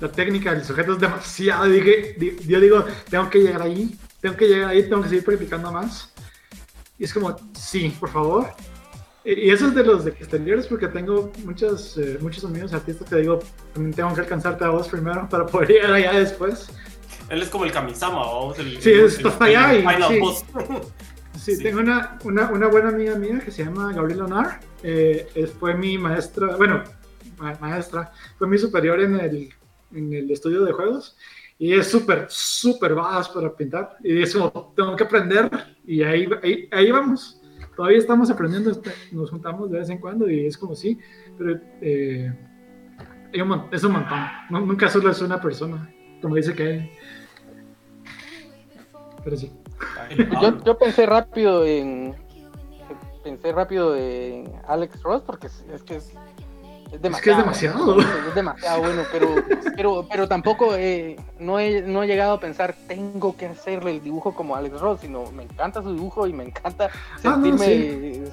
la 0.00 0.10
técnica 0.10 0.54
del 0.54 0.64
sujeto 0.64 0.94
es 0.94 1.00
demasiado. 1.00 1.64
Dije, 1.66 2.14
di- 2.18 2.36
yo 2.46 2.60
digo, 2.60 2.84
tengo 3.10 3.28
que 3.28 3.40
llegar 3.40 3.62
ahí, 3.62 3.98
tengo 4.20 4.36
que 4.36 4.46
llegar 4.48 4.70
ahí, 4.70 4.82
tengo 4.88 5.02
que 5.02 5.08
seguir 5.10 5.24
practicando 5.24 5.70
más. 5.70 6.12
Y 6.98 7.04
es 7.04 7.12
como, 7.12 7.36
sí, 7.58 7.94
por 8.00 8.08
favor. 8.10 8.54
Y 9.24 9.50
eso 9.50 9.68
es 9.68 9.74
de 9.74 9.84
los 9.84 10.04
exteriores 10.06 10.66
porque 10.66 10.88
tengo 10.88 11.30
muchos, 11.44 11.96
eh, 11.96 12.18
muchos 12.20 12.44
amigos 12.44 12.72
artistas 12.72 13.08
que 13.08 13.16
digo, 13.16 13.38
también 13.72 13.94
tengo 13.94 14.12
que 14.14 14.22
alcanzarte 14.22 14.64
a 14.64 14.70
vos 14.70 14.88
primero 14.88 15.28
para 15.28 15.46
poder 15.46 15.68
llegar 15.68 15.92
allá 15.92 16.12
después. 16.18 16.68
Él 17.28 17.40
es 17.42 17.48
como 17.48 17.64
el 17.64 17.72
Kamisama, 17.72 18.16
vamos. 18.16 18.58
El, 18.58 18.80
Sí, 18.82 18.90
el- 18.90 19.00
es- 19.04 19.18
el- 19.20 19.26
está 19.28 19.44
allá 19.44 19.74
y- 19.74 20.02
sí. 20.08 20.20
Sí, 21.38 21.56
Sí. 21.56 21.62
tengo 21.62 21.80
una, 21.80 22.18
una, 22.24 22.50
una 22.50 22.68
buena 22.68 22.90
amiga 22.90 23.16
mía 23.16 23.40
que 23.44 23.50
se 23.50 23.64
llama 23.64 23.92
Gabriela 23.92 24.26
Onar. 24.26 24.60
Eh, 24.82 25.50
fue 25.58 25.74
mi 25.74 25.98
maestra, 25.98 26.56
bueno, 26.56 26.84
ma- 27.38 27.56
maestra, 27.60 28.12
fue 28.38 28.46
mi 28.46 28.58
superior 28.58 29.00
en 29.00 29.18
el, 29.18 29.48
en 29.94 30.12
el 30.12 30.30
estudio 30.30 30.62
de 30.64 30.72
juegos. 30.72 31.16
Y 31.58 31.72
es 31.74 31.88
súper, 31.88 32.26
súper 32.28 32.94
bajas 32.94 33.28
para 33.28 33.52
pintar. 33.56 33.96
Y 34.04 34.22
es 34.22 34.34
como, 34.34 34.72
tengo 34.76 34.94
que 34.94 35.04
aprender. 35.04 35.48
Y 35.86 36.02
ahí, 36.02 36.28
ahí, 36.42 36.68
ahí 36.70 36.90
vamos. 36.92 37.40
Todavía 37.76 37.98
estamos 37.98 38.30
aprendiendo. 38.30 38.70
este, 38.70 38.90
Nos 39.12 39.30
juntamos 39.30 39.70
de 39.70 39.78
vez 39.78 39.88
en 39.88 39.98
cuando 39.98 40.30
y 40.30 40.46
es 40.46 40.58
como 40.58 40.74
sí. 40.74 40.98
Pero 41.38 41.60
eh, 41.80 42.32
es 43.32 43.84
un 43.84 43.92
montón. 43.92 44.18
Nunca 44.50 44.88
solo 44.88 45.10
es 45.10 45.20
una 45.20 45.40
persona. 45.40 45.92
Como 46.20 46.36
dice 46.36 46.54
que 46.54 46.92
Pero 49.24 49.36
sí. 49.36 49.52
Yo, 50.40 50.62
yo 50.64 50.78
pensé 50.78 51.06
rápido 51.06 51.64
en. 51.64 52.14
Pensé 53.24 53.52
rápido 53.52 53.96
en 53.96 54.52
Alex 54.66 55.02
Ross 55.02 55.22
porque 55.22 55.46
es, 55.46 55.64
es 55.72 55.82
que 55.82 55.96
es. 55.96 56.12
Es 56.92 57.00
demasiado, 57.00 57.16
Es 57.16 57.22
que 57.22 57.30
es 57.30 57.36
demasiado. 57.72 58.00
Es 58.28 58.34
demasiado 58.34 58.80
bueno, 58.82 59.02
pero, 59.10 59.34
pero, 59.76 60.06
pero 60.10 60.28
tampoco 60.28 60.74
eh, 60.76 61.16
no, 61.38 61.58
he, 61.58 61.80
no 61.82 62.02
he 62.02 62.06
llegado 62.06 62.34
a 62.34 62.40
pensar, 62.40 62.74
tengo 62.86 63.34
que 63.36 63.46
hacerle 63.46 63.92
el 63.92 64.02
dibujo 64.02 64.34
como 64.34 64.54
Alex 64.56 64.78
Ross, 64.80 65.00
sino 65.00 65.30
me 65.32 65.44
encanta 65.44 65.82
su 65.82 65.92
dibujo 65.94 66.26
y 66.26 66.32
me 66.34 66.44
encanta 66.44 66.90
Ah, 66.92 67.18
no, 67.24 67.32
sentirme, 67.32 67.66
sí. 67.66 68.24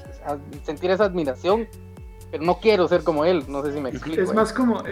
sentir 0.63 0.91
esa 0.91 1.05
admiración, 1.05 1.67
pero 2.31 2.43
no 2.43 2.59
quiero 2.59 2.87
ser 2.87 3.03
como 3.03 3.23
él, 3.25 3.45
no 3.47 3.63
sé 3.63 3.73
si 3.73 3.79
me 3.79 3.89
explico. 3.89 4.21
Es 4.21 4.29
eh. 4.29 4.33
más 4.33 4.51
como. 4.53 4.83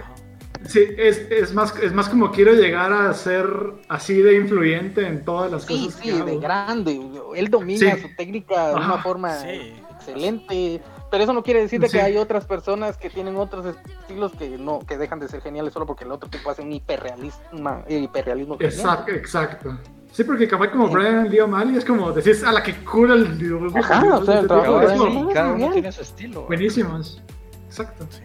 Sí, 0.66 0.80
es, 0.98 1.20
es, 1.30 1.54
más, 1.54 1.74
es 1.84 1.94
más 1.94 2.10
como 2.10 2.32
quiero 2.32 2.54
llegar 2.54 2.92
a 2.92 3.14
ser 3.14 3.46
así 3.90 4.16
de 4.22 4.38
influyente 4.38 5.06
en 5.06 5.24
todas 5.24 5.52
las 5.52 5.64
Sí, 5.66 5.86
cosas 5.86 6.02
sí, 6.02 6.10
que 6.12 6.24
de 6.24 6.38
grande. 6.40 7.00
Él 7.36 7.50
domina 7.50 7.96
Sí. 7.96 8.02
su 8.02 8.16
técnica 8.16 8.70
de 8.70 8.76
una 8.76 8.98
forma 8.98 9.36
sí. 9.36 9.74
excelente. 9.98 10.82
Pero 11.10 11.24
eso 11.24 11.32
no 11.34 11.42
quiere 11.44 11.62
decir 11.62 11.80
de 11.80 11.88
Sí. 11.88 11.98
que 11.98 12.02
hay 12.04 12.18
otras 12.18 12.46
personas 12.46 12.98
que 12.98 13.10
tienen 13.10 13.38
otros 13.38 13.66
estilos 14.02 14.34
que 14.34 14.50
no 14.58 14.80
que 14.80 14.98
dejan 14.98 15.20
de 15.20 15.28
ser 15.30 15.42
geniales 15.42 15.72
solo 15.74 15.86
porque 15.86 16.04
el 16.04 16.12
otro 16.12 16.30
tipo 16.30 16.50
hace 16.50 16.62
un 16.62 16.74
hiperrealismo, 16.74 17.84
hiperrealismo 17.88 18.58
genial. 18.58 18.74
Exacto, 18.74 19.12
exacto. 19.12 19.78
Sí, 20.12 20.24
porque 20.24 20.48
capaz 20.48 20.70
como 20.72 20.88
Brian 20.88 21.30
Lee 21.30 21.40
O'Malley 21.42 21.78
es 21.78 21.86
como 21.86 22.12
decís, 22.12 22.44
a 22.44 22.52
la 22.52 22.62
que 22.64 22.74
cura 22.84 23.14
el 23.14 23.38
dibujo. 23.38 23.78
Ajá, 23.78 24.06
el 24.06 24.12
o 24.12 24.26
sea, 24.26 24.34
el 24.40 24.46
este 24.46 24.48
trabajo 24.48 24.80
de 24.80 24.86
es 24.86 24.92
Brian 24.92 25.14
como 25.14 25.28
Lee. 25.28 25.34
cada 25.34 25.54
uno 25.54 25.72
tiene 25.72 25.92
su 25.92 26.02
estilo. 26.02 26.42
buenísimos. 26.48 27.22
Exacto. 27.68 28.08
Sí. 28.10 28.22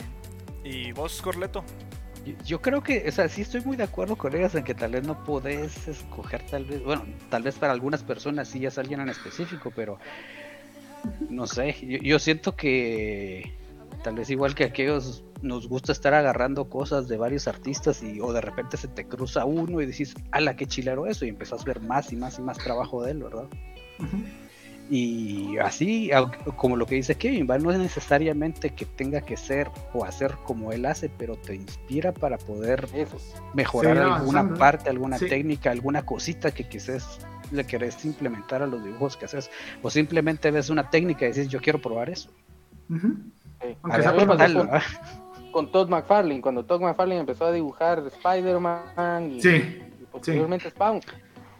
¿Y 0.65 0.93
vos, 0.93 1.21
Corleto? 1.23 1.65
Yo- 2.25 2.35
Yo 2.45 2.63
creo 2.63 2.83
que, 2.83 3.05
o 3.09 3.13
sea, 3.13 3.29
sí 3.29 3.43
estoy 3.43 3.61
muy 3.63 3.77
de 3.77 3.83
acuerdo 3.83 4.17
con 4.17 4.35
ellas 4.35 4.55
en 4.55 4.63
que 4.65 4.75
tal 4.75 4.93
vez 4.93 5.05
no 5.07 5.23
podés 5.25 5.89
escoger 5.89 6.47
tal 6.49 6.65
vez, 6.65 6.83
bueno, 6.85 7.05
tal 7.31 7.43
vez 7.43 7.57
para 7.57 7.73
algunas 7.73 8.03
personas 8.05 8.47
sí 8.49 8.65
es 8.65 8.79
alguien 8.79 9.01
en 9.01 9.09
específico, 9.09 9.73
pero 9.75 9.99
no 11.29 11.47
sé, 11.47 11.75
yo, 11.81 11.99
yo 11.99 12.19
siento 12.19 12.55
que 12.57 13.53
tal 14.03 14.15
vez 14.17 14.31
igual 14.31 14.55
que 14.55 14.65
aquellos 14.65 15.25
nos 15.43 15.69
gusta 15.69 15.91
estar 15.93 16.15
agarrando 16.15 16.69
cosas 16.69 17.09
de 17.09 17.17
varios 17.17 17.49
artistas 17.49 18.03
y 18.03 18.21
o 18.21 18.33
de 18.33 18.41
repente 18.41 18.77
se 18.77 18.87
te 18.89 19.07
cruza 19.09 19.45
uno 19.45 19.81
y 19.81 19.87
decís, 19.87 20.15
ala, 20.31 20.55
qué 20.57 20.67
chilero 20.67 21.07
eso, 21.07 21.25
y 21.25 21.31
empezás 21.31 21.63
a 21.63 21.65
ver 21.65 21.81
más 21.81 22.13
y 22.13 22.17
más 22.17 22.39
y 22.39 22.43
más 22.43 22.59
trabajo 22.59 23.03
de 23.03 23.11
él, 23.13 23.23
¿verdad? 23.25 23.47
Y 24.91 25.57
así, 25.59 26.11
como 26.57 26.77
lo 26.77 26.85
que 26.87 26.97
dice 26.97 27.15
Kevin, 27.15 27.47
¿va? 27.51 27.57
no 27.59 27.71
es 27.71 27.79
necesariamente 27.79 28.71
que 28.71 28.85
tenga 28.85 29.23
que 29.23 29.37
ser 29.39 29.71
o 29.95 30.05
hacer 30.05 30.35
como 30.45 30.71
él 30.73 30.85
hace, 30.85 31.09
pero 31.09 31.37
te 31.37 31.55
inspira 31.55 32.13
para 32.13 32.37
poder 32.37 32.89
Eso. 32.93 33.17
mejorar 33.55 33.97
alguna 33.97 34.41
avanzando. 34.41 34.55
parte, 34.59 34.91
alguna 34.91 35.19
Sí. 35.19 35.29
técnica, 35.29 35.71
alguna 35.71 36.05
cosita 36.05 36.51
que 36.51 36.69
quizás 36.69 37.21
le 37.53 37.65
querés 37.67 38.05
implementar 38.05 38.63
a 38.63 38.67
los 38.67 38.83
dibujos 38.83 39.17
que 39.17 39.27
haces. 39.27 39.51
O 39.83 39.91
simplemente 39.91 40.51
ves 40.51 40.71
una 40.71 40.91
técnica 40.91 41.25
y 41.25 41.29
dices, 41.29 41.49
yo 41.49 41.61
quiero 41.61 41.81
probar 41.81 42.11
eso. 42.11 42.31
Ujú. 42.91 43.09
Sí. 43.61 43.77
Aunque 43.83 44.01
A 44.01 44.03
sea 44.03 44.17
con, 44.55 44.69
con 45.53 45.71
Todd 45.71 45.89
McFarlane, 45.89 46.41
cuando 46.41 46.65
Todd 46.65 46.81
McFarlane 46.81 47.21
empezó 47.21 47.45
a 47.47 47.53
dibujar 47.53 48.03
Spider-Man 48.07 49.31
y, 49.33 49.41
Sí, 49.43 49.49
y 50.01 50.05
posteriormente 50.11 50.71
Spawn. 50.71 51.01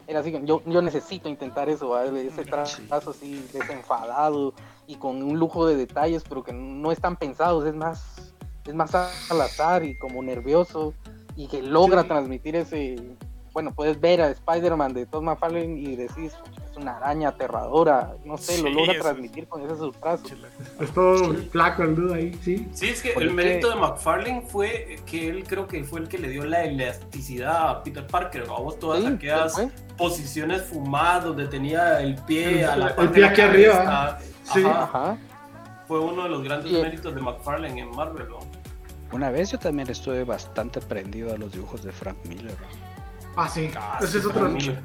Era 0.07 0.19
así, 0.21 0.33
yo, 0.45 0.63
yo 0.67 0.83
necesito 0.83 1.29
intentar 1.29 1.69
eso, 1.69 1.91
¿va? 1.91 2.05
ese 2.05 2.45
trazo 2.45 3.11
así 3.11 3.47
desenfadado 3.53 4.53
y 4.89 4.97
con 4.97 5.23
un 5.23 5.39
lujo 5.39 5.65
de 5.67 5.77
detalles, 5.77 6.25
pero 6.29 6.43
que 6.43 6.53
no 6.53 6.91
están 6.91 7.17
pensados, 7.17 7.65
es 7.67 7.75
más, 7.75 8.35
es 8.67 8.75
más 8.75 8.93
al 8.95 9.41
azar 9.41 9.85
y 9.85 9.97
como 9.99 10.21
nervioso 10.23 10.93
y 11.37 11.47
que 11.47 11.63
logra 11.63 12.03
Sí. 12.03 12.09
transmitir 12.09 12.57
ese, 12.57 12.97
bueno, 13.53 13.73
puedes 13.75 14.01
ver 14.01 14.21
a 14.23 14.31
Spider-Man 14.31 14.95
de 14.95 15.07
Todd 15.07 15.23
McFarlane 15.23 15.79
y 15.79 15.97
decís, 15.97 16.33
es 16.71 16.77
una 16.77 16.97
araña 16.97 17.29
aterradora, 17.29 18.15
no 18.25 18.39
sé, 18.39 18.63
lo 18.63 18.69
Sí, 18.69 18.75
logra 18.75 18.93
eso 18.95 19.03
transmitir 19.03 19.47
con 19.47 19.63
ese 19.63 19.75
trazo. 20.01 20.25
Es 20.81 20.91
todo 20.93 21.35
flaco 21.51 21.83
el 21.83 21.95
dude 21.95 22.15
ahí, 22.15 22.39
sí. 22.43 22.69
Sí, 22.73 22.89
es 22.89 23.03
que 23.03 23.11
Porque- 23.11 23.29
el 23.29 23.35
mérito 23.35 23.69
de 23.69 23.77
McFarlane 23.77 24.43
fue 24.49 24.97
que 25.05 25.29
él 25.29 25.45
creo 25.47 25.67
que 25.67 25.85
fue 25.85 26.01
el 26.01 26.09
que 26.09 26.19
le 26.19 26.29
dio 26.31 26.45
la 26.45 26.65
elasticidad 26.65 27.69
a 27.69 27.83
Peter 27.83 28.07
Parker. 28.07 28.47
Vamos, 28.49 28.79
todas 28.79 29.01
Sí, 29.01 29.07
aquellas 29.07 29.53
fue. 29.55 29.69
posiciones 29.99 30.63
fumadas 30.63 31.25
donde 31.25 31.47
tenía 31.49 32.01
el 32.01 32.15
pie 32.17 32.65
a 32.65 32.77
la 32.77 32.89
El 32.89 32.95
parte 32.95 33.13
pie 33.13 33.15
de 33.15 33.21
la 33.21 33.33
aquí 33.33 33.41
arriba. 33.43 34.19
Sí. 34.45 34.65
Ajá, 34.65 34.83
Ajá. 34.85 35.19
fue 35.87 36.01
uno 36.01 36.23
de 36.25 36.29
los 36.31 36.43
grandes 36.43 36.73
méritos 36.73 37.15
de 37.15 37.21
McFarlane 37.21 37.81
en 37.81 37.91
Marvel. 37.91 38.29
¿no? 38.29 38.39
Una 39.13 39.31
vez 39.31 39.51
yo 39.51 39.59
también 39.59 39.91
estuve 39.91 40.25
bastante 40.25 40.81
prendido 40.81 41.35
a 41.35 41.37
los 41.37 41.53
dibujos 41.53 41.83
de 41.85 41.93
Frank 41.93 42.17
Miller. 42.27 42.55
Ah, 43.37 43.49
sí. 43.49 43.71
Ah, 43.77 43.99
Ese 44.01 44.13
sí, 44.13 44.19
es 44.19 44.27
otro. 44.27 44.41
Frank 44.41 44.55
Miller. 44.55 44.79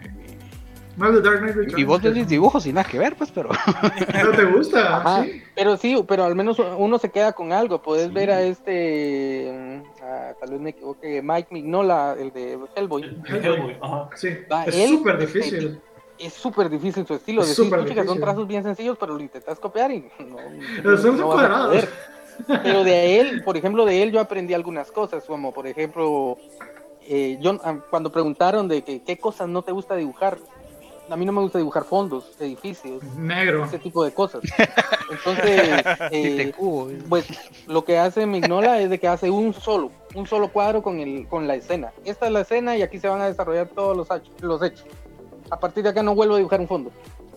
Más 0.96 1.14
de 1.14 1.22
Dark 1.22 1.40
Knight 1.42 1.56
Returns. 1.56 1.78
Y 1.80 1.84
vos 1.84 2.02
ves 2.02 2.28
dibujos 2.28 2.66
y 2.66 2.74
nada 2.74 2.90
que 2.90 2.98
ver, 2.98 3.16
pues, 3.16 3.30
pero 3.30 3.50
¿No 4.24 4.32
te 4.32 4.46
gusta? 4.46 4.98
Ajá, 4.98 5.24
Sí. 5.26 5.44
pero 5.54 5.78
sí, 5.78 6.04
pero 6.08 6.24
al 6.24 6.34
menos 6.36 6.58
uno 6.78 6.98
se 6.98 7.12
queda 7.12 7.34
con 7.34 7.52
algo. 7.54 7.82
Puedes 7.84 8.08
Sí. 8.08 8.14
ver 8.14 8.32
a 8.32 8.42
este, 8.42 9.52
mm, 9.54 10.04
a- 10.04 10.34
tal 10.40 10.50
vez 10.52 10.60
me 10.60 10.70
equivoque, 10.72 11.22
Mike 11.22 11.50
Mignola, 11.52 12.16
el 12.18 12.32
de 12.34 12.58
Hellboy. 12.76 13.04
El- 13.04 13.22
el 13.28 13.46
Hellboy, 13.46 13.78
ajá. 13.80 14.10
Sí. 14.16 14.30
Va, 14.52 14.66
Es 14.66 14.76
él- 14.76 14.90
súper 14.98 15.20
difícil. 15.20 15.82
Es 16.18 16.34
súper 16.34 16.68
difícil 16.68 17.06
su 17.06 17.14
estilo. 17.14 17.44
Es 17.44 17.54
súper 17.54 17.82
"Puchica, 17.82 17.98
son 17.98 18.06
difícil. 18.08 18.24
trazos 18.24 18.48
bien 18.48 18.64
sencillos, 18.64 18.98
pero 19.00 19.14
lo 19.14 19.20
intentas 19.22 19.60
copiar 19.60 19.92
y 19.92 20.00
no, 20.28 20.38
Pero 20.82 20.98
son 20.98 21.18
no 21.20 21.28
cuadrados. 21.28 21.88
Pero 22.48 22.84
de 22.84 23.20
él, 23.20 23.44
por 23.44 23.56
ejemplo, 23.56 23.86
de 23.86 24.02
él 24.02 24.12
yo 24.12 24.20
aprendí 24.20 24.56
algunas 24.56 24.92
cosas, 24.92 25.24
como 25.26 25.54
por 25.54 25.68
ejemplo, 25.68 26.38
eh, 27.08 27.38
yo, 27.42 27.58
ah, 27.64 27.78
cuando 27.90 28.12
preguntaron 28.12 28.68
de 28.68 28.84
que, 28.84 29.02
qué 29.02 29.18
cosas 29.18 29.48
no 29.48 29.62
te 29.62 29.72
gusta 29.72 29.96
dibujar, 29.96 30.38
a 31.10 31.16
mí 31.16 31.26
no 31.26 31.32
me 31.32 31.42
gusta 31.42 31.58
dibujar 31.58 31.86
fondos, 31.86 32.36
edificios, 32.40 33.02
Negro. 33.16 33.64
ese 33.64 33.80
tipo 33.80 34.04
de 34.04 34.14
cosas. 34.14 34.42
Entonces, 35.10 35.62
eh, 36.12 36.54
pues 37.08 37.28
lo 37.66 37.86
que 37.86 37.98
hace 37.98 38.26
Mignola 38.26 38.82
es 38.82 38.90
de 38.90 39.00
que 39.00 39.08
hace 39.08 39.30
un 39.30 39.54
solo, 39.54 39.92
un 40.16 40.28
solo 40.28 40.50
cuadro 40.52 40.82
con 40.84 41.00
el, 41.00 41.26
con 41.28 41.48
la 41.48 41.56
escena. 41.56 41.94
Esta 42.04 42.26
es 42.28 42.32
la 42.34 42.42
escena 42.42 42.76
y 42.76 42.82
aquí 42.82 43.00
se 43.00 43.08
van 43.08 43.22
a 43.22 43.28
desarrollar 43.28 43.68
todos 43.68 43.96
los, 43.96 44.62
hechos. 44.62 44.86
A 45.50 45.60
partir 45.60 45.84
de 45.84 45.90
acá 45.92 46.04
no 46.04 46.14
vuelvo 46.14 46.34
a 46.34 46.38
dibujar 46.38 46.60
un 46.60 46.68
fondo. 46.68 46.92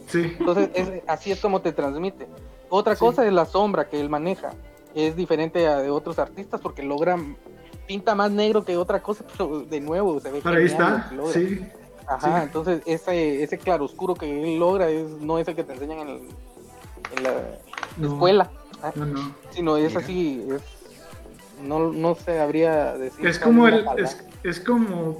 Sí. 0.08 0.34
Entonces, 0.38 0.70
es- 0.74 1.02
así 1.06 1.30
es 1.30 1.40
como 1.40 1.60
te 1.60 1.70
transmite. 1.72 2.26
Otra 2.68 2.94
Sí. 2.96 3.00
cosa 3.00 3.24
es 3.24 3.32
la 3.32 3.44
sombra 3.46 3.88
que 3.88 4.00
él 4.00 4.08
maneja. 4.08 4.50
Es 4.96 5.14
diferente 5.14 5.68
a 5.68 5.76
de 5.78 5.90
otros 5.90 6.18
artistas 6.18 6.60
porque 6.60 6.82
logra 6.82 7.16
pinta 7.90 8.14
más 8.14 8.30
negro 8.30 8.64
que 8.64 8.76
otra 8.76 9.02
cosa, 9.02 9.24
pero 9.36 9.60
de 9.62 9.80
nuevo 9.80 10.20
se 10.20 10.30
ve 10.30 10.40
Pero 10.44 10.56
ahí 10.56 10.66
está. 10.66 11.10
Sí. 11.32 11.66
Ajá, 12.06 12.38
sí. 12.38 12.42
entonces 12.44 12.82
ese, 12.86 13.42
ese 13.42 13.58
claroscuro 13.58 14.14
que 14.14 14.26
él 14.54 14.60
logra 14.60 14.88
es, 14.88 15.08
no 15.20 15.38
es 15.40 15.48
el 15.48 15.56
que 15.56 15.64
te 15.64 15.72
enseñan 15.72 15.98
en, 16.00 16.08
el- 16.08 16.28
en 17.16 17.22
la 17.24 17.32
No, 17.96 18.12
escuela, 18.12 18.50
¿ah? 18.82 18.92
No, 18.94 19.06
no. 19.06 19.34
sino 19.50 19.76
es 19.76 19.88
Mira. 19.90 20.00
así, 20.00 20.46
es, 20.54 20.62
no, 21.66 21.92
no 21.92 22.14
se 22.14 22.38
habría 22.40 22.94
decir. 22.96 23.26
Es 23.26 23.38
como 23.40 23.66
el. 23.66 23.84
Es, 23.98 24.16
es 24.44 24.60
como. 24.60 25.18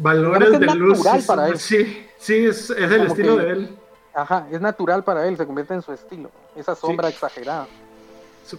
Valores 0.00 0.60
de 0.60 0.66
es 0.66 0.74
luz. 0.74 0.98
natural 0.98 1.18
es- 1.20 1.26
para 1.26 1.48
él. 1.48 1.58
Sí, 1.58 2.06
sí, 2.18 2.44
es, 2.44 2.68
es 2.70 2.90
el 2.90 2.98
Como 2.98 3.04
estilo 3.08 3.36
que- 3.38 3.42
de 3.44 3.50
él. 3.52 3.78
Ajá, 4.14 4.46
es 4.50 4.60
natural 4.60 5.04
para 5.04 5.26
él, 5.26 5.36
se 5.38 5.46
convierte 5.46 5.72
en 5.74 5.80
su 5.82 5.92
estilo, 5.92 6.30
esa 6.56 6.74
sombra 6.74 7.08
exagerada. 7.08 7.66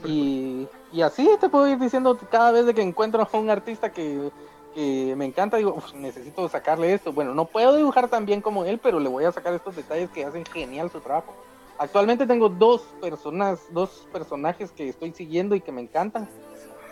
Y, 0.06 0.68
y 0.92 1.02
así 1.02 1.30
te 1.40 1.50
puedo 1.50 1.68
ir 1.68 1.80
diciendo 1.80 2.18
cada 2.32 2.52
vez 2.52 2.66
de 2.66 2.74
que 2.74 2.82
encuentro 2.82 3.28
a 3.32 3.38
un 3.38 3.50
artista 3.50 3.92
que, 3.92 4.32
que 4.76 5.14
me 5.18 5.26
encanta, 5.26 5.58
digo, 5.58 5.74
"Uf, 5.76 5.94
necesito 5.96 6.48
sacarle 6.50 6.94
esto. 6.94 7.12
Bueno, 7.12 7.34
no 7.34 7.46
puedo 7.46 7.76
dibujar 7.76 8.10
tan 8.10 8.26
bien 8.26 8.42
como 8.42 8.66
él, 8.66 8.80
pero 8.80 9.00
le 9.00 9.10
voy 9.10 9.26
a 9.26 9.32
sacar 9.32 9.54
estos 9.54 9.76
detalles 9.76 10.10
que 10.12 10.26
hacen 10.26 10.46
genial 10.46 10.90
su 10.92 11.00
trabajo. 11.00 11.34
Actualmente 11.78 12.28
tengo 12.28 12.50
dos 12.50 12.82
personas, 13.02 13.62
dos 13.72 14.08
personajes 14.12 14.72
que 14.72 14.90
estoy 14.90 15.14
siguiendo 15.14 15.56
y 15.56 15.62
que 15.62 15.72
me 15.72 15.82
encantan, 15.82 16.30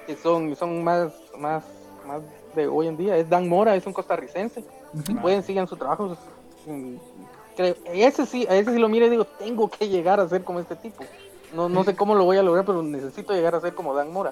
que 0.06 0.16
son, 0.16 0.56
son 0.56 0.84
más, 0.84 1.14
más, 1.38 1.66
más 2.06 2.22
de 2.56 2.68
hoy 2.68 2.88
en 2.88 2.98
día. 2.98 3.18
Es 3.18 3.30
Dan 3.30 3.50
Mora, 3.50 3.76
es 3.76 3.86
un 3.86 3.94
costarricense. 3.94 4.64
Si 5.06 5.12
Ujú. 5.12 5.22
pueden, 5.22 5.44
sigan 5.44 5.68
su 5.68 5.76
trabajo. 5.76 6.18
Mm, 6.66 6.96
creo- 7.56 7.76
ese 7.86 8.26
sí, 8.26 8.48
a 8.50 8.56
ese 8.56 8.72
sí 8.74 8.80
lo 8.80 8.88
miro 8.88 9.06
y 9.06 9.10
digo, 9.10 9.26
tengo 9.26 9.70
que 9.70 9.90
llegar 9.90 10.20
a 10.22 10.28
ser 10.30 10.44
como 10.44 10.60
este 10.62 10.76
tipo. 10.78 11.04
No, 11.58 11.70
no 11.70 11.84
sé 11.84 11.96
cómo 11.96 12.14
lo 12.14 12.24
voy 12.24 12.38
a 12.38 12.44
lograr, 12.44 12.64
pero 12.66 12.84
necesito 12.84 13.34
llegar 13.34 13.56
a 13.56 13.60
ser 13.62 13.74
como 13.74 13.96
Dan 13.96 14.14
Mora. 14.14 14.32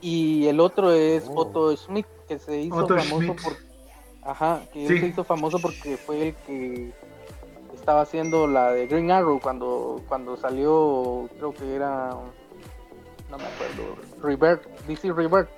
Y 0.00 0.48
el 0.48 0.58
otro 0.58 0.90
es 0.90 1.24
Oh. 1.28 1.42
Otto 1.42 1.76
Schmidt, 1.76 2.06
que 2.26 2.40
se 2.40 2.58
hizo 2.60 2.74
Otto 2.74 2.96
famoso 2.98 3.20
Schmidt. 3.34 3.42
por... 3.42 3.52
Ajá, 4.22 4.60
que 4.72 4.86
Sí. 4.88 4.94
él 4.94 5.00
se 5.00 5.06
hizo 5.06 5.22
famoso 5.24 5.60
porque 5.60 5.96
fue 5.96 6.28
el 6.28 6.34
que 6.46 6.92
estaba 7.74 8.00
haciendo 8.00 8.48
la 8.48 8.72
de 8.72 8.88
Green 8.88 9.12
Arrow 9.12 9.38
cuando, 9.40 10.02
cuando 10.08 10.36
salió, 10.36 11.28
creo 11.38 11.54
que 11.54 11.72
era, 11.74 12.10
no 13.30 13.38
me 13.38 13.44
acuerdo, 13.44 13.96
Rebirth, 14.20 14.66
DC 14.88 15.12
Rebirth. 15.12 15.48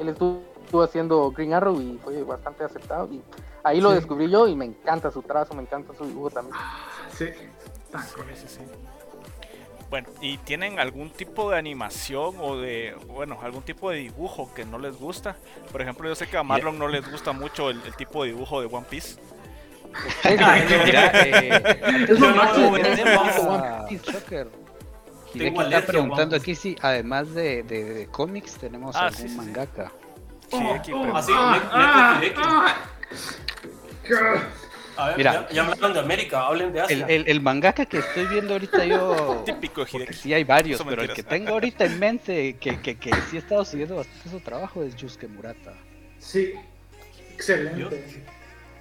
Él 0.00 0.08
estuvo, 0.08 0.40
estuvo 0.64 0.82
haciendo 0.82 1.30
Green 1.30 1.54
Arrow 1.54 1.80
y 1.80 1.98
fue 2.02 2.22
bastante 2.24 2.64
aceptado. 2.64 3.08
Y 3.12 3.22
ahí 3.62 3.80
lo 3.80 3.90
Sí. 3.90 3.94
descubrí 3.94 4.28
yo 4.28 4.48
y 4.48 4.56
me 4.56 4.64
encanta 4.64 5.10
su 5.12 5.22
trazo, 5.22 5.54
me 5.54 5.62
encanta 5.62 5.94
su 5.96 6.04
dibujo 6.04 6.30
también. 6.30 6.56
Sí. 7.12 7.26
Tan 7.92 8.02
Sí, 8.02 8.10
sí, 8.34 8.48
sí. 8.48 8.60
Bueno, 9.88 10.08
¿y 10.20 10.38
tienen 10.38 10.80
algún 10.80 11.10
tipo 11.10 11.50
de 11.50 11.58
animación 11.58 12.34
o 12.40 12.56
de, 12.56 12.96
bueno, 13.06 13.38
algún 13.42 13.62
tipo 13.62 13.90
de 13.90 13.98
dibujo 13.98 14.52
que 14.52 14.64
no 14.64 14.78
les 14.78 14.96
gusta? 14.98 15.36
Por 15.70 15.80
ejemplo, 15.80 16.08
yo 16.08 16.14
sé 16.16 16.26
que 16.26 16.36
a 16.36 16.42
Marlon 16.42 16.76
no 16.78 16.88
les 16.88 17.08
gusta 17.08 17.32
mucho 17.32 17.70
el, 17.70 17.80
el 17.86 17.94
tipo 17.94 18.24
de 18.24 18.30
dibujo 18.30 18.60
de 18.60 18.66
One 18.66 18.86
Piece. 18.90 19.20
Mira, 20.24 21.10
eh, 21.24 22.06
Yo 25.34 25.50
no 25.50 25.62
está 25.62 25.86
preguntando 25.86 26.36
aquí 26.36 26.54
si 26.54 26.76
además 26.82 27.32
de, 27.34 27.62
de, 27.62 27.84
de 27.94 28.06
cómics 28.08 28.54
tenemos 28.58 28.94
Ah, 28.96 29.06
algún 29.06 29.16
sí, 29.16 29.22
sí, 29.28 29.28
sí. 29.28 29.36
mangaka. 29.36 29.92
Shigeki 30.50 30.92
oh, 30.92 31.00
pregunta. 31.02 31.18
así, 31.18 31.32
Ah, 31.34 31.60
ah, 31.72 32.20
ah. 32.38 32.76
A 34.96 35.08
ver, 35.08 35.16
Mira. 35.18 35.32
ya, 35.32 35.48
ya 35.54 35.62
hablaron 35.64 35.92
de 35.94 36.00
América, 36.00 36.46
hablen 36.46 36.72
de 36.72 36.78
El, 36.78 36.84
Asia. 36.84 37.06
el, 37.08 37.24
el 37.28 37.40
mangaka 37.40 37.84
que 37.86 37.98
estoy 37.98 38.26
viendo 38.26 38.54
ahorita 38.54 38.84
yo, 38.84 39.42
Típico 39.46 39.82
Hideki. 39.86 40.12
sí 40.14 40.32
hay 40.34 40.44
varios, 40.44 40.82
pero 40.88 41.02
el 41.02 41.12
que 41.12 41.22
tengo 41.22 41.50
ahorita 41.50 41.84
en 41.84 41.98
mente, 41.98 42.56
que, 42.58 42.80
que, 42.80 42.96
que 42.98 43.10
sí 43.30 43.36
he 43.36 43.38
estado 43.38 43.64
siguiendo 43.64 43.96
bastante 43.96 44.28
su 44.30 44.40
trabajo, 44.40 44.82
es 44.82 44.96
Yusuke 44.96 45.28
Murata. 45.28 45.74
Sí. 46.18 46.54
Excelente. 47.34 48.22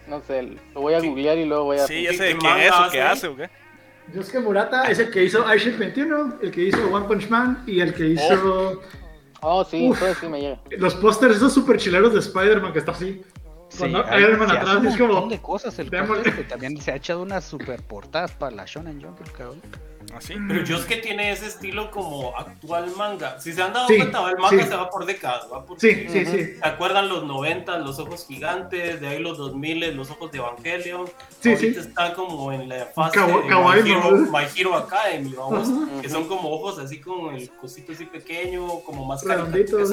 No 0.08 0.22
sé, 0.22 0.44
lo 0.74 0.82
voy 0.82 0.94
a 0.94 1.00
Sí. 1.02 1.08
googlear 1.08 1.38
y 1.38 1.46
luego 1.46 1.66
voy 1.66 1.78
a... 1.80 1.88
Sí, 1.88 1.94
¿Qué- 2.04 2.10
ese 2.10 2.24
de 2.24 2.32
qué 2.34 2.38
quién 2.38 2.58
es 2.60 2.72
o 2.72 2.90
qué 2.92 3.02
hace? 3.02 3.28
o 3.28 3.36
qué. 3.36 3.50
Yosuke 4.14 4.40
Murata 4.40 4.84
es 4.84 5.00
el 5.00 5.10
que 5.10 5.24
hizo 5.24 5.46
Airship 5.48 5.78
21, 5.78 6.38
el 6.44 6.52
que 6.52 6.62
hizo 6.62 6.78
One 6.94 7.08
Punch 7.08 7.28
Man 7.30 7.64
y 7.66 7.80
el 7.82 7.94
que 7.94 8.08
hizo 8.10 8.82
Oh, 9.42 9.64
sí, 9.64 9.88
Uf. 9.90 9.98
entonces 9.98 10.18
sí 10.22 10.28
me 10.28 10.40
llega. 10.42 10.60
los 10.78 10.96
pósters 10.96 11.36
esos 11.38 11.54
super 11.54 11.78
chileros 11.78 12.14
de 12.14 12.20
Spider-Man 12.20 12.72
que 12.72 12.80
está 12.80 12.92
así. 12.94 13.22
Cuando 13.78 14.06
hay- 14.08 14.24
Iron 14.24 14.40
Man 14.40 14.52
atrás 14.52 14.76
un 14.78 14.88
es 14.88 14.98
como, 14.98 15.14
montón 15.14 15.30
de 15.30 15.42
cosas. 15.42 15.78
El 15.80 15.94
este 15.94 16.44
también 16.46 16.80
se 16.82 16.92
ha 16.92 16.96
echado 16.96 17.22
unas 17.22 17.44
super 17.46 17.82
portadas 17.84 18.32
para 18.32 18.56
la 18.56 18.66
Shonen 18.66 19.02
Jump, 19.02 19.20
cabrón. 19.32 19.62
¿Así? 20.16 20.36
Pero 20.48 20.64
yo 20.64 20.78
es 20.78 20.86
que 20.86 20.98
tiene 20.98 21.32
ese 21.32 21.48
estilo 21.48 21.90
como 21.92 22.38
actual 22.38 22.92
manga. 22.96 23.40
Si 23.42 23.52
se 23.52 23.62
han 23.62 23.74
dado 23.74 23.88
Sí, 23.88 23.98
cuenta, 23.98 24.30
el 24.30 24.38
manga 24.38 24.64
sí. 24.64 24.70
se 24.70 24.76
va 24.76 24.90
por 24.90 25.06
décadas. 25.06 25.48
Va 25.52 25.66
por... 25.66 25.80
Sí, 25.80 26.06
sí, 26.10 26.26
sí. 26.26 26.46
¿Se 26.56 26.60
acuerdan 26.62 27.10
los 27.10 27.26
90, 27.26 27.80
los 27.80 27.98
ojos 28.00 28.26
gigantes? 28.28 29.02
De 29.02 29.08
ahí 29.08 29.20
los 29.20 29.38
2000, 29.38 29.94
los 29.98 30.12
ojos 30.12 30.32
de 30.32 30.38
Evangelion. 30.38 31.08
Sí, 31.42 31.52
Ahorita 31.54 31.82
sí. 31.82 31.88
está 31.90 32.14
como 32.14 32.52
en 32.54 32.70
la 32.70 32.86
fase 32.86 33.18
Kawa- 33.18 33.42
de 33.42 33.48
kawaii 33.50 33.84
My, 33.84 33.90
Hero. 33.92 34.12
My 34.32 34.44
Hero 34.56 34.76
Academy, 34.76 35.34
vamos. 35.34 35.68
Ujú. 35.68 36.02
Que 36.02 36.08
son 36.08 36.28
como 36.28 36.50
ojos 36.52 36.78
así 36.80 37.02
con 37.02 37.34
el 37.36 37.50
cosito 37.50 37.92
así 37.92 38.06
pequeño, 38.06 38.68
como 38.86 39.06
más 39.06 39.24
Redonditos. 39.24 39.90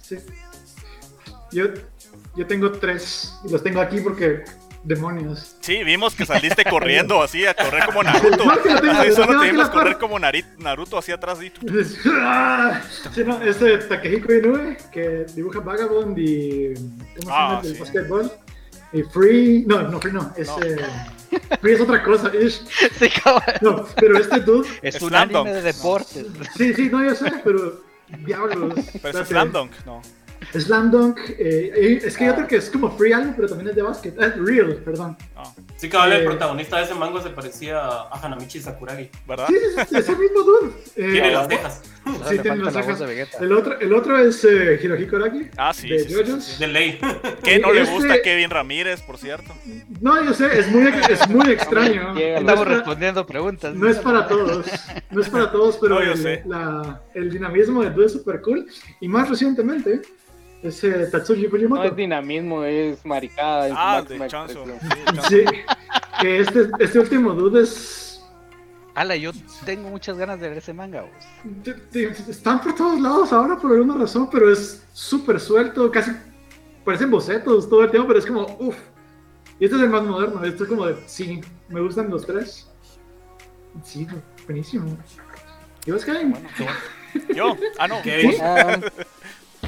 Sí. 0.00 0.16
Yo, 1.50 1.64
yo 2.36 2.46
tengo 2.46 2.70
tres 2.72 3.34
y 3.44 3.50
los 3.52 3.62
tengo 3.62 3.80
aquí 3.80 4.00
porque 4.00 4.44
demonios. 4.82 5.56
Sí, 5.60 5.82
vimos 5.82 6.14
que 6.14 6.26
saliste 6.26 6.64
corriendo 6.70 7.22
así, 7.22 7.46
a 7.46 7.54
correr 7.54 7.84
como 7.86 8.02
Naruto. 8.02 8.44
No, 8.44 8.62
que 8.62 8.70
lo 8.74 8.80
tengo- 8.80 9.02
Sí, 9.02 9.08
lo 9.08 9.14
solo 9.14 9.40
te 9.40 9.50
vimos 9.50 9.68
correr 9.70 9.98
como 9.98 10.18
Naruto 10.18 10.98
así 10.98 11.10
atrás. 11.12 11.38
Y... 11.42 11.52
¡ah! 12.20 12.82
Sí, 13.14 13.22
no, 13.24 13.40
este 13.42 13.78
Takehiko 13.78 14.32
Inoue 14.34 14.76
que 14.92 15.26
dibuja 15.34 15.60
Vagabond 15.60 16.18
y 16.18 16.74
¿cómo 16.74 16.92
se 17.14 17.26
llama 17.26 17.58
Ah, 17.58 17.60
el 17.64 17.74
sí. 17.74 17.80
basquetbol? 17.80 18.32
Y 18.92 19.02
Free, 19.04 19.64
no, 19.66 19.82
no 19.88 20.00
Free 20.00 20.12
no, 20.12 20.32
es 20.36 20.46
No. 20.48 20.62
eh, 20.62 20.76
Free 21.60 21.72
es 21.74 21.80
otra 21.80 22.00
cosa, 22.04 22.30
ish. 22.36 22.62
Sí, 22.96 23.08
cabrón. 23.24 23.42
No, 23.60 23.86
pero 23.96 24.18
este 24.18 24.38
dude, 24.40 24.68
Es 24.82 25.02
un 25.02 25.14
anime 25.14 25.52
de 25.52 25.62
deportes. 25.62 26.26
sí, 26.56 26.72
sí, 26.74 26.88
no, 26.92 27.02
yo 27.04 27.12
sé, 27.14 27.32
pero 27.42 27.80
diablos. 28.24 28.74
Pero 29.02 29.18
es. 29.20 29.28
Slam 29.28 29.50
Dunk, 29.50 29.72
no. 29.84 30.00
Slam 30.60 30.90
Dunk, 30.90 31.18
eh, 31.30 31.72
eh, 31.74 32.00
es 32.04 32.16
que 32.16 32.24
hay 32.24 32.30
otro 32.30 32.46
que 32.46 32.56
es 32.56 32.70
como 32.70 32.90
Free 32.96 33.12
algo, 33.12 33.32
pero 33.36 33.48
también 33.48 33.70
es 33.70 33.76
de 33.76 33.82
básquet. 33.82 34.20
Es 34.20 34.36
Real, 34.38 34.76
perdón. 34.84 35.16
Sí, 35.76 35.88
cabal, 35.88 36.12
el 36.12 36.22
Eh. 36.22 36.24
protagonista 36.24 36.78
de 36.78 36.84
ese 36.84 36.94
manga 36.94 37.22
se 37.22 37.30
parecía 37.30 37.78
a 37.80 38.20
Hanamichi 38.22 38.60
Sakuragi. 38.60 39.10
¿Verdad? 39.28 39.46
Sí, 39.48 39.54
sí, 39.76 39.82
sí, 39.90 39.96
es 39.96 40.08
el 40.08 40.16
mismo 40.18 40.40
dude. 40.42 40.70
Eh, 40.96 41.12
Tiene 41.12 41.32
las 41.32 41.48
cejas. 41.48 41.82
Sí, 42.28 42.38
tiene 42.38 42.56
las 42.58 42.72
cejas. 42.74 43.00
El 43.40 43.52
otro, 43.52 43.78
el 43.80 43.92
otro 43.92 44.18
es 44.18 44.44
eh, 44.44 44.78
Hirohiko 44.82 45.16
Araki. 45.16 45.48
Ah, 45.56 45.72
sí. 45.74 45.88
de 45.88 45.98
sí, 46.00 46.08
sí, 46.08 46.14
JoJo's. 46.14 46.44
sí, 46.44 46.52
sí. 46.52 46.58
De 46.60 46.66
ley. 46.68 46.98
Que 47.42 47.58
no 47.58 47.72
le 47.72 47.82
Este- 47.82 47.94
gusta 47.94 48.14
a 48.14 48.22
Kevin 48.22 48.50
Ramírez, 48.50 49.00
por 49.02 49.18
cierto. 49.18 49.52
No, 50.00 50.24
yo 50.24 50.32
sé, 50.32 50.58
es 50.58 50.68
muy, 50.70 50.86
es 51.10 51.28
muy 51.28 51.50
extraño. 51.50 52.14
Llega, 52.14 52.40
No 52.40 52.40
es, 52.40 52.40
Estamos 52.40 52.64
para, 52.64 52.74
respondiendo 52.76 53.26
preguntas. 53.26 53.74
no 53.74 53.88
es 53.88 53.98
para 53.98 54.26
todos. 54.28 54.66
No 55.10 55.20
es 55.20 55.28
para 55.28 55.50
todos, 55.52 55.76
pero 55.80 55.96
No, 55.96 56.04
yo 56.04 56.12
el, 56.12 56.18
sé. 56.18 56.42
la- 56.46 57.02
el 57.14 57.30
dinamismo 57.30 57.82
del 57.82 57.92
dude 57.94 58.06
es 58.06 58.12
super 58.12 58.40
cool. 58.40 58.66
Y 59.00 59.08
más 59.08 59.28
recientemente, 59.28 60.00
es 60.64 60.82
eh, 60.84 61.08
Tatsuji 61.10 61.42
No 61.42 61.46
es 61.46 61.50
Fujimoto. 61.50 61.90
dinamismo, 61.94 62.64
es 62.64 63.04
maricada. 63.04 63.66
en 63.68 63.72
su 63.74 63.78
Ah, 63.78 64.02
de 64.02 64.16
expresión. 64.16 64.48
Sí, 65.28 65.44
que 66.20 66.40
este, 66.40 66.68
este 66.80 66.98
último 66.98 67.32
dude 67.32 67.62
es. 67.62 68.22
Ala, 68.94 69.16
yo 69.16 69.32
tengo 69.64 69.88
muchas 69.90 70.16
ganas 70.16 70.38
de 70.40 70.48
ver 70.48 70.58
ese 70.58 70.72
manga. 70.72 71.02
vos. 71.02 71.74
Están 72.28 72.60
por 72.60 72.74
todos 72.74 73.00
lados 73.00 73.32
ahora 73.32 73.56
por 73.58 73.72
alguna 73.72 73.96
razón, 73.96 74.28
pero 74.30 74.52
es 74.52 74.84
súper 74.92 75.40
suelto, 75.40 75.90
casi 75.90 76.12
parecen 76.84 77.10
bocetos 77.10 77.68
todo 77.68 77.82
el 77.84 77.90
tiempo, 77.90 78.06
pero 78.08 78.20
es 78.20 78.26
como, 78.26 78.42
uff. 78.60 78.76
Y 79.58 79.64
este 79.64 79.76
es 79.76 79.82
el 79.82 79.90
más 79.90 80.02
moderno, 80.02 80.44
esto 80.44 80.64
es 80.64 80.68
como 80.70 80.86
de, 80.86 80.96
sí, 81.06 81.40
me 81.68 81.80
gustan 81.80 82.08
los 82.10 82.24
tres. 82.26 82.68
Sí, 83.82 84.06
buenísimo. 84.46 84.96
¿Y 85.86 85.90
vos, 85.90 86.04
Kevin? 86.04 86.30
Bueno. 86.32 86.48
Yo, 87.34 87.56
ah, 87.78 87.88
no. 87.88 88.00
Kevin. 88.02 88.32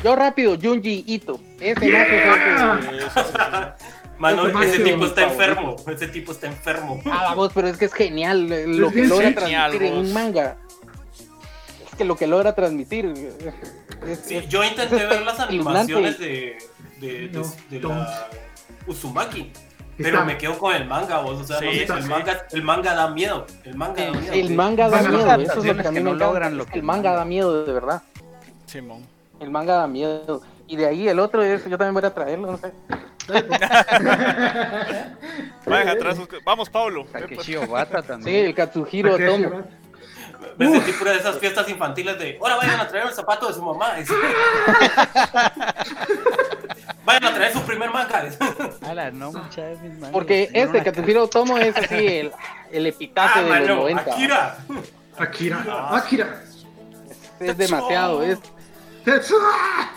Yo 0.03 0.15
rápido, 0.17 0.57
Junji 0.61 1.05
Ito. 1.07 1.41
Ese 1.61 1.89
no 1.89 1.99
Ah. 1.99 2.79
Sí, 2.81 2.89
sí, 2.89 3.21
sí. 3.21 3.87
Mano, 4.19 4.47
Ese 4.49 4.71
ese 4.77 4.85
tipo 4.85 5.05
está 5.07 5.23
enfermo. 5.25 5.77
Ese 5.87 6.09
tipo 6.09 6.33
está 6.33 6.47
enfermo. 6.47 7.01
Ah, 7.07 7.35
vos, 7.35 7.51
pero 7.55 7.69
es 7.69 7.77
que 7.77 7.85
es 7.87 7.93
genial 7.93 8.51
eh, 8.51 8.67
lo 8.67 8.89
Es 8.89 8.95
que 8.95 9.07
logra 9.07 9.33
genial, 9.33 9.71
transmitir 9.73 9.83
en 9.83 9.99
un 10.07 10.13
manga. 10.15 10.57
Es 11.91 11.95
que 11.99 12.05
lo 12.05 12.17
que 12.17 12.27
logra 12.27 12.55
transmitir. 12.55 13.13
eh, 13.15 13.53
es- 14.07 14.21
Sí, 14.21 14.37
es- 14.37 14.49
yo 14.49 14.65
intenté 14.65 14.97
es 14.97 15.09
ver 15.09 15.23
las 15.23 15.39
animaciones 15.41 16.19
de, 16.19 16.57
de, 17.01 17.29
de, 17.29 17.81
No, 17.81 17.89
la 17.91 18.29
Uzumaki. 18.87 19.53
Pero 19.99 20.09
Está- 20.11 20.25
me 20.25 20.37
quedo 20.39 20.59
con 20.59 20.75
el 20.75 20.87
manga, 20.87 21.19
vos. 21.19 21.41
O 21.41 21.45
sea, 21.45 21.57
no 21.61 21.71
sé, 21.73 21.83
el, 21.85 22.03
sí. 22.03 22.09
manga, 22.09 22.47
el 22.53 22.63
manga 22.63 22.95
da 22.95 23.09
miedo. 23.11 23.47
El 23.65 23.75
manga 23.77 24.05
da 24.05 24.13
miedo. 24.13 24.33
El 24.35 24.55
manga 24.55 24.89
da 24.91 25.03
miedo, 25.03 25.35
eso 25.41 25.59
es 25.61 25.65
lo 25.65 25.77
que 25.83 25.89
a 25.89 25.91
mí 25.91 26.01
me 26.01 26.11
no 26.11 26.15
logran 26.15 26.57
lo 26.57 26.63
es 26.63 26.67
que 26.69 26.73
que 26.75 26.79
el 26.81 26.85
manga 26.85 27.13
da 27.13 27.25
miedo 27.25 27.65
de 27.65 27.73
verdad. 27.73 28.03
Simón. 28.67 29.07
El 29.41 29.51
manga 29.51 29.77
da 29.77 29.87
miedo. 29.87 30.43
Y 30.67 30.77
de 30.77 30.87
ahí 30.87 31.09
el 31.09 31.19
otro 31.21 31.43
es, 31.43 31.65
yo 31.65 31.79
también 31.79 31.95
voy 31.95 32.05
a 32.05 32.13
traerlo, 32.15 32.53
no 32.53 32.59
sé. 32.59 32.73
Vaya 35.67 35.93
atrás. 35.93 36.19
Vamos, 36.45 36.71
Pablo. 36.71 37.07
Takeshi 37.13 37.57
Obata 37.57 38.03
Sí, 38.03 38.09
también. 38.09 38.47
el 38.47 38.55
Katsuhiro 38.55 39.15
Otomo. 39.15 39.49
Obata. 39.49 39.69
Me 40.59 40.71
sentí 40.71 40.93
pura 40.93 41.13
de 41.13 41.19
esas 41.19 41.39
fiestas 41.39 41.69
infantiles 41.69 42.19
de 42.19 42.39
ahora 42.41 42.57
vayan 42.57 42.81
a 42.81 42.89
traer 42.89 43.07
el 43.07 43.13
zapato 43.13 43.49
de 43.49 43.55
su 43.55 43.63
mamá. 43.63 43.95
vayan 47.05 47.25
a 47.25 47.35
traer 47.35 47.53
su 47.53 47.61
primer 47.63 47.91
manga. 47.91 48.25
Ala, 48.83 49.11
no 49.11 49.33
muchas 49.33 49.81
mis 49.83 49.93
mangas. 49.93 50.11
Porque 50.13 50.49
este 50.53 50.83
Katsuhiro 50.83 51.25
Otomo 51.25 51.59
es 51.59 51.77
así 51.77 52.07
el, 52.07 52.33
el 52.73 52.87
epitafio 52.87 53.43
ah, 53.43 53.45
de 53.45 53.51
los 53.51 53.61
mano, 53.61 53.83
90. 53.83 54.13
Akira. 54.13 54.57
Akira. 55.19 55.97
Akira. 55.97 56.43
Es 57.41 57.57
demasiado. 57.57 58.23
Es. 58.23 58.39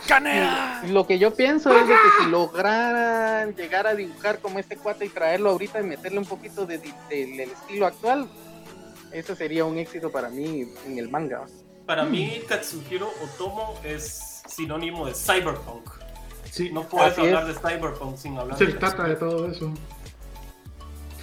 ¡Canea! 0.08 0.84
lo 0.88 1.06
que 1.08 1.20
yo 1.20 1.34
pienso 1.36 1.72
es 1.76 1.88
de 1.88 1.94
que 1.94 2.24
si 2.24 2.30
lograran 2.30 3.56
llegar 3.56 3.88
a 3.88 3.96
dibujar 3.96 4.40
como 4.40 4.60
este 4.60 4.78
cuate 4.78 5.06
y 5.06 5.10
traerlo 5.10 5.50
ahorita 5.52 5.80
y 5.82 5.84
meterle 5.84 6.20
un 6.20 6.26
poquito 6.26 6.66
de, 6.66 6.78
de- 6.78 6.94
del 7.10 7.40
estilo 7.52 7.86
actual, 7.88 8.28
eso 9.12 9.36
sería 9.36 9.66
un 9.66 9.78
éxito 9.78 10.12
para 10.12 10.30
mí 10.30 10.68
en 10.86 10.98
el 10.98 11.10
manga. 11.10 11.46
Para 11.86 12.04
mí, 12.06 12.42
Katsuhiro 12.48 13.10
Otomo 13.24 13.80
es 13.84 14.44
sinónimo 14.48 15.08
de 15.08 15.14
cyberpunk. 15.16 15.90
Sí, 16.52 16.70
No 16.72 16.84
puedes 16.84 17.18
hablar 17.18 17.50
es. 17.50 17.56
de 17.62 17.70
cyberpunk 17.70 18.16
sin 18.18 18.38
hablar 18.38 18.54
es 18.54 18.60
de 18.60 18.66
el 18.74 18.80
tata 18.80 19.04
de 19.04 19.16
todo 19.16 19.52
eso. 19.52 19.72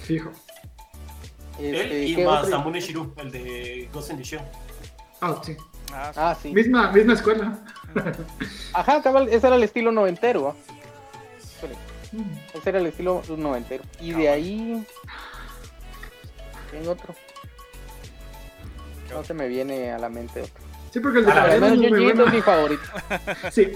Fijo. 0.03 0.31
Este, 1.59 2.03
Él 2.03 2.07
y 2.09 2.15
¿qué 2.15 2.27
otro? 2.27 2.41
Masamune 2.43 2.79
Shiru, 2.81 3.13
el 3.17 3.31
de 3.31 3.89
Ghost 3.91 4.11
in 4.11 4.17
the 4.17 4.23
Shell. 4.23 4.41
Ah, 5.21 5.41
sí. 5.43 5.55
Ah, 5.93 6.11
sí. 6.13 6.19
Ah, 6.21 6.37
sí. 6.41 6.53
Misma, 6.53 6.91
misma 6.91 7.13
escuela. 7.13 7.57
Ajá, 8.73 9.01
cabal, 9.01 9.29
ese 9.29 9.47
era 9.47 9.55
el 9.55 9.63
estilo 9.63 9.91
noventero. 9.91 10.49
¿ah? 10.49 10.55
Mm. 12.11 12.57
Ese 12.57 12.69
era 12.69 12.79
el 12.79 12.87
estilo 12.87 13.21
noventero. 13.37 13.83
Y 13.99 14.11
de 14.11 14.29
ahí. 14.29 14.87
¿Quién 16.71 16.87
otro? 16.87 17.13
No 19.09 19.23
se 19.23 19.33
me 19.33 19.47
viene 19.47 19.91
a 19.91 19.97
la 19.99 20.09
mente 20.09 20.41
otro. 20.41 20.63
Sí, 20.91 20.99
porque 20.99 21.19
el 21.19 21.25
de 21.25 21.31
Ah, 21.31 21.43
Al 21.43 21.59
Caballeros 21.59 21.69
menos 21.79 21.85
es 21.85 21.91
muy 21.91 22.09
Ito 22.09 22.27
es 22.27 22.33
mi 22.33 22.41
favorito. 22.41 22.83
Sí, 23.51 23.71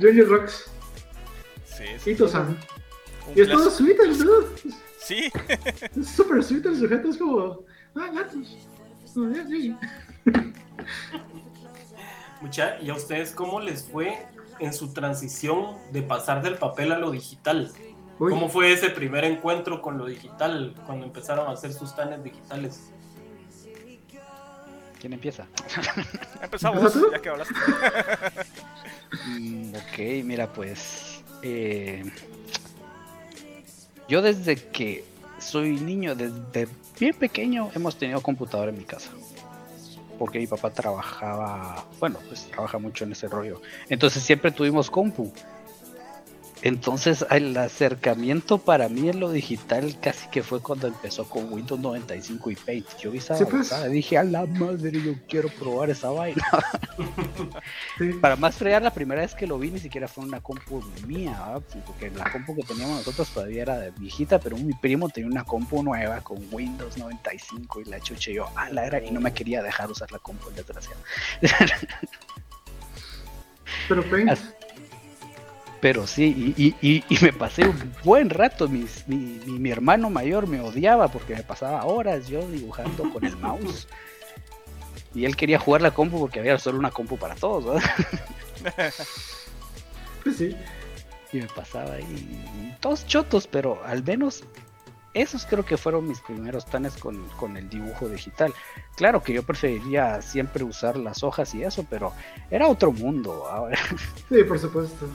Junji 0.00 0.22
Rocks. 0.22 0.70
Sí, 1.64 1.84
sí. 1.98 2.22
Un 2.22 2.58
Y 3.34 3.40
es 3.40 3.48
todo 3.48 3.70
sweet 3.70 4.00
el 4.00 4.18
dude. 4.18 4.46
Sí. 4.98 5.30
Es 5.98 6.08
súper 6.08 6.42
sweet 6.42 6.66
el 6.66 6.78
sujeto, 6.78 7.08
es 7.08 7.16
como. 7.16 7.64
Ah, 7.94 8.10
gatos. 8.12 8.56
Mucha, 12.40 12.80
¿y 12.80 12.90
a 12.90 12.94
ustedes 12.94 13.32
cómo 13.32 13.60
les 13.60 13.84
fue 13.84 14.26
en 14.58 14.72
su 14.72 14.92
transición 14.92 15.76
de 15.92 16.02
pasar 16.02 16.42
del 16.42 16.56
papel 16.56 16.92
a 16.92 16.98
lo 16.98 17.10
digital? 17.10 17.70
Uy, 18.18 18.30
¿Cómo 18.32 18.48
fue 18.48 18.72
ese 18.72 18.90
primer 18.90 19.24
encuentro 19.24 19.80
con 19.80 19.98
lo 19.98 20.06
digital 20.06 20.74
cuando 20.86 21.06
empezaron 21.06 21.48
a 21.48 21.52
hacer 21.52 21.72
sus 21.72 21.94
tanes 21.94 22.22
digitales? 22.22 22.90
¿Quién 25.00 25.14
empieza? 25.14 25.46
Empezamos, 26.42 26.94
ya 27.10 27.18
que 27.20 27.28
hablaste. 27.30 27.54
Mm, 29.26 29.74
ok, 29.74 30.24
mira, 30.24 30.46
pues. 30.52 31.22
eh, 31.42 32.04
yo 34.08 34.20
desde 34.20 34.56
que 34.56 35.04
soy 35.38 35.80
niño, 35.80 36.14
desde 36.14 36.68
bien 36.98 37.14
pequeño, 37.14 37.70
hemos 37.74 37.96
tenido 37.96 38.20
computadora 38.20 38.70
en 38.70 38.78
mi 38.78 38.84
casa. 38.84 39.10
Porque 40.20 40.38
mi 40.38 40.46
papá 40.46 40.68
trabajaba, 40.68 41.82
bueno, 41.98 42.18
pues 42.28 42.46
trabaja 42.50 42.76
mucho 42.76 43.04
en 43.04 43.12
ese 43.12 43.26
rollo. 43.26 43.62
Entonces 43.88 44.22
siempre 44.22 44.50
tuvimos 44.50 44.90
compu. 44.90 45.32
Entonces 46.62 47.24
el 47.30 47.56
acercamiento 47.56 48.58
para 48.58 48.88
mí 48.88 49.08
en 49.08 49.20
lo 49.20 49.30
digital 49.30 49.96
casi 50.00 50.28
que 50.28 50.42
fue 50.42 50.60
cuando 50.60 50.86
empezó 50.88 51.28
con 51.28 51.52
Windows 51.52 51.80
95 51.80 52.50
y 52.50 52.56
Paint. 52.56 52.86
Yo 52.98 53.10
vi 53.10 53.18
esa 53.18 53.36
Sí, 53.36 53.44
pues. 53.50 53.72
dije, 53.90 54.18
a 54.18 54.24
la 54.24 54.44
madre, 54.46 55.00
yo 55.02 55.14
quiero 55.28 55.48
probar 55.48 55.90
esa 55.90 56.10
vaina. 56.10 56.44
sí. 57.98 58.12
Para 58.20 58.36
más 58.36 58.56
fregar, 58.56 58.82
la 58.82 58.92
primera 58.92 59.22
vez 59.22 59.34
que 59.34 59.46
lo 59.46 59.58
vi 59.58 59.70
ni 59.70 59.78
siquiera 59.78 60.06
fue 60.06 60.24
una 60.24 60.40
compu 60.40 60.82
mía, 61.06 61.60
porque 61.86 62.10
la 62.10 62.30
compu 62.30 62.54
que 62.54 62.62
teníamos 62.62 62.98
nosotros 62.98 63.30
todavía 63.30 63.62
era 63.62 63.78
de 63.78 63.90
viejita, 63.92 64.38
pero 64.38 64.56
mi 64.56 64.74
primo 64.74 65.08
tenía 65.08 65.30
una 65.30 65.44
compu 65.44 65.82
nueva 65.82 66.20
con 66.20 66.38
Windows 66.50 66.98
95 66.98 67.80
y 67.80 67.84
la 67.84 68.00
chuche 68.00 68.34
yo, 68.34 68.48
a 68.56 68.68
la 68.70 68.84
era, 68.86 69.02
y 69.02 69.10
no 69.10 69.20
me 69.20 69.32
quería 69.32 69.62
dejar 69.62 69.90
usar 69.90 70.12
la 70.12 70.18
compu, 70.18 70.50
desgraciado. 70.50 71.00
Pero 73.88 74.02
Paint. 74.10 74.38
Pero 75.80 76.06
sí, 76.06 76.54
y, 76.56 76.62
y- 76.66 76.76
y- 76.82 77.04
y 77.08 77.18
me 77.24 77.32
pasé 77.32 77.66
un 77.66 77.92
buen 78.04 78.28
rato. 78.30 78.68
mis- 78.68 79.06
mi, 79.08 79.16
mi- 79.46 79.58
mi 79.58 79.70
hermano 79.70 80.10
mayor 80.10 80.46
me 80.46 80.60
odiaba 80.60 81.08
porque 81.08 81.34
me 81.34 81.42
pasaba 81.42 81.84
horas 81.86 82.28
yo 82.28 82.46
dibujando 82.48 83.10
con 83.10 83.24
el 83.24 83.36
mouse. 83.38 83.88
Y 85.14 85.24
él 85.24 85.36
quería 85.36 85.58
jugar 85.58 85.80
la 85.82 85.90
compu 85.92 86.20
porque 86.20 86.38
había 86.38 86.58
solo 86.58 86.78
una 86.78 86.90
compu 86.90 87.16
para 87.16 87.34
todos, 87.34 87.64
¿verdad? 87.64 88.92
Pues 90.22 90.36
sí. 90.36 90.54
Y 91.32 91.38
me 91.38 91.46
pasaba 91.46 91.94
ahí. 91.94 92.76
Todos 92.80 93.06
chotos, 93.06 93.46
pero 93.46 93.80
al 93.86 94.02
menos 94.04 94.44
esos 95.14 95.46
creo 95.46 95.64
que 95.64 95.76
fueron 95.76 96.06
mis 96.06 96.20
primeros 96.20 96.64
planes 96.66 96.94
con, 96.96 97.26
con 97.30 97.56
el 97.56 97.68
dibujo 97.70 98.08
digital. 98.08 98.52
Claro 98.96 99.22
que 99.22 99.32
yo 99.32 99.42
preferiría 99.42 100.20
siempre 100.22 100.62
usar 100.62 100.96
las 100.96 101.22
hojas 101.22 101.54
y 101.54 101.62
eso, 101.62 101.86
pero 101.88 102.12
era 102.50 102.68
otro 102.68 102.92
mundo. 102.92 103.46
Ahora, 103.50 103.78
Sí, 104.28 104.44
por 104.44 104.58
supuesto. 104.58 105.06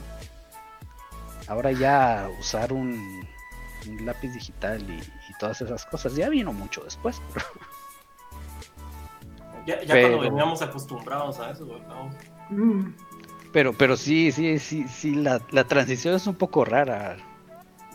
Ahora 1.47 1.71
ya 1.71 2.29
usar 2.39 2.73
un, 2.73 3.25
un 3.87 4.05
lápiz 4.05 4.29
digital 4.33 4.81
y, 4.89 4.93
y 4.97 5.33
todas 5.39 5.61
esas 5.61 5.85
cosas 5.85 6.15
ya 6.15 6.29
vino 6.29 6.51
mucho 6.53 6.81
después. 6.83 7.21
pero- 7.33 7.45
Ya, 9.65 9.81
ya 9.83 9.93
Pero- 9.93 10.09
cuando 10.17 10.29
veníamos 10.29 10.61
acostumbrados 10.61 11.39
a 11.39 11.51
eso, 11.51 11.65
¿verdad? 11.65 11.95
Mm, 12.49 12.93
Pero, 13.51 13.73
pero 13.73 13.97
sí, 13.97 14.31
sí, 14.31 14.59
sí, 14.59 14.85
sí, 14.87 15.15
la, 15.15 15.41
la 15.51 15.63
transición 15.63 16.13
es 16.15 16.27
un 16.27 16.35
poco 16.35 16.65
rara. 16.65 17.17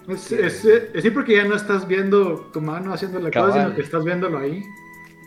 Es, 0.09 0.33
es, 0.33 0.65
es 0.65 1.03
sí 1.03 1.11
porque 1.11 1.37
ya 1.37 1.45
no 1.45 1.55
estás 1.55 1.87
viendo 1.87 2.41
tu 2.53 2.61
mano 2.61 2.93
haciendo 2.93 3.21
la 3.21 3.31
cosa, 3.31 3.63
sino 3.65 3.75
que 3.77 3.83
estás 3.83 4.03
viéndolo 4.05 4.39
ahí. 4.39 4.65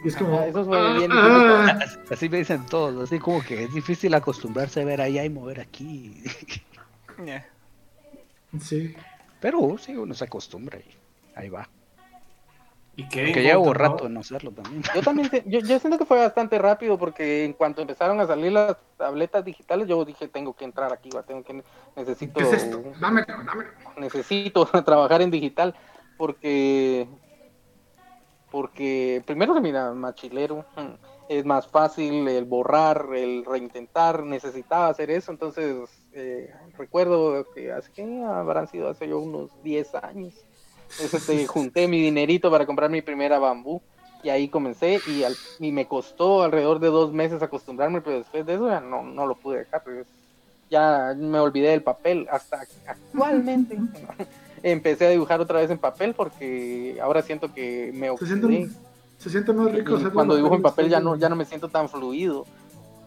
Y 0.04 0.08
es 0.10 0.18
como. 0.18 0.36
Ajá, 0.40 0.48
eso 0.48 0.66
fue 0.66 0.78
ah, 0.78 0.94
bien 0.98 1.12
ah, 1.14 1.80
Así 2.12 2.28
me 2.28 2.40
dicen 2.40 2.66
todos, 2.66 3.04
así 3.04 3.20
como 3.20 3.42
que 3.44 3.64
es 3.64 3.74
difícil 3.74 4.14
acostumbrarse 4.14 4.82
a 4.82 4.86
ver 4.86 5.00
allá 5.00 5.24
y 5.24 5.30
mover 5.30 5.62
aquí. 5.62 6.24
Ñe. 7.20 7.46
Sí. 8.60 8.96
Pero 9.40 9.78
sí, 9.78 9.96
uno 9.96 10.14
se 10.14 10.26
acostumbra 10.26 10.80
y 10.80 10.86
ahí 11.36 11.50
va. 11.50 11.68
Y 12.96 13.08
Que 13.10 13.32
¿cómo 13.32 13.44
llevo 13.44 13.74
rato 13.74 14.06
en 14.06 14.14
no 14.14 14.20
hacerlo 14.20 14.52
también. 14.52 14.84
Yo 14.94 15.02
también, 15.02 15.30
yo, 15.46 15.60
yo 15.60 15.80
siento 15.80 15.98
que 15.98 16.06
fue 16.06 16.20
bastante 16.20 16.60
rápido 16.60 16.98
porque 16.98 17.44
en 17.44 17.54
cuanto 17.54 17.82
empezaron 17.82 18.20
a 18.20 18.28
salir 18.28 18.52
las 18.52 18.78
tabletas 18.98 19.44
digitales, 19.44 19.88
yo 19.88 20.06
dije, 20.06 20.28
tengo 20.28 20.54
que 20.54 20.66
entrar 20.66 20.94
aquí, 20.94 21.10
va, 21.10 21.24
tengo 21.24 21.44
que, 21.44 21.64
necesito, 21.96 22.40
¿Qué 22.40 22.44
es 22.44 22.54
esto? 22.54 22.84
Dámelo, 23.00 23.26
dámelo. 23.44 23.72
necesito 23.98 24.66
trabajar 24.86 25.24
en 25.24 25.32
digital 25.32 25.74
porque, 26.18 27.08
porque 28.52 29.24
primero 29.26 29.60
mira, 29.60 29.92
más 29.94 30.14
chilero, 30.14 30.64
mm, 30.78 31.13
es 31.28 31.46
más 31.46 31.68
fácil 31.68 32.28
el 32.28 32.46
borrar, 32.46 33.08
el 33.16 33.46
reintentar, 33.46 34.24
necesitaba 34.24 34.88
hacer 34.90 35.10
eso, 35.12 35.32
entonces 35.32 35.76
eh, 36.12 36.50
recuerdo 36.78 37.48
que 37.54 37.72
hace 37.72 37.92
que 37.94 38.04
habrán 38.24 38.68
sido 38.68 38.90
hace 38.90 39.08
yo 39.08 39.20
unos 39.20 39.52
10 39.64 39.94
años. 39.96 40.34
Este, 41.00 41.48
junté 41.48 41.88
mi 41.88 42.02
dinerito 42.02 42.52
para 42.52 42.66
comprar 42.66 42.90
mi 42.90 43.02
primera 43.02 43.40
bambú 43.40 43.82
y 44.22 44.30
ahí 44.30 44.48
comencé 44.50 45.00
y, 45.08 45.24
al- 45.24 45.36
y 45.60 45.72
me 45.72 45.88
costó 45.88 46.44
alrededor 46.44 46.80
de 46.80 46.88
dos 46.90 47.12
meses 47.14 47.42
acostumbrarme, 47.42 48.02
pero 48.02 48.18
después 48.20 48.46
de 48.46 48.54
eso 48.56 48.68
ya 48.70 48.80
no, 48.82 49.02
no 49.04 49.26
lo 49.26 49.36
pude 49.36 49.60
dejar. 49.60 49.82
pues, 49.84 50.06
ya 50.70 51.14
me 51.18 51.40
olvidé 51.40 51.70
del 51.70 51.84
papel 51.84 52.28
hasta 52.32 52.66
actualmente. 52.86 53.78
Empecé 54.64 55.08
a 55.08 55.10
dibujar 55.10 55.40
otra 55.42 55.60
vez 55.60 55.70
en 55.70 55.78
papel 55.78 56.14
porque 56.16 56.98
ahora 57.02 57.22
siento 57.22 57.52
que 57.54 57.92
me 57.94 58.10
oxidé. 58.10 58.40
Se 59.24 59.30
siente 59.30 59.54
más 59.54 59.72
rico 59.72 59.98
Y 60.00 60.04
cuando 60.12 60.36
dibujo 60.36 60.56
en 60.56 60.62
papel 60.62 60.90
ya 60.90 61.00
no, 61.00 61.16
ya 61.16 61.30
no 61.30 61.36
me 61.36 61.46
siento 61.46 61.70
tan 61.70 61.88
fluido 61.90 62.46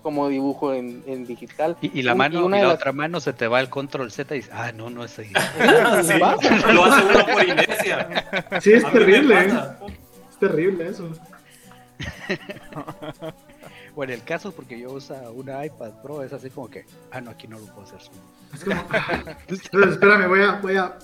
como 0.02 0.28
dibujo 0.28 0.72
en, 0.72 1.02
en 1.06 1.26
digital. 1.26 1.76
Y, 1.80 1.98
y 1.98 2.02
la 2.02 2.14
mano, 2.14 2.40
y 2.40 2.42
una 2.44 2.58
la 2.58 2.64
las- 2.68 2.74
otra 2.74 2.92
mano 2.92 3.18
se 3.20 3.32
te 3.32 3.48
va 3.48 3.58
el 3.60 3.68
control 3.68 4.12
Z 4.12 4.34
y 4.36 4.38
dices, 4.38 4.52
ah, 4.54 4.70
no, 4.72 4.88
no 4.88 5.04
es 5.04 5.18
ahí. 5.18 5.32
Sí, 6.04 6.12
lo 6.72 6.84
hace 6.84 7.04
uno 7.04 7.26
por 7.32 7.42
inercia. 7.44 8.26
Sí, 8.60 8.72
es 8.74 8.84
terrible. 8.92 9.34
¿eh? 9.46 9.50
Es 10.30 10.38
terrible 10.38 10.88
eso. 10.88 11.08
Bueno, 13.94 14.12
el 14.12 14.22
caso 14.24 14.52
porque 14.52 14.78
yo 14.78 14.92
uso 14.92 15.14
una 15.34 15.64
iPad 15.64 15.90
Pro 16.02 16.22
es 16.22 16.30
así 16.30 16.50
como 16.50 16.68
que, 16.68 16.84
ah, 17.12 17.20
no, 17.22 17.30
aquí 17.30 17.48
no 17.48 17.58
lo 17.58 17.64
puedo 17.64 17.86
hacer. 17.86 17.98
zoom". 18.02 18.14
Es 18.52 18.62
como. 18.64 18.82
Entonces, 19.48 19.92
espérame, 19.94 20.28
voy 20.28 20.42
a. 20.42 20.52
Voy 20.60 20.76
a 20.76 20.98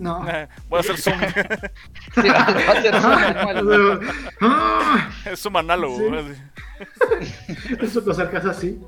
no. 0.00 0.20
Voy 0.68 0.78
a 0.78 0.80
hacer 0.80 0.96
zoom. 0.98 1.18
Sí, 2.14 2.28
va 2.28 2.40
a 2.40 2.72
hacer 2.72 2.94
zoom 3.00 3.20
manual. 3.44 4.00
Ah, 4.40 5.10
es 5.26 5.38
zoom 5.40 5.56
análogo. 5.56 5.96
Sí. 5.98 6.04
así. 6.16 7.76
Eso 7.80 8.02
te 8.02 8.10
acercas 8.10 8.44
así. 8.46 8.80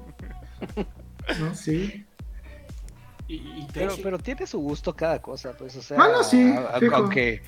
No, 1.39 1.55
sí. 1.55 2.05
Y, 3.29 3.35
y 3.37 3.67
Pero, 3.73 4.19
tiene 4.19 4.47
su 4.47 4.59
gusto 4.59 4.95
cada 4.95 5.23
cosa, 5.23 5.53
pues, 5.57 5.77
o 5.77 5.83
sea, 5.83 5.97
Ah, 6.01 6.09
no, 6.13 6.23
sí, 6.25 6.53
a- 6.53 6.77
a- 6.77 6.81
fijo. 6.81 6.95
aunque, 6.97 7.43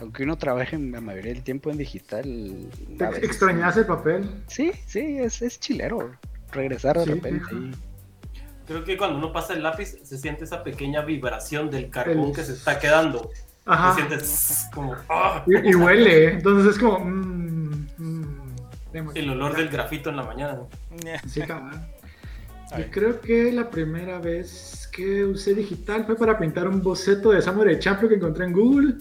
aunque 0.00 0.22
uno 0.22 0.36
trabaje 0.36 0.78
la 0.78 1.00
mayoría 1.00 1.32
del 1.34 1.42
tiempo 1.42 1.70
en 1.70 1.78
digital, 1.78 2.68
Te 2.98 3.04
extrañas 3.26 3.76
el 3.76 3.86
papel. 3.86 4.30
Sí, 4.46 4.72
sí, 4.86 5.18
es, 5.18 5.42
es 5.42 5.58
chilero. 5.60 6.12
Regresar 6.52 6.96
de 6.98 7.04
Sí, 7.04 7.10
repente 7.10 7.40
fijo. 7.44 7.56
ahí. 7.56 7.72
Creo 8.66 8.84
que 8.84 8.96
cuando 8.96 9.18
uno 9.18 9.32
pasa 9.32 9.54
el 9.54 9.62
lápiz 9.62 9.96
se 10.02 10.18
siente 10.18 10.44
esa 10.44 10.62
pequeña 10.62 11.02
vibración 11.02 11.70
del 11.70 11.88
carbón 11.90 12.28
El- 12.28 12.32
que 12.34 12.44
se 12.44 12.52
está 12.54 12.78
quedando. 12.78 13.30
Ajá. 13.64 13.94
Se 13.94 14.06
siente 14.06 14.24
como 14.74 14.94
ah, 15.08 15.44
Y, 15.46 15.70
y 15.70 15.74
huele, 15.74 16.24
¿eh? 16.26 16.32
entonces 16.34 16.74
es 16.74 16.78
como. 16.78 17.00
mm, 17.00 17.86
mm, 17.98 19.10
el 19.14 19.30
olor 19.30 19.56
del 19.56 19.68
grafito 19.68 20.10
en 20.10 20.16
la 20.16 20.22
mañana. 20.22 20.58
Sí, 21.26 21.40
cabrón. 21.42 21.84
Yo 22.76 22.84
creo 22.90 23.20
que 23.20 23.52
la 23.52 23.70
primera 23.70 24.18
vez 24.18 24.88
que 24.92 25.24
usé 25.24 25.54
digital 25.54 26.04
fue 26.04 26.16
para 26.16 26.38
pintar 26.38 26.66
un 26.66 26.82
boceto 26.82 27.30
de 27.30 27.40
Samurai 27.42 27.78
Champloo 27.78 28.08
que 28.08 28.16
encontré 28.16 28.44
en 28.46 28.52
Google. 28.52 28.94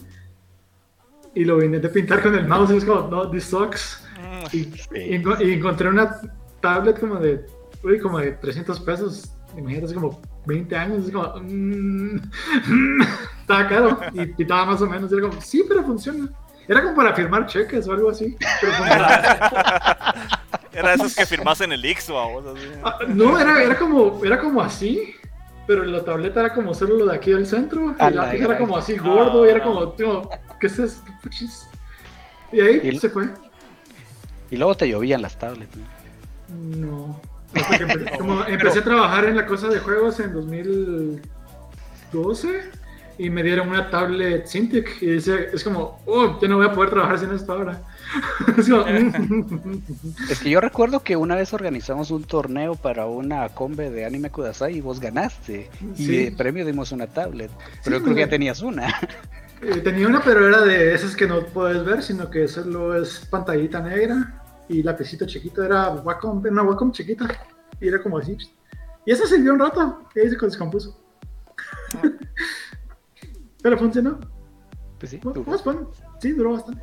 Y 1.33 1.43
lo 1.45 1.57
vine 1.57 1.77
a 1.77 1.89
pintar 1.91 2.21
con 2.21 2.35
el 2.35 2.47
mouse 2.47 2.71
y 2.71 2.77
es 2.77 2.85
como, 2.85 3.07
no, 3.09 3.29
this 3.29 3.45
sucks. 3.45 4.03
Mm, 4.19 4.55
Y, 4.55 4.59
y 4.95 5.23
y 5.49 5.53
encontré 5.53 5.89
una 5.89 6.19
tablet 6.61 6.99
como 6.99 7.15
de, 7.15 7.45
uy, 7.83 7.99
como 7.99 8.19
de 8.19 8.31
300 8.33 8.79
pesos. 8.81 9.31
Imagínate, 9.57 9.85
hace 9.85 9.95
como 9.95 10.19
20 10.45 10.75
años. 10.75 11.05
Es 11.05 11.11
como, 11.13 11.33
mm, 11.41 12.17
estaba 13.41 13.67
caro. 13.67 13.99
Y 14.13 14.25
pintaba 14.27 14.65
más 14.65 14.81
o 14.81 14.87
menos. 14.87 15.11
Y 15.11 15.15
era 15.15 15.27
como, 15.29 15.41
sí, 15.41 15.63
pero 15.67 15.83
funciona. 15.83 16.29
Era 16.67 16.81
como 16.83 16.95
para 16.95 17.13
firmar 17.13 17.45
cheques 17.45 17.87
o 17.87 17.93
algo 17.93 18.09
así. 18.09 18.35
Pero. 18.61 18.73
Era 20.73 20.89
de 20.89 20.95
esos 20.95 21.15
que 21.15 21.25
firmas 21.25 21.61
en 21.61 21.71
el 21.71 21.85
X 21.85 22.09
o 22.09 22.19
a 22.19 22.25
vos, 22.27 22.45
así. 22.47 22.67
Ah, 22.83 22.97
no, 23.07 23.39
era, 23.39 23.63
era, 23.63 23.77
como, 23.77 24.19
era 24.25 24.37
como 24.41 24.61
así. 24.61 25.15
Pero 25.67 25.85
la 25.85 26.03
tableta 26.03 26.41
era 26.41 26.53
como 26.53 26.73
solo 26.73 26.97
lo 26.97 27.05
de 27.05 27.15
aquí 27.15 27.31
del 27.31 27.47
centro. 27.47 27.91
Y 27.97 27.97
la 27.97 28.09
lápiz 28.09 28.41
era 28.41 28.57
como 28.57 28.75
así 28.77 28.97
gordo. 28.97 29.45
y 29.45 29.49
era 29.49 29.59
Ah. 29.61 29.63
como, 29.63 29.89
tío, 29.93 30.29
¿qué 30.59 30.67
es 30.67 30.77
esto? 30.77 31.09
Y 32.51 32.59
ahí 32.59 32.81
Y- 32.83 32.99
se 32.99 33.09
fue. 33.09 33.29
Y 34.51 34.57
luego 34.57 34.75
te 34.75 34.87
llovían 34.89 35.21
las 35.21 35.39
tablets. 35.39 35.77
¿no? 36.49 37.19
No. 37.55 37.61
Hasta 37.61 37.77
que 37.77 37.85
empe- 37.87 38.17
como 38.17 38.43
empecé 38.45 38.79
a 38.79 38.83
trabajar 38.83 39.23
en 39.25 39.35
la 39.37 39.45
cosa 39.45 39.69
de 39.69 39.79
juegos 39.79 40.19
en 40.19 40.33
2012 40.33 42.61
y 43.17 43.29
me 43.29 43.43
dieron 43.43 43.69
una 43.69 43.89
tablet 43.89 44.45
Cintiq 44.45 45.01
y 45.01 45.05
dice, 45.11 45.47
es 45.53 45.63
como, 45.63 46.01
oh, 46.05 46.37
yo 46.41 46.47
no 46.49 46.57
voy 46.57 46.65
a 46.67 46.73
poder 46.73 46.89
trabajar 46.89 47.17
sin 47.19 47.31
esto 47.31 47.53
ahora. 47.53 47.81
Es 48.57 48.69
como, 48.69 48.85
mm. 48.85 49.81
Es 50.29 50.39
que 50.39 50.49
yo 50.49 50.59
recuerdo 50.61 51.01
que 51.01 51.15
una 51.15 51.35
vez 51.35 51.53
organizamos 51.53 52.11
un 52.11 52.23
torneo 52.25 52.75
para 52.75 53.05
una 53.05 53.47
combe 53.49 53.89
de 53.89 54.05
anime 54.05 54.29
Kudasai 54.29 54.77
y 54.77 54.81
vos 54.81 54.99
ganaste. 54.99 55.69
Y 55.97 56.07
de 56.07 56.31
premio 56.33 56.65
dimos 56.65 56.91
una 56.91 57.07
tablet. 57.07 57.49
Pero 57.83 57.97
Sí, 57.97 57.99
yo 57.99 58.03
creo 58.03 58.15
que 58.15 58.21
ya 58.21 58.29
tenías 58.29 58.61
una. 58.61 58.87
Eh, 59.61 59.79
tenía 59.81 60.07
una, 60.07 60.21
pero 60.21 60.45
era 60.47 60.61
de 60.61 60.93
esas 60.93 61.15
que 61.15 61.27
no 61.27 61.45
puedes 61.45 61.83
ver, 61.85 62.03
sino 62.03 62.29
que 62.29 62.47
solo 62.49 63.01
es 63.01 63.25
pantallita 63.29 63.79
negra 63.79 64.43
y 64.69 64.83
lapicito 64.83 65.25
chiquito. 65.25 65.63
Era 65.63 65.89
Wacom, 65.91 66.43
una 66.45 66.63
Wacom 66.63 66.91
chiquita 66.91 67.27
y 67.79 67.87
era 67.87 68.01
como 68.01 68.17
así. 68.17 68.37
Y 69.05 69.11
esa 69.11 69.25
sirvió 69.27 69.53
un 69.53 69.59
rato 69.59 70.03
y 70.15 70.19
ahí 70.19 70.29
se 70.29 70.37
descompuso. 70.37 70.99
pero 73.61 73.77
funcionó. 73.77 74.19
Pues 74.99 75.11
sí, 75.11 75.17
duró. 75.17 75.43
pues, 75.43 75.63
bueno, 75.63 75.91
sí, 76.19 76.31
duró 76.31 76.53
bastante. 76.53 76.81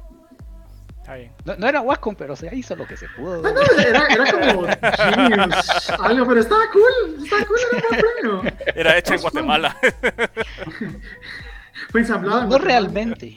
Está 0.99 1.15
bien. 1.17 1.33
No, 1.45 1.57
no 1.57 1.67
era 1.67 1.81
Wacom, 1.81 2.15
pero 2.15 2.37
se 2.37 2.55
hizo 2.55 2.77
lo 2.77 2.87
que 2.87 2.97
se 2.97 3.09
pudo. 3.17 3.43
Ah, 3.45 3.51
no, 3.53 3.61
era, 3.83 4.07
era 4.07 4.31
como 4.31 4.63
Genius, 4.97 5.91
algo, 5.99 6.27
pero 6.29 6.41
estaba 6.41 6.63
cool, 6.73 7.17
estaba 7.25 7.45
cool, 7.45 7.59
era 7.73 7.89
un 7.91 7.97
buen 7.99 8.03
premio. 8.43 8.53
Era 8.77 8.97
hecha 8.99 9.15
en 9.17 9.21
Guatemala. 9.23 9.77
Fue 11.91 12.01
ensamblado. 12.03 12.39
en 12.39 12.45
No 12.45 12.49
Guatemala. 12.51 12.81
realmente, 12.81 13.37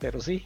pero 0.00 0.20
sí. 0.20 0.44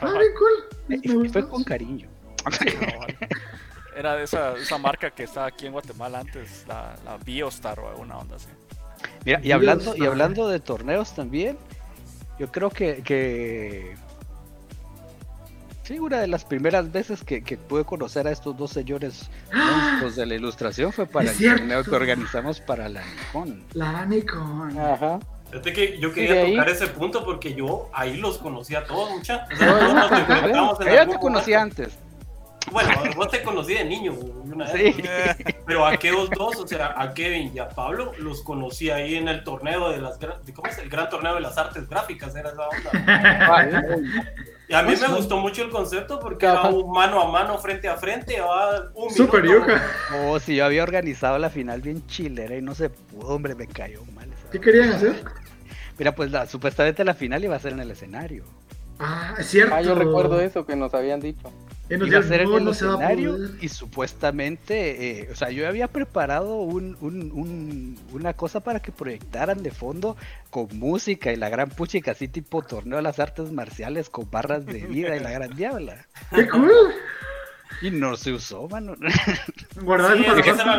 Ah, 0.00 0.12
bien 0.12 0.32
cool. 0.38 0.52
Me 1.22 1.28
Fue 1.28 1.46
con 1.48 1.62
cariño. 1.64 2.08
Era 3.96 4.16
de 4.16 4.24
esa, 4.24 4.54
esa 4.56 4.76
marca 4.78 5.10
que 5.10 5.22
estaba 5.22 5.46
aquí 5.46 5.66
en 5.66 5.72
Guatemala 5.72 6.20
antes, 6.20 6.64
la, 6.66 6.96
la 7.04 7.16
Biostar 7.18 7.78
o 7.80 7.88
alguna 7.88 8.18
onda 8.18 8.36
así. 8.36 8.48
Mira, 9.24 9.40
y 9.42 9.52
hablando, 9.52 9.94
y 9.96 10.04
hablando 10.04 10.48
de 10.48 10.58
torneos 10.60 11.14
también, 11.14 11.56
yo 12.38 12.50
creo 12.50 12.70
que, 12.70 13.02
que 13.04 13.96
Sí, 15.84 15.98
una 15.98 16.18
de 16.18 16.26
las 16.28 16.44
primeras 16.46 16.90
veces 16.90 17.22
que, 17.22 17.42
que 17.44 17.58
pude 17.58 17.84
conocer 17.84 18.26
a 18.26 18.30
estos 18.32 18.56
dos 18.56 18.70
señores 18.70 19.28
monstruos 19.52 20.16
de 20.16 20.24
la 20.26 20.34
ilustración 20.34 20.92
fue 20.92 21.04
para 21.06 21.30
el 21.30 21.36
cierto. 21.36 21.58
torneo 21.58 21.84
que 21.84 21.90
organizamos 21.94 22.58
para 22.60 22.88
la 22.88 23.02
Nikon. 23.04 23.62
La 23.74 24.06
Nikon. 24.06 24.78
Ajá. 24.78 25.18
Fíjate 25.50 25.72
que 25.74 25.98
yo 26.00 26.10
quería 26.12 26.42
ahí- 26.42 26.52
tocar 26.56 26.68
ese 26.70 26.86
punto 26.86 27.22
porque 27.24 27.54
yo 27.54 27.90
ahí 27.92 28.16
los 28.16 28.38
conocía 28.38 28.78
a 28.80 28.84
todos, 28.84 29.10
mucha. 29.10 29.46
O 29.52 29.56
sea, 29.56 29.66
No, 29.70 29.78
todos 29.78 29.94
nos 29.94 30.10
no, 30.10 30.16
enfrentamos 30.18 30.80
en 30.80 30.88
Ella 30.88 31.00
algún 31.02 31.14
te 31.16 31.20
conocía 31.20 31.60
antes. 31.62 31.98
Bueno, 32.72 32.90
vos 33.16 33.28
te 33.28 33.42
conocí 33.42 33.74
de 33.74 33.84
niño, 33.84 34.12
una 34.12 34.72
vez. 34.72 34.96
Sí. 34.96 35.02
Pero 35.66 35.84
a 35.84 35.90
aquellos 35.92 36.30
dos, 36.30 36.56
o 36.56 36.66
sea, 36.66 36.94
a 36.96 37.12
Kevin 37.14 37.52
y 37.54 37.58
a 37.58 37.68
Pablo, 37.68 38.12
los 38.18 38.42
conocí 38.42 38.90
ahí 38.90 39.16
en 39.16 39.28
el 39.28 39.44
torneo 39.44 39.90
de 39.90 39.98
las 39.98 40.18
¿cómo 40.54 40.68
es? 40.68 40.78
El 40.78 40.88
gran 40.88 41.08
torneo 41.10 41.34
de 41.34 41.40
las 41.40 41.56
artes 41.58 41.88
gráficas, 41.88 42.34
era 42.34 42.50
esa 42.50 42.68
onda. 42.68 43.68
Y 44.66 44.74
a 44.74 44.82
mí 44.82 44.94
me 44.98 45.08
gustó 45.08 45.36
mucho 45.36 45.62
el 45.62 45.70
concepto 45.70 46.18
porque 46.18 46.46
era 46.46 46.62
un 46.62 46.90
mano 46.90 47.20
a 47.20 47.30
mano, 47.30 47.58
frente 47.58 47.86
a 47.86 47.96
frente, 47.96 48.40
va 48.40 48.90
un 48.94 49.10
Super 49.10 49.42
minuto. 49.42 49.66
yuca. 49.66 49.82
Oh, 50.22 50.38
si 50.40 50.56
yo 50.56 50.64
había 50.64 50.82
organizado 50.82 51.38
la 51.38 51.50
final 51.50 51.82
bien 51.82 52.06
chilera 52.06 52.56
y 52.56 52.62
no 52.62 52.74
se 52.74 52.88
pudo, 52.88 53.28
hombre, 53.28 53.54
me 53.54 53.66
cayó 53.66 54.02
mal. 54.14 54.28
¿Qué 54.50 54.60
querían 54.60 54.92
hacer? 54.92 55.22
Mira, 55.98 56.14
pues 56.14 56.30
la, 56.30 56.46
supuestamente 56.46 57.04
la 57.04 57.14
final 57.14 57.44
iba 57.44 57.56
a 57.56 57.58
ser 57.58 57.72
en 57.72 57.80
el 57.80 57.90
escenario. 57.90 58.44
Ah, 58.98 59.34
es 59.38 59.48
cierto. 59.48 59.74
Ah, 59.74 59.82
yo 59.82 59.94
recuerdo 59.94 60.40
eso 60.40 60.64
que 60.64 60.76
nos 60.76 60.94
habían 60.94 61.20
dicho. 61.20 61.52
Iba 61.90 62.18
a 62.18 62.22
ser 62.22 62.40
en 62.42 62.50
"No, 62.50 62.56
el 62.58 62.68
escenario 62.68 63.32
poder". 63.36 63.50
y 63.60 63.68
supuestamente, 63.68 65.20
eh, 65.20 65.28
o 65.30 65.34
sea, 65.36 65.50
yo 65.50 65.68
había 65.68 65.88
preparado 65.88 66.56
un, 66.56 66.96
un- 67.00 67.30
un- 67.32 67.98
una 68.12 68.32
cosa 68.32 68.60
para 68.60 68.80
que 68.80 68.90
proyectaran 68.90 69.62
de 69.62 69.70
fondo 69.70 70.16
con 70.50 70.68
música 70.78 71.32
y 71.32 71.36
la 71.36 71.48
gran 71.50 71.68
puchica, 71.70 72.12
así 72.12 72.28
tipo 72.28 72.62
torneo 72.62 72.96
de 72.96 73.02
las 73.02 73.18
artes 73.18 73.52
marciales 73.52 74.08
con 74.08 74.30
barras 74.30 74.64
de 74.64 74.86
vida 74.86 75.14
y 75.16 75.20
la 75.20 75.30
gran 75.30 75.50
diabla. 75.56 76.06
¡Qué 76.34 76.48
cool! 76.48 76.70
Y 77.82 77.90
no 77.90 78.16
se 78.16 78.32
usó, 78.32 78.68
mano. 78.68 78.94
Sí, 78.96 80.24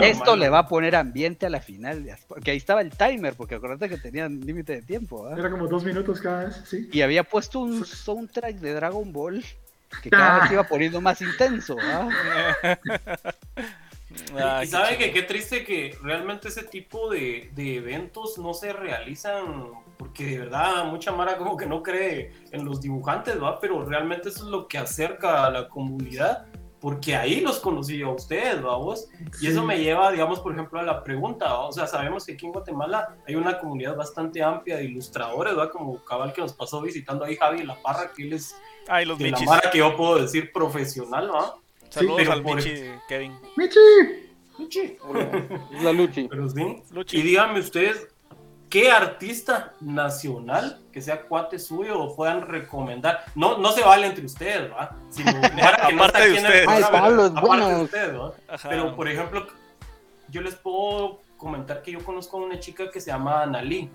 Esto 0.01 0.35
le 0.35 0.49
va 0.49 0.59
a 0.59 0.67
poner 0.67 0.95
ambiente 0.95 1.45
a 1.45 1.49
la 1.49 1.59
final, 1.61 2.09
porque 2.27 2.51
ahí 2.51 2.57
estaba 2.57 2.81
el 2.81 2.91
timer, 2.91 3.33
porque 3.35 3.55
acuérdate 3.55 3.89
que 3.89 3.97
tenían 3.97 4.39
límite 4.39 4.73
de 4.77 4.81
tiempo, 4.81 5.27
¿ah? 5.27 5.35
Era 5.37 5.49
como 5.51 5.67
dos 5.67 5.83
minutos 5.83 6.21
cada 6.21 6.45
vez, 6.45 6.61
sí. 6.65 6.89
Y 6.91 7.01
había 7.01 7.23
puesto 7.23 7.59
un 7.59 7.85
soundtrack 7.85 8.55
de 8.55 8.73
Dragon 8.73 9.11
Ball 9.11 9.43
que 10.01 10.09
cada 10.09 10.39
vez 10.39 10.47
se 10.47 10.53
iba 10.53 10.63
poniendo 10.63 11.01
más 11.01 11.21
intenso, 11.21 11.75
¿ah? 11.81 12.09
Ah, 14.37 14.61
y 14.63 14.67
sabe 14.67 14.97
que 14.97 15.11
qué 15.11 15.23
triste 15.23 15.65
que 15.65 15.97
realmente 16.01 16.47
ese 16.47 16.63
tipo 16.63 17.09
de, 17.09 17.51
de 17.53 17.75
eventos 17.75 18.37
no 18.37 18.53
se 18.53 18.71
realizan 18.71 19.71
porque 19.97 20.25
de 20.25 20.39
verdad 20.39 20.85
mucha 20.85 21.11
mara 21.11 21.37
como 21.37 21.57
que 21.57 21.65
no 21.65 21.81
cree 21.83 22.31
en 22.51 22.65
los 22.65 22.81
dibujantes, 22.81 23.41
¿va? 23.41 23.59
Pero 23.59 23.83
realmente 23.85 24.29
eso 24.29 24.45
es 24.45 24.49
lo 24.49 24.67
que 24.67 24.77
acerca 24.77 25.45
a 25.45 25.51
la 25.51 25.67
comunidad 25.69 26.45
porque 26.79 27.15
ahí 27.15 27.41
los 27.41 27.59
conocí 27.59 27.97
yo 27.97 28.09
a 28.09 28.13
ustedes, 28.15 28.63
¿va 28.63 28.75
vos? 28.77 29.07
Y 29.41 29.47
eso 29.47 29.61
Sí. 29.61 29.65
me 29.65 29.79
lleva, 29.79 30.11
digamos, 30.11 30.39
por 30.39 30.53
ejemplo, 30.53 30.79
a 30.79 30.83
la 30.83 31.03
pregunta, 31.03 31.45
¿va? 31.45 31.59
o 31.67 31.71
sea, 31.71 31.87
sabemos 31.87 32.25
que 32.25 32.33
aquí 32.33 32.45
en 32.45 32.51
Guatemala 32.51 33.15
hay 33.27 33.35
una 33.35 33.57
comunidad 33.59 33.95
bastante 33.95 34.43
amplia 34.43 34.77
de 34.77 34.85
ilustradores, 34.85 35.57
¿va? 35.57 35.69
Como 35.71 36.03
cabal 36.03 36.33
que 36.33 36.41
nos 36.41 36.53
pasó 36.53 36.81
visitando 36.81 37.25
ahí 37.25 37.35
Javi 37.35 37.63
La 37.63 37.75
Parra, 37.81 38.11
que 38.15 38.23
él 38.23 38.33
es 38.33 38.55
Ay, 38.87 39.05
los 39.05 39.17
de 39.17 39.31
la 39.31 39.39
mara 39.41 39.71
que 39.71 39.79
yo 39.79 39.95
puedo 39.97 40.19
decir 40.21 40.51
profesional, 40.53 41.31
¿va? 41.33 41.55
Saludos 41.89 42.17
pero 42.17 42.31
al 42.33 42.43
por- 42.43 42.55
Michi, 42.57 42.81
Kevin. 43.07 43.33
¡Michi! 43.55 43.79
Luchi. 44.57 44.97
Es 45.73 45.83
la 45.83 45.91
Luchi. 45.91 46.27
Pero 46.29 46.47
sí. 46.49 46.81
Luchi. 46.91 47.17
Y 47.17 47.21
díganme 47.23 47.59
ustedes, 47.59 48.07
¿qué 48.75 48.91
artista 48.91 49.71
nacional 49.79 50.81
que 50.91 51.01
sea 51.01 51.21
cuate 51.21 51.59
suyo 51.59 51.97
o 51.97 52.13
puedan 52.13 52.41
recomendar? 52.41 53.23
No, 53.33 53.57
no 53.57 53.71
se 53.71 53.81
vale 53.81 54.05
entre 54.05 54.25
ustedes, 54.25 54.69
¿va? 54.69 54.97
No 55.23 55.31
Aparte 55.63 56.05
está 56.05 56.19
de 56.19 56.33
ustedes. 56.33 56.67
Ay, 56.67 56.81
programa, 56.81 56.91
Pablo, 56.91 57.23
es 57.23 57.31
aparte 57.31 57.47
bueno. 57.47 57.69
de 57.69 57.83
ustedes, 57.83 58.19
¿va? 58.19 58.33
Ajá. 58.49 58.69
Pero, 58.69 58.95
por 58.97 59.07
ejemplo, 59.07 59.47
yo 60.27 60.41
les 60.41 60.55
puedo 60.55 61.21
comentar 61.37 61.83
que 61.83 61.93
yo 61.93 62.03
conozco 62.03 62.37
a 62.37 62.41
una 62.41 62.59
chica 62.59 62.91
que 62.91 62.99
se 62.99 63.11
llama 63.11 63.43
Analí. 63.43 63.89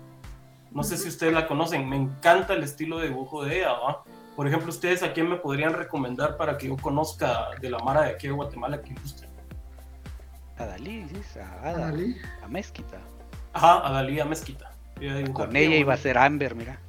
No 0.71 0.81
sé 0.83 0.97
si 0.97 1.09
ustedes 1.09 1.33
la 1.33 1.47
conocen. 1.47 1.87
Me 1.87 1.97
encanta 1.97 2.53
el 2.55 2.63
estilo 2.63 2.97
de 2.97 3.09
dibujo 3.09 3.45
de 3.45 3.59
ella, 3.59 3.73
¿va? 3.73 4.03
Por 4.35 4.47
ejemplo, 4.47 4.69
¿ustedes 4.69 5.03
a 5.03 5.13
quién 5.13 5.29
me 5.29 5.35
podrían 5.35 5.73
recomendar 5.73 6.37
para 6.37 6.57
que 6.57 6.69
yo 6.69 6.77
conozca 6.77 7.49
de 7.61 7.69
la 7.69 7.77
Mara 7.77 8.01
de 8.01 8.09
aquí 8.11 8.25
de 8.25 8.33
Guatemala 8.33 8.81
que 8.81 8.93
ilustre? 8.93 9.27
A 10.57 10.65
Dalí, 10.65 11.07
sí, 11.07 11.39
a 11.39 11.69
Ada, 11.69 11.87
Ándale. 11.89 12.15
a 12.43 12.47
Mezquita. 12.47 12.97
Ajá, 13.53 13.87
a 13.87 13.91
Dalí 13.91 14.19
a 14.19 14.25
Mezquita. 14.25 14.70
Con 15.33 15.55
ella 15.55 15.75
iba 15.75 15.93
a 15.93 15.97
ser 15.97 16.17
Amber, 16.17 16.55
mira. 16.55 16.79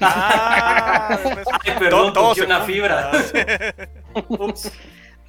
Ah, 0.00 1.18
Ay, 1.64 1.72
perdón, 1.78 2.12
todo 2.12 2.30
toqué 2.30 2.42
una 2.42 2.60
fibra. 2.62 3.10
Ups. 4.28 4.72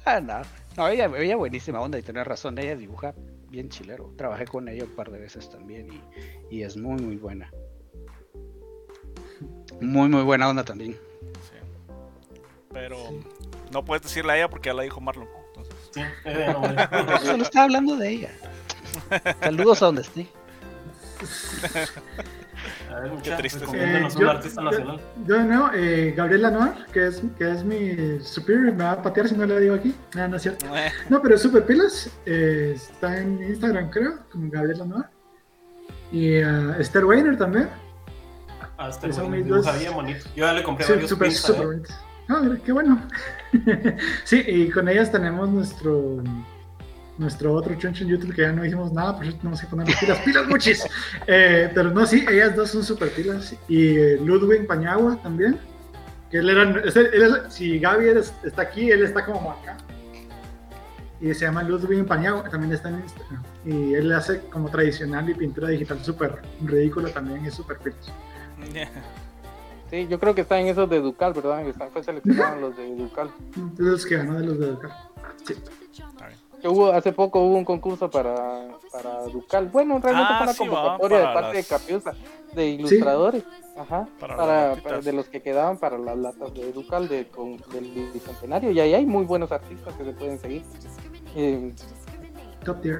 Ah, 0.04 0.20
no. 0.20 0.42
No, 0.76 0.88
ella, 0.88 1.10
ella 1.16 1.36
buenísima 1.36 1.80
onda 1.80 1.98
y 1.98 2.02
tenés 2.02 2.26
razón, 2.26 2.58
ella 2.58 2.76
dibuja 2.76 3.14
bien 3.48 3.68
chilero. 3.68 4.12
Trabajé 4.16 4.46
con 4.46 4.68
ella 4.68 4.84
un 4.84 4.94
par 4.94 5.10
de 5.10 5.18
veces 5.18 5.50
también 5.50 5.88
y, 5.92 6.56
y 6.56 6.62
es 6.62 6.76
muy, 6.76 7.00
muy 7.00 7.16
buena. 7.16 7.50
Muy, 9.80 10.08
muy 10.08 10.22
buena 10.22 10.48
onda 10.48 10.64
también. 10.64 10.92
Sí. 10.92 11.56
Pero 12.72 12.96
no 13.72 13.84
puedes 13.84 14.02
decirle 14.02 14.32
a 14.32 14.36
ella 14.36 14.48
porque 14.48 14.68
ya 14.68 14.74
la 14.74 14.82
dijo 14.82 15.00
Marlon. 15.00 15.28
Entonces, 15.48 15.74
Sí, 15.92 16.00
eh, 16.24 16.46
no, 16.52 17.18
Solo 17.24 17.42
estaba 17.42 17.64
hablando 17.64 17.96
de 17.96 18.08
ella. 18.10 18.30
Saludos 19.40 19.82
a 19.82 19.86
donde 19.86 20.02
esté. 20.02 20.26
A 22.90 23.00
ver, 23.00 23.12
mucha, 23.12 23.36
triste, 23.36 23.64
Eh, 23.74 24.02
un 24.04 24.20
yo- 24.20 24.30
artista 24.30 24.60
nacional. 24.62 25.00
Yo 25.26 25.34
de 25.36 25.44
nuevo, 25.44 25.70
eh, 25.74 26.12
Gabriela 26.16 26.50
Noir, 26.50 26.72
que 26.92 27.06
es, 27.06 27.22
que 27.38 27.50
es 27.50 27.64
mi 27.64 28.20
superior, 28.20 28.64
me 28.74 28.84
va 28.84 28.92
a 28.92 29.02
patear 29.02 29.28
si 29.28 29.34
no 29.36 29.46
le 29.46 29.60
digo 29.60 29.74
aquí. 29.74 29.94
No, 30.14 30.28
no 30.28 30.36
es 30.36 30.42
cierto. 30.42 30.66
eh, 30.76 30.90
No, 31.08 31.20
pero 31.22 31.34
es 31.36 31.42
super 31.42 31.64
pilas. 31.64 32.10
eh, 32.26 32.72
está 32.76 33.16
en 33.18 33.42
Instagram, 33.42 33.90
creo, 33.90 34.18
como 34.30 34.50
Gabriela 34.50 34.84
Noir. 34.84 35.04
Y 36.12 36.32
eh, 36.34 36.74
Esther 36.78 37.04
Weiner 37.04 37.36
también. 37.38 37.68
El 39.02 39.28
mis 39.30 39.44
dibuja 39.44 39.72
dos- 39.72 39.78
bien 39.80 39.92
bonito. 39.94 40.24
Yo 40.34 40.46
ya 40.46 40.52
le 40.54 40.62
compré 40.62 40.86
Sí, 40.86 40.92
varios 40.92 41.10
super, 41.10 41.28
prints 41.28 41.44
a 41.44 41.46
super 41.48 41.60
él. 41.62 41.66
bonitos. 41.68 41.94
Ah, 42.28 42.40
mira, 42.42 42.56
qué 42.64 42.72
bueno. 42.72 43.02
sí, 44.24 44.42
y 44.46 44.70
con 44.70 44.88
ellas 44.88 45.10
tenemos 45.12 45.48
nuestro 45.48 46.22
nuestro 47.20 47.52
otro 47.52 47.74
choncho 47.74 48.02
en 48.02 48.10
YouTube 48.10 48.34
que 48.34 48.42
ya 48.42 48.52
no 48.52 48.64
hicimos 48.64 48.92
nada, 48.92 49.14
por 49.14 49.26
eso 49.26 49.36
tenemos 49.36 49.60
que 49.60 49.66
poner 49.66 49.88
las 49.88 49.98
pilas, 50.00 50.18
pilas 50.24 50.48
muchis. 50.48 50.84
Eh, 51.26 51.70
pero 51.74 51.90
no, 51.90 52.06
sí, 52.06 52.24
ellas 52.28 52.56
dos 52.56 52.70
son 52.70 52.82
super 52.82 53.10
pilas. 53.10 53.54
Y 53.68 53.96
eh, 53.96 54.18
Ludwig 54.24 54.66
Pañagua 54.66 55.16
también. 55.22 55.60
Que 56.30 56.38
él 56.38 56.48
era, 56.48 57.50
si 57.50 57.78
Gaby 57.78 58.06
está 58.44 58.62
aquí, 58.62 58.90
él 58.90 59.02
está 59.02 59.24
como 59.24 59.50
acá. 59.50 59.76
Y 61.20 61.34
se 61.34 61.44
llama 61.44 61.62
Ludwig 61.62 62.06
Pañagua, 62.06 62.48
también 62.48 62.72
está 62.72 62.88
en 62.88 63.00
Instagram. 63.00 63.42
Y 63.66 63.94
él 63.94 64.12
hace 64.12 64.40
como 64.42 64.70
tradicional 64.70 65.28
y 65.28 65.34
pintura 65.34 65.68
digital 65.68 66.02
súper 66.02 66.40
ridículo 66.64 67.10
también, 67.10 67.44
es 67.44 67.54
súper 67.54 67.78
pilas. 67.78 68.12
Sí, 69.90 70.06
yo 70.08 70.20
creo 70.20 70.36
que 70.36 70.42
está 70.42 70.60
en 70.60 70.68
esos 70.68 70.88
de 70.88 71.00
Ducal, 71.00 71.32
¿verdad? 71.32 71.66
Están, 71.66 71.90
fue 71.90 72.04
seleccionado 72.04 72.60
los 72.60 72.76
de 72.76 72.94
Ducal. 72.94 73.28
Los 73.76 74.06
que 74.06 74.18
ganó 74.18 74.38
de 74.38 74.46
los 74.46 74.60
de 74.60 74.66
Educar. 74.68 74.92
Sí. 75.44 75.54
Que 76.60 76.68
hubo, 76.68 76.92
hace 76.92 77.12
poco 77.12 77.40
hubo 77.40 77.56
un 77.56 77.64
concurso 77.64 78.10
para, 78.10 78.68
para 78.92 79.22
Ducal. 79.24 79.68
Bueno, 79.68 79.98
realmente 79.98 80.32
Ah, 80.32 80.36
fue 80.36 80.44
una 80.44 80.52
sí, 80.52 80.68
va, 80.68 80.74
convocatoria 80.82 81.18
de 81.18 81.24
para 81.24 81.34
parte 81.40 81.56
las- 81.56 81.68
de 81.68 81.74
Capiusa, 81.76 82.12
de 82.54 82.66
ilustradores. 82.68 83.44
Ajá. 83.78 84.06
Para 84.20 84.36
Para, 84.36 84.76
para- 84.82 85.00
de 85.00 85.12
los 85.14 85.26
que 85.28 85.40
quedaban 85.40 85.78
para 85.78 85.96
las 85.96 86.18
latas 86.18 86.52
de 86.52 86.70
Ducal 86.72 87.08
de, 87.08 87.26
con, 87.28 87.56
del 87.72 88.10
bicentenario. 88.12 88.72
Y 88.72 88.80
ahí 88.80 88.92
hay 88.92 89.06
muy 89.06 89.24
buenos 89.24 89.50
artistas 89.52 89.94
que 89.94 90.04
se 90.04 90.12
pueden 90.12 90.38
seguir. 90.38 90.62
Eh, 91.34 91.72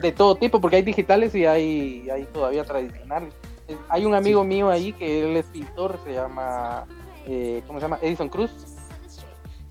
de 0.00 0.12
todo 0.12 0.36
tipo, 0.36 0.58
porque 0.60 0.76
hay 0.76 0.82
digitales 0.82 1.34
y 1.34 1.44
hay, 1.44 2.08
hay 2.08 2.24
todavía 2.32 2.64
tradicionales. 2.64 3.34
Eh, 3.68 3.76
Hay 3.90 4.06
un 4.06 4.14
amigo 4.14 4.42
mío 4.42 4.70
ahí 4.70 4.92
que 4.94 5.22
él 5.22 5.36
es 5.36 5.44
pintor, 5.46 5.98
se 6.02 6.14
llama, 6.14 6.86
eh, 7.26 7.62
¿cómo 7.66 7.78
se 7.78 7.84
llama? 7.84 7.98
Edison 8.00 8.30
Cruz. 8.30 8.50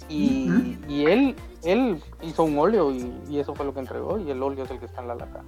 Y, 0.08 0.48
Ujú. 0.50 0.92
y 0.92 1.06
él, 1.06 1.36
él 1.64 2.02
hizo 2.22 2.44
un 2.44 2.58
óleo 2.58 2.92
y, 2.92 3.14
y 3.30 3.40
eso 3.40 3.56
fue 3.56 3.66
lo 3.66 3.74
que 3.74 3.80
entregó 3.80 4.20
y 4.20 4.30
el 4.32 4.42
óleo 4.42 4.66
es 4.66 4.72
el 4.72 4.80
que 4.80 4.86
está 4.86 5.02
en 5.02 5.08
la 5.08 5.16
lata. 5.16 5.42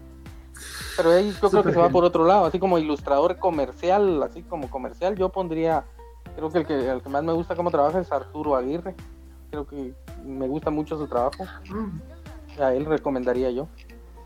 Pero 0.97 1.11
ahí 1.11 1.33
yo 1.41 1.49
creo 1.49 1.63
que 1.63 1.71
se 1.71 1.79
va 1.79 1.89
por 1.89 2.03
otro 2.03 2.25
lado, 2.25 2.45
así 2.45 2.59
como 2.59 2.77
ilustrador 2.77 3.37
comercial, 3.37 4.21
así 4.23 4.43
como 4.43 4.69
comercial, 4.69 5.15
yo 5.15 5.29
pondría, 5.29 5.85
creo 6.35 6.49
que 6.49 6.59
el 6.59 6.67
que, 6.67 6.89
el 6.89 7.01
que 7.01 7.09
más 7.09 7.23
me 7.23 7.33
gusta 7.33 7.55
cómo 7.55 7.71
trabaja 7.71 7.99
es 7.99 8.11
Arturo 8.11 8.55
Aguirre. 8.55 8.95
Creo 9.49 9.67
que 9.67 9.93
me 10.23 10.47
gusta 10.47 10.69
mucho 10.69 10.97
su 10.97 11.07
trabajo 11.07 11.45
a 12.59 12.73
él 12.73 12.85
recomendaría 12.85 13.51
yo. 13.51 13.67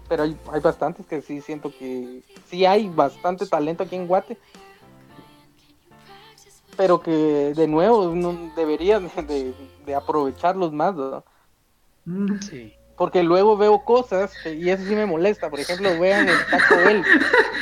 Pero 0.08 0.24
hay, 0.24 0.38
hay 0.52 0.62
bastantes 0.62 1.06
que 1.06 1.22
sí 1.22 1.42
siento 1.42 1.72
que 1.72 2.22
sí 2.48 2.66
hay 2.66 2.90
bastante 2.90 3.46
talento 3.48 3.84
aquí 3.84 3.96
en 3.96 4.08
Guate. 4.08 4.38
Pero 6.78 7.00
que 7.00 7.54
de 7.56 7.68
nuevo 7.68 8.14
no 8.14 8.52
deberían 8.56 9.10
de, 9.28 9.54
de 9.86 9.96
aprovecharlos 9.96 10.72
más. 10.74 10.96
¿verdad? 10.96 11.24
Sí. 12.42 12.76
Porque 12.98 13.24
luego 13.24 13.58
veo 13.58 13.84
cosas 13.84 14.34
que- 14.42 14.54
y 14.54 14.70
eso 14.70 14.84
sí 14.86 14.96
me 14.96 15.06
molesta. 15.06 15.50
Por 15.50 15.60
ejemplo, 15.60 16.00
vean 16.00 16.30
el 16.30 16.38
Taco 16.50 16.76
Bell. 16.78 17.04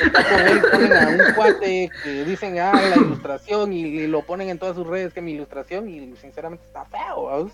El 0.02 0.12
Taco 0.12 0.34
Bell 0.36 0.62
ponen 0.70 0.92
a 0.92 1.08
un 1.08 1.34
cuate 1.34 1.90
que 2.04 2.24
dicen, 2.24 2.56
ah, 2.60 2.72
la 2.72 2.96
ilustración 2.96 3.72
y, 3.72 3.80
y 3.82 4.06
lo 4.06 4.22
ponen 4.22 4.48
en 4.50 4.58
todas 4.60 4.76
sus 4.76 4.86
redes 4.86 5.12
que 5.12 5.20
mi 5.20 5.32
ilustración 5.32 5.88
y 5.88 6.14
sinceramente 6.16 6.64
está 6.66 6.84
feo. 6.84 7.48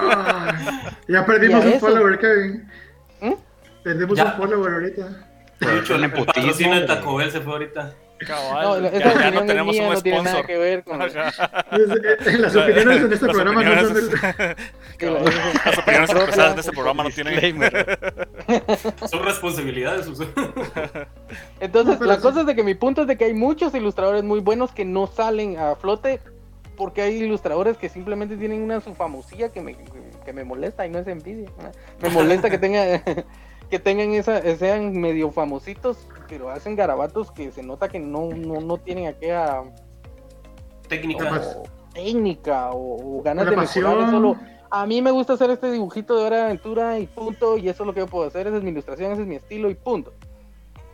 Ah, 0.00 0.90
ya 1.08 1.24
perdimos 1.24 1.64
un 1.64 1.72
eso- 1.72 1.86
follower, 1.86 2.18
Kevin. 2.18 2.68
¿Mm? 3.20 3.32
Perdimos 3.84 4.16
Ya. 4.18 4.24
un 4.24 4.32
follower 4.32 4.72
ahorita. 4.72 5.28
El, 5.60 5.68
el 5.94 6.04
el 6.04 6.12
patrocinio 6.24 6.80
de 6.80 6.86
Taco 6.88 7.14
Bell 7.16 7.30
se 7.30 7.40
fue 7.40 7.52
ahorita. 7.52 7.94
Cabal, 8.26 8.62
No, 8.64 8.80
ya, 8.80 8.88
esa 8.88 8.98
ya 8.98 9.10
opinión 9.12 9.34
no 9.34 9.44
tenemos 9.46 9.74
mía, 9.74 9.88
un 9.88 9.94
no 9.94 10.02
tiene 10.02 10.18
nada 10.22 10.30
sponsor. 10.30 10.46
que 10.46 10.58
ver 10.58 10.84
con... 10.84 11.02
Ajá. 11.02 11.64
Entonces, 11.72 12.38
Las 12.40 12.56
opiniones 12.56 12.96
en 13.02 13.12
este 13.12 13.26
Las 13.26 13.34
programa 13.34 13.62
no 13.62 13.80
son 13.80 13.96
opiniones- 13.96 14.10
del... 14.10 14.56
Cabal. 14.98 15.24
Las 15.24 15.78
opiniones 15.78 16.10
expresadas 16.10 16.52
en 16.52 16.58
este 16.60 16.72
programa 16.72 17.02
no 17.04 17.10
tienen. 17.10 17.60
Son 19.10 19.24
responsabilidades. 19.24 20.06
Entonces, 21.60 22.00
No, 22.00 22.06
la 22.06 22.16
sí. 22.16 22.22
cosa 22.22 22.40
es 22.40 22.46
de 22.46 22.54
que 22.54 22.62
mi 22.62 22.74
punto 22.74 23.02
es 23.02 23.08
de 23.08 23.16
que 23.16 23.24
hay 23.24 23.34
muchos 23.34 23.74
ilustradores 23.74 24.22
muy 24.22 24.40
buenos 24.40 24.72
que 24.72 24.84
no 24.84 25.06
salen 25.06 25.58
a 25.58 25.74
flote 25.76 26.20
porque 26.76 27.02
hay 27.02 27.16
ilustradores 27.22 27.76
que 27.76 27.88
simplemente 27.88 28.36
tienen 28.36 28.62
una 28.62 28.80
su 28.80 28.94
famosía 28.94 29.50
que 29.50 29.60
me, 29.60 29.76
que 30.24 30.32
me 30.32 30.42
molesta 30.44 30.86
y 30.86 30.90
no 30.90 30.98
es 30.98 31.06
envidia. 31.06 31.48
¿no? 31.62 31.70
Me 32.00 32.08
molesta 32.08 32.48
que 32.50 32.58
tenga 32.58 33.02
que 33.72 33.78
tengan 33.78 34.12
esa 34.12 34.42
sean 34.58 34.92
medio 35.00 35.30
famositos, 35.30 36.06
pero 36.28 36.50
hacen 36.50 36.76
garabatos 36.76 37.32
que 37.32 37.50
se 37.52 37.62
nota 37.62 37.88
que 37.88 37.98
no 37.98 38.28
no, 38.28 38.60
no 38.60 38.76
tienen 38.76 39.06
aquella 39.06 39.62
Técnica. 40.90 41.30
Más. 41.30 41.56
o 41.56 41.62
técnica 41.94 42.68
o, 42.72 43.18
o 43.18 43.22
ganas 43.22 43.46
de 43.48 43.56
mejorar, 43.56 44.10
solo 44.10 44.36
a 44.70 44.84
mí 44.84 45.00
me 45.00 45.10
gusta 45.10 45.32
hacer 45.32 45.48
este 45.48 45.70
dibujito 45.72 46.18
de 46.18 46.26
hora 46.26 46.36
de 46.36 46.42
aventura 46.42 46.98
y 46.98 47.06
punto, 47.06 47.56
y 47.56 47.70
eso 47.70 47.82
es 47.82 47.86
lo 47.86 47.94
que 47.94 48.00
yo 48.00 48.06
puedo 48.06 48.26
hacer, 48.28 48.46
esa 48.46 48.58
es 48.58 48.62
mi 48.62 48.72
ilustración, 48.72 49.12
ese 49.12 49.22
es 49.22 49.28
mi 49.28 49.36
estilo 49.36 49.70
y 49.70 49.74
punto. 49.74 50.12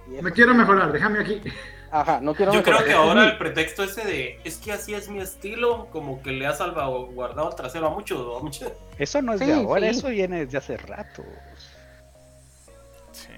Y 0.07 0.23
Me 0.23 0.31
quiero 0.31 0.55
mejorar, 0.55 0.93
déjame 0.93 1.19
aquí. 1.19 1.43
Ajá, 1.91 2.21
no 2.21 2.33
quiero 2.33 2.53
Yo 2.53 2.63
creo 2.63 2.85
que 2.85 2.93
ahora 2.93 3.25
el 3.25 3.39
pretexto 3.39 3.83
ese 3.83 4.05
de 4.05 4.41
es 4.45 4.59
que 4.59 4.71
así 4.71 4.95
es 4.95 5.09
mi 5.09 5.19
estilo, 5.19 5.89
como 5.91 6.23
que 6.23 6.31
le 6.31 6.47
ha 6.47 6.53
salvaguardado 6.53 7.49
el 7.51 7.57
trasero 7.57 7.89
a 7.89 7.91
muchos. 7.91 8.39
a 8.39 8.43
muchos. 8.43 8.73
Eso 8.99 9.21
no 9.21 9.33
es 9.35 9.41
Sí, 9.41 9.47
de 9.47 9.55
ahora, 9.55 9.93
sí. 9.93 9.99
eso 9.99 10.09
viene 10.11 10.45
desde 10.45 10.59
hace 10.59 10.77
rato. 10.77 11.25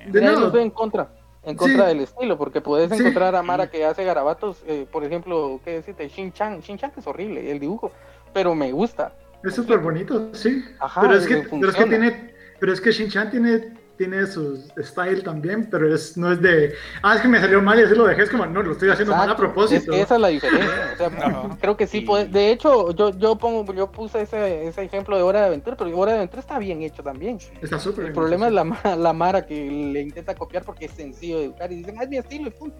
De 0.06 0.20
nuevo, 0.20 0.46
estoy 0.46 0.62
en 0.62 0.70
contra, 0.70 1.08
en 1.44 1.56
contra 1.56 1.84
Sí. 1.84 1.88
del 1.94 2.00
estilo, 2.00 2.38
porque 2.38 2.60
puedes 2.60 2.90
Sí. 2.90 2.98
encontrar 3.00 3.34
a 3.34 3.42
Mara 3.42 3.70
que 3.70 3.84
hace 3.84 4.04
garabatos, 4.04 4.62
eh, 4.66 4.86
por 4.90 5.04
ejemplo, 5.04 5.60
¿qué 5.64 5.72
decirte? 5.72 6.08
Shin-Chan, 6.08 6.60
Shin-Chan 6.60 6.92
es 6.96 7.06
horrible, 7.06 7.50
el 7.50 7.58
dibujo, 7.60 7.92
pero 8.32 8.54
me 8.54 8.72
gusta. 8.72 9.12
es 9.42 9.54
súper 9.54 9.78
bonito, 9.78 10.34
sí. 10.34 10.62
Ajá, 10.78 11.00
pero, 11.00 11.14
es 11.14 11.26
que, 11.26 11.36
pero 11.50 11.68
es 11.70 11.76
que 11.76 11.84
tiene, 11.86 12.34
pero 12.58 12.72
es 12.74 12.80
que 12.80 12.90
Shin-Chan 12.90 13.30
tiene, 13.30 13.72
tiene 14.00 14.26
su 14.26 14.56
style 14.78 15.22
también, 15.22 15.68
pero 15.70 15.94
es, 15.94 16.16
no 16.16 16.32
es 16.32 16.40
de, 16.40 16.72
ah, 17.02 17.16
es 17.16 17.20
que 17.20 17.28
me 17.28 17.38
salió 17.38 17.60
mal 17.60 17.78
y 17.78 17.82
así 17.82 17.94
lo 17.94 18.06
dejé, 18.06 18.22
es 18.22 18.30
como, 18.30 18.46
no, 18.46 18.62
lo 18.62 18.72
estoy 18.72 18.88
haciendo 18.88 19.14
mal 19.14 19.28
a 19.28 19.36
propósito. 19.36 19.92
es- 19.92 20.00
esa 20.04 20.14
es 20.14 20.20
la 20.22 20.28
diferencia. 20.28 20.90
O 20.94 20.96
sea, 20.96 21.10
creo 21.60 21.76
que 21.76 21.86
sí 21.86 22.00
puede. 22.00 22.24
De 22.24 22.50
hecho, 22.50 22.92
yo, 22.94 23.10
yo 23.10 23.36
pongo, 23.36 23.70
yo 23.74 23.92
puse 23.92 24.22
ese, 24.22 24.66
ese 24.68 24.82
ejemplo 24.84 25.18
de 25.18 25.22
Hora 25.22 25.40
de 25.40 25.46
Aventura, 25.48 25.76
pero 25.76 25.94
Hora 25.98 26.12
de 26.12 26.16
Aventura 26.16 26.40
está 26.40 26.58
bien 26.58 26.80
hecho 26.80 27.02
también. 27.02 27.36
Está 27.60 27.78
súper 27.78 28.06
El 28.06 28.12
bien. 28.12 28.14
problema 28.14 28.46
es 28.46 28.54
la, 28.54 28.96
la 28.96 29.12
Mara 29.12 29.44
que 29.44 29.70
le 29.70 30.00
intenta 30.00 30.34
copiar 30.34 30.64
porque 30.64 30.86
es 30.86 30.92
sencillo 30.92 31.36
de 31.36 31.42
dibujar 31.42 31.70
y 31.70 31.74
dicen, 31.76 31.96
ah, 32.00 32.04
es 32.04 32.08
mi 32.08 32.16
estilo 32.16 32.48
y 32.48 32.52
punto. 32.52 32.78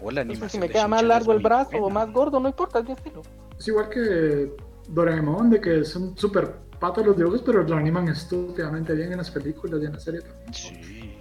O 0.00 0.10
la 0.10 0.22
Entonces, 0.22 0.52
si 0.52 0.58
me 0.58 0.70
queda 0.70 0.88
más 0.88 1.02
largo 1.02 1.34
el 1.34 1.40
brazo 1.40 1.76
o 1.76 1.90
más 1.90 2.10
gordo, 2.10 2.40
no 2.40 2.48
importa, 2.48 2.78
es 2.78 2.86
mi 2.86 2.92
estilo. 2.92 3.20
Es 3.58 3.68
igual 3.68 3.90
que 3.90 4.50
Doraemon, 4.88 5.50
de 5.50 5.60
que 5.60 5.84
son 5.84 6.16
súper 6.16 6.54
patos 6.82 7.06
los 7.06 7.16
dibujos, 7.16 7.42
pero 7.46 7.62
lo 7.62 7.76
animan 7.76 8.08
estúpidamente 8.08 8.92
bien 8.92 9.12
en 9.12 9.18
las 9.18 9.30
películas 9.30 9.80
y 9.82 9.86
en 9.86 9.92
la 9.92 10.00
serie 10.00 10.20
también. 10.20 10.52
Sí. 10.52 11.18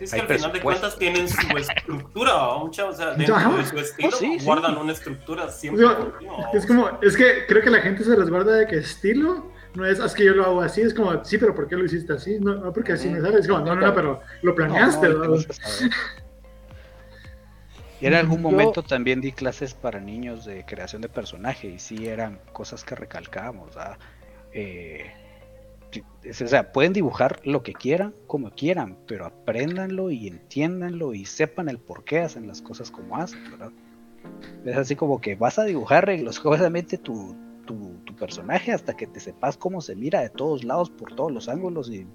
Es 0.00 0.12
que 0.12 0.16
Hay 0.16 0.22
al 0.22 0.28
final 0.36 0.52
de 0.52 0.60
cuentas 0.62 0.96
tienen 0.96 1.28
su 1.28 1.56
estructura, 1.58 2.56
mucha, 2.58 2.86
o 2.86 2.92
sea, 2.94 3.10
dentro 3.14 3.36
Ajá. 3.36 3.54
de 3.58 3.64
su 3.66 3.76
estilo 3.78 4.08
Oh, 4.08 4.16
sí, 4.16 4.38
sí. 4.38 4.44
guardan 4.46 4.78
una 4.78 4.92
estructura 4.92 5.50
siempre. 5.50 5.84
Es 6.54 6.64
como, 6.64 6.88
es 7.02 7.16
que 7.16 7.44
creo 7.46 7.62
que 7.62 7.68
la 7.70 7.80
gente 7.82 8.02
se 8.04 8.16
resguarda 8.16 8.52
de 8.54 8.66
que 8.66 8.78
estilo 8.78 9.50
no 9.74 9.84
es, 9.84 10.00
"Ah, 10.00 10.06
es 10.06 10.14
que 10.14 10.24
yo 10.24 10.32
lo 10.34 10.44
hago 10.46 10.62
así, 10.62 10.80
es 10.80 10.94
como, 10.94 11.22
sí, 11.24 11.36
pero 11.36 11.54
¿por 11.54 11.68
qué 11.68 11.76
lo 11.76 11.84
hiciste 11.84 12.12
así? 12.14 12.38
No, 12.40 12.54
no, 12.54 12.72
porque 12.72 12.92
así 12.94 13.08
me 13.10 13.20
sale, 13.20 13.40
es 13.40 13.46
como, 13.48 13.60
no, 13.60 13.74
no, 13.74 13.86
no, 13.88 13.94
pero 13.94 14.20
lo 14.42 14.54
planeaste, 14.54 15.08
No. 15.10 15.36
Y 18.00 18.06
en 18.06 18.14
algún 18.14 18.38
Yo- 18.42 18.50
momento 18.50 18.82
también 18.82 19.20
di 19.20 19.32
clases 19.32 19.74
para 19.74 20.00
niños 20.00 20.46
de 20.46 20.64
creación 20.64 21.02
de 21.02 21.10
personaje 21.10 21.68
y 21.68 21.78
sí 21.78 22.06
eran 22.08 22.40
cosas 22.54 22.82
que 22.84 22.94
recalcábamos. 22.94 23.76
¿ah? 23.76 23.98
Eh, 24.52 25.04
o 26.28 26.32
sea, 26.32 26.72
pueden 26.72 26.92
dibujar 26.92 27.40
lo 27.44 27.62
que 27.62 27.72
quieran, 27.72 28.14
como 28.26 28.50
quieran, 28.50 28.98
pero 29.06 29.26
apréndanlo 29.26 30.10
y 30.10 30.28
entiéndanlo 30.28 31.14
y 31.14 31.24
sepan 31.24 31.68
el 31.68 31.78
por 31.78 32.04
qué 32.04 32.20
hacen 32.20 32.46
las 32.46 32.62
cosas 32.62 32.90
como 32.90 33.16
hacen, 33.16 33.42
¿verdad? 33.50 33.72
Es 34.64 34.76
así 34.76 34.96
como 34.96 35.20
que 35.20 35.34
vas 35.34 35.58
a 35.58 35.64
dibujar 35.64 36.06
religiosamente 36.06 36.98
tu, 36.98 37.34
tu, 37.66 37.94
tu 38.04 38.14
personaje 38.14 38.72
hasta 38.72 38.96
que 38.96 39.06
te 39.06 39.18
sepas 39.18 39.56
cómo 39.56 39.80
se 39.80 39.96
mira 39.96 40.20
de 40.20 40.28
todos 40.28 40.62
lados, 40.62 40.90
por 40.90 41.14
todos 41.14 41.32
los 41.32 41.48
ángulos 41.48 41.90
y, 41.90 42.06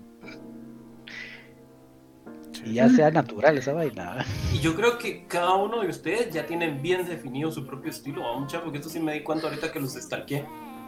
y 2.64 2.74
ya 2.74 2.90
sea 2.90 3.12
natural 3.12 3.58
esa 3.58 3.74
vaina. 3.74 4.24
Y 4.54 4.60
yo 4.60 4.76
creo 4.76 4.98
que 4.98 5.26
cada 5.26 5.56
uno 5.56 5.82
de 5.82 5.90
ustedes 5.90 6.32
ya 6.32 6.46
tienen 6.46 6.82
bien 6.82 7.06
definido 7.08 7.52
su 7.52 7.66
propio 7.66 7.90
estilo, 7.92 8.22
¿va? 8.22 8.40
mucha, 8.40 8.62
porque 8.62 8.78
esto 8.78 8.90
sí 8.90 9.00
me 9.00 9.14
di 9.14 9.22
cuenta 9.22 9.48
ahorita 9.48 9.72
que 9.72 9.80
los 9.80 9.94
stalkeé. 9.94 10.46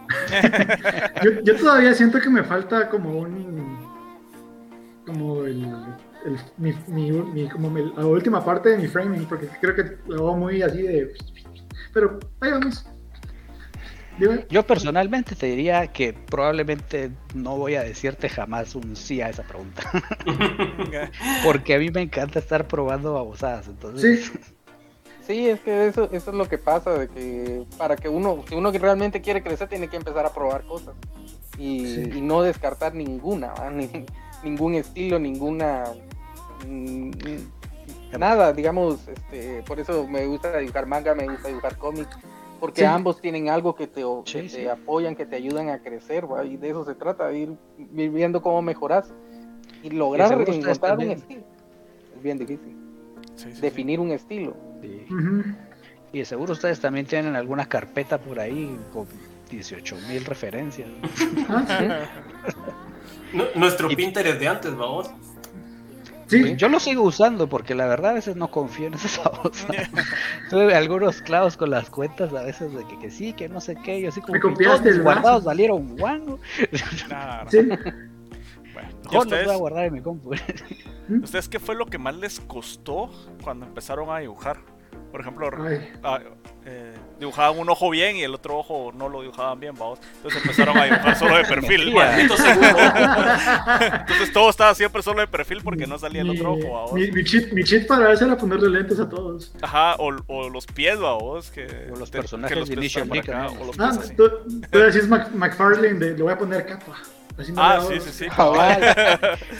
Yo, 1.23 1.31
yo 1.43 1.55
todavía 1.57 1.93
siento 1.93 2.19
que 2.19 2.29
me 2.29 2.43
falta 2.43 2.89
como 2.89 3.19
un, 3.19 3.77
como 5.05 5.43
el, 5.45 5.63
el- 6.25 6.39
mi, 6.57 6.73
mi- 6.87 7.11
mi- 7.11 7.49
como 7.49 7.69
mi- 7.69 7.91
la 7.95 8.05
última 8.05 8.43
parte 8.43 8.69
de 8.69 8.77
mi 8.77 8.87
framing, 8.87 9.25
porque 9.25 9.47
creo 9.61 9.75
que 9.75 9.97
lo 10.07 10.15
hago 10.29 10.37
muy 10.37 10.61
así 10.61 10.81
de, 10.81 11.13
pero 11.93 12.19
ahí 12.41 12.51
vamos. 12.51 12.85
Dime. 14.19 14.45
Yo 14.49 14.65
personalmente 14.65 15.35
te 15.35 15.45
diría 15.45 15.87
que 15.87 16.11
probablemente 16.11 17.11
no 17.35 17.55
voy 17.55 17.75
a 17.75 17.83
decirte 17.83 18.27
jamás 18.29 18.73
un 18.73 18.95
sí 18.95 19.21
a 19.21 19.29
esa 19.29 19.43
pregunta. 19.43 19.83
Porque 21.43 21.75
a 21.75 21.77
mí 21.79 21.91
me 21.91 22.01
encanta 22.01 22.39
estar 22.39 22.67
probando 22.67 23.13
babosadas. 23.13 23.67
Entonces, 23.67 24.25
Sí, 24.25 24.39
Sí, 25.27 25.49
es 25.49 25.59
que 25.59 25.87
eso, 25.87 26.05
eso 26.11 26.31
es 26.31 26.37
lo 26.37 26.47
que 26.47 26.57
pasa, 26.57 26.93
de 26.97 27.09
que 27.09 27.65
para 27.77 27.97
que 27.97 28.07
uno, 28.07 28.43
si 28.47 28.55
uno 28.55 28.71
realmente 28.71 29.21
quiere 29.21 29.43
crecer, 29.43 29.67
tiene 29.67 29.89
que 29.89 29.97
empezar 29.97 30.25
a 30.25 30.33
probar 30.33 30.65
cosas 30.65 30.95
y, 31.57 31.85
Sí. 31.87 32.09
y 32.15 32.21
no 32.21 32.41
descartar 32.41 32.95
ninguna. 32.95 33.53
Ni- 33.71 34.05
ningún 34.43 34.75
estilo, 34.75 35.19
ninguna 35.19 35.83
mm, 36.65 37.11
nada, 38.17 38.53
digamos, 38.53 39.07
este, 39.07 39.63
por 39.63 39.79
eso 39.79 40.07
me 40.07 40.25
gusta 40.27 40.57
dibujar 40.57 40.85
manga, 40.85 41.13
me 41.13 41.27
gusta 41.27 41.49
dibujar 41.49 41.77
cómics, 41.77 42.17
porque 42.59 42.81
Sí. 42.81 42.85
ambos 42.85 43.19
tienen 43.19 43.49
algo 43.49 43.75
que 43.75 43.87
te, 43.87 44.03
o- 44.05 44.23
que 44.23 44.31
Sí, 44.43 44.49
te 44.55 44.61
sí. 44.61 44.67
apoyan, 44.67 45.15
que 45.15 45.25
te 45.25 45.35
ayudan 45.35 45.69
a 45.69 45.79
crecer, 45.79 46.31
¿va? 46.31 46.45
y 46.45 46.55
de 46.57 46.69
eso 46.69 46.85
se 46.85 46.95
trata, 46.95 47.27
de 47.27 47.39
ir, 47.39 47.57
ir 47.95 48.09
viendo 48.11 48.41
cómo 48.41 48.61
mejoras 48.61 49.11
y 49.83 49.89
lograr 49.89 50.31
encontrar 50.31 50.97
un 50.99 51.11
estilo. 51.11 51.43
Es 52.15 52.21
bien 52.23 52.37
difícil, 52.37 52.75
Sí, 53.37 53.45
sí, 53.49 53.55
sí. 53.55 53.61
definir 53.61 53.99
un 53.99 54.11
estilo. 54.11 54.55
Y 56.13 56.19
de 56.19 56.25
seguro 56.25 56.53
ustedes 56.53 56.79
también 56.79 57.05
tienen 57.05 57.35
alguna 57.35 57.65
carpeta 57.67 58.17
por 58.17 58.39
ahí 58.39 58.77
con 58.93 59.05
18 59.49 59.95
mil 60.09 60.25
referencias. 60.25 60.89
Ah, 61.49 62.05
Nuestro 63.55 63.89
Y- 63.91 63.95
Pinterest 63.95 64.39
de 64.39 64.47
antes, 64.47 64.75
vamos. 64.75 65.09
Sí, 66.27 66.55
Yo 66.57 66.67
lo 66.67 66.77
sigo 66.81 67.03
usando 67.03 67.47
porque 67.47 67.73
la 67.73 67.85
verdad 67.87 68.11
a 68.11 68.15
veces 68.15 68.35
no 68.35 68.51
confío 68.51 68.87
en 68.87 68.95
esas 68.95 69.17
babosas. 69.23 69.89
Tuve 70.49 70.75
algunos 70.75 71.21
clavos 71.21 71.55
con 71.55 71.69
las 71.69 71.89
cuentas 71.89 72.33
a 72.33 72.41
veces 72.43 72.73
de 72.73 72.85
que, 72.85 72.99
que 72.99 73.09
sí, 73.11 73.31
que 73.31 73.47
no 73.47 73.61
sé 73.61 73.75
qué. 73.77 74.01
Yo 74.01 74.09
así 74.09 74.19
como 74.19 74.33
Me 74.33 74.41
que 74.41 74.63
todos 74.65 74.81
mis 74.81 74.95
el 74.95 75.03
guardados 75.03 75.45
valieron 75.45 75.95
guano. 75.95 76.37
Nah, 77.09 77.45
sí. 77.49 77.59
Bueno, 79.07 79.11
¿y 79.11 79.13
Mejor 79.13 79.15
los 79.15 79.25
ustedes, 79.25 79.45
voy 79.47 79.55
a 79.55 79.57
guardar 79.57 79.85
en 79.85 79.93
mi 79.93 80.01
compu. 80.01 80.31
¿Ustedes 81.23 81.47
qué 81.49 81.59
fue 81.59 81.75
lo 81.75 81.85
que 81.85 81.97
más 81.97 82.15
les 82.15 82.39
costó 82.41 83.09
cuando 83.43 83.65
empezaron 83.65 84.09
a 84.09 84.19
dibujar? 84.19 84.57
Por 85.11 85.21
ejemplo, 85.21 85.49
ah, 86.03 86.19
eh, 86.65 86.93
dibujaban 87.17 87.57
un 87.57 87.69
ojo 87.69 87.89
bien 87.89 88.17
y 88.17 88.23
el 88.23 88.33
otro 88.35 88.57
ojo 88.57 88.91
no 88.93 89.07
lo 89.07 89.21
dibujaban 89.21 89.57
bien, 89.59 89.73
vamos. 89.73 89.99
Entonces 90.17 90.41
empezaron 90.41 90.77
a 90.77 90.83
dibujar 90.83 91.15
solo 91.15 91.37
de 91.37 91.45
perfil. 91.49 91.93
Entonces 93.99 94.33
todo 94.33 94.49
estaba 94.49 94.75
siempre 94.75 95.01
solo 95.01 95.21
de 95.21 95.27
perfil 95.27 95.61
porque 95.63 95.87
no 95.87 95.97
salía 95.97 96.21
el 96.23 96.29
otro 96.31 96.53
ojo, 96.53 96.73
vamos. 96.73 96.93
mi, 96.93 97.09
mi 97.11 97.23
cheat, 97.23 97.51
mi 97.53 97.63
cheat 97.63 97.87
para 97.87 98.11
eso 98.11 98.25
era 98.25 98.37
ponerle 98.37 98.69
lentes 98.69 98.99
a 98.99 99.07
todos. 99.07 99.53
Ajá, 99.61 99.95
o, 99.97 100.11
o 100.27 100.49
los 100.49 100.65
pies, 100.65 100.99
vamos. 100.99 101.49
Que, 101.51 101.89
O 101.93 101.95
los 101.95 102.09
que- 102.11 102.17
personajes 102.17 102.53
que 102.53 102.59
los 102.59 102.69
de 102.69 102.75
pies 102.77 102.97
Initial 102.97 103.07
¿no? 103.07 103.61
o 103.61 103.65
los 103.65 103.79
Ah, 103.79 103.91
pies 103.91 103.97
así. 104.05 104.15
tú, 104.15 104.29
tú 104.71 104.77
decís 104.79 105.07
Mac- 105.07 105.31
McFarlane, 105.33 105.93
de, 105.99 106.17
le 106.17 106.23
voy 106.23 106.33
a 106.33 106.37
poner 106.37 106.65
capa. 106.65 106.97
Así 107.37 107.53
Ah, 107.55 107.79
sí, 107.87 107.99
sí, 107.99 108.09
sí. 108.11 108.25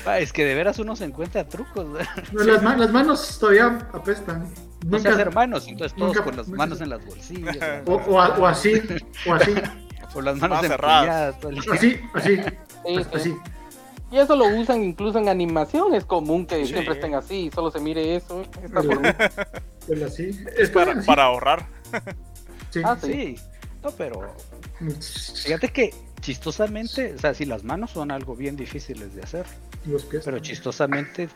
Ah, 0.05 0.19
es 0.19 0.33
que 0.33 0.45
de 0.45 0.55
veras 0.55 0.79
uno 0.79 0.95
se 0.95 1.05
encuentra 1.05 1.47
trucos. 1.47 1.85
las, 2.33 2.63
ma- 2.63 2.75
las 2.75 2.91
manos 2.91 3.37
todavía 3.39 3.87
apestan. 3.93 4.43
No 4.85 4.97
Nunca, 4.97 5.11
hacer 5.11 5.33
manos, 5.33 5.67
entonces 5.67 5.95
todos 5.97 6.09
nunca- 6.15 6.23
con 6.23 6.37
las 6.37 6.47
manos 6.47 6.77
se- 6.79 6.83
en 6.85 6.89
las 6.91 7.05
bolsillas. 7.05 7.57
o, 7.85 7.93
o, 7.95 8.21
a- 8.21 8.29
o 8.37 8.47
así, 8.47 8.81
o 9.27 9.33
así, 9.33 9.53
O 10.15 10.21
las 10.21 10.37
manos 10.37 10.61
cerradas. 10.61 11.35
así, 11.73 11.99
así, 12.13 12.33
Sí, 12.33 12.41
sí. 12.85 13.05
así. 13.13 13.35
Y 14.09 14.17
eso 14.17 14.35
lo 14.37 14.45
usan 14.47 14.81
incluso 14.83 15.19
en 15.19 15.27
animación, 15.27 15.93
es 15.93 16.05
común 16.05 16.47
que 16.47 16.65
Sí. 16.65 16.71
siempre 16.73 16.93
estén 16.95 17.13
así 17.13 17.47
y 17.47 17.51
solo 17.51 17.69
se 17.71 17.79
mire 17.81 18.15
eso. 18.15 18.41
Está 18.63 18.81
por 18.81 19.01
mí. 19.01 19.09
Pues 19.85 20.01
así. 20.01 20.45
Es 20.57 20.69
para, 20.69 20.93
así. 20.93 21.05
para 21.05 21.23
ahorrar. 21.25 21.67
Sí. 22.69 22.81
Ah, 22.85 22.97
sí. 23.01 23.11
Sí, 23.11 23.35
no, 23.83 23.91
pero 23.91 24.33
fíjate 25.43 25.67
que 25.69 25.93
chistosamente, 26.21 27.13
o 27.15 27.19
sea, 27.19 27.33
si 27.33 27.45
las 27.45 27.63
manos 27.63 27.91
son 27.91 28.11
algo 28.11 28.35
bien 28.35 28.55
difíciles 28.55 29.15
de 29.15 29.21
hacer, 29.21 29.45
Los 29.85 30.03
pies. 30.05 30.23
pero 30.25 30.39
chistosamente, 30.39 31.29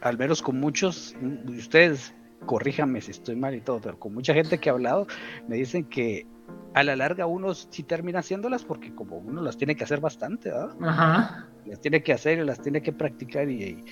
al 0.00 0.18
menos 0.18 0.42
con 0.42 0.58
muchos, 0.58 1.14
ustedes, 1.46 2.14
corríjame 2.44 3.00
si 3.00 3.12
estoy 3.12 3.36
mal 3.36 3.54
y 3.54 3.60
todo, 3.60 3.80
pero 3.80 3.98
con 3.98 4.14
mucha 4.14 4.34
gente 4.34 4.58
que 4.58 4.68
he 4.68 4.72
hablado, 4.72 5.06
me 5.48 5.56
dicen 5.56 5.84
que 5.84 6.26
a 6.74 6.82
la 6.84 6.94
larga 6.94 7.26
uno 7.26 7.54
sí 7.54 7.82
termina 7.82 8.18
haciéndolas 8.20 8.64
porque 8.64 8.94
como 8.94 9.16
uno 9.16 9.40
las 9.42 9.56
tiene 9.56 9.76
que 9.76 9.84
hacer 9.84 10.00
bastante, 10.00 10.50
¿verdad? 10.50 10.76
Ajá. 10.82 11.46
Las 11.64 11.80
tiene 11.80 12.02
que 12.02 12.12
hacer 12.12 12.38
y 12.38 12.44
las 12.44 12.60
tiene 12.60 12.82
que 12.82 12.92
practicar 12.92 13.48
y, 13.48 13.62
y 13.62 13.84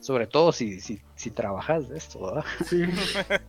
sobre 0.00 0.26
todo 0.26 0.52
si, 0.52 0.80
si, 0.80 1.00
si 1.16 1.30
trabajas 1.30 1.88
de 1.88 1.98
esto, 1.98 2.26
¿verdad? 2.26 2.44
Sí. 2.66 2.84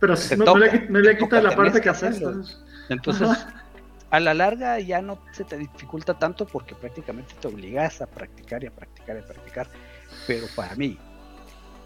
Pero 0.00 0.14
no, 0.38 0.44
no 0.44 0.56
le, 0.58 0.88
no 0.88 1.18
quita 1.18 1.42
la 1.42 1.54
parte 1.54 1.80
que 1.80 1.90
apesta. 1.90 2.32
Entonces, 2.88 3.28
Ajá. 3.28 3.64
A 4.10 4.20
la 4.20 4.34
larga 4.34 4.78
ya 4.80 5.00
no 5.02 5.18
se 5.32 5.44
te 5.44 5.56
dificulta 5.56 6.14
tanto 6.18 6.46
porque 6.46 6.74
prácticamente 6.74 7.34
te 7.40 7.48
obligas 7.48 8.00
a 8.02 8.06
practicar 8.06 8.62
y 8.64 8.66
a 8.66 8.70
practicar 8.70 9.16
y 9.16 9.20
a 9.20 9.26
practicar. 9.26 9.68
Pero 10.26 10.46
para 10.56 10.74
mí, 10.74 10.98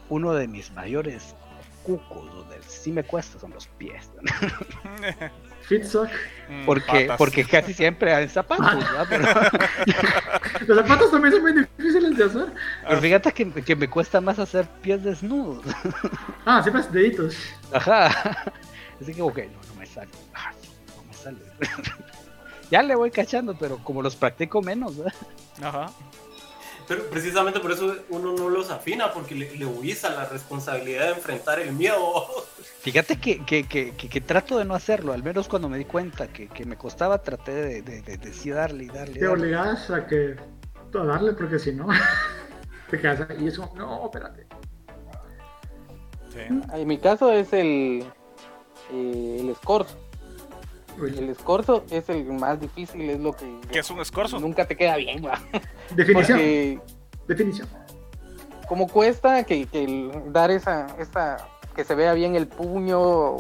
uno 0.09 0.33
de 0.33 0.49
mis 0.49 0.71
mayores 0.73 1.35
cucos, 1.83 2.25
donde 2.35 2.57
sí 2.67 2.93
me 2.93 3.03
cuesta, 3.05 3.39
son 3.39 3.51
los 3.51 3.67
pies. 3.67 4.11
¿no? 4.23 4.33
Fit 5.69 5.85
sock. 5.85 6.09
Mm, 6.49 6.65
Porque, 6.67 7.01
patas. 7.07 7.17
porque 7.19 7.45
casi 7.45 7.73
siempre 7.73 8.15
hay 8.15 8.29
zapatos, 8.29 8.75
¿verdad? 8.77 9.07
Pero, 9.09 10.67
Los 10.67 10.79
zapatos 10.79 11.11
también 11.11 11.33
son 11.33 11.43
muy 11.43 11.53
difíciles 11.53 12.17
de 12.19 12.25
hacer. 12.25 12.53
pero 12.87 13.01
fíjate 13.01 13.33
que, 13.33 13.51
que 13.51 13.75
me 13.77 13.89
cuesta 13.89 14.21
más 14.21 14.39
hacer 14.39 14.67
pies 14.83 15.03
desnudos. 15.05 15.65
Ah, 16.47 16.61
sí, 16.63 16.71
pues 16.71 16.93
deditos. 16.93 17.35
Ajá. 17.73 18.09
Así 19.01 19.15
que, 19.15 19.23
ok, 19.23 19.39
no, 19.39 19.69
no 19.75 19.81
me 19.81 19.87
sale. 19.87 20.11
Ah, 20.35 20.53
no 20.97 21.03
me 21.05 21.15
sale. 21.15 21.39
Ya 22.75 22.83
le 22.83 22.97
voy 22.97 23.13
cachando, 23.13 23.55
pero 23.57 23.79
como 23.85 24.03
los 24.03 24.17
practico 24.17 24.61
menos, 24.61 24.97
¿verdad? 24.97 25.15
Ajá. 25.63 25.91
Pero 26.89 27.05
precisamente 27.09 27.61
por 27.61 27.71
eso 27.71 27.95
uno 28.09 28.33
no 28.33 28.49
los 28.49 28.69
afina, 28.73 29.13
porque 29.13 29.37
le, 29.37 29.57
le 29.57 29.65
huís 29.65 30.05
a 30.05 30.11
la 30.11 30.25
responsabilidad 30.27 31.05
de 31.07 31.13
enfrentar 31.13 31.61
el 31.61 31.73
miedo. 31.73 31.97
Fíjate 32.81 33.21
que, 33.21 33.45
que, 33.47 33.63
que, 33.69 33.95
que- 33.95 34.09
que 34.09 34.21
trato 34.21 34.59
de 34.59 34.65
no 34.65 34.75
hacerlo, 34.75 35.13
al 35.13 35.23
menos 35.23 35.47
cuando 35.47 35.69
me 35.69 35.79
di 35.79 35.85
cuenta 35.85 36.27
que, 36.27 36.49
que 36.49 36.65
me 36.67 36.77
costaba, 36.77 37.23
traté 37.23 37.53
de, 37.55 37.83
de, 37.83 38.03
de- 38.03 38.17
de 38.19 38.33
sí 38.33 38.51
darle 38.51 38.85
y 38.85 38.89
darle. 38.89 39.21
Te 39.21 39.29
obligas 39.29 39.89
a 39.91 40.05
que 40.09 40.35
a 40.95 41.05
darle 41.05 41.33
porque 41.35 41.61
si 41.61 41.71
no 41.73 41.87
te 42.91 43.01
quedas 43.01 43.31
ahí 43.31 43.45
y 43.45 43.49
eso 43.49 43.71
no 43.77 44.05
espérate 44.07 44.47
Sí. 46.33 46.41
En 46.73 46.89
mi 46.89 46.99
caso 46.99 47.31
es 47.33 47.53
el, 47.53 48.05
eh, 48.93 49.37
el 49.41 49.49
escorzo. 49.51 49.97
El 51.03 51.29
escorzo 51.31 51.85
es 51.91 52.09
el 52.09 52.25
más 52.33 52.61
difícil, 52.61 53.09
es 53.11 53.21
lo 53.21 53.33
que 53.33 53.59
¿Qué 53.71 53.81
es 53.81 53.91
un 53.91 54.01
escorzo? 54.01 54.39
nunca 54.39 54.65
te 54.67 54.77
queda 54.77 54.97
bien, 54.97 55.25
¿va? 55.25 55.41
definición 55.95 56.39
Porque 56.39 56.81
definición 57.27 57.69
como 58.69 58.89
cuesta 58.89 59.45
que, 59.45 59.67
que 59.67 59.85
el- 59.85 60.33
dar 60.33 60.51
esa, 60.51 60.87
esa, 60.99 61.37
que 61.77 61.85
se 61.85 61.95
vea 61.95 62.15
bien 62.15 62.35
el 62.35 62.47
puño 62.49 63.37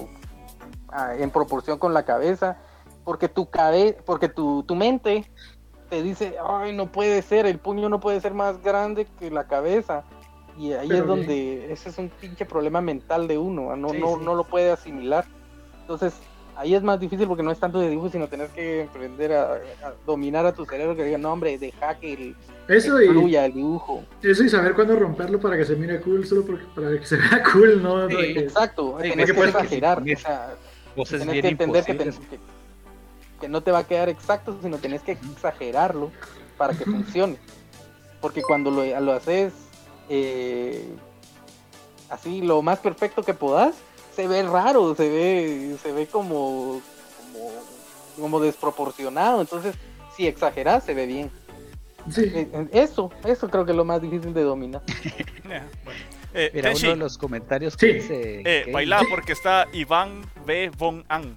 ah, 0.89 1.14
en 1.18 1.31
proporción 1.31 1.78
con 1.78 1.94
la 1.94 2.05
cabeza, 2.05 2.59
porque 3.05 3.28
tu 3.28 3.48
cabe, 3.48 3.97
porque 4.05 4.28
tu, 4.28 4.62
tu 4.64 4.74
mente 4.74 5.24
te 5.89 6.02
dice, 6.02 6.36
ay, 6.47 6.74
no 6.76 6.90
puede 6.93 7.22
ser, 7.22 7.47
el 7.47 7.59
puño 7.59 7.89
no 7.89 8.01
puede 8.01 8.20
ser 8.20 8.35
más 8.35 8.62
grande 8.62 9.06
que 9.18 9.31
la 9.31 9.47
cabeza. 9.47 10.05
Y 10.59 10.72
ahí 10.72 10.89
Pero 10.89 11.02
es 11.02 11.09
donde 11.09 11.72
ese 11.72 11.89
es 11.89 11.98
un 11.98 12.10
pinche 12.10 12.44
problema 12.44 12.81
mental 12.81 13.26
de 13.26 13.39
uno, 13.39 13.66
¿va? 13.66 13.76
no, 13.76 13.89
Sí, 13.90 13.98
no, 13.98 14.18
sí. 14.18 14.24
no 14.24 14.35
lo 14.35 14.44
puede 14.44 14.70
asimilar. 14.72 15.24
Entonces, 15.81 16.14
ahí 16.56 16.74
es 16.74 16.82
más 16.82 17.01
difícil 17.01 17.26
porque 17.26 17.43
no 17.43 17.51
es 17.51 17.59
tanto 17.59 17.78
de 17.81 17.90
dibujo, 17.90 18.10
sino 18.10 18.28
tener 18.28 18.48
que 18.48 18.86
aprender 18.89 19.32
a, 19.32 19.52
a 19.55 19.93
dominar 20.06 20.47
a 20.47 20.52
tu 20.52 20.64
cerebro 20.64 20.94
que 20.97 21.05
diga, 21.05 21.18
no, 21.18 21.32
hombre, 21.32 21.59
deja 21.59 21.94
que 21.98 22.12
el, 22.12 22.36
eso 22.68 22.97
que 22.97 23.05
y 23.06 23.09
fluya 23.09 23.44
el 23.47 23.55
dibujo. 23.55 24.05
eso 24.22 24.44
y 24.44 24.48
saber 24.48 24.74
cuándo 24.74 24.97
romperlo 24.97 25.40
para 25.40 25.56
que 25.56 25.64
se 25.64 25.76
mire 25.76 26.01
cool 26.01 26.26
solo 26.26 26.44
porque, 26.47 26.64
para 26.74 26.90
que 26.98 27.05
se 27.06 27.16
vea 27.16 27.43
cool 27.52 27.82
no 27.82 28.09
Sí, 28.09 28.16
que- 28.16 28.39
Exacto, 28.40 28.98
Sí, 29.02 29.10
tenés 29.10 29.14
porque 29.16 29.26
que 29.26 29.35
puedes- 29.35 29.55
exagerar, 29.55 30.02
sí, 30.05 30.12
o 30.12 30.16
sea, 30.16 30.55
es 30.97 31.09
tenés 31.10 31.28
bien 31.31 31.43
que 31.43 31.48
entender 31.48 31.85
que, 31.85 31.97
que, 31.97 32.12
que 33.40 33.48
no 33.48 33.60
te 33.62 33.70
va 33.72 33.78
a 33.81 33.86
quedar 33.86 34.09
exacto, 34.09 34.56
sino 34.62 34.78
tenés 34.78 35.02
que 35.02 35.12
exagerarlo 35.12 36.10
para 36.56 36.72
que 36.74 36.85
funcione. 36.85 37.36
Porque 38.20 38.40
cuando 38.43 38.70
lo, 38.70 39.01
lo 39.01 39.12
haces 39.12 39.52
eh, 40.09 40.86
así 42.09 42.40
lo 42.43 42.62
más 42.62 42.78
perfecto 42.78 43.22
que 43.22 43.35
podás, 43.35 43.74
se 44.15 44.28
ve 44.28 44.43
raro, 44.43 44.95
se 44.95 45.09
ve, 45.09 45.77
se 45.82 45.93
ve 45.93 46.07
como, 46.07 46.81
como, 47.32 47.51
como 48.20 48.41
desproporcionado. 48.41 49.41
Entonces, 49.41 49.74
si 50.16 50.27
exagerás, 50.27 50.85
se 50.85 50.95
ve 50.95 51.07
bien. 51.07 51.31
sí 52.11 52.23
Eh, 52.23 52.49
eh, 52.53 52.69
Eso, 52.73 53.11
eso 53.24 53.49
creo 53.49 53.65
que 53.65 53.70
es 53.73 53.77
lo 53.77 53.85
más 53.85 54.03
difícil 54.03 54.35
de 54.35 54.43
dominar. 54.43 54.82
Bueno. 55.45 55.66
Eh, 56.36 56.51
Mira, 56.53 56.73
uno 56.77 56.89
de 56.91 56.97
los 56.97 57.16
comentarios 57.16 57.77
que 57.77 57.86
Sí. 57.86 57.93
dice. 57.93 58.41
eh, 58.45 58.62
que- 58.65 58.73
baila 58.73 59.03
porque 59.09 59.32
está 59.32 59.66
Iván 59.73 60.23
B. 60.45 60.69
Von 60.77 61.05
An. 61.09 61.36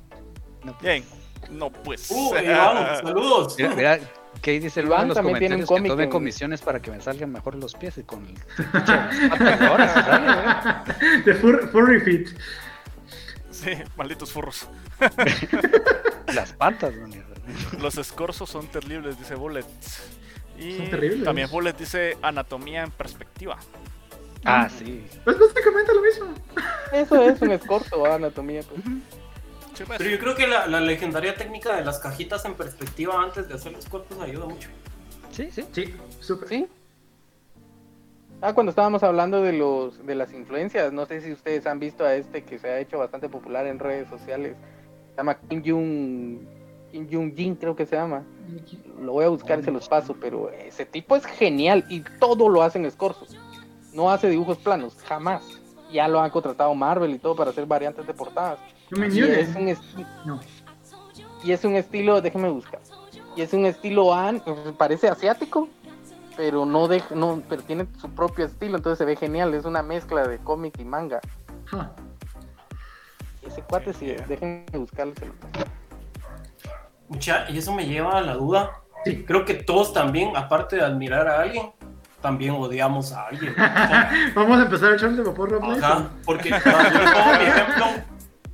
No, 0.64 0.74
pues, 0.74 0.82
Bien. 0.82 1.04
No, 1.52 1.70
pues. 1.70 2.10
Uh, 2.10 2.34
Iván, 2.44 2.98
saludos. 3.04 3.56
Mira, 3.60 3.76
mira, 3.76 4.00
¿qué 4.42 4.60
dice 4.60 4.80
el 4.80 4.88
los 4.88 5.14
también 5.14 5.38
tiene 5.38 5.56
un 5.58 5.66
comentarios? 5.66 5.70
Que 5.70 5.76
cómic 5.76 5.92
tome 5.92 6.04
en- 6.06 6.10
comisiones 6.10 6.62
para 6.62 6.82
que 6.82 6.90
me 6.90 7.00
salgan 7.00 7.32
mejor 7.32 7.54
los 7.56 7.76
pies 7.76 7.96
y 8.00 8.04
con 8.04 8.26
el 8.28 8.34
de 11.26 11.34
furry 11.36 12.00
fit 12.02 12.30
Sí, 13.64 13.72
malditos 13.96 14.32
furros. 14.32 14.68
Las 16.34 16.54
patas, 16.54 16.94
¿no? 16.96 17.08
Los 17.80 17.98
escorzos 17.98 18.50
son 18.50 18.68
terribles, 18.68 19.18
dice 19.18 19.36
Bullet. 19.36 19.66
Y 20.60 20.78
Son 20.78 20.90
terribles. 20.90 21.24
también 21.24 21.50
Bullet 21.50 21.74
dice 21.74 22.18
anatomía 22.22 22.84
en 22.84 22.92
perspectiva. 22.92 23.58
Ah, 24.44 24.70
sí. 24.70 25.06
pues 25.24 25.38
básicamente 25.40 25.94
lo 25.94 26.02
mismo 26.02 26.28
Eso 26.94 27.22
es 27.30 27.42
un 27.42 27.52
escorzo, 27.52 28.06
anatomía. 28.06 28.62
pues. 28.64 28.82
Pues. 29.86 29.98
Pero 30.00 30.10
yo 30.10 30.20
creo 30.20 30.36
que 30.36 30.48
la, 30.48 30.66
la 30.68 30.80
legendaria 30.82 31.36
técnica 31.36 31.76
de 31.76 31.86
las 31.86 32.00
cajitas 32.00 32.44
en 32.46 32.56
perspectiva 32.56 33.22
antes 33.22 33.48
de 33.48 33.54
hacer 33.56 33.72
los 33.74 33.86
cuerpos 33.86 34.18
ayuda 34.20 34.46
mucho. 34.46 34.70
Sí, 35.32 35.50
sí. 35.52 35.66
sí 35.72 35.94
súper 36.20 36.50
¿Sí? 36.50 36.68
Ah, 38.42 38.54
cuando 38.54 38.70
estábamos 38.70 39.02
hablando 39.04 39.42
de 39.42 39.54
los 39.54 40.06
de 40.06 40.16
las 40.16 40.32
influencias, 40.32 40.94
no 40.94 41.06
sé 41.06 41.22
si 41.22 41.32
ustedes 41.32 41.66
han 41.66 41.80
visto 41.80 42.06
a 42.06 42.14
este 42.14 42.44
que 42.44 42.60
se 42.60 42.70
ha 42.70 42.80
hecho 42.80 43.00
bastante 43.00 43.30
popular 43.30 43.66
en 43.66 43.80
redes 43.80 44.08
sociales. 44.10 44.56
Se 45.12 45.18
llama 45.18 45.40
Kim 45.50 45.64
Jong 45.66 46.40
Kim 46.92 47.08
Jong 47.12 47.36
Jin, 47.36 47.56
creo 47.56 47.76
que 47.76 47.86
se 47.86 47.96
llama. 47.96 48.24
Lo 49.02 49.14
voy 49.14 49.26
a 49.26 49.30
buscar 49.30 49.60
y 49.60 49.64
se 49.64 49.72
los 49.72 49.90
paso, 49.90 50.16
pero 50.20 50.52
ese 50.52 50.86
tipo 50.86 51.16
es 51.16 51.26
genial 51.26 51.86
y 51.90 52.02
todo 52.20 52.48
lo 52.48 52.62
hace 52.62 52.78
en 52.78 52.86
escorzo. 52.86 53.26
No 53.94 54.12
hace 54.12 54.30
dibujos 54.30 54.58
planos, 54.60 54.96
jamás. 55.08 55.44
Ya 55.92 56.08
lo 56.08 56.20
han 56.20 56.30
contratado 56.30 56.76
Marvel 56.76 57.16
y 57.16 57.20
todo 57.20 57.36
para 57.36 57.50
hacer 57.50 57.66
variantes 57.66 58.06
de 58.06 58.14
portadas. 58.14 58.60
no 58.92 59.00
me 59.00 59.08
Y 59.08 59.20
es 59.20 59.56
un 59.56 59.76
no 60.26 60.40
y 61.44 61.52
es 61.52 61.64
un 61.64 61.76
estilo, 61.76 62.22
déjeme 62.22 62.50
buscar. 62.50 62.80
Y 63.36 63.42
es 63.42 63.54
un 63.54 63.66
estilo 63.66 64.14
an, 64.14 64.42
parece 64.78 65.08
asiático, 65.08 65.70
pero 66.38 66.66
no 66.66 66.88
deja, 66.88 67.14
no, 67.16 67.42
pero 67.50 67.64
tiene 67.64 67.88
su 68.00 68.10
propio 68.12 68.46
estilo, 68.46 68.78
entonces 68.78 69.00
se 69.00 69.06
ve 69.06 69.16
genial, 69.16 69.54
es 69.56 69.66
una 69.66 69.82
mezcla 69.84 70.26
de 70.28 70.38
cómic 70.38 70.80
y 70.80 70.86
manga. 70.86 71.20
Ah, 71.74 71.92
Ese 73.46 73.62
cuate 73.64 73.94
sí, 73.94 74.06
Yeah. 74.06 74.26
déjenme 74.28 74.66
buscarlo. 74.74 75.14
se 75.20 75.26
lo 75.26 75.34
paso. 75.34 75.66
Mucha, 77.10 77.50
y 77.50 77.58
eso 77.58 77.74
me 77.74 77.86
lleva 77.86 78.18
a 78.18 78.22
la 78.22 78.34
duda. 78.36 78.72
Sí. 79.06 79.24
Creo 79.26 79.46
que 79.46 79.54
todos 79.56 79.94
también, 79.94 80.36
aparte 80.36 80.76
de 80.78 80.84
admirar 80.84 81.28
a 81.28 81.42
alguien, 81.42 81.72
también 82.22 82.54
odiamos 82.56 83.14
a 83.14 83.28
alguien. 83.28 83.56
vamos 84.36 84.60
a 84.60 84.64
empezar 84.64 84.92
a 84.92 84.96
echarle 84.96 85.24
vapor 85.24 85.52
rápido 85.52 85.74
Ajá, 85.86 86.10
porque 86.26 86.50
no, 86.52 86.58
yo 86.60 87.00
les 87.00 87.12
pongo 87.12 87.32
mi 87.40 87.46
ejemplo. 87.46 87.86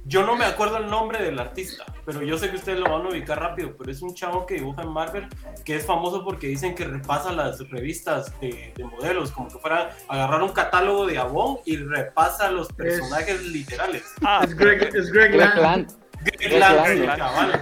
Yo 0.06 0.26
no 0.26 0.36
me 0.36 0.44
acuerdo 0.44 0.78
el 0.78 0.90
nombre 0.90 1.24
del 1.24 1.40
artista, 1.40 1.86
pero 2.06 2.22
yo 2.24 2.38
sé 2.38 2.50
que 2.50 2.58
ustedes 2.58 2.80
lo 2.80 2.92
van 2.92 3.06
a 3.06 3.10
ubicar 3.10 3.40
rápido. 3.40 3.74
Pero 3.78 3.90
es 3.90 4.02
un 4.02 4.14
chavo 4.14 4.46
que 4.46 4.56
dibuja 4.56 4.82
en 4.82 4.90
Marvel 4.90 5.28
que 5.64 5.78
es 5.78 5.86
famoso 5.86 6.26
porque 6.26 6.48
dicen 6.48 6.76
que 6.76 6.84
repasa 6.84 7.32
las 7.32 7.60
revistas 7.70 8.38
de, 8.42 8.74
de 8.76 8.84
modelos, 8.84 9.32
como 9.32 9.48
que 9.48 9.58
fuera 9.60 9.96
agarrar 10.10 10.44
un 10.44 10.52
catálogo 10.52 11.06
de 11.06 11.18
Avon 11.18 11.60
y 11.66 11.78
repasa 11.78 12.52
los 12.52 12.68
personajes 12.74 13.44
literales. 13.44 14.04
Ah, 14.24 14.42
es 14.44 14.56
Greg 14.56 14.94
es 14.94 15.12
Greg 15.12 15.32
Greg 15.32 15.36
Land 15.36 15.62
Land. 15.62 15.94
Greg 16.22 16.38
Greg 16.40 16.60
Land, 16.60 16.76
Land. 16.76 17.00
sí, 17.00 17.08
cabal. 17.18 17.62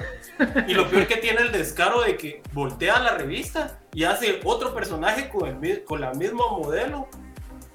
Y 0.67 0.73
lo 0.73 0.89
peor 0.89 1.05
que 1.05 1.17
tiene 1.17 1.41
el 1.41 1.51
descaro 1.51 2.01
de 2.01 2.17
que 2.17 2.41
voltea 2.53 2.99
la 2.99 3.15
revista 3.15 3.79
y 3.93 4.05
hace 4.05 4.39
otro 4.43 4.73
personaje 4.73 5.29
con, 5.29 5.63
el, 5.63 5.83
con 5.83 6.01
la 6.01 6.13
misma 6.13 6.47
modelo 6.49 7.07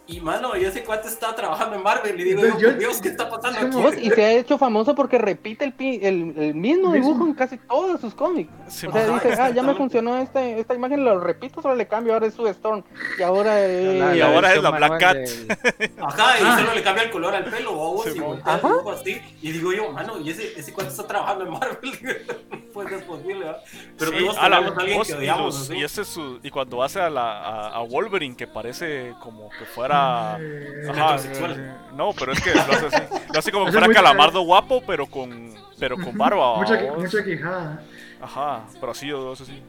Y 0.08 0.20
mano, 0.20 0.56
y 0.56 0.64
ese 0.64 0.84
cuate 0.84 1.08
está 1.08 1.34
trabajando 1.34 1.74
en 1.74 1.82
Marvel 1.82 2.20
y 2.20 2.22
digo, 2.22 2.40
Entonces, 2.40 2.62
yo, 2.62 2.70
yo- 2.72 2.78
Dios, 2.78 3.00
¿qué 3.00 3.08
está 3.08 3.28
pasando 3.28 3.86
aquí? 3.88 4.00
Y 4.06 4.10
se 4.10 4.24
ha 4.24 4.32
hecho 4.34 4.56
famoso 4.56 4.94
porque 4.94 5.18
repite 5.18 5.64
el, 5.64 5.72
pi- 5.72 5.98
el, 6.00 6.32
el 6.38 6.54
mismo 6.54 6.92
dibujo 6.92 7.26
en 7.26 7.34
casi 7.34 7.56
todos 7.58 8.00
sus 8.00 8.14
cómics. 8.14 8.48
Sí, 8.68 8.86
o 8.86 8.92
sea, 8.92 9.02
ajá, 9.02 9.28
dice, 9.28 9.42
ah, 9.42 9.50
ya 9.50 9.64
me 9.64 9.74
funcionó 9.74 10.16
este, 10.18 10.60
esta 10.60 10.74
imagen, 10.74 11.04
lo 11.04 11.18
repito, 11.18 11.60
solo 11.60 11.74
le 11.74 11.88
cambio, 11.88 12.12
ahora 12.14 12.26
es 12.28 12.34
su 12.34 12.46
Storm. 12.46 12.84
Y 13.18 13.22
ahora 13.22 13.60
es... 13.64 14.16
Y 14.16 14.20
ahora 14.20 14.54
es 14.54 14.62
la 14.62 14.70
Black 14.70 15.00
Cat. 15.00 15.16
del- 15.16 15.48
Ajá, 16.00 16.38
y 16.40 16.42
Ah. 16.44 16.56
solo 16.60 16.74
le 16.74 16.82
cambia 16.84 17.02
el 17.02 17.10
color 17.10 17.34
al 17.34 17.44
pelo, 17.44 17.74
vos, 17.74 18.04
Sí, 18.04 18.10
dibujo 18.12 18.92
así. 18.92 19.20
Y 19.42 19.50
digo 19.50 19.72
yo, 19.72 19.90
mano, 19.90 20.20
y 20.20 20.30
ese, 20.30 20.52
ese 20.56 20.72
cuate 20.72 20.90
está 20.90 21.04
trabajando 21.06 21.44
en 21.46 21.50
Marvel. 21.50 21.78
pues 22.72 22.92
es 22.92 23.02
posible, 23.02 23.38
¿verdad? 23.46 23.58
Pero 23.98 24.10
Sí, 24.12 24.16
alguien 24.38 25.22
y, 25.22 25.26
los- 25.26 25.70
y 25.70 25.82
ese 25.82 26.02
es 26.02 26.08
su- 26.08 26.38
y 26.44 26.50
cuando 26.50 26.80
hace 26.82 27.00
a, 27.00 27.10
la, 27.10 27.38
a, 27.40 27.68
a 27.76 27.82
Wolverine 27.82 28.36
que 28.36 28.46
parece 28.46 29.14
como 29.20 29.48
que 29.50 29.64
fuera 29.64 29.95
Ajá, 30.05 31.14
Heterosexual. 31.16 31.77
no 31.94 32.10
pero 32.18 32.32
es 32.32 32.40
que 32.40 32.55
lo 32.55 32.60
hace 32.60 32.86
así 32.86 33.02
lo 33.32 33.39
hace 33.39 33.52
como 33.52 33.66
que 33.66 33.73
fuera 33.73 33.89
calamardo 33.89 34.40
guapo 34.43 34.82
pero 34.86 35.06
con 35.06 35.55
pero 35.78 35.97
con 35.97 36.16
barba 36.16 36.56
Mucha, 36.59 36.81
mucha 36.97 37.24
quijada. 37.24 37.82
ajá 38.20 38.64
pero 38.81 38.93
así 38.93 39.06
yo 39.09 39.32
eso 39.32 39.44
sí 39.44 39.62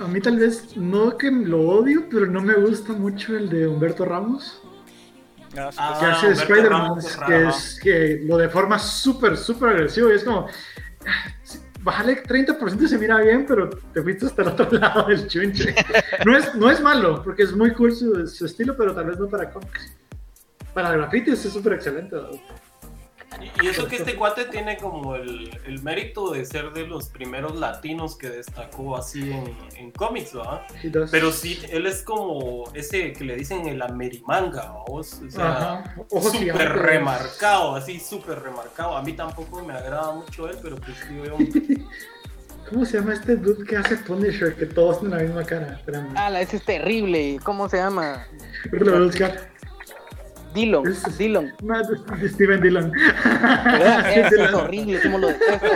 A 0.00 0.06
mí 0.06 0.20
tal 0.20 0.38
vez, 0.38 0.76
no 0.76 1.16
que 1.18 1.30
lo 1.30 1.60
odio, 1.60 2.06
pero 2.10 2.26
no 2.26 2.40
me 2.40 2.54
gusta 2.54 2.92
mucho 2.94 3.36
el 3.36 3.50
de 3.50 3.66
Humberto 3.68 4.04
Ramos. 4.06 4.62
Ah, 5.58 5.70
sí, 5.70 5.78
Ah, 5.78 5.96
que 6.00 6.06
hace 6.06 6.30
Spider-Man, 6.42 6.92
que, 7.26 7.48
es, 7.48 7.80
que 7.82 8.20
lo 8.24 8.38
de 8.38 8.48
forma 8.48 8.78
súper, 8.78 9.36
súper 9.36 9.70
agresivo. 9.70 10.10
Y 10.10 10.14
es 10.14 10.24
como, 10.24 10.46
bájale 11.88 12.22
30% 12.22 12.82
y 12.82 12.86
se 12.86 12.98
mira 12.98 13.16
bien, 13.18 13.46
pero 13.48 13.70
te 13.70 14.02
fuiste 14.02 14.26
hasta 14.26 14.42
el 14.42 14.48
otro 14.48 14.70
lado 14.78 15.08
del 15.08 15.26
chunche. 15.26 15.74
No 16.26 16.36
es, 16.36 16.54
no 16.54 16.70
es 16.70 16.82
malo, 16.82 17.22
porque 17.24 17.44
es 17.44 17.52
muy 17.56 17.72
cool 17.72 17.92
su, 17.92 18.26
su 18.26 18.44
estilo, 18.44 18.76
pero 18.76 18.94
tal 18.94 19.06
vez 19.06 19.18
no 19.18 19.26
para 19.26 19.50
cómics. 19.50 19.96
Para 20.74 20.92
grafitis 20.92 21.46
es 21.46 21.52
súper 21.52 21.72
excelente. 21.72 22.14
Y- 23.60 23.66
Y 23.66 23.68
eso 23.68 23.86
que 23.86 23.96
este 23.96 24.14
cuate 24.16 24.46
tiene 24.46 24.78
como 24.78 25.14
el, 25.14 25.50
el 25.66 25.82
mérito 25.82 26.30
de 26.32 26.44
ser 26.46 26.72
de 26.72 26.86
los 26.86 27.08
primeros 27.10 27.56
latinos 27.56 28.16
que 28.16 28.30
destacó 28.30 28.96
así 28.96 29.30
en, 29.30 29.54
en 29.76 29.90
cómics, 29.90 30.32
¿verdad? 30.32 30.62
Pero 31.10 31.30
sí, 31.30 31.60
él 31.70 31.86
es 31.86 32.02
como 32.02 32.64
ese 32.74 33.12
que 33.12 33.24
le 33.24 33.36
dicen 33.36 33.68
el 33.68 33.82
amerimanga, 33.82 34.72
¿vos? 34.88 35.20
O 35.26 35.30
sea, 35.30 35.94
ojos 36.10 36.32
súper 36.32 36.72
remarcado, 36.78 37.74
así 37.76 38.00
súper 38.00 38.40
remarcado. 38.40 38.96
A 38.96 39.02
mí 39.02 39.12
tampoco 39.12 39.62
me 39.62 39.74
agrada 39.74 40.12
mucho 40.12 40.48
él, 40.48 40.56
pero 40.62 40.76
pues 40.76 40.96
digo 41.08 41.24
yo, 41.26 41.36
¿Cómo 42.70 42.84
se 42.84 42.98
llama 42.98 43.14
este 43.14 43.36
dude 43.36 43.64
que 43.64 43.76
hace 43.78 43.96
Punisher? 43.96 44.54
Que 44.54 44.66
todos 44.66 45.00
tienen 45.00 45.16
la 45.16 45.24
misma 45.24 45.42
cara. 45.44 45.74
Espérame. 45.78 46.12
Ah, 46.16 46.28
la- 46.28 46.42
ese 46.42 46.56
es 46.56 46.64
terrible. 46.64 47.38
¿Cómo 47.42 47.66
se 47.68 47.78
llama? 47.78 48.26
Lo 48.72 48.84
voy 48.92 48.94
a 48.94 49.04
buscar. 49.06 49.50
Dillon. 50.54 50.86
Es- 50.86 51.18
Dillon. 51.18 51.52
No, 51.62 51.74
Steven 52.28 52.60
Dillon. 52.60 52.92
es 54.14 54.30
Dillon. 54.30 54.54
horrible, 54.54 55.00
como 55.02 55.18
lo 55.18 55.28
detesto. 55.28 55.66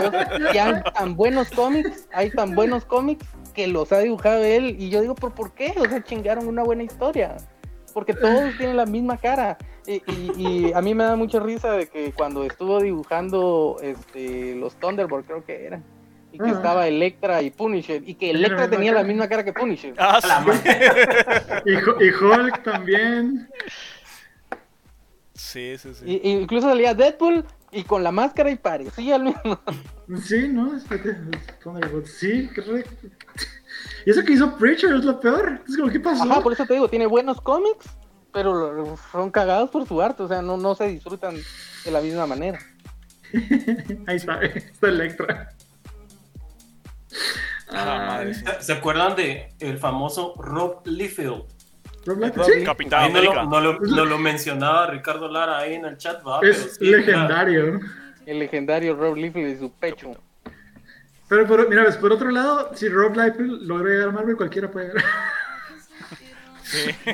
Y 0.54 0.58
hay 0.58 0.74
tan 0.94 1.16
buenos 1.16 1.50
cómics, 1.50 2.08
hay 2.12 2.30
tan 2.30 2.54
buenos 2.54 2.84
cómics 2.84 3.26
que 3.54 3.66
los 3.66 3.92
ha 3.92 3.98
dibujado 3.98 4.42
él. 4.44 4.76
Y 4.78 4.90
yo 4.90 5.00
digo, 5.00 5.14
¿por, 5.14 5.32
¿por 5.34 5.52
qué? 5.52 5.74
O 5.78 5.84
sea, 5.88 6.02
chingaron 6.02 6.46
una 6.46 6.62
buena 6.62 6.82
historia. 6.82 7.36
Porque 7.92 8.14
todos 8.14 8.56
tienen 8.56 8.76
la 8.78 8.86
misma 8.86 9.18
cara. 9.18 9.58
Y, 9.86 9.94
y- 10.10 10.32
y 10.38 10.72
a 10.72 10.80
mí 10.80 10.94
me 10.94 11.04
da 11.04 11.16
mucha 11.16 11.40
risa 11.40 11.72
de 11.72 11.88
que 11.88 12.12
cuando 12.12 12.44
estuvo 12.44 12.80
dibujando 12.80 13.76
este, 13.82 14.54
los 14.54 14.74
Thunderbolts, 14.76 15.26
creo 15.26 15.44
que 15.44 15.66
eran, 15.66 15.84
y 16.32 16.38
que 16.38 16.44
Ajá. 16.44 16.52
estaba 16.54 16.88
Electra 16.88 17.42
y 17.42 17.50
Punisher, 17.50 18.00
y 18.06 18.14
que 18.14 18.30
Electra 18.30 18.70
tenía 18.70 18.92
la 18.92 19.02
misma 19.02 19.28
cara 19.28 19.44
que 19.44 19.52
Punisher. 19.52 19.92
Ah, 19.98 20.20
sí. 20.22 20.70
Y, 21.66 21.72
y 21.72 22.10
Hulk 22.10 22.62
también. 22.62 23.48
Sí 25.34 25.76
sí 25.78 25.94
sí 25.94 26.04
Y, 26.22 26.30
incluso 26.30 26.68
salía 26.68 26.94
Deadpool 26.94 27.44
y 27.70 27.84
con 27.84 28.02
la 28.02 28.12
máscara 28.12 28.50
y 28.50 28.56
parecía 28.56 29.16
el 29.16 29.24
mismo. 29.24 29.58
Sí, 30.22 30.48
¿no? 30.48 30.76
Espérate, 30.76 31.16
Thunderbolt. 31.62 32.06
Sí, 32.06 32.50
qué 32.54 32.84
Y 34.04 34.10
eso 34.10 34.22
que 34.24 34.32
hizo 34.34 34.56
Preacher 34.58 34.92
es 34.94 35.04
lo 35.04 35.18
peor. 35.20 35.62
Es 35.66 35.76
como, 35.76 35.90
¿qué 35.90 35.98
pasó? 36.00 36.24
Ajá, 36.24 36.40
por 36.42 36.52
eso 36.52 36.66
te 36.66 36.74
digo, 36.74 36.88
tiene 36.88 37.06
buenos 37.06 37.40
cómics, 37.40 37.86
pero 38.32 38.96
son 39.10 39.30
cagados 39.30 39.70
por 39.70 39.86
su 39.88 40.02
arte, 40.02 40.22
o 40.22 40.28
sea, 40.28 40.42
no, 40.42 40.56
no 40.58 40.74
se 40.74 40.88
disfrutan 40.88 41.36
de 41.84 41.90
la 41.90 42.00
misma 42.02 42.26
manera. 42.26 42.58
Ahí 44.06 44.16
está, 44.16 44.42
está 44.42 44.88
Electra. 44.88 45.54
Ah, 47.68 48.04
madre. 48.06 48.34
¿Se- 48.34 48.62
¿Se 48.62 48.72
acuerdan 48.72 49.16
de 49.16 49.54
el 49.60 49.78
famoso 49.78 50.34
Rob 50.36 50.82
Liefeld? 50.86 51.44
Rob 52.04 52.18
Liefeld, 52.18 52.36
Rob 52.36 52.46
sí. 52.58 52.64
Capitán 52.64 53.12
no 53.12 53.20
lo, 53.22 53.30
América 53.30 53.42
no 53.44 53.60
lo- 53.60 53.80
no 53.80 54.04
lo 54.04 54.18
mencionaba 54.18 54.86
Ricardo 54.88 55.28
Lara 55.28 55.58
ahí 55.58 55.74
en 55.74 55.84
el 55.84 55.96
chat, 55.98 56.26
¿va? 56.26 56.40
Pero 56.40 56.52
es 56.52 56.76
sí, 56.78 56.84
legendario. 56.86 57.80
El 58.26 58.38
legendario 58.38 58.94
Rob 58.96 59.16
Liefeld 59.16 59.48
y 59.48 59.58
su 59.58 59.70
pecho. 59.72 60.12
Pero, 61.28 61.46
por, 61.46 61.68
mira, 61.68 61.84
ves, 61.84 61.96
por 61.96 62.12
otro 62.12 62.30
lado, 62.30 62.70
si 62.74 62.88
Rob 62.88 63.14
Liefeld 63.16 63.62
logra 63.62 63.90
llegar 63.92 64.08
a 64.08 64.12
Marvel, 64.12 64.36
cualquiera 64.36 64.70
puede 64.70 64.88
llegar. 64.88 65.04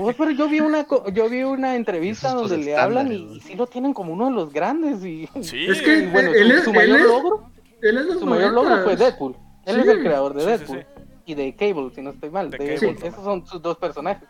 Vos, 0.00 0.14
pero 0.18 0.30
yo 0.32 0.48
vi 0.48 0.60
una 0.60 0.84
co- 0.84 1.08
yo 1.10 1.28
vi 1.28 1.42
una 1.42 1.74
entrevista 1.76 2.28
Esos 2.28 2.48
donde 2.50 2.64
le 2.64 2.76
hablan 2.76 3.12
y, 3.12 3.36
y 3.36 3.40
sí 3.40 3.54
lo 3.54 3.66
tienen 3.66 3.92
como 3.92 4.12
uno 4.12 4.26
de 4.26 4.32
los 4.32 4.52
grandes 4.52 5.04
y, 5.04 5.28
sí 5.42 5.66
Es 5.68 5.82
que 5.82 5.98
y 5.98 6.06
bueno, 6.06 6.32
él 6.34 6.50
su, 6.50 6.56
es- 6.58 6.64
su 6.64 6.70
él 6.70 6.76
mayor 6.76 6.98
es- 7.00 7.06
logro, 7.06 7.50
Él 7.82 7.98
es 7.98 8.18
su 8.18 8.26
mayor 8.26 8.52
logro 8.52 8.82
fue 8.84 8.94
90s. 8.94 8.98
Deadpool. 8.98 9.36
Él 9.66 9.74
Sí. 9.76 9.80
es 9.82 9.88
el 9.88 10.00
creador 10.00 10.34
de 10.34 10.40
Sí, 10.40 10.46
sí, 10.46 10.50
Deadpool 10.50 10.78
sí. 10.78 11.02
y 11.26 11.34
de 11.34 11.56
Cable, 11.56 11.90
si 11.94 12.02
no 12.02 12.10
estoy 12.10 12.30
mal. 12.30 12.50
De 12.50 12.58
Cable. 12.58 12.96
Esos 13.02 13.24
son 13.24 13.46
sus 13.46 13.60
dos 13.62 13.76
personajes. 13.78 14.28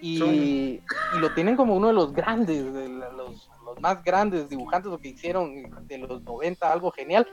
Y, 0.00 0.80
lo 1.20 1.32
tienen 1.34 1.56
como 1.56 1.74
uno 1.74 1.88
de 1.88 1.92
los 1.94 2.12
grandes, 2.12 2.72
de 2.72 2.88
los, 2.88 3.48
más 3.80 4.02
grandes 4.04 4.48
dibujantes 4.48 4.90
lo 4.90 4.98
que 4.98 5.08
hicieron 5.08 5.52
de 5.86 5.98
los 5.98 6.22
90, 6.22 6.70
algo 6.70 6.90
genial. 6.90 7.26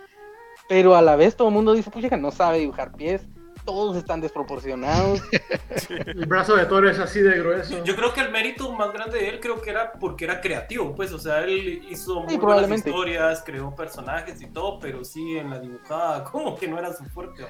Pero 0.70 0.96
a 0.96 1.02
la 1.02 1.16
vez 1.16 1.36
todo 1.36 1.50
el 1.50 1.54
mundo 1.54 1.74
dice, 1.74 1.92
pucha, 1.92 2.10
que 2.10 2.18
no 2.18 2.32
sabe 2.32 2.60
dibujar 2.60 2.94
pies. 2.94 3.28
Todos 3.66 3.98
están 3.98 4.22
desproporcionados. 4.22 5.22
El 5.90 6.26
brazo 6.26 6.56
de 6.56 6.66
Thor 6.66 6.86
es 6.88 7.00
así 7.00 7.22
de 7.22 7.38
grueso. 7.40 7.84
Yo 7.84 7.96
creo 7.96 8.14
que 8.14 8.22
el 8.22 8.32
mérito 8.32 8.72
más 8.74 8.92
grande 8.92 9.20
de 9.20 9.30
él 9.30 9.40
creo 9.40 9.62
que 9.62 9.70
era 9.70 9.94
porque 9.94 10.26
era 10.26 10.42
creativo, 10.42 10.94
pues, 10.96 11.12
o 11.14 11.20
sea, 11.20 11.44
él 11.44 11.86
hizo 11.90 12.22
muy 12.22 12.38
buenas 12.38 12.70
historias, 12.70 13.44
creó 13.46 13.74
personajes 13.76 14.42
y 14.42 14.48
todo, 14.48 14.80
pero 14.80 15.04
sí 15.04 15.38
en 15.38 15.50
la 15.50 15.60
dibujada 15.60 16.24
como 16.32 16.56
que 16.56 16.68
no 16.68 16.78
era 16.78 16.94
su 16.94 17.04
fuerte. 17.06 17.44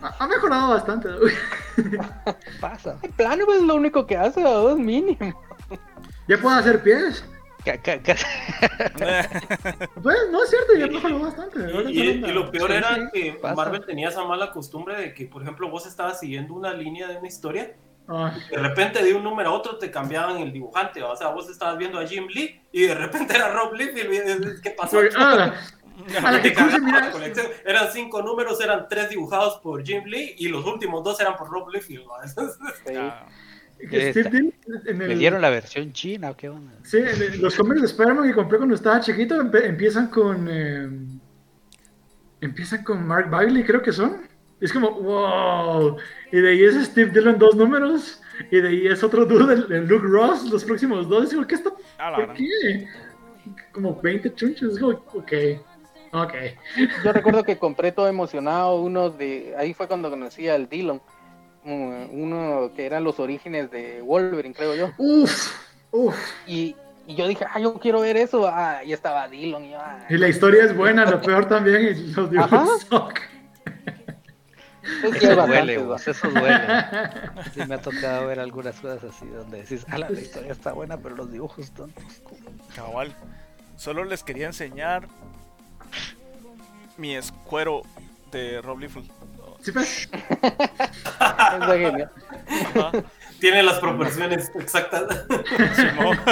¿no? 0.00 0.06
Ha 0.06 0.16
ha 0.18 0.26
mejorado 0.28 0.70
bastante. 0.70 1.08
güey. 1.12 1.34
Pasa. 2.60 2.98
El 3.02 3.10
plano 3.10 3.44
pues, 3.44 3.58
es 3.58 3.64
lo 3.64 3.74
único 3.74 4.06
que 4.06 4.16
hace, 4.16 4.42
a 4.42 4.50
dos 4.50 4.78
mínimo. 4.78 5.42
Ya 6.28 6.38
puede 6.38 6.58
hacer 6.58 6.82
pies. 6.82 7.24
Pues 10.02 10.16
no 10.30 10.42
es 10.44 10.50
cierto, 10.50 10.74
ya 10.78 10.86
mejoró 10.86 11.18
bastante. 11.20 11.58
Y, 11.90 12.00
y- 12.00 12.24
y 12.24 12.32
lo 12.32 12.50
peor 12.50 12.70
Sí, 12.70 12.76
era 12.76 12.94
sí, 12.94 13.00
que 13.12 13.32
pasa. 13.40 13.54
Marvel 13.54 13.84
tenía 13.84 14.08
esa 14.08 14.24
mala 14.24 14.50
costumbre 14.52 14.96
de 15.00 15.14
que, 15.14 15.26
por 15.26 15.42
ejemplo, 15.42 15.68
vos 15.70 15.86
estabas 15.86 16.20
siguiendo 16.20 16.54
una 16.54 16.72
línea 16.72 17.08
de 17.08 17.16
una 17.18 17.28
historia, 17.28 17.74
Ah, 18.08 18.32
de 18.52 18.58
repente 18.58 19.02
de 19.02 19.14
un 19.14 19.24
número 19.24 19.50
a 19.50 19.52
otro 19.52 19.78
te 19.78 19.90
cambiaban 19.90 20.36
el 20.36 20.52
dibujante, 20.52 21.02
o 21.02 21.16
sea, 21.16 21.30
vos 21.30 21.50
estabas 21.50 21.76
viendo 21.76 21.98
a 21.98 22.06
Jim 22.06 22.28
Lee 22.28 22.60
y 22.70 22.82
de 22.82 22.94
repente 22.94 23.34
era 23.34 23.48
Rob 23.52 23.72
Liefeld, 23.74 24.58
y- 24.58 24.62
¿qué 24.62 24.70
pasó? 24.70 25.00
ah, 25.16 25.52
a 26.24 26.30
la 26.30 26.40
que 26.40 26.54
mira. 26.82 27.12
Eran 27.64 27.88
cinco 27.92 28.22
números, 28.22 28.60
eran 28.60 28.86
tres 28.88 29.08
dibujados 29.10 29.56
por 29.56 29.82
Jim 29.84 30.04
Lee 30.04 30.36
y 30.38 30.46
los 30.46 30.64
últimos 30.66 31.02
dos 31.02 31.18
eran 31.18 31.36
por 31.36 31.50
Rob 31.50 31.68
Liefeld. 31.70 32.04
¿no? 32.06 32.14
Sí. 32.86 32.94
Ah, 33.78 33.88
que 33.90 34.10
Steve 34.10 34.30
Dillon 34.30 34.52
en 34.86 35.02
el, 35.02 35.08
¿Me 35.08 35.14
dieron 35.16 35.40
la 35.42 35.50
versión 35.50 35.92
china 35.92 36.30
o 36.30 36.36
qué 36.36 36.48
onda? 36.48 36.72
Sí, 36.82 36.96
en 36.98 37.06
el- 37.08 37.40
los 37.40 37.54
cómics 37.56 37.80
de 37.82 37.86
Spider-Man 37.88 38.26
que 38.28 38.34
compré 38.34 38.56
cuando 38.58 38.74
estaba 38.74 39.00
chiquito 39.00 39.40
empe- 39.40 39.64
empiezan 39.66 40.08
con. 40.08 40.48
eh, 40.50 40.88
empiezan 42.40 42.84
con 42.84 43.06
Mark 43.06 43.30
Bailey, 43.30 43.64
creo 43.64 43.82
que 43.82 43.92
son. 43.92 44.26
Es 44.60 44.72
como, 44.72 44.90
wow. 44.92 45.96
Y 46.32 46.40
de 46.40 46.50
ahí 46.50 46.64
es 46.64 46.74
Steve 46.86 47.10
Dillon 47.10 47.38
dos 47.38 47.54
números. 47.54 48.22
Y 48.50 48.60
de 48.60 48.68
ahí 48.68 48.86
es 48.86 49.02
otro 49.02 49.24
dude, 49.26 49.52
el, 49.54 49.72
el 49.72 49.86
Luke 49.86 50.06
Ross, 50.06 50.50
los 50.50 50.64
próximos 50.64 51.08
dos. 51.08 51.30
Digo, 51.30 51.46
¿qué 51.46 51.54
está? 51.56 51.70
a 51.98 52.10
la 52.10 52.16
¿Por 52.18 52.34
qué? 52.34 52.86
Como 53.72 54.00
20 54.00 54.34
chunchos. 54.34 54.74
Es 54.74 54.78
como, 54.78 54.92
ok. 54.92 55.32
Ok. 56.12 56.32
Yo 57.04 57.12
recuerdo 57.12 57.42
que 57.44 57.58
compré 57.58 57.92
todo 57.92 58.08
emocionado 58.08 58.80
unos 58.80 59.18
de. 59.18 59.54
Ahí 59.58 59.74
fue 59.74 59.86
cuando 59.86 60.08
conocí 60.08 60.48
al 60.48 60.68
Dillon. 60.68 61.00
Uno 61.66 62.70
que 62.76 62.86
eran 62.86 63.02
los 63.02 63.18
orígenes 63.18 63.70
de 63.70 64.00
Wolverine, 64.02 64.54
creo 64.54 64.74
yo. 64.74 64.92
Uf, 64.98 65.52
uf. 65.90 66.16
Y, 66.46 66.76
y 67.06 67.14
yo 67.16 67.26
dije, 67.26 67.44
ah, 67.52 67.58
yo 67.58 67.74
quiero 67.78 68.00
ver 68.00 68.16
eso. 68.16 68.46
Ah, 68.46 68.84
y 68.84 68.92
estaba 68.92 69.28
Dillon. 69.28 69.64
Y 69.64 69.70
yo, 69.72 69.78
ah. 69.80 70.06
Y 70.08 70.16
la 70.16 70.28
historia 70.28 70.64
es 70.64 70.76
buena, 70.76 71.04
lo 71.04 71.20
peor 71.20 71.46
también. 71.46 71.82
Y 71.82 72.12
los 72.12 72.30
dibujos. 72.30 72.86
Es 75.02 75.22
hay 75.22 75.28
Eso 75.28 75.46
duele, 75.46 75.78
vos, 75.78 76.06
eso 76.06 76.30
duele. 76.30 76.60
Sí 77.52 77.60
me 77.66 77.74
ha 77.74 77.80
tocado 77.80 78.28
ver 78.28 78.38
algunas 78.38 78.78
cosas 78.78 79.02
así 79.02 79.26
donde 79.26 79.62
decís, 79.62 79.84
ah, 79.90 79.98
la 79.98 80.12
historia 80.12 80.52
está 80.52 80.72
buena, 80.72 80.96
pero 80.96 81.16
los 81.16 81.32
dibujos 81.32 81.70
tontos. 81.72 82.04
Cabal. 82.74 83.14
Solo 83.76 84.04
les 84.04 84.22
quería 84.22 84.46
enseñar 84.46 85.08
mi 86.96 87.16
escuero 87.16 87.82
de 88.30 88.62
Rob 88.62 88.78
Liefeld. 88.78 89.10
Sí. 89.72 90.08
Está 91.04 91.68
genial. 91.72 92.10
Ajá. 92.76 92.92
Tiene 93.40 93.62
las 93.62 93.78
proporciones 93.78 94.50
exactas. 94.54 95.04
Simón. 95.74 96.18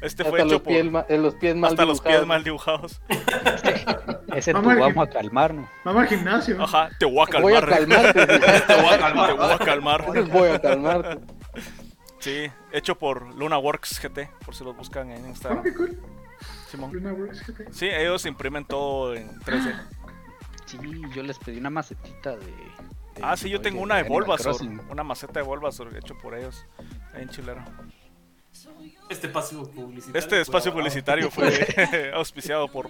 Este 0.00 0.22
fue 0.22 0.38
Hasta 0.40 0.44
hecho 0.46 0.52
los 0.54 0.62
por. 0.62 0.72
pies, 0.72 0.84
ma- 0.92 1.04
eh, 1.08 1.18
los 1.18 1.34
pies 1.34 1.56
mal 1.56 1.70
Hasta 1.72 1.84
los 1.84 2.00
pies 2.00 2.20
dibujados. 2.20 2.28
mal 2.28 2.44
dibujados. 2.44 3.00
Ese 4.32 4.52
tú 4.52 4.58
Vamos 4.58 4.72
al 4.74 4.78
vamos 4.78 5.08
a 5.08 5.10
calmarnos. 5.10 5.68
Vamos 5.84 6.02
al 6.02 6.08
gimnasio. 6.08 6.62
Ajá, 6.62 6.90
te 7.00 7.04
voy 7.04 7.26
a 7.34 7.40
Voy 7.40 7.54
a 7.56 7.60
calmar. 7.66 8.12
calmarte. 8.14 8.26
Te 8.26 8.74
voy 8.76 8.86
a 8.94 8.98
calmar. 8.98 9.26
Te 9.26 9.32
voy 9.34 9.50
a 9.52 9.58
calmar. 9.58 10.28
Voy 10.30 10.48
a 10.50 10.60
calmarte. 10.60 11.18
Sí, 12.20 12.46
hecho 12.70 12.94
por 12.96 13.34
Luna 13.34 13.58
Works 13.58 14.00
GT, 14.00 14.30
por 14.44 14.54
si 14.54 14.62
los 14.62 14.76
buscan 14.76 15.10
en 15.10 15.24
Ah, 15.24 15.28
Instagram. 15.30 15.64
qué 15.64 15.74
cool. 15.74 15.98
Simón. 16.70 16.92
Luna 16.92 17.12
Works, 17.14 17.42
GT. 17.44 17.72
Sí, 17.72 17.86
ellos 17.88 18.24
imprimen 18.24 18.64
todo 18.66 19.14
en 19.16 19.40
3D. 19.40 19.74
Sí, 20.68 20.78
yo 21.14 21.22
les 21.22 21.38
pedí 21.38 21.58
una 21.58 21.70
macetita 21.70 22.36
de. 22.36 22.46
de- 22.46 22.52
Ah, 23.22 23.36
sí, 23.36 23.48
yo 23.48 23.58
de- 23.58 23.64
tengo 23.64 23.78
de 23.78 23.82
una 23.84 23.96
de 23.96 24.02
Bulbasaur. 24.08 24.56
Crossing. 24.56 24.80
Una 24.90 25.02
maceta 25.02 25.40
de 25.40 25.46
Bulbasaur 25.46 25.96
hecho 25.96 26.16
por 26.18 26.34
ellos. 26.36 26.64
Ahí 27.14 27.22
en 27.22 27.28
chilero. 27.30 27.64
Este 29.08 29.26
espacio 29.28 29.62
publicitario. 29.70 30.18
Este 30.18 30.40
espacio 30.40 30.72
fue- 30.72 30.80
publicitario 30.82 31.30
fue 31.30 31.48
auspiciado 32.14 32.68
por 32.68 32.88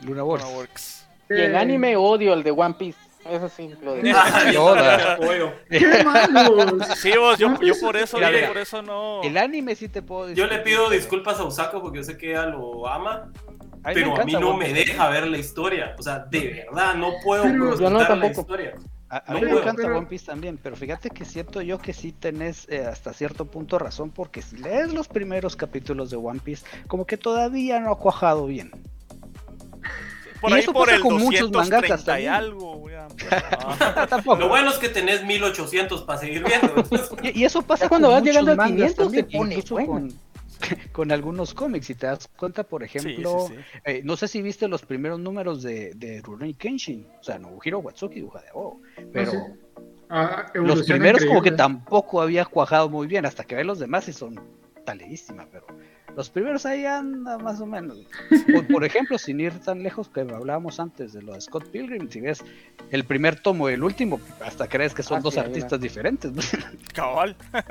Luna. 0.00 0.22
Luna 0.22 0.46
Works. 0.46 1.06
Y 1.30 1.40
en 1.40 1.56
anime 1.56 1.96
odio 1.96 2.32
el 2.34 2.42
de 2.42 2.50
One 2.50 2.74
Piece. 2.74 2.98
Eso 3.30 3.48
sí, 3.48 3.70
lo 3.82 3.94
de. 3.96 4.02
Yo 4.10 4.52
Yoda. 4.52 5.18
¡Qué 5.70 6.04
malos! 6.04 6.86
Sí, 6.96 7.12
vos, 7.16 7.38
yo, 7.38 7.50
No, 7.50 7.60
yo 7.62 7.74
por 7.80 7.96
eso, 7.96 8.18
mira, 8.18 8.48
por 8.48 8.58
eso 8.58 8.82
no. 8.82 9.22
El 9.22 9.36
anime 9.36 9.74
sí 9.74 9.88
te 9.88 10.02
puedo 10.02 10.30
Yo 10.32 10.46
le 10.46 10.58
pido 10.58 10.90
disculpas 10.90 11.38
a 11.38 11.44
Osaka 11.44 11.80
porque 11.80 11.98
yo 11.98 12.04
sé 12.04 12.16
que 12.16 12.30
ella 12.30 12.46
lo 12.46 12.86
ama, 12.88 13.30
A 13.84 13.90
mí 13.90 13.94
me 13.94 13.94
pero 13.94 14.06
a 14.20 14.24
mí 14.24 14.32
encanta 14.32 14.40
no 14.40 14.50
One 14.50 14.58
me 14.68 14.74
Piece. 14.74 14.90
deja 14.92 15.08
ver 15.08 15.26
la 15.28 15.38
historia. 15.38 15.94
O 15.98 16.02
sea, 16.02 16.18
de 16.20 16.66
verdad, 16.68 16.94
no 16.94 17.12
puedo 17.24 17.44
Pero- 17.44 17.78
Yo 17.78 17.90
no 17.90 18.00
la 18.00 18.08
tampoco. 18.08 18.40
historia. 18.40 18.74
A, 19.08 19.18
a 19.18 19.22
No 19.28 19.34
mí 19.34 19.40
me 19.42 19.46
puedo, 19.48 19.62
encanta 19.62 19.82
pero- 19.82 19.98
One 19.98 20.06
Piece 20.06 20.26
también, 20.26 20.58
pero 20.62 20.74
fíjate 20.74 21.10
que 21.10 21.24
siento 21.24 21.60
yo 21.60 21.78
que 21.78 21.92
sí 21.92 22.12
tenés 22.12 22.66
eh, 22.70 22.84
hasta 22.86 23.12
cierto 23.12 23.44
punto 23.44 23.78
razón, 23.78 24.10
porque 24.10 24.40
si 24.42 24.56
lees 24.56 24.92
los 24.94 25.06
primeros 25.06 25.54
capítulos 25.54 26.10
de 26.10 26.16
One 26.16 26.40
Piece, 26.42 26.64
como 26.88 27.06
que 27.06 27.18
todavía 27.18 27.78
no 27.78 27.92
ha 27.92 27.98
cuajado 27.98 28.46
bien. 28.46 28.70
Por 30.42 30.50
y 30.50 30.54
ahí 30.54 30.60
eso 30.60 30.72
por 30.72 30.86
pasa 30.86 30.96
el 30.96 31.02
con 31.02 31.14
muchos 31.14 31.50
230 31.50 31.58
mangakas 31.80 32.02
y 32.02 32.04
también. 32.04 32.32
algo, 32.32 32.76
weón. 32.76 33.08
Ah, 33.30 34.06
Tampoco. 34.08 34.40
Lo 34.40 34.48
bueno 34.48 34.70
es 34.70 34.76
que 34.76 34.88
tenés 34.88 35.24
1800 35.24 36.02
para 36.02 36.18
seguir 36.18 36.44
viendo. 36.44 36.84
Y, 37.22 37.40
y 37.40 37.44
eso 37.44 37.62
pasa 37.62 37.88
cuando 37.88 38.10
vas 38.10 38.22
llegando 38.22 38.52
a 38.52 38.56
mangas 38.56 38.94
500 38.94 39.10
se 39.10 39.22
también, 39.22 39.40
pone 39.40 39.54
incluso 39.54 39.74
bueno. 39.74 39.90
con, 39.92 40.12
con 40.92 41.12
algunos 41.12 41.54
cómics. 41.54 41.86
Si 41.86 41.94
te 41.94 42.06
das 42.06 42.28
cuenta, 42.36 42.64
por 42.64 42.82
sí, 42.82 42.88
sí, 42.90 42.98
ejemplo, 42.98 43.46
sí. 43.48 43.54
eh, 43.84 44.02
no 44.04 44.16
sé 44.16 44.28
si 44.28 44.42
viste 44.42 44.68
los 44.68 44.82
primeros 44.82 45.18
números 45.20 45.62
de, 45.62 45.92
de 45.94 46.20
Rurouni 46.22 46.54
Kenshin, 46.54 47.06
o 47.20 47.22
sea, 47.24 47.38
Nobuhiro 47.38 47.78
Watsuki 47.78 48.16
dibuja 48.16 48.40
de 48.40 48.48
oh, 48.54 48.80
pero 49.12 49.30
sí. 49.30 49.38
Ah, 50.14 50.46
los 50.52 50.82
primeros 50.82 51.24
como 51.24 51.40
que 51.40 51.52
tampoco 51.52 52.20
había 52.20 52.44
cuajado 52.44 52.90
muy 52.90 53.06
bien, 53.06 53.24
hasta 53.24 53.44
que 53.44 53.54
ves 53.54 53.64
los 53.64 53.78
demás 53.78 54.06
y 54.08 54.12
son 54.12 54.38
taleísimas, 54.84 55.46
pero 55.50 55.66
los 56.16 56.30
primeros 56.30 56.66
ahí 56.66 56.84
anda 56.84 57.38
más 57.38 57.60
o 57.60 57.66
menos. 57.66 57.98
Por, 58.52 58.66
por 58.66 58.84
ejemplo, 58.84 59.18
sin 59.18 59.40
ir 59.40 59.52
tan 59.60 59.82
lejos 59.82 60.08
que 60.08 60.20
hablábamos 60.20 60.78
antes 60.80 61.12
de 61.12 61.22
lo 61.22 61.32
de 61.34 61.40
Scott 61.40 61.68
Pilgrim, 61.68 62.08
si 62.10 62.20
ves 62.20 62.44
el 62.90 63.04
primer 63.04 63.40
tomo 63.40 63.70
y 63.70 63.74
el 63.74 63.82
último, 63.82 64.20
hasta 64.44 64.68
crees 64.68 64.94
que 64.94 65.02
son 65.02 65.18
Ah, 65.18 65.20
dos 65.22 65.34
sí, 65.34 65.40
ahí 65.40 65.46
artistas 65.46 65.80
diferentes. 65.80 66.32
Cabal. 66.94 67.36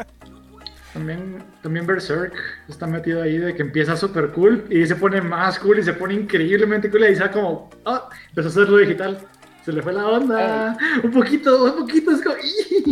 También, 0.93 1.41
también 1.63 1.87
Berserk 1.87 2.33
está 2.67 2.85
metido 2.85 3.21
ahí 3.21 3.37
de 3.37 3.55
que 3.55 3.61
empieza 3.61 3.95
súper 3.95 4.31
cool 4.33 4.65
y 4.69 4.85
se 4.85 4.93
pone 4.97 5.21
más 5.21 5.57
cool 5.57 5.79
y 5.79 5.83
se 5.83 5.93
pone 5.93 6.15
increíblemente 6.15 6.91
cool 6.91 7.05
y 7.05 7.11
dice 7.11 7.31
como, 7.31 7.69
ah, 7.85 8.09
empezó 8.27 8.49
a 8.49 8.51
hacerlo 8.51 8.77
digital. 8.77 9.17
Se 9.63 9.71
le 9.71 9.81
fue 9.81 9.93
la 9.93 10.05
onda. 10.05 10.77
Un 11.01 11.11
poquito, 11.11 11.63
un 11.63 11.79
poquito. 11.79 12.11
Es 12.11 12.21
como, 12.21 12.35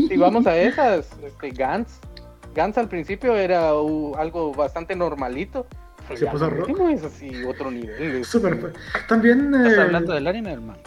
Si 0.08 0.16
vamos 0.16 0.48
a 0.48 0.56
esas, 0.56 1.10
este, 1.22 1.50
Gantz. 1.50 2.00
Gantz 2.56 2.78
al 2.78 2.88
principio 2.90 3.36
era 3.36 3.74
uh, 3.76 4.16
algo 4.16 4.54
bastante 4.54 4.96
normalito. 4.96 5.68
pero 6.08 6.20
Se 6.20 6.26
puso 6.28 6.50
rojo. 6.50 6.72
último 6.72 6.90
es 6.90 7.04
así 7.04 7.44
otro 7.44 7.70
nivel 7.72 8.16
es- 8.22 8.28
Súper. 8.28 8.74
También, 9.08 9.54
¿Estás 9.54 9.74
eh, 9.78 9.82
hablando 9.82 10.14
del 10.14 10.28
anime, 10.28 10.54
hermano? 10.54 10.80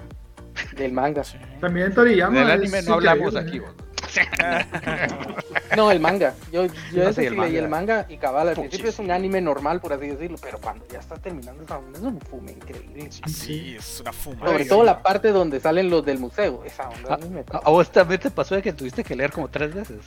del 0.76 0.92
manga. 0.92 1.22
también 1.60 1.94
Toriyama. 1.94 2.38
Del 2.38 2.48
es 2.48 2.54
anime 2.54 2.82
no 2.82 2.94
hablamos 2.94 3.36
aquí. 3.36 3.58
vos. 3.60 3.70
No, 5.76 5.90
el 5.90 6.00
manga. 6.00 6.34
Yo, 6.52 6.66
yo 6.66 6.72
No 6.92 7.02
ese 7.04 7.12
sé, 7.14 7.20
sí 7.22 7.26
el 7.28 7.36
leí 7.40 7.56
el 7.56 7.68
manga. 7.68 7.94
manga 8.02 8.06
y 8.12 8.18
cabal, 8.18 8.48
al 8.48 8.54
Puchis. 8.54 8.68
principio 8.70 8.90
es 8.90 8.98
un 8.98 9.10
anime 9.10 9.40
normal, 9.40 9.80
por 9.80 9.92
así 9.94 10.06
decirlo, 10.08 10.36
pero 10.42 10.58
cuando 10.58 10.86
ya 10.88 10.98
está 10.98 11.16
terminando 11.16 11.62
esa 11.62 11.78
onda 11.78 11.98
es 11.98 12.04
un 12.04 12.20
fume 12.20 12.52
increíble. 12.52 13.08
Sí, 13.26 13.76
es 13.78 14.00
una 14.00 14.12
fuma. 14.12 14.46
Sobre 14.46 14.64
todo 14.66 14.84
la 14.84 15.02
parte 15.02 15.28
donde 15.28 15.60
salen 15.60 15.88
los 15.88 16.04
del 16.04 16.18
museo, 16.18 16.62
esa 16.64 16.88
onda 16.90 17.14
a 17.14 17.16
mí 17.16 17.28
me 17.30 17.40
¿A, 17.50 17.56
a 17.64 17.70
vos 17.70 17.90
también 17.90 18.20
te 18.20 18.30
pasó 18.30 18.54
de 18.54 18.60
que 18.62 18.72
tuviste 18.74 19.02
que 19.02 19.16
leer 19.16 19.30
como 19.32 19.48
tres 19.48 19.74
veces? 19.74 20.00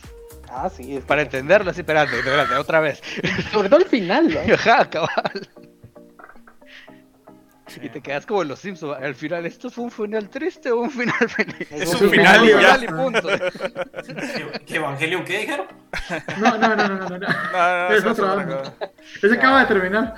Ah, 0.50 0.70
sí, 0.70 0.98
es 0.98 1.04
Para 1.04 1.22
que- 1.24 1.38
entenderlo 1.38 1.72
así, 1.72 1.82
espérate, 1.82 2.18
espérate, 2.20 2.54
otra 2.56 2.80
vez. 2.80 3.02
sobre 3.52 3.68
todo 3.70 3.80
el 3.80 3.88
final, 3.88 4.32
¿no? 4.32 4.40
Ajá, 4.54 4.88
cabal. 4.90 5.50
Y 7.82 7.90
te 7.90 8.02
quedas 8.02 8.26
como 8.26 8.42
en 8.42 8.48
los 8.50 8.60
Simpsons. 8.60 8.98
Al 9.02 9.16
final, 9.16 9.46
¿esto 9.46 9.70
fue 9.70 9.84
un 9.86 9.92
final 9.92 10.30
triste 10.30 10.72
o 10.72 10.82
un 10.82 10.92
final 10.92 11.30
feliz? 11.30 11.72
Es 11.72 11.94
un 12.02 12.10
final 12.10 12.46
y 12.46 12.50
ya. 12.50 12.78
y 12.84 12.88
punto. 12.88 13.28
¿Qué- 13.28 14.60
¿Qué 14.66 14.76
Evangelion 14.78 15.24
qué 15.26 15.40
dijeron? 15.40 15.68
No, 16.40 16.58
no, 16.58 16.76
no, 16.76 16.88
no, 16.88 17.10
no. 17.10 17.10
no. 17.10 17.18
No, 17.18 17.18
no, 17.18 17.90
no, 17.90 17.96
Es 17.96 18.04
cosa. 18.04 18.74
Ese 19.22 19.34
acaba 19.36 19.62
de 19.62 19.66
terminar. 19.68 20.16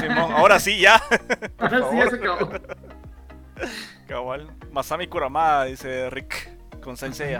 Simón, 0.00 0.32
ahora 0.32 0.58
sí, 0.60 0.78
ya. 0.80 1.00
Ahora 1.58 1.90
sí, 1.90 1.96
ya 1.96 2.10
se 2.10 2.16
acabó. 2.16 2.50
Cabal. 4.08 4.50
Masami 4.72 5.06
Kurama, 5.06 5.64
dice 5.64 6.10
Rick, 6.10 6.80
con 6.82 6.96
Sensei. 6.96 7.36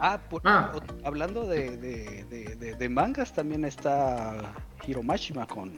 Ah, 0.00 0.18
por- 0.28 0.40
Ah. 0.44 0.72
o- 0.74 1.06
hablando 1.06 1.46
de, 1.46 1.76
de, 1.76 2.24
de, 2.24 2.56
de- 2.56 2.74
de 2.74 2.88
mangas, 2.88 3.32
también 3.32 3.64
está 3.64 4.36
Hiromashima 4.86 5.46
con 5.46 5.72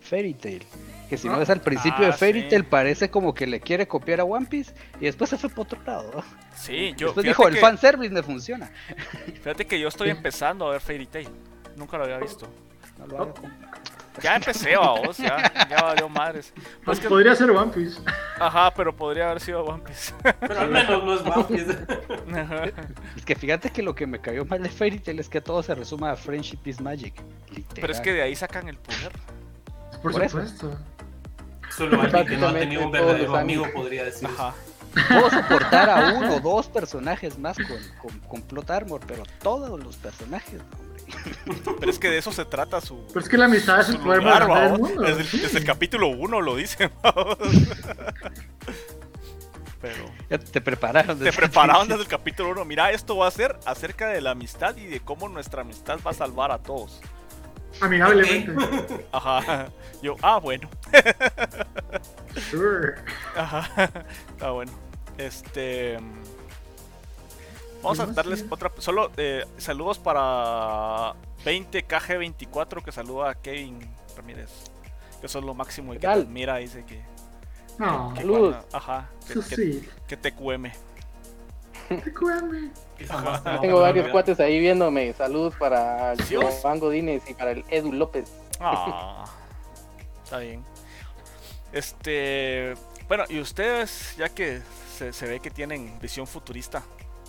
Fairy 0.00 0.34
Tail. 0.34 0.64
Que 1.12 1.18
si 1.18 1.28
no 1.28 1.38
ves 1.38 1.50
al 1.50 1.60
principio 1.60 2.06
de 2.06 2.12
Ah, 2.12 2.16
Fairy 2.16 2.40
sí. 2.44 2.48
Tail, 2.48 2.64
parece 2.64 3.10
como 3.10 3.34
que 3.34 3.46
le 3.46 3.60
quiere 3.60 3.86
copiar 3.86 4.20
a 4.20 4.24
One 4.24 4.46
Piece 4.46 4.72
y 4.98 5.04
después 5.04 5.28
se 5.28 5.36
fue 5.36 5.50
por 5.50 5.66
otro 5.66 5.78
lado. 5.84 6.24
Sí, 6.56 6.94
yo. 6.96 7.08
después 7.08 7.26
dijo, 7.26 7.46
el 7.48 7.54
que- 7.56 7.60
fanservice 7.60 8.14
me 8.14 8.22
funciona. 8.22 8.70
Fíjate 9.34 9.66
que 9.66 9.78
yo 9.78 9.88
estoy 9.88 10.08
empezando 10.08 10.66
a 10.66 10.70
ver 10.70 10.80
Fairy 10.80 11.04
Tail. 11.04 11.28
Nunca 11.76 11.98
lo 11.98 12.04
había 12.04 12.16
visto. 12.16 12.48
No 12.98 13.06
lo 13.06 13.34
Ya 14.22 14.36
empecé, 14.36 14.74
vos, 14.78 15.18
ya, 15.18 15.52
ya 15.68 15.82
valió 15.82 16.08
madres. 16.08 16.54
Pues 16.82 16.98
que- 16.98 17.10
Podría 17.10 17.34
ser 17.34 17.50
One 17.50 17.70
Piece. 17.74 18.00
ajá, 18.40 18.72
pero 18.74 18.96
podría 18.96 19.26
haber 19.26 19.40
sido 19.40 19.62
One 19.64 19.82
Piece. 19.84 20.14
Pero 20.40 20.60
al 20.60 20.70
menos 20.70 21.04
no 21.04 21.14
es 21.14 21.20
One 21.20 21.44
Piece. 21.44 21.76
Es 23.18 23.24
que 23.26 23.34
fíjate 23.34 23.68
que 23.68 23.82
lo 23.82 23.94
que 23.94 24.06
me 24.06 24.18
cayó 24.18 24.46
mal 24.46 24.62
de 24.62 24.70
Fairy 24.70 24.98
Tail 24.98 25.18
es 25.20 25.28
que 25.28 25.42
todo 25.42 25.62
se 25.62 25.74
resume 25.74 26.08
a 26.08 26.16
Friendship 26.16 26.60
is 26.64 26.80
Magic. 26.80 27.14
Literal. 27.50 27.74
pero 27.74 27.92
es 27.92 28.00
que 28.00 28.14
de 28.14 28.22
ahí 28.22 28.34
sacan 28.34 28.66
el 28.70 28.78
poder. 28.78 29.12
Por, 30.02 30.12
Por 30.12 30.24
eso. 30.24 30.40
Solo 31.76 32.00
alguien 32.00 32.26
que 32.26 32.36
no 32.36 32.48
ha 32.48 32.52
tenido 32.54 32.84
un 32.84 32.90
verdadero 32.90 33.36
amigo 33.36 33.66
podría 33.74 34.04
decir. 34.04 34.28
Ajá. 34.28 34.54
Puedo 35.08 35.30
soportar 35.30 35.88
a 35.88 36.12
uno 36.14 36.36
o 36.36 36.40
dos 36.40 36.68
personajes 36.68 37.38
más 37.38 37.56
con, 37.56 37.78
con, 38.00 38.18
con 38.20 38.42
plot 38.42 38.70
armor, 38.70 39.00
pero 39.06 39.22
todos 39.42 39.82
los 39.82 39.96
personajes, 39.96 40.60
hombre. 40.60 40.92
Pero 41.80 41.90
es 41.90 41.98
que 41.98 42.08
de 42.10 42.18
eso 42.18 42.32
se 42.32 42.44
trata 42.44 42.80
su. 42.80 43.06
Pero 43.08 43.20
es 43.20 43.28
que 43.28 43.36
la 43.36 43.44
amistad 43.46 43.80
es 43.80 43.86
su 43.88 43.92
el 44.12 44.20
grande 44.20 44.60
del 44.60 44.78
mundo. 44.78 45.02
Desde, 45.02 45.20
el, 45.22 45.26
sí. 45.26 45.40
desde 45.40 45.58
el 45.58 45.64
capítulo 45.64 46.08
1 46.08 46.40
lo 46.40 46.56
dicen. 46.56 46.90
Pero 49.80 50.04
Ya 50.30 50.38
te 50.38 50.60
prepararon. 50.60 51.18
te 51.18 51.24
desde 51.24 51.30
el 51.30 51.48
prepararon 51.48 51.88
desde 51.88 52.02
el 52.02 52.08
capítulo 52.08 52.50
1. 52.50 52.64
Mira, 52.64 52.92
esto 52.92 53.16
va 53.16 53.26
a 53.26 53.30
ser 53.30 53.58
acerca 53.66 54.08
de 54.08 54.20
la 54.20 54.30
amistad 54.30 54.76
y 54.76 54.86
de 54.86 55.00
cómo 55.00 55.28
nuestra 55.28 55.62
amistad 55.62 55.98
va 56.06 56.12
a 56.12 56.14
salvar 56.14 56.52
a 56.52 56.58
todos. 56.58 57.00
Amigablemente. 57.80 59.06
Ajá. 59.12 59.68
Yo, 60.02 60.16
ah, 60.22 60.38
bueno. 60.38 60.68
Sure. 62.50 62.94
Ajá. 63.36 63.68
Está 64.30 64.50
bueno. 64.50 64.72
Este. 65.18 65.98
Vamos 67.82 68.00
a 68.00 68.06
darles 68.06 68.44
otra. 68.48 68.70
Solo 68.78 69.10
eh, 69.16 69.44
saludos 69.58 69.98
para 69.98 71.14
20KG24 71.44 72.82
que 72.84 72.92
saluda 72.92 73.30
a 73.30 73.34
Kevin 73.34 73.78
Ramírez. 74.16 74.50
Que 75.20 75.28
son 75.28 75.46
lo 75.46 75.54
máximo 75.54 75.92
y 75.92 75.96
que 75.96 76.00
te 76.02 76.06
admira. 76.06 76.56
Dice 76.56 76.84
que. 76.84 77.00
No, 77.78 78.12
que 78.14 78.20
Saludos. 78.20 78.56
cuando- 78.56 78.76
ajá. 78.76 79.10
Que, 79.26 79.32
eso 79.32 79.48
que, 79.48 79.56
sí. 79.56 79.88
que 80.06 80.16
te 80.16 80.32
cueme. 80.32 80.72
Tengo 83.60 83.80
varios 83.80 84.08
cuates 84.08 84.38
ahí 84.40 84.58
viéndome. 84.60 85.12
Saludos 85.12 85.54
para. 85.58 86.14
Juan 86.60 86.78
Godínez 86.78 87.22
y 87.28 87.34
para 87.34 87.52
el 87.52 87.64
Edu 87.68 87.92
López. 87.92 88.30
Ah, 88.60 89.24
está 90.24 90.38
bien. 90.38 90.64
Este. 91.72 92.74
Bueno, 93.08 93.24
y 93.28 93.40
ustedes, 93.40 94.14
ya 94.16 94.28
que 94.28 94.62
se, 94.96 95.12
se 95.12 95.26
ve 95.26 95.40
que 95.40 95.50
tienen 95.50 95.98
visión 96.00 96.26
futurista, 96.26 96.82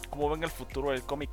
¿cómo 0.09 0.30
ven 0.30 0.43
el 0.43 0.51
futuro 0.51 0.91
del 0.91 1.03
cómic? 1.03 1.30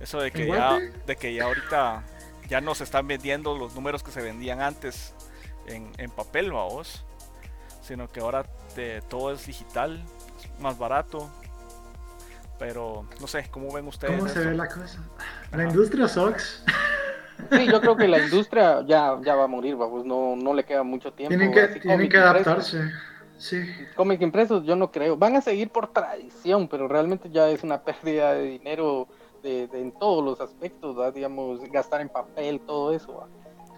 Eso 0.00 0.20
de 0.20 0.30
que 0.30 0.42
¿En 0.42 0.54
ya, 0.54 0.78
de 1.06 1.16
que 1.16 1.32
ya 1.32 1.44
ahorita 1.44 2.02
ya 2.48 2.60
no 2.60 2.74
se 2.74 2.84
están 2.84 3.06
vendiendo 3.06 3.56
los 3.56 3.74
números 3.74 4.02
que 4.02 4.10
se 4.10 4.20
vendían 4.20 4.60
antes 4.60 5.14
en, 5.66 5.90
en 5.96 6.10
papel, 6.10 6.52
vamos, 6.52 7.04
sino 7.80 8.10
que 8.10 8.20
ahora 8.20 8.44
te- 8.74 9.00
todo 9.02 9.32
es 9.32 9.46
digital, 9.46 10.04
es 10.38 10.60
más 10.60 10.76
barato. 10.76 11.30
Pero 12.58 13.06
no 13.20 13.26
sé, 13.26 13.46
¿cómo 13.50 13.72
ven 13.72 13.86
ustedes? 13.86 14.16
¿Cómo 14.18 14.28
se 14.28 14.40
eso? 14.40 14.48
ve 14.50 14.56
la 14.56 14.66
cosa? 14.66 14.98
La 15.52 15.58
Ajá. 15.58 15.68
industria 15.68 16.08
sucks. 16.08 16.64
Sí, 17.50 17.66
yo 17.70 17.80
creo 17.82 17.96
que 17.96 18.08
la 18.08 18.18
industria 18.18 18.82
ya, 18.86 19.18
ya 19.22 19.34
va 19.34 19.44
a 19.44 19.46
morir, 19.46 19.76
vamos, 19.76 20.06
no, 20.06 20.34
no 20.36 20.54
le 20.54 20.64
queda 20.64 20.82
mucho 20.82 21.12
tiempo. 21.12 21.36
Tienen 21.36 21.52
que, 21.52 21.60
así 21.60 21.80
tienen 21.80 22.08
que 22.08 22.16
impresos. 22.16 22.46
adaptarse. 22.46 22.90
Sí. 23.36 23.62
Cómics 23.94 24.22
impresos, 24.22 24.64
yo 24.64 24.74
no 24.74 24.90
creo. 24.90 25.18
Van 25.18 25.36
a 25.36 25.42
seguir 25.42 25.68
por 25.68 25.92
tradición, 25.92 26.66
pero 26.68 26.88
realmente 26.88 27.28
ya 27.30 27.50
es 27.50 27.62
una 27.62 27.78
pérdida 27.84 28.32
de 28.32 28.44
dinero 28.44 29.06
de, 29.42 29.66
de- 29.68 29.82
en 29.82 29.92
todos 29.92 30.24
los 30.24 30.40
aspectos, 30.40 30.98
¿va? 30.98 31.10
digamos, 31.10 31.60
gastar 31.70 32.00
en 32.00 32.08
papel, 32.08 32.60
todo 32.60 32.94
eso. 32.94 33.28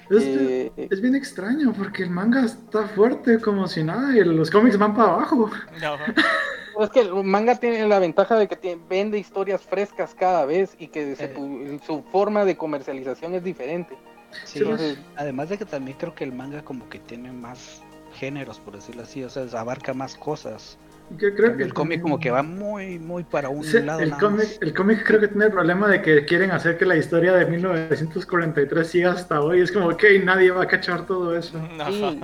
Es, 0.09 0.23
Eh, 0.25 0.73
es 0.91 1.01
bien 1.03 1.17
extraño 1.17 1.73
porque 1.77 2.05
el 2.05 2.11
manga 2.11 2.45
está 2.45 2.87
fuerte 2.87 3.41
como 3.41 3.67
si 3.67 3.83
nada 3.83 4.17
y 4.17 4.23
los 4.25 4.51
cómics 4.51 4.79
van 4.79 4.95
para 4.95 5.15
abajo. 5.15 5.51
Ajá. 5.77 6.15
Pero 6.79 6.87
Es 6.87 6.91
que 6.93 7.01
el 7.01 7.25
manga 7.25 7.57
tiene 7.57 7.89
la 7.89 7.99
ventaja 7.99 8.37
de 8.39 8.47
que 8.47 8.55
tiene- 8.55 8.81
vende 8.89 9.19
historias 9.19 9.63
frescas 9.63 10.15
cada 10.15 10.47
vez 10.47 10.77
y 10.79 10.87
que 10.87 11.17
se 11.17 11.25
Eh. 11.25 11.81
su 11.85 12.05
forma 12.13 12.45
de 12.45 12.57
comercialización 12.57 13.35
es 13.35 13.43
diferente. 13.43 13.97
Sí, 14.45 14.61
Entonces- 14.61 14.97
además 15.17 15.49
de 15.49 15.59
que 15.59 15.65
también 15.65 15.97
creo 15.99 16.15
que 16.15 16.23
el 16.23 16.33
manga 16.33 16.63
como 16.63 16.89
que 16.89 17.01
tiene 17.01 17.33
más 17.33 17.83
géneros, 18.15 18.61
por 18.61 18.77
decirlo 18.77 19.03
así, 19.03 19.25
o 19.25 19.29
sea, 19.29 19.45
abarca 19.59 19.93
más 19.93 20.15
cosas. 20.17 20.79
Yo 21.17 21.35
creo 21.35 21.57
que 21.57 21.65
el 21.65 21.75
cómic 21.75 22.01
como 22.01 22.21
que 22.21 22.31
va 22.31 22.43
muy, 22.45 22.99
muy 23.01 23.25
para 23.25 23.49
un 23.49 23.65
Sí, 23.65 23.81
lado 23.81 23.99
el 24.01 24.13
cómic, 24.13 24.47
el 24.61 24.73
cómic 24.75 25.05
creo 25.05 25.19
que 25.21 25.29
tiene 25.29 25.47
el 25.47 25.51
problema 25.53 25.89
de 25.89 26.01
que 26.01 26.25
quieren 26.27 26.53
hacer 26.53 26.79
que 26.79 26.85
la 26.87 26.97
historia 26.97 27.33
de 27.33 27.47
1943 27.47 28.87
siga 28.87 29.13
hasta 29.13 29.41
hoy. 29.41 29.63
Es 29.63 29.73
como, 29.73 29.89
ok, 29.89 30.05
nadie 30.23 30.53
va 30.53 30.63
a 30.63 30.67
cachar 30.69 31.07
todo 31.07 31.37
eso. 31.37 31.59
Sí, 31.89 32.21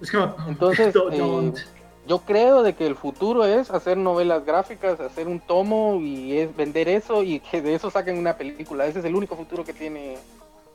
Es 0.00 0.10
como, 0.10 0.34
Entonces, 0.48 0.92
"Don't- 0.94 1.12
eh, 1.14 1.18
don't". 1.18 1.58
Yo 2.06 2.18
creo 2.20 2.62
de 2.62 2.74
que 2.74 2.86
el 2.86 2.96
futuro 2.96 3.44
es 3.44 3.70
hacer 3.70 3.96
novelas 3.96 4.44
gráficas, 4.44 4.98
hacer 5.00 5.28
un 5.28 5.40
tomo 5.40 6.00
y 6.00 6.36
es 6.38 6.54
vender 6.54 6.88
eso 6.88 7.22
y 7.22 7.40
que 7.40 7.62
de 7.62 7.74
eso 7.74 7.90
saquen 7.90 8.18
una 8.18 8.36
película. 8.36 8.86
Ese 8.86 8.98
es 8.98 9.04
el 9.04 9.14
único 9.14 9.36
futuro 9.36 9.64
que 9.64 9.72
tiene 9.72 10.18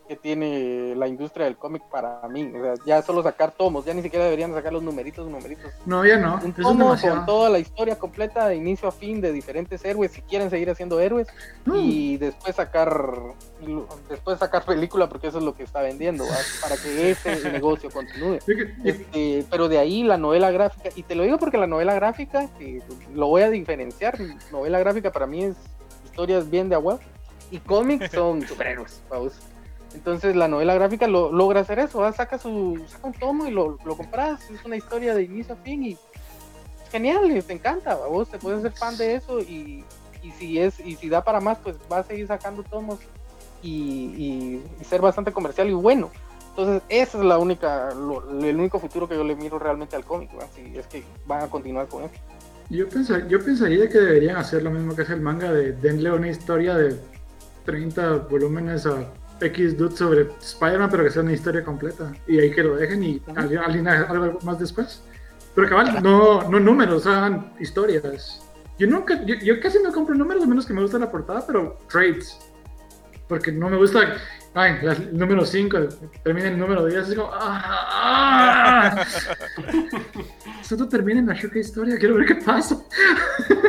que 0.08 0.16
tiene 0.16 0.94
la 0.96 1.08
industria 1.08 1.46
del 1.46 1.58
cómic 1.58 1.84
para 1.92 2.22
mí. 2.30 2.52
O 2.56 2.62
sea, 2.62 2.74
ya 2.86 3.02
solo 3.02 3.22
sacar 3.24 3.52
tomos, 3.52 3.86
ya 3.86 3.94
ni 3.94 4.02
siquiera 4.02 4.26
deberían 4.26 4.54
sacar 4.54 4.72
los 4.74 4.82
numeritos, 4.84 5.30
numeritos. 5.30 5.72
no, 5.86 6.06
ya 6.06 6.18
no. 6.18 6.36
Un 6.44 6.50
es 6.52 6.56
tomo 6.56 6.86
demasiado. 6.86 7.18
con 7.18 7.26
toda 7.26 7.50
la 7.50 7.60
historia 7.60 7.98
completa 8.00 8.48
de 8.48 8.56
inicio 8.56 8.88
a 8.88 8.92
fin 8.92 9.20
de 9.22 9.32
diferentes 9.32 9.84
héroes 9.84 10.12
si 10.12 10.22
quieren 10.22 10.50
seguir 10.50 10.70
haciendo 10.70 11.00
héroes 11.00 11.28
No. 11.66 11.76
y 11.76 12.18
después 12.18 12.56
sacar 12.56 12.88
después 14.10 14.40
sacar 14.40 14.64
película 14.66 15.10
porque 15.10 15.28
eso 15.28 15.40
es 15.40 15.44
lo 15.44 15.56
que 15.56 15.64
está 15.64 15.82
vendiendo 15.82 16.24
¿va? 16.26 16.36
para 16.62 16.78
que 16.78 17.12
ese 17.12 17.52
negocio 17.52 17.90
continúe. 17.92 18.40
Este, 18.84 19.46
pero 19.50 19.68
de 19.68 19.80
ahí 19.80 20.04
la 20.04 20.18
novela 20.18 20.52
gráfica, 20.52 20.90
y 20.96 21.04
te 21.04 21.16
lo 21.16 21.24
digo 21.24 21.38
porque 21.38 21.58
la 21.58 21.68
novela 21.68 21.94
gráfica, 21.96 22.48
que 22.58 22.82
lo 23.14 23.28
voy 23.28 23.42
a 23.42 23.50
diferenciar, 23.50 24.18
novela 24.52 24.80
gráfica 24.80 25.12
para 25.12 25.28
mí 25.28 25.44
es 25.44 25.56
historias 26.06 26.50
bien 26.50 26.70
de 26.70 26.76
agua, 26.76 27.00
y 27.52 27.60
cómics 27.60 28.12
son 28.12 28.42
superhéroes. 28.48 29.02
Entonces 29.94 30.36
la 30.36 30.48
novela 30.48 30.74
gráfica 30.76 31.08
lo, 31.08 31.32
logra 31.32 31.62
hacer 31.62 31.80
eso, 31.80 32.12
saca 32.14 32.38
su 32.38 32.82
saca 32.88 33.08
un 33.08 33.14
tomo 33.14 33.48
y 33.48 33.52
lo, 33.52 33.78
lo 33.84 33.98
compras, 33.98 34.50
es 34.52 34.64
una 34.66 34.76
historia 34.76 35.16
de 35.16 35.24
inicio 35.24 35.54
a 35.56 35.58
fin 35.58 35.84
y 35.84 35.92
es 35.94 36.00
genial, 36.92 37.44
te 37.46 37.54
encanta, 37.54 37.96
vos 37.96 38.30
te 38.30 38.38
puedes 38.38 38.62
ser 38.62 38.72
fan 38.74 38.96
de 38.98 39.16
eso 39.16 39.40
y, 39.40 39.84
y 40.22 40.32
si 40.32 40.60
es 40.60 40.80
y 40.80 40.96
si 40.96 41.10
da 41.10 41.24
para 41.24 41.40
más, 41.40 41.58
pues 41.64 41.76
va 41.92 42.00
a 42.00 42.04
seguir 42.04 42.28
sacando 42.28 42.64
tomos 42.64 43.00
y, 43.64 44.62
y- 44.80 44.86
ser 44.86 45.02
bastante 45.02 45.32
comercial 45.32 45.68
y 45.70 45.74
bueno. 45.74 46.12
Entonces, 46.50 46.82
esa 46.90 47.18
es 47.20 47.24
la 47.24 47.38
única, 47.38 47.94
lo- 47.94 48.30
el 48.44 48.56
único 48.56 48.80
futuro 48.80 49.08
que 49.08 49.16
yo 49.16 49.24
le 49.24 49.36
miro 49.36 49.60
realmente 49.60 49.96
al 49.96 50.04
cómic, 50.06 50.30
¿va? 50.40 50.48
si 50.56 50.76
es 50.78 50.88
que 50.88 51.04
van 51.28 51.44
a 51.44 51.48
continuar 51.50 51.88
con 51.88 52.04
eso. 52.04 52.14
Yo, 52.70 52.88
pensa- 52.90 53.28
yo 53.28 53.44
pensaría 53.44 53.88
que 53.90 54.00
deberían 54.00 54.38
hacer 54.38 54.64
lo 54.64 54.72
mismo 54.72 54.96
que 54.96 55.04
hace 55.04 55.14
el 55.14 55.22
manga 55.22 55.52
de 55.52 55.72
denle 55.74 56.12
una 56.12 56.30
historia 56.30 56.76
de 56.76 57.00
30 57.66 58.18
volúmenes 58.30 58.86
a 58.86 59.06
X 59.42 59.78
dude 59.78 59.96
sobre 59.96 60.28
Spider-Man, 60.42 60.90
pero 60.90 61.04
que 61.04 61.10
sea 61.12 61.22
una 61.22 61.34
historia 61.34 61.64
completa. 61.64 62.12
Y 62.28 62.40
ahí 62.40 62.52
que 62.52 62.64
lo 62.64 62.76
dejen 62.76 63.04
y 63.04 63.22
alguien, 63.36 63.88
algo 63.88 64.40
más 64.44 64.60
después. 64.60 65.04
Pero 65.56 65.70
cabal, 65.70 66.02
no, 66.04 66.44
no 66.50 66.60
números, 66.60 67.06
hagan 67.08 67.54
historias. 67.60 68.42
Yo 68.78 68.86
nunca, 68.88 69.24
yo, 69.26 69.36
yo 69.36 69.60
casi 69.60 69.80
no 69.82 69.92
compro 69.92 70.14
números, 70.16 70.44
a 70.44 70.48
menos 70.48 70.66
que 70.66 70.74
me 70.74 70.82
gusta 70.82 71.00
la 71.00 71.10
portada, 71.12 71.44
pero 71.48 71.80
trades. 71.90 72.38
Porque 73.28 73.52
no 73.52 73.70
me 73.70 73.76
gusta, 73.78 74.16
ay, 74.54 74.78
la- 74.84 74.94
el 74.94 75.18
número 75.18 75.44
5, 75.46 75.78
termina 76.24 76.48
el 76.50 76.58
número 76.58 76.86
10, 76.86 77.10
es 77.10 77.16
como, 77.16 77.30
ah, 77.34 78.94
ah. 78.96 79.06
Solo 80.68 80.88
termina 80.90 81.20
en 81.20 81.28
la 81.28 81.34
Shuka 81.34 81.60
historia, 81.60 81.98
quiero 81.98 82.16
ver 82.16 82.26
qué 82.26 82.36
pasa. 82.36 82.78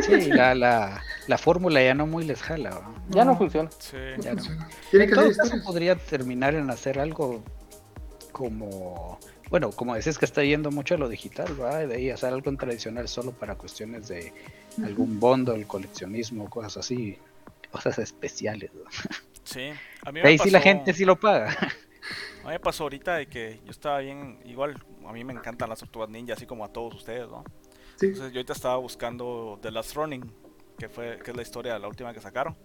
Sí, 0.02 0.26
la, 0.32 0.54
la, 0.54 1.02
la 1.26 1.38
fórmula 1.38 1.82
ya 1.82 1.94
no 1.94 2.06
muy 2.06 2.24
les 2.24 2.42
jala. 2.42 2.70
¿va? 2.70 2.94
Ya 3.10 3.24
no 3.24 3.32
No. 3.32 3.38
funciona. 3.38 3.70
Sí. 3.78 3.96
Ya 4.18 4.34
no. 4.34 4.42
Tiene 4.90 5.04
En 5.04 5.10
que 5.10 5.14
todo 5.14 5.30
caso 5.36 5.62
podría 5.64 5.94
terminar 5.96 6.54
en 6.54 6.68
hacer 6.70 6.98
algo 6.98 7.42
como, 8.32 9.18
bueno, 9.50 9.70
como 9.70 9.94
decís 9.94 10.18
que 10.18 10.24
está 10.24 10.42
yendo 10.44 10.70
mucho 10.70 10.94
a 10.94 10.98
lo 10.98 11.08
digital, 11.08 11.60
¿va? 11.60 11.78
De 11.78 11.94
ahí 11.96 12.10
hacer 12.10 12.32
algo 12.32 12.50
en 12.50 12.56
tradicional 12.56 13.08
solo 13.08 13.32
para 13.32 13.54
cuestiones 13.54 14.08
de 14.08 14.32
algún 14.84 15.18
bundle, 15.20 15.64
coleccionismo, 15.66 16.48
cosas 16.50 16.78
así, 16.78 17.18
cosas 17.70 17.98
especiales. 17.98 18.70
¿va? 18.74 18.90
Sí. 19.44 19.70
A 20.04 20.12
mí 20.12 20.20
De 20.20 20.28
ahí 20.28 20.38
me 20.38 20.44
sí 20.44 20.50
la 20.50 20.58
pasó- 20.58 20.68
gente 20.68 20.92
sí 20.94 21.04
lo 21.04 21.16
paga. 21.18 21.56
A 22.44 22.46
mí 22.48 22.52
me 22.54 22.60
pasó 22.60 22.84
ahorita 22.84 23.16
de 23.16 23.26
que 23.26 23.60
yo 23.64 23.70
estaba 23.70 23.98
bien, 23.98 24.38
igual, 24.46 24.82
a 25.08 25.12
mí 25.12 25.24
me 25.24 25.32
encantan 25.32 25.68
las 25.70 25.78
tortugas 25.80 26.10
ninja, 26.10 26.34
así 26.34 26.46
como 26.46 26.64
a 26.64 26.68
todos 26.68 26.94
ustedes, 26.94 27.28
¿no? 27.28 27.44
Sí. 27.96 28.06
Entonces 28.06 28.32
yo 28.32 28.38
ahorita 28.38 28.52
estaba 28.52 28.76
buscando 28.76 29.58
The 29.62 29.70
Last 29.70 29.94
Running, 29.94 30.32
que 30.78 30.88
fue 30.88 31.18
que 31.24 31.30
es 31.30 31.36
la 31.36 31.42
historia 31.42 31.72
de 31.74 31.78
la 31.80 31.88
última 31.88 32.12
que 32.12 32.20
sacaron. 32.20 32.56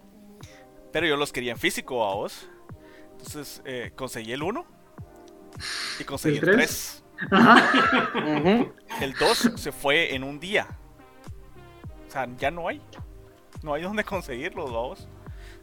Pero 0.92 1.06
yo 1.06 1.16
los 1.16 1.32
quería 1.32 1.52
en 1.52 1.58
físico 1.58 2.04
a 2.04 2.14
vos. 2.14 2.48
Entonces 3.12 3.62
eh, 3.64 3.92
conseguí 3.96 4.32
el 4.32 4.42
1 4.42 4.64
y 6.00 6.04
conseguí 6.04 6.38
¿El 6.38 6.48
el 6.48 6.54
tres? 6.56 7.04
3. 7.18 7.32
Ajá. 7.32 8.10
Ujú. 8.18 8.72
El 9.00 9.14
2 9.14 9.52
se 9.56 9.72
fue 9.72 10.14
en 10.14 10.22
un 10.22 10.38
día. 10.38 10.66
O 12.06 12.10
sea, 12.10 12.28
ya 12.36 12.50
no 12.50 12.68
hay. 12.68 12.80
No 13.62 13.74
hay 13.74 13.82
donde 13.82 14.04
conseguirlos, 14.04 14.70
vamos. 14.70 15.08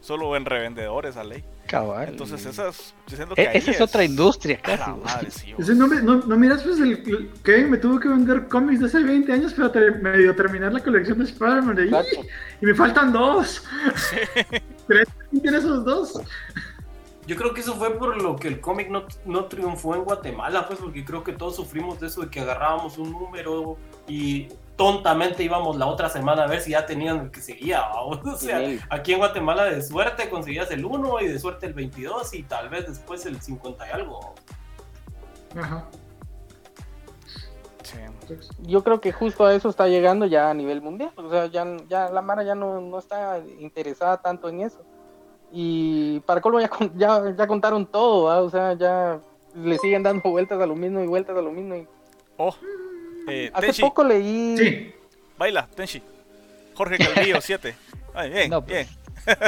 Solo 0.00 0.36
en 0.36 0.44
revendedores 0.44 1.16
a 1.16 1.24
ley. 1.24 1.44
Cabal. 1.72 2.08
Entonces 2.10 2.44
esas, 2.46 2.94
que 3.34 3.42
E- 3.42 3.50
esa 3.58 3.70
es 3.70 3.80
otra 3.80 4.04
industria 4.04 4.60
casi. 4.60 4.78
¿va? 4.90 4.96
madre, 4.96 5.30
sí, 5.30 5.54
Ese 5.58 5.74
no, 5.74 5.86
me- 5.88 6.02
no, 6.02 6.16
no 6.16 6.36
miras, 6.36 6.62
pues 6.62 6.78
el, 6.80 6.92
el- 6.92 7.30
Kevin 7.42 7.70
me 7.70 7.78
tuvo 7.78 7.98
que 7.98 8.08
vender 8.08 8.46
cómics 8.48 8.80
de 8.80 8.86
hace 8.86 9.02
20 9.02 9.32
años 9.32 9.54
para 9.54 9.72
ter- 9.72 10.00
medio 10.02 10.36
terminar 10.36 10.72
la 10.72 10.80
colección 10.80 11.18
de 11.18 11.24
Spider-Man. 11.24 11.78
Y 12.60 12.66
me 12.66 12.74
faltan 12.74 13.12
dos. 13.12 13.64
¿Pero 14.86 15.04
quién 15.30 15.42
tiene 15.42 15.58
esos 15.58 15.84
dos? 15.84 16.20
Yo 17.26 17.36
creo 17.36 17.54
que 17.54 17.60
eso 17.60 17.74
fue 17.76 17.96
por 17.98 18.20
lo 18.20 18.34
que 18.36 18.48
el 18.48 18.60
cómic 18.60 18.90
no, 18.90 19.04
no 19.24 19.44
triunfó 19.46 19.94
en 19.94 20.02
Guatemala, 20.04 20.66
pues 20.66 20.80
porque 20.80 21.04
creo 21.04 21.22
que 21.22 21.32
todos 21.32 21.54
sufrimos 21.56 22.00
de 22.00 22.08
eso 22.08 22.20
de 22.22 22.28
que 22.28 22.40
agarrábamos 22.40 22.98
un 22.98 23.12
número 23.12 23.78
y 24.08 24.48
tontamente 24.76 25.42
íbamos 25.42 25.76
la 25.76 25.86
otra 25.86 26.08
semana 26.08 26.44
a 26.44 26.46
ver 26.46 26.60
si 26.60 26.70
ya 26.72 26.86
tenían 26.86 27.18
el 27.20 27.30
que 27.30 27.40
seguía. 27.40 27.82
O 27.94 28.36
sea, 28.36 28.60
aquí 28.90 29.12
en 29.12 29.18
Guatemala 29.18 29.64
de 29.64 29.82
suerte 29.82 30.28
conseguías 30.28 30.70
el 30.70 30.84
1 30.84 31.20
y 31.20 31.28
de 31.28 31.38
suerte 31.38 31.66
el 31.66 31.74
22 31.74 32.34
y 32.34 32.42
tal 32.44 32.68
vez 32.68 32.86
después 32.86 33.24
el 33.26 33.40
50 33.40 33.86
y 33.86 33.90
algo. 33.90 34.34
Ajá. 35.56 35.86
Sí. 37.82 37.98
Yo 38.62 38.82
creo 38.84 39.00
que 39.00 39.12
justo 39.12 39.44
a 39.44 39.54
eso 39.54 39.68
está 39.68 39.88
llegando 39.88 40.24
ya 40.26 40.48
a 40.50 40.54
nivel 40.54 40.80
mundial. 40.80 41.12
O 41.16 41.28
sea, 41.30 41.46
ya, 41.46 41.66
ya 41.88 42.08
la 42.08 42.22
Mara 42.22 42.42
ya 42.42 42.54
no, 42.54 42.80
no 42.80 42.98
está 42.98 43.40
interesada 43.58 44.16
tanto 44.18 44.48
en 44.48 44.60
eso. 44.62 44.80
Y 45.52 46.20
para 46.20 46.40
colmo 46.40 46.60
ya, 46.60 46.70
ya, 46.94 47.34
ya 47.36 47.46
contaron 47.46 47.84
todo, 47.84 48.24
¿va? 48.24 48.40
o 48.40 48.48
sea, 48.48 48.72
ya 48.72 49.20
le 49.54 49.76
siguen 49.78 50.02
dando 50.02 50.22
vueltas 50.30 50.58
a 50.60 50.66
lo 50.66 50.74
mismo 50.74 51.00
y 51.00 51.06
vueltas 51.06 51.36
a 51.36 51.42
lo 51.42 51.50
mismo. 51.50 51.74
y- 51.76 51.86
Oh, 52.38 52.54
eh, 53.28 53.50
Hace 53.54 53.80
poco 53.80 54.04
leí... 54.04 54.56
Sí. 54.56 54.94
baila, 55.38 55.66
Tenshi. 55.74 56.02
Jorge 56.74 56.98
Calvillo, 56.98 57.40
7. 57.40 57.74
Ay, 58.14 58.30
bien, 58.30 58.50
No, 58.50 58.64
pues. 58.64 58.88
bien. 59.26 59.38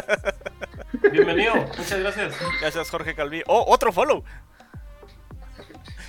Bienvenido, 1.13 1.55
muchas 1.55 1.99
gracias. 1.99 2.35
Gracias, 2.61 2.91
Jorge 2.91 3.15
Calvillo. 3.15 3.45
Oh, 3.49 3.65
otro 3.69 3.93
follow. 3.93 4.23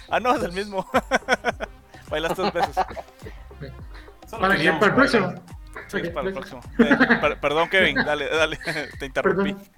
Ah, 0.10 0.20
no, 0.20 0.36
es 0.36 0.44
el 0.44 0.52
mismo. 0.52 0.88
Bailas 2.10 2.36
tres 2.36 2.54
veces. 2.54 2.76
Para, 4.30 4.50
que- 4.54 4.58
queríamos 4.58 4.80
para 4.80 4.92
el 4.92 4.96
próximo. 4.96 5.34
Sí, 5.88 6.10
para 6.10 6.28
el 6.28 6.34
próximo. 6.34 6.62
Eh, 6.80 7.18
per- 7.22 7.40
perdón, 7.40 7.70
Kevin, 7.70 7.96
dale, 7.96 8.28
dale. 8.30 8.60
Te 9.00 9.06
interrumpí. 9.06 9.54
Perdón. 9.54 9.70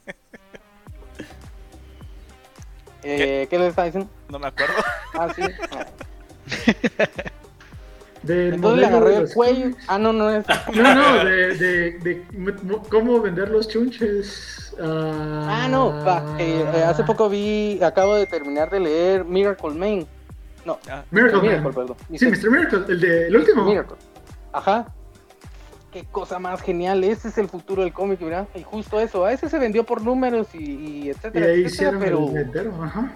Eh, 3.04 3.48
¿Qué 3.50 3.60
le 3.60 3.68
está 3.68 3.84
diciendo? 3.86 4.10
No 4.30 4.40
me 4.40 4.48
acuerdo. 4.48 4.76
Ah, 5.14 5.28
sí. 5.34 5.42
Del 8.23 8.56
Entonces 8.56 8.80
le 8.81 8.85
agarré 8.88 9.10
de 9.10 9.15
el 9.15 9.22
los 9.23 9.34
cuello. 9.34 9.69
Ah, 9.88 9.98
no, 9.98 10.11
no 10.14 10.30
es. 10.30 10.45
No, 10.73 10.95
no, 10.95 11.26
de, 11.26 11.56
de, 11.99 12.26
cómo 12.89 13.22
vender 13.22 13.49
los 13.49 13.68
chunches. 13.68 14.73
Ah, 14.81 15.64
Ah, 15.64 15.68
no, 15.69 15.89
va. 16.06 16.35
eh, 16.39 16.65
eh, 16.76 16.84
hace 16.84 17.03
poco 17.03 17.30
vi, 17.30 17.80
acabo 17.84 18.15
de 18.15 18.26
terminar 18.26 18.69
de 18.69 18.80
leer 18.80 19.26
Miracle 19.26 19.72
Man. 19.72 20.06
No, 20.65 20.80
Ah, 20.89 21.03
Miracle 21.11 21.41
Miracle, 21.41 21.64
Man. 21.64 21.73
perdón. 21.73 21.95
Sí, 22.15 22.26
Mr. 22.27 22.49
Miracle, 22.52 22.80
el, 22.89 22.99
de, 22.99 23.27
el 23.27 23.35
último. 23.38 23.64
Miracle. 23.64 23.95
Ajá. 24.52 24.88
qué 25.91 26.03
cosa 26.11 26.38
más 26.39 26.61
genial, 26.61 27.03
ese 27.03 27.30
es 27.30 27.38
el 27.38 27.48
futuro 27.48 27.81
del 27.84 27.94
cómic, 27.94 28.19
¿verdad? 28.19 28.48
Y 28.56 28.64
justo 28.64 28.99
eso, 28.99 29.23
a 29.26 29.31
ese 29.31 29.49
se 29.49 29.57
vendió 29.57 29.84
por 29.85 30.02
números 30.02 30.48
y, 30.53 30.57
y 30.57 31.03
Y 31.06 31.10
etcétera, 31.10 31.45
ahí 31.45 31.64
etcétera, 31.64 31.68
hicieron 31.69 31.99
pero, 31.99 32.30
el 32.30 32.38
entero, 32.38 32.84
ajá. 32.84 33.14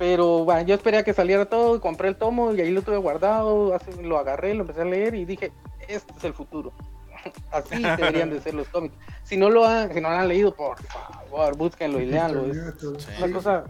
Pero 0.00 0.44
bueno, 0.46 0.62
yo 0.62 0.74
esperé 0.74 0.96
a 0.96 1.02
que 1.04 1.12
saliera 1.12 1.44
todo, 1.44 1.78
compré 1.78 2.08
el 2.08 2.16
tomo 2.16 2.54
y 2.54 2.60
ahí 2.62 2.70
lo 2.70 2.80
tuve 2.80 2.96
guardado, 2.96 3.74
así 3.74 3.90
lo 4.02 4.18
agarré, 4.18 4.54
lo 4.54 4.62
empecé 4.62 4.80
a 4.80 4.84
leer 4.86 5.14
y 5.14 5.26
dije, 5.26 5.52
este 5.86 6.10
es 6.16 6.24
el 6.24 6.32
futuro. 6.32 6.72
Así 7.52 7.82
deberían 7.82 8.30
de 8.30 8.40
ser 8.40 8.54
los 8.54 8.66
cómics. 8.68 8.94
Si 9.24 9.36
no 9.36 9.50
lo 9.50 9.66
han, 9.66 9.92
si 9.92 10.00
no 10.00 10.08
lo 10.08 10.16
han 10.16 10.26
leído, 10.28 10.54
por 10.54 10.82
favor, 10.84 11.54
búsquenlo 11.54 12.00
y 12.00 12.06
leanlo. 12.06 12.46
Es 12.46 12.56
Sí. 12.80 13.10
una 13.22 13.30
cosa 13.34 13.64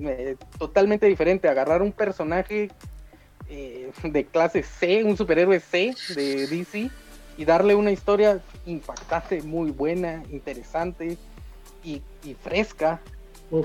eh, 0.00 0.36
totalmente 0.56 1.06
diferente. 1.06 1.48
Agarrar 1.48 1.82
un 1.82 1.90
personaje 1.90 2.70
eh, 3.48 3.90
de 4.04 4.24
clase 4.24 4.62
C, 4.62 5.02
un 5.02 5.16
superhéroe 5.16 5.58
C 5.58 5.96
de 6.14 6.46
DC, 6.46 6.90
y 7.36 7.44
darle 7.44 7.74
una 7.74 7.90
historia 7.90 8.40
impactante, 8.66 9.42
muy 9.42 9.72
buena, 9.72 10.22
interesante 10.30 11.18
y, 11.82 12.02
y 12.22 12.34
fresca. 12.34 13.00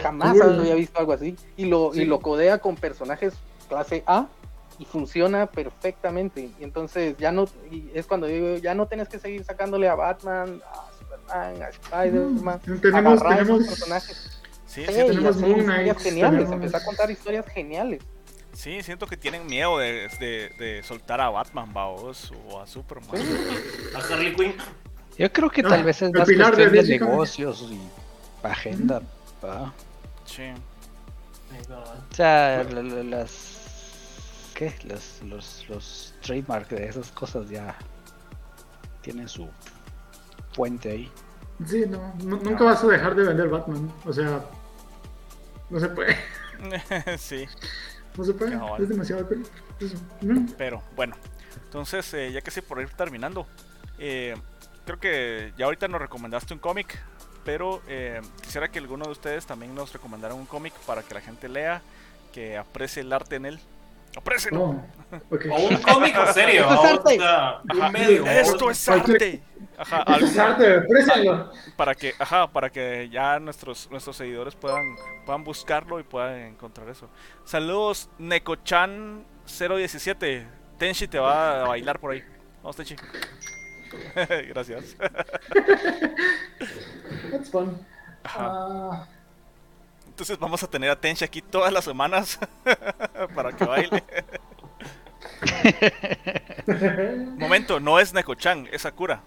Jamás 0.02 0.34
cool. 0.40 0.60
había 0.60 0.76
visto 0.76 1.00
algo 1.00 1.14
así. 1.14 1.36
Y 1.58 1.66
lo, 1.66 1.92
Sí. 1.94 2.02
y 2.02 2.06
lo 2.06 2.20
codea 2.22 2.58
con 2.60 2.76
personajes 2.76 3.34
clase 3.70 4.04
A 4.08 4.28
y 4.80 4.86
funciona 4.86 5.46
perfectamente. 5.48 6.50
Y 6.60 6.64
entonces 6.64 7.16
ya 7.18 7.32
no, 7.32 7.48
y 7.72 7.90
es 7.94 8.06
cuando 8.06 8.28
digo, 8.28 8.58
ya 8.58 8.74
no 8.76 8.88
tienes 8.88 9.08
que 9.10 9.20
seguir 9.20 9.44
sacándole 9.44 9.88
a 9.90 9.96
Batman, 9.96 10.62
a 10.72 10.92
Superman, 11.00 11.62
a 11.64 11.70
Spider-Man. 11.70 12.62
Mm, 12.66 12.78
tenemos- 12.80 13.22
agarrar 13.22 13.42
esos 13.42 13.48
tenemos- 13.58 13.68
personajes. 13.68 14.40
Sí, 14.66 14.82
Sí, 14.88 14.92
sí, 14.92 14.94
tenemos 15.06 15.36
hacer 15.36 15.58
historias 15.58 16.02
geniales, 16.02 16.40
tenemos- 16.40 16.54
empezar 16.56 16.82
a 16.82 16.86
contar 16.86 17.12
historias 17.12 17.46
geniales. 17.48 18.02
sí, 18.54 18.82
siento 18.82 19.06
que 19.06 19.18
tienen 19.18 19.46
miedo 19.46 19.78
de, 19.78 20.08
de, 20.20 20.50
de 20.58 20.82
soltar 20.84 21.22
a 21.22 21.30
Batman, 21.30 21.72
vaos, 21.74 22.32
o 22.50 22.60
a 22.60 22.66
Superman. 22.66 23.22
A 23.96 24.00
Harley 24.00 24.34
Quinn. 24.36 24.56
Yo 25.18 25.32
creo 25.32 25.50
que 25.52 25.62
Ah, 25.62 25.70
tal 25.70 25.84
vez 25.84 26.02
es 26.02 26.12
más 26.12 26.28
de 26.28 26.36
cuestión 26.38 26.72
de, 26.72 26.80
Comics. 26.80 26.90
negocios 27.02 27.68
y 27.70 27.80
agenda. 28.48 29.02
¿Va? 29.44 29.74
Sí. 30.26 30.52
O 31.70 32.14
sea, 32.16 32.64
la- 32.64 32.82
la- 32.82 33.04
las. 33.04 33.60
¿Qué? 34.56 34.74
Los, 34.86 35.22
los, 35.24 35.66
los 35.70 36.14
trademark 36.22 36.70
de 36.70 36.88
esas 36.88 37.12
cosas 37.12 37.50
ya 37.50 37.76
tienen 39.02 39.28
su 39.28 39.50
puente 40.56 40.92
ahí. 40.92 41.12
Sí, 41.68 41.86
no, 41.88 42.14
nu- 42.24 42.42
nunca 42.42 42.64
vas 42.64 42.84
a 42.84 42.88
dejar 42.88 43.16
de 43.16 43.24
vender 43.24 43.48
Batman. 43.50 43.92
O 44.06 44.14
sea, 44.14 44.44
no 45.70 45.80
se 45.80 45.90
puede. 45.90 46.16
sí, 47.18 47.46
No 48.18 48.24
se 48.24 48.34
puede. 48.34 48.56
Es 48.80 48.90
demasiado 48.90 49.28
pero 50.58 50.82
bueno. 50.96 51.16
Entonces, 51.66 52.14
eh, 52.14 52.32
ya 52.32 52.42
casi 52.42 52.62
por 52.62 52.80
ir 52.82 52.90
terminando, 52.90 53.48
eh, 53.98 54.36
creo 54.86 55.00
que 55.00 55.54
ya 55.58 55.66
ahorita 55.66 55.88
nos 55.88 56.00
recomendaste 56.02 56.54
un 56.54 56.60
cómic, 56.60 57.00
pero 57.44 57.82
eh, 57.88 58.22
quisiera 58.42 58.70
que 58.70 58.80
alguno 58.80 59.06
de 59.06 59.12
ustedes 59.12 59.46
también 59.46 59.74
nos 59.76 59.92
recomendara 59.94 60.34
un 60.34 60.46
cómic 60.46 60.74
para 60.86 61.04
que 61.04 61.14
la 61.14 61.22
gente 61.22 61.48
lea, 61.50 61.82
que 62.32 62.58
aprecie 62.58 63.02
el 63.02 63.12
arte 63.14 63.36
en 63.36 63.46
él. 63.46 63.60
¡Aprécielo! 64.16 64.62
Oh, 64.64 64.86
ok. 65.32 65.46
O 65.52 65.56
un 65.70 65.78
cómic 65.78 66.16
o 66.18 66.32
serio. 66.34 66.68
Esto 66.70 67.10
es 67.10 67.20
arte. 67.20 67.24
Ajá, 67.24 67.62
un 67.88 67.92
medio. 67.92 68.26
Esto 68.28 68.70
es 68.70 68.90
arte. 68.90 69.42
Ajá, 69.76 70.04
Esto 70.08 70.26
es 70.26 70.38
arte, 70.38 70.78
aprécialo. 70.78 71.52
para 71.76 71.96
que, 71.96 72.14
ajá, 72.20 72.48
para 72.48 72.70
que 72.70 73.10
ya 73.10 73.40
nuestros 73.40 73.90
nuestros 73.90 74.16
seguidores 74.16 74.54
puedan 74.56 74.96
puedan 75.26 75.44
buscarlo 75.44 76.00
y 76.00 76.04
puedan 76.04 76.40
encontrar 76.42 76.88
eso. 76.90 77.10
Saludos 77.44 78.08
Necochan 78.20 79.26
017. 79.48 80.48
Tenshi 80.78 81.08
te 81.08 81.18
va 81.18 81.64
a 81.64 81.68
bailar 81.68 82.00
por 82.00 82.12
ahí. 82.12 82.24
Vamos 82.62 82.76
Tenshi. 82.76 82.96
Gracias. 84.50 84.96
That's 87.32 87.50
fun. 87.50 87.78
Ajá. 88.24 88.40
Ah, 88.52 89.08
Entonces 90.08 90.38
vamos 90.40 90.64
a 90.64 90.68
tener 90.68 90.90
a 90.90 91.00
Tenshi 91.00 91.26
aquí 91.26 91.42
todas 91.42 91.72
las 91.74 91.84
semanas 91.84 92.40
para 93.36 93.52
que 93.52 93.66
baile. 93.66 94.04
Momento, 97.38 97.80
no 97.80 98.00
es 98.00 98.14
Necochan, 98.14 98.68
es 98.72 98.84
Sakura. 98.84 99.22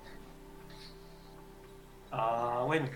Ah, 2.11 2.63
bueno. 2.67 2.89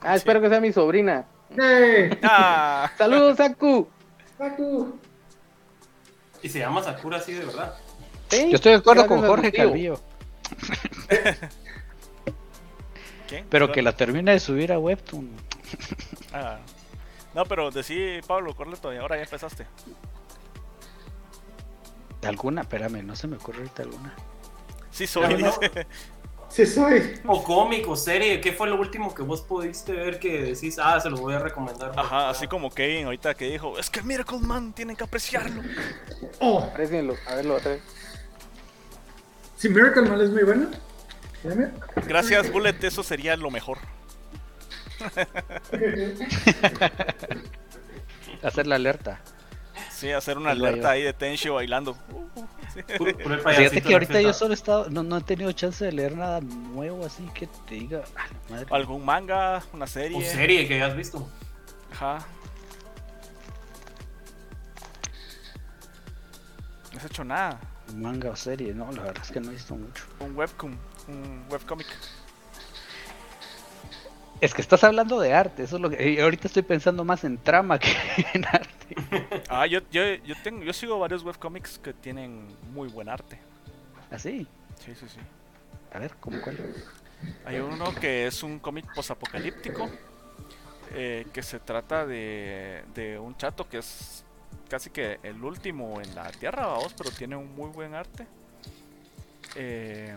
Ah, 0.00 0.14
espero 0.14 0.40
que 0.40 0.48
sea 0.48 0.60
mi 0.60 0.72
sobrina. 0.72 1.24
¡Hey! 1.56 2.18
Ah, 2.22 2.90
Saludos, 2.96 3.38
Aku. 3.40 3.86
Paco. 4.38 4.92
Y 6.42 6.48
se 6.48 6.58
llama 6.60 6.82
Sakura 6.82 7.18
así 7.18 7.32
de 7.34 7.44
verdad. 7.44 7.74
Sí, 8.30 8.48
Yo 8.48 8.56
estoy 8.56 8.72
de 8.72 8.78
acuerdo 8.78 9.06
con 9.06 9.20
Jorge. 9.20 9.52
Calvillo, 9.52 10.00
¿qué? 13.28 13.44
pero 13.48 13.72
que 13.72 13.82
la 13.82 13.96
termine 13.96 14.32
de 14.32 14.40
subir 14.40 14.72
a 14.72 14.78
Webtoon. 14.78 15.30
Ah. 16.32 16.58
No, 17.34 17.44
pero 17.46 17.70
decí 17.70 18.20
Pablo, 18.26 18.54
Corleto, 18.54 18.92
y 18.92 18.96
ahora 18.96 19.16
ya 19.16 19.22
empezaste. 19.22 19.66
¿Alguna? 22.22 22.62
Espérame, 22.62 23.02
no 23.02 23.16
se 23.16 23.26
me 23.26 23.36
ocurre 23.36 23.58
ahorita 23.58 23.82
alguna. 23.82 24.14
Sí, 24.90 25.06
soy. 25.06 25.42
No. 25.42 25.52
Sí 26.52 26.66
soy. 26.66 27.18
O 27.26 27.42
cómic 27.42 27.88
o 27.88 27.96
serie. 27.96 28.38
¿Qué 28.38 28.52
fue 28.52 28.68
lo 28.68 28.78
último 28.78 29.14
que 29.14 29.22
vos 29.22 29.40
pudiste 29.40 29.92
ver 29.92 30.18
que 30.18 30.42
decís, 30.42 30.78
ah, 30.78 31.00
se 31.00 31.08
lo 31.08 31.16
voy 31.16 31.32
a 31.32 31.38
recomendar? 31.38 31.92
Ajá, 31.96 32.28
así 32.28 32.46
como 32.46 32.70
Kevin 32.70 33.06
ahorita 33.06 33.32
que 33.34 33.46
dijo, 33.46 33.78
es 33.78 33.88
que 33.88 34.02
Miracle 34.02 34.38
Man 34.38 34.74
tienen 34.74 34.94
que 34.94 35.02
apreciarlo. 35.02 35.62
Oh, 36.40 36.62
a 36.62 36.76
verlo 36.76 37.16
otra 37.56 37.70
vez. 37.70 37.82
Si 39.62 39.68
Miracle 39.68 40.02
Man 40.02 40.20
es 40.20 40.30
muy 40.30 40.42
bueno. 40.42 40.66
Dame. 41.44 41.70
Gracias, 42.08 42.50
Bullet, 42.50 42.74
eso 42.82 43.04
sería 43.04 43.36
lo 43.36 43.48
mejor. 43.48 43.78
Hacer 48.42 48.66
la 48.66 48.74
alerta. 48.74 49.20
Sí, 49.88 50.10
hacer 50.10 50.36
una 50.36 50.50
alerta 50.50 50.90
ahí 50.90 51.02
de 51.02 51.12
Tenshi 51.12 51.48
bailando. 51.48 51.96
Fíjate 52.74 53.82
que 53.82 53.92
ahorita 53.92 54.20
yo 54.20 54.32
solo 54.32 54.50
he 54.50 54.54
estado, 54.54 54.90
no, 54.90 55.04
no 55.04 55.18
he 55.18 55.20
tenido 55.20 55.52
chance 55.52 55.84
de 55.84 55.92
leer 55.92 56.16
nada 56.16 56.40
nuevo 56.40 57.06
así 57.06 57.22
que 57.32 57.46
te 57.68 57.76
diga, 57.76 58.02
"Ah, 58.16 58.26
la 58.32 58.56
madre". 58.56 58.66
Algún 58.70 59.04
manga, 59.04 59.62
una 59.72 59.86
serie. 59.86 60.24
serie 60.24 60.66
que 60.66 60.74
hayas 60.74 60.96
visto. 60.96 61.30
Ajá. 61.92 62.26
No 66.92 66.98
has 66.98 67.04
hecho 67.04 67.22
nada. 67.22 67.60
Manga 67.94 68.30
o 68.30 68.36
serie, 68.36 68.74
no, 68.74 68.90
la 68.92 69.02
verdad 69.02 69.22
es 69.22 69.30
que 69.30 69.40
no 69.40 69.50
he 69.50 69.54
visto 69.54 69.74
mucho. 69.74 70.04
Un 70.20 70.36
webcom, 70.36 70.76
un 71.08 71.44
webcomic. 71.50 71.86
Es 74.40 74.54
que 74.54 74.60
estás 74.62 74.82
hablando 74.82 75.20
de 75.20 75.32
arte, 75.32 75.62
eso 75.62 75.76
es 75.76 75.82
lo 75.82 75.88
que 75.88 76.10
y 76.10 76.18
ahorita 76.18 76.48
estoy 76.48 76.62
pensando 76.62 77.04
más 77.04 77.22
en 77.22 77.38
trama 77.38 77.78
que 77.78 77.94
en 78.34 78.44
arte. 78.44 78.96
Ah, 79.48 79.66
yo, 79.66 79.80
yo, 79.90 80.02
yo 80.24 80.34
tengo, 80.42 80.64
yo 80.64 80.72
sigo 80.72 80.98
varios 80.98 81.22
webcomics 81.22 81.78
que 81.78 81.92
tienen 81.92 82.48
muy 82.72 82.88
buen 82.88 83.08
arte. 83.08 83.38
Así. 84.10 84.46
Sí, 84.84 84.94
sí, 84.94 85.06
sí. 85.08 85.20
A 85.92 85.98
ver, 85.98 86.16
¿cómo 86.18 86.40
cuál? 86.40 86.58
Hay 87.44 87.60
uno 87.60 87.94
que 87.94 88.26
es 88.26 88.42
un 88.42 88.58
cómic 88.58 88.92
posapocalíptico 88.92 89.88
eh, 90.94 91.26
que 91.32 91.42
se 91.42 91.60
trata 91.60 92.04
de, 92.04 92.82
de 92.94 93.18
un 93.18 93.36
chato 93.36 93.68
que 93.68 93.78
es 93.78 94.24
casi 94.72 94.88
que 94.88 95.18
el 95.22 95.44
último 95.44 96.00
en 96.00 96.14
la 96.14 96.32
tierra, 96.32 96.66
vamos, 96.66 96.94
pero 96.96 97.10
tiene 97.10 97.36
un 97.36 97.54
muy 97.54 97.68
buen 97.68 97.94
arte. 97.94 98.26
Eh, 99.54 100.16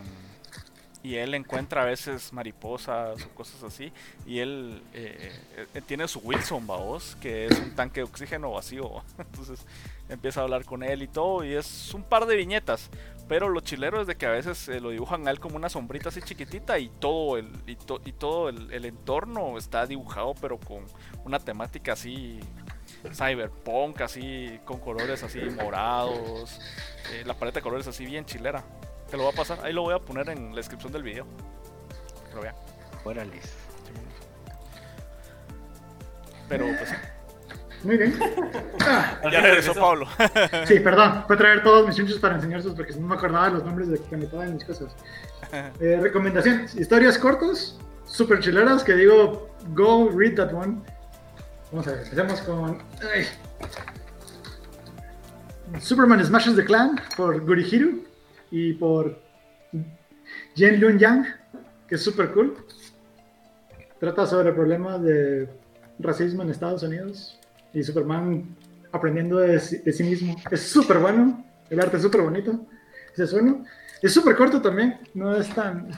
y 1.02 1.16
él 1.16 1.34
encuentra 1.34 1.82
a 1.82 1.84
veces 1.84 2.32
mariposas 2.32 3.22
o 3.22 3.28
cosas 3.34 3.62
así. 3.62 3.92
Y 4.24 4.38
él 4.38 4.82
eh, 4.94 5.30
eh, 5.74 5.82
tiene 5.86 6.08
su 6.08 6.20
Wilson, 6.20 6.66
vamos, 6.66 7.18
que 7.20 7.44
es 7.44 7.58
un 7.58 7.74
tanque 7.74 8.00
de 8.00 8.04
oxígeno 8.04 8.52
vacío. 8.52 9.02
Entonces 9.18 9.60
empieza 10.08 10.40
a 10.40 10.44
hablar 10.44 10.64
con 10.64 10.82
él 10.82 11.02
y 11.02 11.08
todo. 11.08 11.44
Y 11.44 11.52
es 11.52 11.92
un 11.92 12.02
par 12.02 12.24
de 12.24 12.34
viñetas. 12.36 12.88
Pero 13.28 13.50
lo 13.50 13.60
chilero 13.60 14.00
es 14.00 14.06
de 14.06 14.16
que 14.16 14.24
a 14.24 14.30
veces 14.30 14.68
lo 14.80 14.88
dibujan 14.88 15.28
a 15.28 15.32
él 15.32 15.38
como 15.38 15.56
una 15.56 15.68
sombrita 15.68 16.08
así 16.08 16.22
chiquitita 16.22 16.78
y 16.78 16.88
todo 16.88 17.36
el, 17.36 17.46
y, 17.66 17.76
y 18.06 18.12
todo 18.12 18.48
el, 18.48 18.72
el 18.72 18.86
entorno 18.86 19.58
está 19.58 19.84
dibujado 19.84 20.32
pero 20.40 20.58
con 20.58 20.84
una 21.24 21.40
temática 21.40 21.94
así 21.94 22.38
cyberpunk, 23.14 24.00
así 24.00 24.60
con 24.64 24.78
colores 24.78 25.22
así 25.22 25.40
morados, 25.40 26.60
eh, 27.12 27.22
la 27.24 27.34
paleta 27.34 27.60
de 27.60 27.62
colores 27.62 27.86
así 27.86 28.04
bien 28.04 28.24
chilera. 28.24 28.64
Te 29.10 29.16
lo 29.16 29.24
voy 29.24 29.32
a 29.32 29.36
pasar, 29.36 29.58
ahí 29.62 29.72
lo 29.72 29.82
voy 29.82 29.94
a 29.94 29.98
poner 29.98 30.28
en 30.30 30.50
la 30.50 30.56
descripción 30.56 30.92
del 30.92 31.02
video. 31.02 31.26
Que 32.28 32.34
lo 32.34 32.42
vean. 32.42 32.54
Órale. 33.04 33.40
Pero 36.48 36.66
pues 36.66 36.88
sí. 36.88 36.96
Muy 37.82 37.96
bien. 37.96 38.18
Ah, 38.88 39.18
ya 39.30 39.40
regresó 39.40 39.74
Pablo. 39.74 40.06
sí, 40.66 40.78
perdón. 40.80 41.24
Fue 41.26 41.34
a 41.34 41.38
traer 41.38 41.62
todos 41.62 41.86
mis 41.86 41.96
chunchos 41.96 42.18
para 42.18 42.36
enseñárselos 42.36 42.76
porque 42.76 42.94
no 42.94 43.06
me 43.08 43.14
acordaba 43.16 43.46
de 43.46 43.54
los 43.54 43.64
nombres 43.64 43.88
de 43.88 43.98
que 43.98 44.14
anotaban 44.14 44.54
mis 44.54 44.64
cosas. 44.64 44.94
Eh, 45.80 45.98
recomendación: 46.00 46.66
historias 46.76 47.18
cortas, 47.18 47.78
super 48.04 48.40
chileras 48.40 48.84
que 48.84 48.94
digo, 48.94 49.48
go 49.74 50.08
read 50.10 50.34
that 50.34 50.52
one. 50.52 50.80
Vamos 51.76 51.88
a 51.88 51.90
ver, 51.92 52.00
empecemos 52.04 52.40
con. 52.40 52.78
ay. 53.02 53.26
Superman 55.78 56.24
Smashes 56.24 56.56
the 56.56 56.64
Clan 56.64 56.98
por 57.18 57.38
Gurihiru 57.44 58.02
y 58.50 58.72
por 58.72 59.20
Jen 60.54 60.80
Lun 60.80 60.98
Yang, 60.98 61.26
que 61.86 61.96
es 61.96 62.02
súper 62.02 62.32
cool. 62.32 62.56
Trata 64.00 64.24
sobre 64.26 64.54
problemas 64.54 65.02
de 65.02 65.50
racismo 65.98 66.42
en 66.44 66.48
Estados 66.48 66.82
Unidos 66.82 67.38
y 67.74 67.82
Superman 67.82 68.56
aprendiendo 68.92 69.36
de, 69.36 69.60
sí- 69.60 69.76
de 69.84 69.92
sí 69.92 70.02
mismo. 70.02 70.34
Es 70.50 70.62
súper 70.62 70.96
bueno, 70.96 71.44
el 71.68 71.78
arte 71.78 71.98
es 71.98 72.02
súper 72.02 72.22
bonito. 72.22 72.58
Ese 73.12 73.24
es 73.24 73.32
uno. 73.34 73.66
Es 74.00 74.14
súper 74.14 74.34
corto 74.34 74.62
también, 74.62 74.98
no 75.12 75.36
es 75.36 75.46
tan 75.54 75.90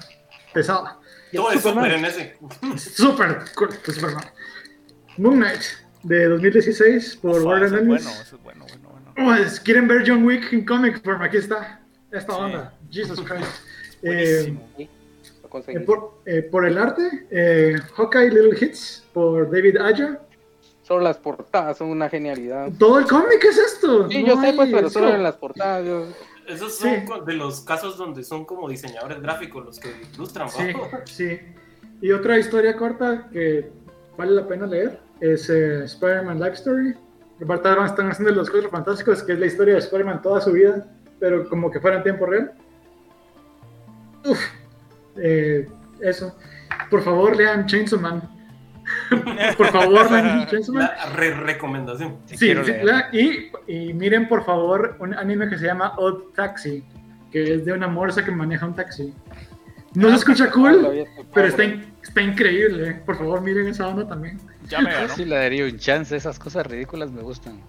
pesado. 0.53 1.01
Todo 1.33 1.53
es 1.53 1.63
súper 1.63 1.93
en 1.93 2.05
ese. 2.05 2.37
Es 2.75 2.83
súper 2.97 3.45
corto, 3.55 3.93
Superman. 3.93 4.25
Moon 5.19 5.37
Knight, 5.37 5.61
de 6.03 6.27
2016, 6.29 7.17
por 7.17 7.33
Ufa, 7.41 7.49
Warren 7.49 7.75
Ellis. 7.75 7.87
bueno, 7.87 8.11
ese 8.11 8.37
es 8.37 8.43
bueno, 8.43 8.65
bueno, 8.69 8.89
bueno. 9.15 9.31
Oh, 9.31 9.35
es- 9.35 9.61
¿Quieren 9.61 9.89
ver 9.89 10.05
John 10.07 10.25
Wick 10.25 10.53
en 10.53 10.65
comic 10.65 11.03
form? 11.03 11.23
Aquí 11.23 11.37
está. 11.39 11.81
Esta 12.11 12.33
Sí. 12.33 12.39
onda. 12.41 12.75
Jesus 12.91 13.21
Christ. 13.21 13.45
Eh, 14.01 14.05
Buenísimo. 14.55 14.69
Sí, 14.77 14.83
eh, 14.85 15.49
conseguí. 15.49 15.79
por, 15.81 16.21
eh, 16.25 16.43
por 16.43 16.65
el 16.65 16.79
arte, 16.79 17.27
eh, 17.33 17.75
Hawkeye 17.97 18.31
Little 18.31 18.57
Hits 18.61 19.05
por 19.13 19.51
David 19.51 19.77
Ayer. 19.79 20.21
Solo 20.85 21.01
las 21.03 21.17
portadas 21.19 21.79
son 21.79 21.89
una 21.89 22.09
genialidad. 22.09 22.71
Todo 22.79 23.01
el 23.01 23.07
cómic 23.09 23.43
es 23.45 23.59
esto. 23.59 24.09
Sí, 24.09 24.23
no 24.23 24.29
yo 24.37 24.41
sé, 24.41 24.53
pues, 24.53 24.71
pero 24.73 24.89
solo 24.89 25.13
en 25.13 25.23
las 25.25 25.35
portadas. 25.35 25.85
yo- 25.85 26.07
Esos 26.47 26.77
son 26.79 26.91
Sí. 26.91 27.13
de 27.27 27.33
los 27.35 27.61
casos 27.63 27.99
donde 27.99 28.23
son 28.23 28.45
como 28.45 28.69
diseñadores 28.69 29.21
gráficos 29.21 29.67
los 29.67 29.81
que 29.81 29.89
ilustran, 30.15 30.49
Sí, 30.49 30.63
¿no? 30.73 30.89
sí. 31.05 31.39
Y 32.01 32.13
otra 32.13 32.39
historia 32.39 32.77
corta 32.77 33.29
que 33.33 33.69
vale 34.17 34.31
la 34.31 34.47
pena 34.47 34.65
leer 34.67 35.01
es 35.21 35.49
eh, 35.51 35.85
Spider-Man 35.85 36.39
Life 36.41 36.55
Story. 36.55 36.95
Aparte 37.43 37.69
ahora 37.69 37.87
están 37.87 38.11
haciendo 38.11 38.33
los 38.35 38.51
Cuatro 38.51 38.71
Fantásticos, 38.71 39.23
que 39.23 39.33
es 39.33 39.39
la 39.39 39.47
historia 39.47 39.75
de 39.75 39.81
Spider-Man 39.81 40.23
toda 40.23 40.41
su 40.41 40.53
vida, 40.53 40.87
pero 41.21 41.49
como 41.49 41.71
que 41.71 41.81
fuera 41.81 41.99
en 41.99 42.03
tiempo 42.03 42.27
real. 42.27 42.53
Uf, 44.25 44.39
eh, 45.17 45.69
eso. 46.01 46.37
Por 46.91 47.03
favor, 47.03 47.37
lean 47.37 47.67
Chainsaw 47.67 48.01
Man. 48.01 48.23
por 49.57 49.67
favor, 49.69 50.11
lean 50.11 50.47
Chainsaw 50.49 50.75
Man. 50.75 50.91
La 50.97 51.11
re 51.15 51.31
recomendación. 51.35 52.17
Sí, 52.27 52.37
Sí, 52.37 52.55
sí, 52.65 52.73
la- 52.83 53.09
y, 53.13 53.51
y 53.67 53.93
miren 53.95 54.29
por 54.29 54.45
favor 54.45 54.97
un 54.99 55.15
anime 55.15 55.49
que 55.49 55.59
se 55.59 55.67
llama 55.67 55.95
Odd 55.97 56.33
Taxi, 56.35 56.85
que 57.31 57.55
es 57.55 57.65
de 57.65 57.73
una 57.73 57.87
morsa 57.89 58.25
que 58.25 58.31
maneja 58.31 58.67
un 58.67 58.75
taxi. 58.75 59.15
No 59.95 60.11
se 60.11 60.17
escucha 60.17 60.45
Ah, 60.45 60.47
lo 60.49 60.53
cool, 60.53 61.05
pero 61.33 61.47
está, 61.49 61.63
está 62.09 62.23
increíble. 62.23 62.95
Por 63.07 63.17
favor, 63.19 63.41
miren 63.41 63.69
esa 63.69 63.87
onda 63.89 64.07
también. 64.09 64.39
Ya 64.69 64.81
me 64.81 64.93
ganó. 64.93 65.15
Sí, 65.15 65.25
le 65.25 65.37
daría 65.37 65.65
un 65.65 65.79
chance. 65.79 66.17
Esas 66.17 66.39
cosas 66.39 66.67
ridículas 66.67 67.11
me 67.11 67.23
gustan. 67.23 67.61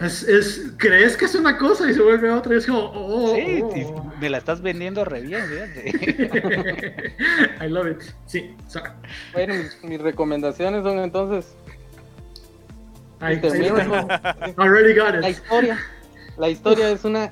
Es, 0.00 0.22
es- 0.22 0.72
crees 0.78 1.16
que 1.18 1.26
es 1.26 1.34
una 1.34 1.58
cosa 1.58 1.88
y 1.90 1.94
se 1.94 2.00
vuelve 2.00 2.30
otra 2.30 2.54
y 2.54 2.58
es 2.58 2.66
como, 2.66 2.90
oh, 2.94 3.34
Sí, 3.34 3.60
oh, 3.62 3.72
sí, 3.74 3.86
me 4.20 4.30
la 4.30 4.38
estás 4.38 4.62
vendiendo 4.62 5.04
re 5.04 5.20
bien, 5.20 5.42
fíjate. 5.46 7.14
I 7.64 7.68
love 7.68 7.88
it. 7.90 8.00
Sí, 8.26 8.56
sorry. 8.68 8.90
Bueno, 9.34 9.54
mis, 9.54 9.84
mis 9.84 10.00
recomendaciones 10.00 10.82
son 10.82 10.98
entonces. 10.98 11.54
I, 13.20 13.36
Mr. 13.36 14.48
I 14.48 14.54
already 14.56 14.94
got 14.94 15.14
La 15.20 15.28
it. 15.28 15.36
historia. 15.36 15.78
La 16.38 16.48
historia 16.48 16.90
es 16.90 17.04
una 17.04 17.30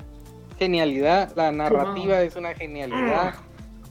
genialidad. 0.59 1.33
La 1.35 1.51
narrativa 1.51 2.21
es 2.21 2.35
una 2.35 2.53
genialidad. 2.53 3.33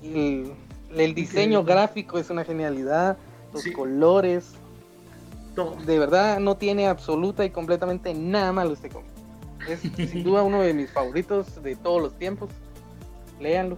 El, 0.02 0.52
el 0.96 1.14
diseño 1.14 1.64
gráfico 1.64 2.18
es 2.18 2.30
una 2.30 2.44
genialidad. 2.44 3.16
Los 3.52 3.62
Sí. 3.62 3.72
colores. 3.72 4.52
Todo. 5.54 5.74
De 5.84 5.98
verdad, 5.98 6.38
no 6.38 6.56
tiene 6.56 6.86
absoluta 6.86 7.44
y 7.44 7.50
completamente 7.50 8.14
nada 8.14 8.52
malo 8.52 8.72
este 8.72 8.88
cómic. 8.88 9.10
Es 9.68 9.80
sin 10.12 10.22
duda 10.24 10.42
uno 10.42 10.62
de 10.62 10.72
mis 10.74 10.90
favoritos 10.90 11.62
de 11.62 11.76
todos 11.76 12.00
los 12.00 12.14
tiempos. 12.18 12.50
Léanlo. 13.40 13.76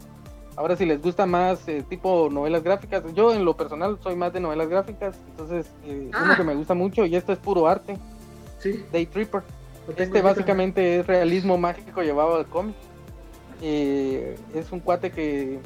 Ahora, 0.54 0.76
si 0.76 0.84
les 0.84 1.00
gusta 1.00 1.24
más 1.24 1.66
eh, 1.66 1.82
tipo 1.88 2.28
novelas 2.30 2.62
gráficas, 2.62 3.02
yo 3.14 3.32
en 3.32 3.44
lo 3.44 3.56
personal 3.56 3.98
soy 4.02 4.14
más 4.16 4.32
de 4.34 4.40
novelas 4.40 4.68
gráficas. 4.68 5.16
Entonces, 5.30 5.66
eh, 5.86 6.10
Ah. 6.12 6.22
uno 6.24 6.36
que 6.36 6.44
me 6.44 6.54
gusta 6.54 6.74
mucho, 6.74 7.06
y 7.06 7.16
esto 7.16 7.32
es 7.32 7.38
puro 7.38 7.66
arte, 7.66 7.96
Sí, 8.58 8.84
Day 8.92 9.06
Tripper. 9.06 9.42
Este 9.96 10.22
básicamente 10.22 11.00
es 11.00 11.06
realismo 11.06 11.56
mágico 11.58 12.02
llevado 12.02 12.36
al 12.36 12.46
cómic. 12.46 12.76
Eh, 13.60 14.36
es 14.54 14.70
un 14.70 14.78
cuate 14.80 15.10
que 15.10 15.58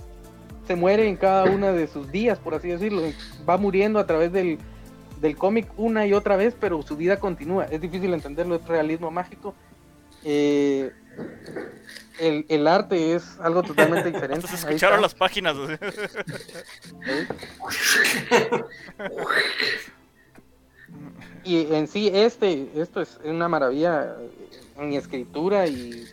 se 0.67 0.77
muere 0.77 1.09
en 1.09 1.17
cada 1.17 1.45
uno 1.45 1.73
de 1.73 1.87
sus 1.87 2.11
días, 2.11 2.39
por 2.39 2.55
así 2.55 2.69
decirlo. 2.69 3.03
Va 3.49 3.57
muriendo 3.57 3.99
a 3.99 4.07
través 4.07 4.33
del, 4.33 4.59
del 5.21 5.37
cómic 5.37 5.69
una 5.77 6.07
y 6.07 6.13
otra 6.13 6.37
vez, 6.37 6.55
pero 6.59 6.83
su 6.83 6.97
vida 6.97 7.19
continúa. 7.19 7.65
Es 7.67 7.81
difícil 7.81 8.13
entenderlo, 8.15 8.57
es 8.57 8.67
realismo 8.67 9.11
mágico. 9.11 9.55
Eh, 10.25 10.93
el, 12.19 12.47
el 12.49 12.67
arte 12.67 13.15
es 13.15 13.39
algo 13.41 13.63
totalmente 13.63 14.11
diferente. 14.11 14.47
Escucharon 14.53 15.01
las 15.01 15.15
páginas. 15.15 15.57
¿eh? 15.69 15.79
Y 21.47 21.73
en 21.73 21.87
sí, 21.87 22.11
este, 22.13 22.69
esto 22.75 23.01
es 23.01 23.21
una 23.23 23.49
maravilla 23.49 24.17
en 24.79 24.95
escritura 24.95 25.69
y 25.69 26.05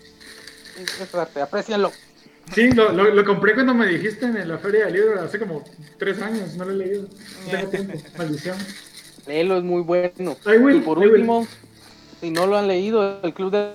es 0.78 1.16
arte, 1.16 1.42
aprecianlo. 1.42 1.92
Sí, 2.52 2.72
lo, 2.72 2.92
lo, 2.92 3.06
lo 3.14 3.26
compré 3.26 3.54
cuando 3.54 3.74
me 3.74 3.88
dijiste 3.88 4.26
en 4.26 4.48
la 4.48 4.58
feria 4.58 4.86
del 4.86 4.94
libro 4.94 5.22
hace 5.22 5.40
como 5.40 5.64
tres 5.98 6.22
años, 6.22 6.56
no 6.56 6.66
lo 6.66 6.72
he 6.72 6.76
leído. 6.76 7.04
No 7.04 7.52
tengo 7.52 7.70
tiempo, 7.70 7.94
maldición. 8.18 8.58
Léelo, 9.26 9.58
es 9.58 9.64
muy 9.64 9.82
bueno. 9.82 10.36
Will, 10.46 10.78
y 10.78 10.80
por 10.82 11.00
will. 11.00 11.12
último, 11.12 11.48
si 12.20 12.30
no 12.30 12.46
lo 12.46 12.58
han 12.58 12.68
leído, 12.68 13.22
el 13.24 13.34
Club 13.34 13.52
de 13.52 13.72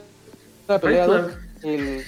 la 0.68 0.78
Pelea 0.78 1.06
Fight 1.06 1.22
2, 1.22 1.38
el- 1.64 2.04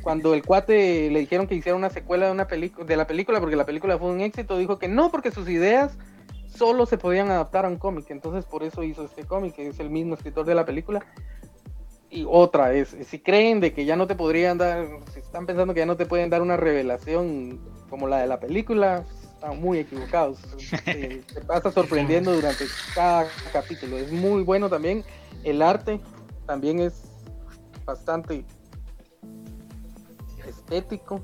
cuando 0.02 0.34
el 0.34 0.42
cuate 0.42 1.10
le 1.10 1.20
dijeron 1.20 1.46
que 1.46 1.54
hiciera 1.54 1.76
una 1.76 1.90
secuela 1.90 2.26
de, 2.26 2.32
una 2.32 2.46
película 2.46 2.84
de 2.84 2.96
la 2.96 3.06
película, 3.06 3.40
porque 3.40 3.56
la 3.56 3.64
película 3.64 3.96
fue 3.98 4.10
un 4.10 4.20
éxito, 4.20 4.58
dijo 4.58 4.78
que 4.78 4.88
no, 4.88 5.10
porque 5.10 5.30
sus 5.30 5.48
ideas 5.48 5.96
solo 6.48 6.86
se 6.86 6.98
podían 6.98 7.30
adaptar 7.30 7.64
a 7.64 7.68
un 7.68 7.76
cómic. 7.76 8.06
Entonces, 8.10 8.44
por 8.44 8.62
eso 8.64 8.82
hizo 8.82 9.04
este 9.04 9.24
cómic, 9.24 9.54
que 9.54 9.68
es 9.68 9.78
el 9.78 9.90
mismo 9.90 10.14
escritor 10.14 10.44
de 10.44 10.54
la 10.54 10.64
película. 10.64 11.04
Y 12.10 12.24
otra 12.28 12.72
es, 12.72 12.96
si 13.06 13.18
creen 13.18 13.60
de 13.60 13.72
que 13.72 13.84
ya 13.84 13.96
no 13.96 14.06
te 14.06 14.14
podrían 14.14 14.58
dar, 14.58 14.86
si 15.12 15.20
están 15.20 15.44
pensando 15.46 15.74
que 15.74 15.80
ya 15.80 15.86
no 15.86 15.96
te 15.96 16.06
pueden 16.06 16.30
dar 16.30 16.40
una 16.40 16.56
revelación 16.56 17.60
como 17.90 18.06
la 18.06 18.18
de 18.18 18.26
la 18.26 18.38
película, 18.38 19.04
están 19.34 19.60
muy 19.60 19.78
equivocados. 19.78 20.38
Te, 20.84 21.22
pasa 21.46 21.70
sorprendiendo 21.70 22.32
durante 22.32 22.64
cada 22.94 23.26
capítulo. 23.52 23.98
Es 23.98 24.10
muy 24.12 24.42
bueno 24.42 24.68
también. 24.68 25.04
El 25.44 25.62
arte 25.62 26.00
también 26.46 26.80
es 26.80 27.10
bastante 27.84 28.44
estético. 30.46 31.20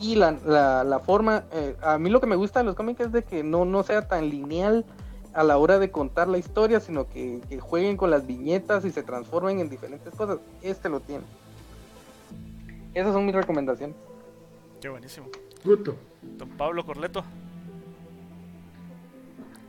Y 0.00 0.16
la, 0.16 0.32
la, 0.44 0.84
la 0.84 0.98
forma, 0.98 1.44
eh, 1.52 1.76
a 1.82 1.98
mí 1.98 2.10
lo 2.10 2.20
que 2.20 2.26
me 2.26 2.36
gusta 2.36 2.58
de 2.58 2.66
los 2.66 2.74
cómics 2.74 3.00
es 3.00 3.12
de 3.12 3.22
que 3.22 3.42
no, 3.44 3.64
no 3.64 3.82
sea 3.84 4.08
tan 4.08 4.28
lineal 4.28 4.84
a 5.34 5.42
la 5.42 5.58
hora 5.58 5.78
de 5.78 5.90
contar 5.90 6.28
la 6.28 6.38
historia, 6.38 6.80
sino 6.80 7.08
que, 7.08 7.40
que 7.48 7.58
jueguen 7.58 7.96
con 7.96 8.10
las 8.10 8.26
viñetas 8.26 8.84
y 8.84 8.90
se 8.90 9.02
transformen 9.02 9.58
en 9.58 9.68
diferentes 9.68 10.14
cosas. 10.14 10.38
Este 10.62 10.88
lo 10.88 11.00
tiene. 11.00 11.24
Esas 12.94 13.12
son 13.12 13.26
mis 13.26 13.34
recomendaciones. 13.34 13.96
Qué 14.80 14.88
buenísimo. 14.88 15.28
Guto. 15.64 15.96
Don 16.22 16.48
Pablo 16.50 16.86
Corleto. 16.86 17.24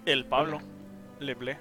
El 0.06 0.26
Pablo. 0.26 0.60
Leble. 1.20 1.58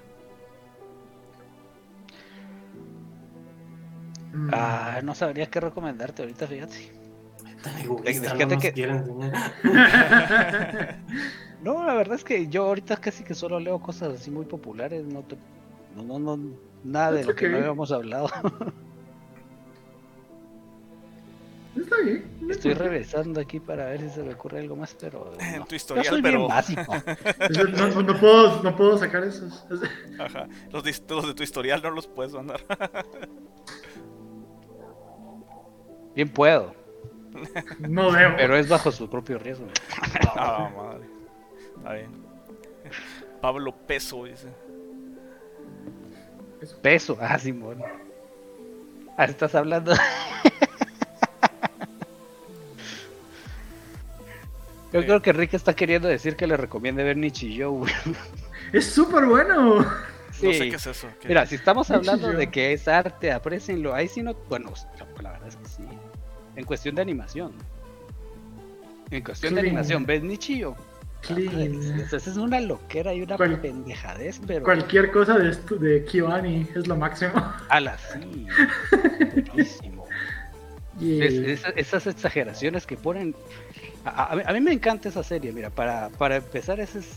Ah, 4.51 4.99
no 5.03 5.15
sabría 5.15 5.49
qué 5.49 5.59
recomendarte 5.59 6.21
ahorita, 6.21 6.45
fíjate. 6.45 6.94
Tan 7.65 7.77
egoísta, 7.79 8.31
Fíjate 8.31 8.45
no 8.45 8.53
nos 8.53 8.63
que- 8.63 8.71
quiere 8.73 8.91
enseñar. 8.93 9.33
No, 11.63 11.83
la 11.83 11.95
verdad 11.95 12.13
es 12.15 12.23
que 12.23 12.47
yo 12.47 12.65
ahorita 12.67 12.95
casi 12.97 13.23
que 13.23 13.33
solo 13.33 13.59
leo 13.59 13.79
cosas 13.79 14.13
así 14.21 14.29
muy 14.29 14.45
populares, 14.45 15.03
no 15.03 15.23
te, 15.23 15.35
no, 15.95 16.03
no, 16.03 16.19
no, 16.19 16.39
nada 16.83 17.11
de 17.13 17.23
lo 17.25 17.33
que 17.33 17.49
no 17.49 17.57
habíamos 17.57 17.91
hablado. 17.91 18.29
Está 21.75 21.97
bien. 22.03 22.23
Estoy 22.49 22.73
regresando 22.73 23.41
aquí 23.41 23.59
para 23.59 23.85
ver 23.87 23.99
si 24.01 24.09
se 24.09 24.21
me 24.23 24.33
ocurre 24.33 24.59
algo 24.59 24.75
más, 24.75 24.95
pero 24.99 25.33
En 25.39 25.59
no. 25.59 25.65
tu 25.65 25.71
Yo 25.71 25.75
historial, 25.75 26.05
soy 26.07 26.21
pero. 26.21 26.37
bien 26.37 26.49
básico. 26.49 26.93
Eso- 27.49 27.63
No, 27.69 27.87
no- 27.89 28.01
no 28.03 28.19
puedo, 28.19 28.61
no 28.63 28.75
puedo 28.75 28.97
sacar 28.99 29.23
esos. 29.23 29.65
Ajá. 30.19 30.47
Los 30.71 30.83
de, 30.83 30.95
los 31.09 31.27
de 31.27 31.33
tu 31.33 31.41
historial 31.43 31.81
no 31.81 31.89
los 31.91 32.05
puedes 32.07 32.31
mandar. 32.33 32.61
Bien 36.15 36.29
puedo, 36.29 36.73
No 37.79 38.11
veo. 38.11 38.33
pero 38.37 38.55
es 38.57 38.67
bajo 38.69 38.91
su 38.91 39.09
propio 39.09 39.37
riesgo. 39.39 39.65
ah, 40.35 40.69
madre. 40.75 41.05
Está 41.77 41.93
bien. 41.93 42.09
Pablo 43.41 43.75
Peso, 43.87 44.23
dice. 44.25 44.47
Peso, 46.81 47.17
ah, 47.21 47.37
Simón. 47.37 47.81
Ah, 49.17 49.25
estás 49.25 49.53
hablando. 49.55 49.93
Yo 54.93 55.01
creo 55.01 55.21
que 55.21 55.33
Rick 55.33 55.53
está 55.55 55.73
queriendo 55.75 56.07
decir 56.07 56.35
que 56.37 56.47
le 56.47 56.55
recomiende 56.57 57.03
ver 57.03 57.17
Nichijou. 57.17 57.79
güey. 57.79 57.93
Es 58.71 58.85
súper 58.91 59.25
bueno. 59.25 59.81
No 59.81 59.85
sé 60.39 60.53
Sí. 60.53 60.69
qué 60.69 60.75
es 60.77 60.87
eso. 60.87 61.07
¿qué? 61.19 61.27
Mira, 61.27 61.45
si 61.45 61.55
estamos 61.55 61.91
hablando 61.91 62.27
Nichijou. 62.27 62.39
de 62.39 62.47
que 62.51 62.73
es 62.73 62.87
arte, 62.87 63.31
aprecienlo. 63.31 63.93
Ahí 63.93 64.07
sí 64.07 64.23
no, 64.23 64.33
bueno, 64.49 64.71
la 65.21 65.31
verdad 65.31 65.47
es 65.49 65.55
que 65.57 65.65
sí. 65.65 65.83
En 66.55 66.63
cuestión 66.65 66.95
de 66.95 67.01
animación. 67.01 67.53
En 69.11 69.23
cuestión 69.23 69.53
de 69.55 69.61
animación, 69.61 70.05
¿ves 70.05 70.23
Nichio? 70.23 70.75
Clean. 71.21 71.81
Esa 71.99 72.17
es 72.17 72.27
una 72.37 72.59
loquera 72.59 73.13
y 73.13 73.21
una 73.21 73.35
Cual- 73.37 73.59
pendejadez, 73.59 74.39
pero 74.45 74.63
Cualquier 74.63 75.11
cosa 75.11 75.37
de, 75.39 75.49
esto, 75.49 75.75
de 75.75 76.03
Kiwani 76.05 76.67
es 76.75 76.87
lo 76.87 76.95
máximo. 76.95 77.31
ala, 77.69 77.97
sí. 77.97 78.47
Buenísimo. 79.53 80.05
Es- 81.01 81.63
esas 81.75 82.07
exageraciones 82.07 82.85
que 82.85 82.95
ponen. 82.95 83.35
A, 84.05 84.31
a 84.33 84.35
mí- 84.35 84.43
a 84.45 84.53
mí 84.53 84.61
me 84.61 84.71
encanta 84.71 85.09
esa 85.09 85.23
serie, 85.23 85.51
mira, 85.51 85.69
para, 85.69 86.09
para 86.09 86.37
empezar, 86.37 86.79
ese 86.79 86.99
es. 86.99 87.07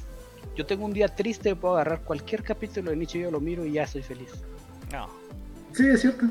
Yo 0.56 0.66
tengo 0.66 0.84
un 0.86 0.92
día 0.92 1.08
triste, 1.08 1.54
puedo 1.54 1.74
agarrar 1.74 2.00
cualquier 2.00 2.42
capítulo 2.42 2.90
de 2.90 2.96
Nichio, 2.96 3.20
yo 3.22 3.30
lo 3.30 3.40
miro 3.40 3.64
y 3.64 3.72
ya 3.72 3.86
soy 3.86 4.02
feliz. 4.02 4.30
No. 4.90 5.08
Sí, 5.72 5.86
es 5.86 6.00
cierto. 6.00 6.26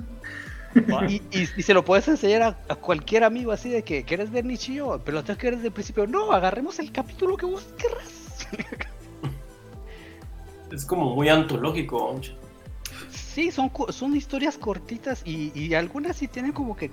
Y, 1.07 1.15
y- 1.31 1.49
y 1.57 1.63
se 1.63 1.73
lo 1.73 1.83
puedes 1.83 2.07
enseñar 2.07 2.41
a, 2.43 2.47
a 2.69 2.75
cualquier 2.75 3.23
amigo 3.23 3.51
así 3.51 3.69
de 3.69 3.83
que 3.83 4.03
quieres 4.03 4.29
ver 4.31 4.45
Nichio, 4.45 5.01
pero 5.03 5.17
lo 5.17 5.23
tienes 5.23 5.39
que 5.39 5.47
ver 5.47 5.55
desde 5.55 5.67
el 5.67 5.73
principio. 5.73 6.05
No, 6.07 6.31
agarremos 6.31 6.77
el 6.79 6.91
capítulo 6.91 7.35
que 7.37 7.45
vos 7.45 7.65
querrás. 7.77 8.47
Es 10.71 10.85
como 10.85 11.15
muy 11.15 11.29
antológico. 11.29 12.13
¿no? 12.15 12.21
Sí, 13.09 13.51
son, 13.51 13.71
son 13.89 14.15
historias 14.15 14.57
cortitas 14.57 15.21
y, 15.25 15.51
y 15.57 15.73
algunas 15.75 16.17
sí 16.17 16.27
tienen 16.27 16.51
como 16.51 16.75
que, 16.75 16.91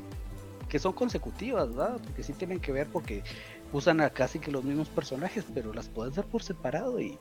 que 0.68 0.78
son 0.78 0.92
consecutivas, 0.92 1.68
¿verdad? 1.74 2.00
Porque 2.04 2.22
sí 2.22 2.32
tienen 2.34 2.60
que 2.60 2.70
ver 2.70 2.86
porque 2.86 3.24
usan 3.72 4.00
a 4.00 4.10
casi 4.10 4.38
que 4.38 4.52
los 4.52 4.62
mismos 4.62 4.88
personajes, 4.88 5.44
pero 5.52 5.72
las 5.74 5.88
puedes 5.88 6.14
ver 6.14 6.24
por 6.26 6.42
separado 6.42 7.00
y 7.00 7.18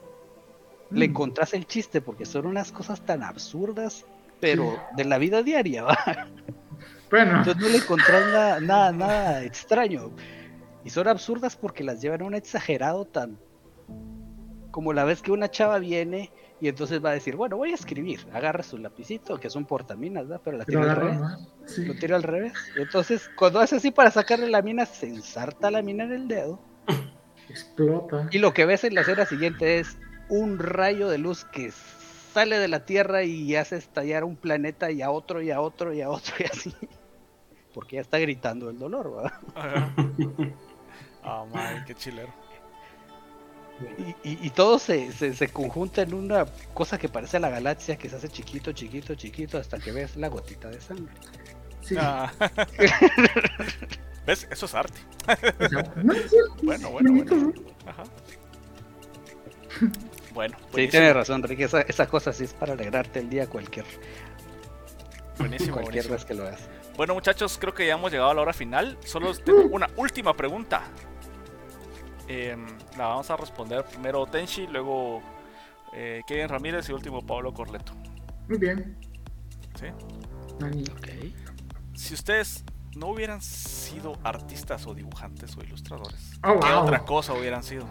le 0.91 1.07
Mm. 1.07 1.11
encontrás 1.11 1.55
el 1.55 1.65
chiste 1.65 2.01
porque 2.01 2.25
son 2.25 2.45
unas 2.45 2.71
cosas 2.71 3.01
tan 3.03 3.23
absurdas, 3.23 4.05
pero 4.43 4.77
de 4.97 5.05
la 5.05 5.17
vida 5.17 5.41
diaria, 5.41 5.83
¿va? 5.83 5.97
Bueno, 7.09 7.37
Entonces 7.37 7.61
no 7.61 7.69
le 7.69 7.77
encontrás 7.77 8.25
nada, 8.25 8.59
nada, 8.59 8.91
nada 8.91 9.43
extraño. 9.43 10.11
Y 10.83 10.89
son 10.89 11.07
absurdas 11.07 11.55
porque 11.55 11.83
las 11.83 12.01
llevan 12.01 12.23
a 12.23 12.25
un 12.25 12.33
exagerado 12.33 13.05
tan... 13.05 13.37
Como 14.71 14.93
la 14.93 15.03
vez 15.03 15.21
que 15.21 15.31
una 15.31 15.51
chava 15.51 15.77
viene 15.77 16.31
y 16.59 16.69
entonces 16.69 17.05
va 17.05 17.11
a 17.11 17.13
decir, 17.13 17.35
bueno, 17.35 17.55
voy 17.55 17.69
a 17.69 17.75
escribir. 17.75 18.25
Agarra 18.33 18.63
su 18.63 18.79
lapicito, 18.79 19.39
que 19.39 19.47
es 19.47 19.55
un 19.55 19.65
portaminas, 19.65 20.27
¿verdad? 20.27 20.41
Pero 20.43 20.57
la 20.57 20.65
tira 20.65 20.81
al 20.81 20.95
revés. 20.95 21.19
Sí. 21.65 21.85
Lo 21.85 21.93
tira 21.93 22.15
al 22.15 22.23
revés. 22.23 22.53
Y 22.75 22.81
entonces, 22.81 23.29
cuando 23.35 23.59
hace 23.59 23.75
así 23.75 23.91
para 23.91 24.09
sacarle 24.09 24.49
la 24.49 24.63
mina, 24.63 24.87
se 24.87 25.05
ensarta 25.05 25.69
la 25.69 25.83
mina 25.83 26.05
en 26.05 26.13
el 26.13 26.27
dedo. 26.27 26.59
Explota. 27.47 28.27
Y 28.31 28.39
lo 28.39 28.55
que 28.55 28.65
ves 28.65 28.83
en 28.85 28.95
la 28.95 29.01
escena 29.01 29.27
siguiente 29.27 29.77
es 29.77 29.99
un 30.29 30.57
rayo 30.57 31.09
de 31.09 31.19
luz 31.19 31.45
que 31.45 31.67
sale 32.33 32.59
de 32.59 32.67
la 32.67 32.85
Tierra 32.85 33.23
y 33.23 33.55
hace 33.55 33.77
estallar 33.77 34.23
un 34.23 34.35
planeta 34.37 34.91
y 34.91 35.01
a 35.01 35.11
otro 35.11 35.41
y 35.41 35.51
a 35.51 35.61
otro 35.61 35.93
y 35.93 36.01
a 36.01 36.09
otro 36.09 36.35
y 36.39 36.43
así. 36.45 36.75
Porque 37.73 37.97
ya 37.97 38.01
está 38.01 38.19
gritando 38.19 38.69
el 38.69 38.79
dolor, 38.79 39.15
¿verdad? 39.15 39.33
Ajá. 39.55 39.95
Ah, 41.25 41.45
madre, 41.53 41.83
qué 41.87 41.95
chilero. 41.95 42.33
Y, 44.23 44.29
y- 44.29 44.39
y 44.47 44.49
todo 44.51 44.79
se, 44.79 45.11
se, 45.11 45.33
se 45.33 45.49
conjunta 45.49 46.03
en 46.03 46.13
una 46.13 46.45
cosa 46.73 46.97
que 46.97 47.09
parece 47.09 47.39
la 47.39 47.49
galaxia 47.49 47.97
que 47.97 48.07
se 48.09 48.15
hace 48.15 48.29
chiquito, 48.29 48.71
chiquito, 48.71 49.15
chiquito 49.15 49.57
hasta 49.57 49.79
que 49.79 49.91
ves 49.91 50.15
la 50.15 50.27
gotita 50.29 50.69
de 50.69 50.79
sangre. 50.79 51.13
Sí. 51.81 51.95
Ah. 51.99 52.31
¿Ves? 54.25 54.47
Eso 54.51 54.65
es 54.67 54.75
arte. 54.75 54.99
Bueno, 56.61 56.89
bueno, 56.91 57.11
bueno. 57.13 57.35
¿no? 57.35 57.53
Ajá. 57.85 58.03
Bueno, 60.33 60.55
Sí, 60.57 60.65
buenísimo, 60.71 60.91
tienes 60.91 61.13
razón, 61.15 61.43
Ricky. 61.43 61.63
Esa, 61.63 61.81
esa 61.81 62.07
cosa 62.07 62.33
sí 62.33 62.43
es 62.45 62.53
para 62.53 62.73
alegrarte 62.73 63.19
el 63.19 63.29
día 63.29 63.47
cualquier, 63.47 63.85
buenísimo, 65.37 65.73
cualquier 65.73 66.07
buenísimo. 66.07 66.13
vez 66.15 66.25
que 66.25 66.33
lo 66.33 66.43
hagas. 66.43 66.69
Bueno, 66.97 67.13
muchachos, 67.13 67.57
creo 67.59 67.73
que 67.73 67.87
ya 67.87 67.93
hemos 67.95 68.11
llegado 68.11 68.29
a 68.31 68.33
la 68.33 68.41
hora 68.41 68.53
final. 68.53 68.97
Solo 69.05 69.33
tengo 69.35 69.63
una 69.71 69.87
última 69.97 70.33
pregunta. 70.33 70.83
Em, 72.27 72.65
la 72.97 73.07
vamos 73.07 73.29
a 73.29 73.35
responder 73.37 73.83
primero 73.83 74.25
Tenshi, 74.25 74.67
luego 74.67 75.21
eh, 75.93 76.21
Kevin 76.27 76.47
Ramírez 76.49 76.87
y 76.89 76.93
último 76.93 77.25
Pablo 77.25 77.53
Corleto. 77.53 77.93
Muy 78.47 78.57
bien. 78.57 78.97
¿sí? 79.79 79.87
Nani. 80.59 80.83
Ok. 80.91 81.07
Si 81.95 82.13
ustedes 82.13 82.63
no 82.95 83.07
hubieran 83.07 83.41
sido 83.41 84.17
artistas 84.23 84.85
o 84.87 84.93
dibujantes 84.93 85.57
o 85.57 85.63
ilustradores, 85.63 86.31
Oh, 86.43 86.59
¿qué 86.59 86.71
wow. 86.71 86.83
otra 86.83 86.99
cosa 86.99 87.33
hubieran 87.33 87.63
sido? 87.63 87.85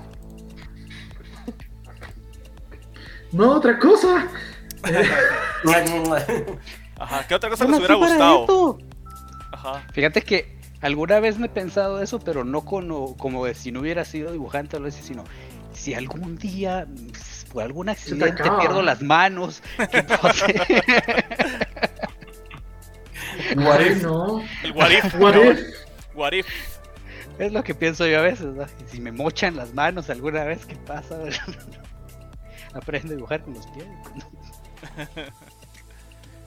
No, 3.32 3.52
otra 3.52 3.78
cosa. 3.78 4.28
Ajá, 6.98 7.26
¿qué 7.26 7.34
otra 7.34 7.50
cosa 7.50 7.64
les 7.66 7.78
hubiera 7.78 7.94
gustado? 7.94 8.40
esto. 8.42 8.78
Ajá, 9.52 9.84
Fíjate 9.92 10.22
que 10.22 10.56
alguna 10.80 11.20
vez 11.20 11.38
me 11.38 11.46
he 11.46 11.50
pensado 11.50 12.02
eso, 12.02 12.18
pero 12.20 12.44
no 12.44 12.64
como, 12.64 13.16
como 13.16 13.44
de 13.46 13.54
si 13.54 13.70
no 13.72 13.80
hubiera 13.80 14.04
sido 14.04 14.32
dibujante 14.32 14.76
o 14.76 14.78
algo 14.78 14.88
así, 14.88 15.02
sino 15.02 15.24
si 15.72 15.94
algún 15.94 16.36
día 16.36 16.86
por 17.52 17.62
algún 17.62 17.88
accidente 17.88 18.42
pierdo 18.60 18.82
las 18.82 19.02
manos, 19.02 19.62
¿qué 19.90 20.02
puedo 20.02 20.26
hacer? 20.28 20.62
What 23.56 23.80
if? 23.80 24.02
no. 24.02 24.42
el 24.62 24.72
What 24.72 24.90
If. 24.90 25.14
What 25.18 25.34
¿no? 25.34 25.50
if? 25.50 25.60
What 26.14 26.32
If. 26.32 26.46
es 27.38 27.52
lo 27.52 27.62
que 27.62 27.74
pienso 27.74 28.06
yo 28.06 28.18
a 28.18 28.22
veces, 28.22 28.48
Si 28.90 29.00
me 29.00 29.12
mochan 29.12 29.56
las 29.56 29.72
manos 29.74 30.10
alguna 30.10 30.44
vez, 30.44 30.64
¿qué 30.66 30.76
pasa? 30.76 31.18
Aprendo 32.74 33.12
a 33.12 33.16
dibujar 33.16 33.42
con 33.42 33.54
los 33.54 33.66
pies. 33.68 33.86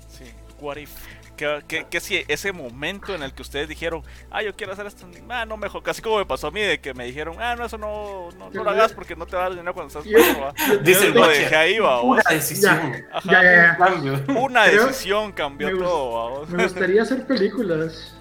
Sí, 0.07 0.23
What 0.61 0.77
If. 0.77 0.91
Que, 1.35 1.61
que, 1.67 1.85
que 1.87 1.99
si 1.99 2.23
ese 2.29 2.53
momento 2.53 3.13
en 3.13 3.21
el 3.21 3.33
que 3.33 3.41
ustedes 3.41 3.67
dijeron, 3.67 4.01
ah, 4.31 4.41
yo 4.41 4.55
quiero 4.55 4.71
hacer 4.71 4.85
esto, 4.85 5.05
ah, 5.27 5.45
no, 5.45 5.57
mejor, 5.57 5.83
casi 5.83 6.01
como 6.01 6.17
me 6.19 6.25
pasó 6.25 6.47
a 6.47 6.51
mí, 6.51 6.61
de 6.61 6.79
que 6.79 6.93
me 6.93 7.03
dijeron, 7.03 7.35
ah, 7.41 7.57
no, 7.57 7.65
eso 7.65 7.77
no, 7.77 8.29
no, 8.37 8.49
no 8.49 8.63
lo 8.63 8.69
hagas 8.69 8.93
porque 8.93 9.17
no 9.17 9.25
te 9.25 9.35
va 9.35 9.41
a 9.41 9.45
dar 9.49 9.57
dinero 9.57 9.73
cuando 9.73 9.99
estás 9.99 10.09
va. 10.41 10.53
Dice 10.81 11.09
Lo 11.09 11.27
dejé 11.27 11.53
ahí, 11.53 11.79
va, 11.79 12.01
Una 12.01 12.23
vos. 12.23 12.33
decisión. 12.33 12.93
Ajá. 13.11 13.29
Ya, 13.29 13.43
ya, 13.43 13.51
ya. 13.55 13.77
Cambio. 13.77 14.23
Una 14.41 14.65
Creo- 14.67 14.87
decisión 14.87 15.33
cambió 15.33 15.67
me 15.71 15.77
todo, 15.83 16.11
va, 16.13 16.29
vos. 16.39 16.49
Me 16.49 16.63
gustaría 16.63 17.01
hacer 17.01 17.27
películas 17.27 18.15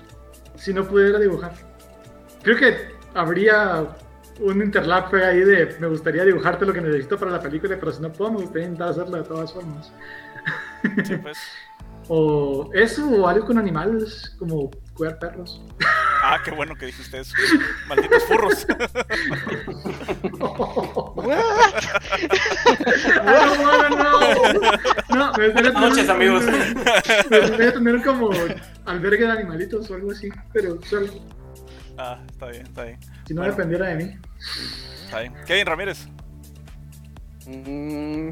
si 0.57 0.75
no 0.75 0.85
pudiera 0.85 1.21
dibujar. 1.21 1.55
Creo 2.43 2.57
que 2.57 2.89
habría 3.15 3.87
un 4.41 4.63
interlap 4.63 5.13
ahí 5.15 5.41
de 5.41 5.77
me 5.79 5.87
gustaría 5.87 6.25
dibujarte 6.25 6.65
lo 6.65 6.73
que 6.73 6.81
necesito 6.81 7.19
para 7.19 7.31
la 7.31 7.41
película, 7.41 7.77
pero 7.79 7.93
si 7.93 8.03
no 8.03 8.13
puedo, 8.13 8.33
me 8.33 8.39
gustaría 8.39 8.65
intentar 8.65 8.89
hacerlo 8.89 9.17
de 9.19 9.25
todas 9.25 9.53
formas. 9.53 9.93
Sí, 11.05 11.17
pues. 11.23 11.39
O 12.09 12.71
eso, 12.75 13.09
o 13.09 13.27
algo 13.27 13.47
con 13.47 13.57
animales, 13.57 14.37
como 14.39 14.71
cuidar 14.93 15.19
perros. 15.19 15.63
Ah, 16.23 16.39
qué 16.45 16.51
bueno 16.51 16.75
que 16.75 16.87
dijiste 16.87 17.21
eso. 17.21 17.35
Malditos 17.89 18.25
furros. 18.25 18.67
No, 23.25 23.57
no, 23.57 23.89
no. 23.89 24.21
No, 25.17 25.33
me 25.39 25.47
gustaría 25.47 25.73
tener 25.73 25.75
Noches, 25.75 26.09
amigos. 26.09 26.45
Me 27.31 27.41
gustaría 27.41 27.73
tener 27.73 28.03
como 28.03 28.31
albergue 28.85 29.25
de 29.25 29.33
animalitos 29.33 29.91
o 29.91 29.95
algo 29.95 30.13
así, 30.13 30.29
pero 30.53 30.79
solo 30.83 31.07
Ah, 31.99 32.19
está 32.31 32.47
bien, 32.49 32.67
está 32.67 32.85
bien. 32.85 32.99
si 33.27 33.35
no 33.35 33.41
Bueno. 33.43 33.55
dependiera 33.57 33.87
de 33.89 33.95
mí. 34.05 34.17
Está 35.05 35.21
bien. 35.21 35.35
Kevin 35.47 35.67
Ramírez. 35.67 36.09
Mm, 37.47 38.31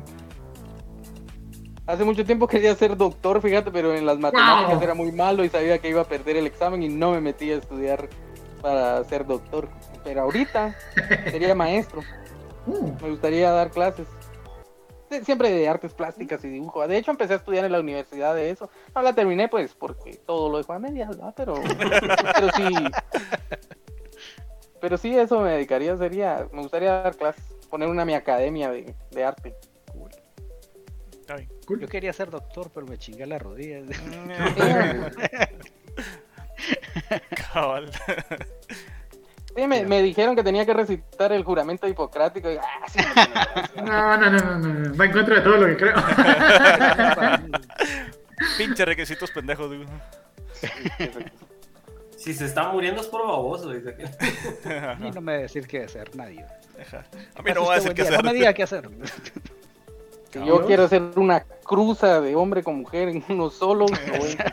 Hace 1.84 2.04
mucho 2.04 2.24
tiempo 2.24 2.46
quería 2.46 2.74
ser 2.76 2.96
doctor, 2.96 3.42
fíjate, 3.42 3.72
pero 3.72 3.92
en 3.94 4.06
las 4.06 4.16
matemáticas 4.18 4.74
Wow. 4.74 4.82
era 4.82 4.94
muy 4.94 5.10
malo 5.12 5.44
y 5.44 5.48
sabía 5.48 5.78
que 5.78 5.88
iba 5.88 6.00
a 6.00 6.04
perder 6.04 6.36
el 6.36 6.46
examen 6.46 6.80
y 6.82 6.88
no 6.88 7.10
me 7.10 7.20
metí 7.20 7.50
a 7.50 7.56
estudiar 7.56 8.08
para 8.62 9.02
ser 9.04 9.26
doctor. 9.26 9.68
Pero 10.04 10.22
ahorita 10.22 10.76
sería 11.30 11.54
maestro. 11.56 12.00
Uh, 12.66 12.92
Me 13.02 13.10
gustaría 13.10 13.50
dar 13.50 13.70
clases. 13.72 14.06
Siempre 15.24 15.50
de 15.50 15.68
artes 15.68 15.94
plásticas 15.94 16.44
y 16.44 16.48
dibujo. 16.48 16.86
De 16.86 16.96
hecho, 16.96 17.10
empecé 17.10 17.34
a 17.34 17.36
estudiar 17.36 17.64
en 17.64 17.72
la 17.72 17.80
universidad 17.80 18.34
de 18.34 18.50
eso. 18.50 18.70
No 18.94 19.02
la 19.02 19.14
terminé, 19.14 19.48
pues, 19.48 19.74
porque 19.74 20.16
todo 20.26 20.50
lo 20.50 20.58
dejó 20.58 20.72
a 20.72 20.78
medias, 20.78 21.08
¿verdad? 21.08 21.32
Pero, 21.36 21.54
pero 22.34 22.48
sí. 22.56 22.74
Pero 24.80 24.98
sí, 24.98 25.16
eso 25.16 25.40
me 25.40 25.52
dedicaría. 25.52 25.96
Sería. 25.96 26.48
Me 26.52 26.62
gustaría 26.62 27.02
dar 27.02 27.16
clases. 27.16 27.44
Poner 27.70 27.88
una 27.88 28.04
mi 28.04 28.14
academia 28.14 28.70
de, 28.70 28.94
de 29.10 29.24
arte. 29.24 29.54
Está 31.20 31.36
bien. 31.36 31.48
Yo 31.80 31.88
quería 31.88 32.12
ser 32.12 32.30
doctor, 32.30 32.70
pero 32.74 32.86
me 32.86 32.98
chingué 32.98 33.26
la 33.26 33.38
rodilla. 33.38 33.80
Cabal. 37.52 37.90
Sí, 39.54 39.66
me, 39.66 39.84
me 39.84 40.02
dijeron 40.02 40.34
que 40.34 40.42
tenía 40.42 40.64
que 40.64 40.72
recitar 40.72 41.32
el 41.32 41.44
juramento 41.44 41.86
hipocrático. 41.86 42.50
Y, 42.50 42.56
ah, 42.56 42.62
sí, 42.88 43.00
no, 43.76 44.16
no, 44.16 44.16
no, 44.16 44.30
no, 44.30 44.58
no, 44.58 44.68
no, 44.68 44.96
va 44.96 45.04
en 45.04 45.12
contra 45.12 45.36
de 45.36 45.40
todo 45.42 45.56
lo 45.58 45.66
que 45.66 45.76
creo. 45.76 45.94
Pinche 48.58 48.84
requisitos 48.84 49.30
pendejos, 49.30 49.70
digo. 49.70 49.84
Si 52.16 52.32
se 52.32 52.46
está 52.46 52.68
muriendo 52.68 53.00
es 53.00 53.08
por 53.08 53.26
baboso. 53.26 53.70
Dice 53.72 53.90
aquel. 53.90 54.10
Y 55.06 55.10
no 55.10 55.20
me 55.20 55.32
va 55.32 55.38
a 55.38 55.42
decir 55.42 55.66
qué 55.66 55.84
hacer 55.84 56.14
nadie. 56.16 56.44
A 57.34 57.42
mí 57.42 57.50
no 57.52 57.62
me 57.62 57.66
va 57.66 57.72
a 57.74 57.76
decir 57.76 57.94
qué 57.94 58.02
No 58.02 58.08
hacer. 58.08 58.24
me 58.24 58.32
diga 58.32 58.54
qué 58.54 58.62
hacer. 58.62 58.88
Si 60.32 60.38
yo 60.38 60.60
¿no? 60.60 60.66
quiero 60.66 60.84
hacer 60.84 61.02
una 61.16 61.40
cruza 61.40 62.20
de 62.20 62.34
hombre 62.36 62.62
con 62.62 62.76
mujer 62.76 63.08
en 63.08 63.24
uno 63.28 63.50
solo, 63.50 63.86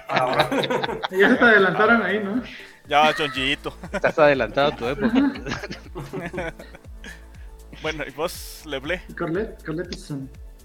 a 0.09 0.49
Ya 1.11 1.29
se 1.29 1.35
te 1.35 1.43
adelantaron 1.43 2.01
ahí, 2.03 2.19
¿no? 2.21 2.43
Ya 2.89 3.01
va 3.01 3.15
Chonchito. 3.15 3.73
Estás 3.93 4.17
adelantado 4.17 4.73
a 4.73 4.75
tu 4.75 4.85
época. 4.87 6.53
Bueno, 7.81 8.03
y 8.05 8.11
vos, 8.11 8.63
Leble. 8.65 9.01
Corlet, 9.17 9.57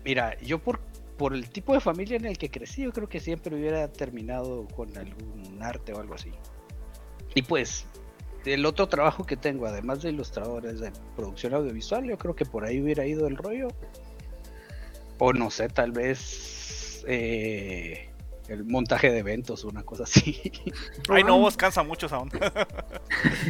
Mira, 0.04 0.36
yo 0.40 0.58
por, 0.58 0.80
por 1.16 1.32
el 1.32 1.48
tipo 1.48 1.72
de 1.72 1.78
familia 1.78 2.16
en 2.16 2.24
el 2.24 2.38
que 2.38 2.50
crecí, 2.50 2.82
yo 2.82 2.92
creo 2.92 3.08
que 3.08 3.20
siempre 3.20 3.54
hubiera 3.54 3.86
terminado 3.86 4.66
con 4.74 4.96
algún 4.98 5.62
arte 5.62 5.92
o 5.92 6.00
algo 6.00 6.14
así. 6.14 6.32
Y 7.36 7.42
pues, 7.42 7.86
el 8.44 8.66
otro 8.66 8.88
trabajo 8.88 9.24
que 9.24 9.36
tengo, 9.36 9.66
además 9.66 10.02
de 10.02 10.10
ilustrador, 10.10 10.66
es 10.66 10.80
de 10.80 10.90
producción 11.14 11.54
audiovisual, 11.54 12.04
yo 12.04 12.18
creo 12.18 12.34
que 12.34 12.46
por 12.46 12.64
ahí 12.64 12.80
hubiera 12.82 13.06
ido 13.06 13.28
el 13.28 13.36
rollo. 13.36 13.68
O 15.18 15.32
no 15.32 15.50
sé, 15.50 15.68
tal 15.68 15.92
vez 15.92 17.04
eh, 17.06 18.08
el 18.48 18.64
montaje 18.64 19.10
de 19.10 19.18
eventos 19.18 19.64
o 19.64 19.68
una 19.68 19.82
cosa 19.82 20.02
así. 20.04 20.52
Ay, 21.08 21.24
no, 21.24 21.38
vos 21.38 21.56
cansa 21.56 21.82
mucho 21.82 22.06
esa 22.06 22.18
onda. 22.18 22.52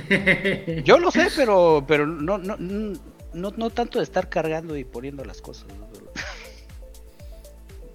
Yo 0.85 0.99
lo 0.99 1.11
sé, 1.11 1.29
pero, 1.37 1.85
pero 1.87 2.07
no, 2.07 2.39
no, 2.39 2.57
no, 2.59 2.99
no, 3.33 3.51
no 3.57 3.71
tanto 3.71 3.99
de 3.99 4.05
estar 4.05 4.29
cargando 4.29 4.77
y 4.77 4.85
poniendo 4.85 5.25
las 5.25 5.41
cosas. 5.41 5.67
¿no? 5.69 5.89
Pero- 5.93 6.05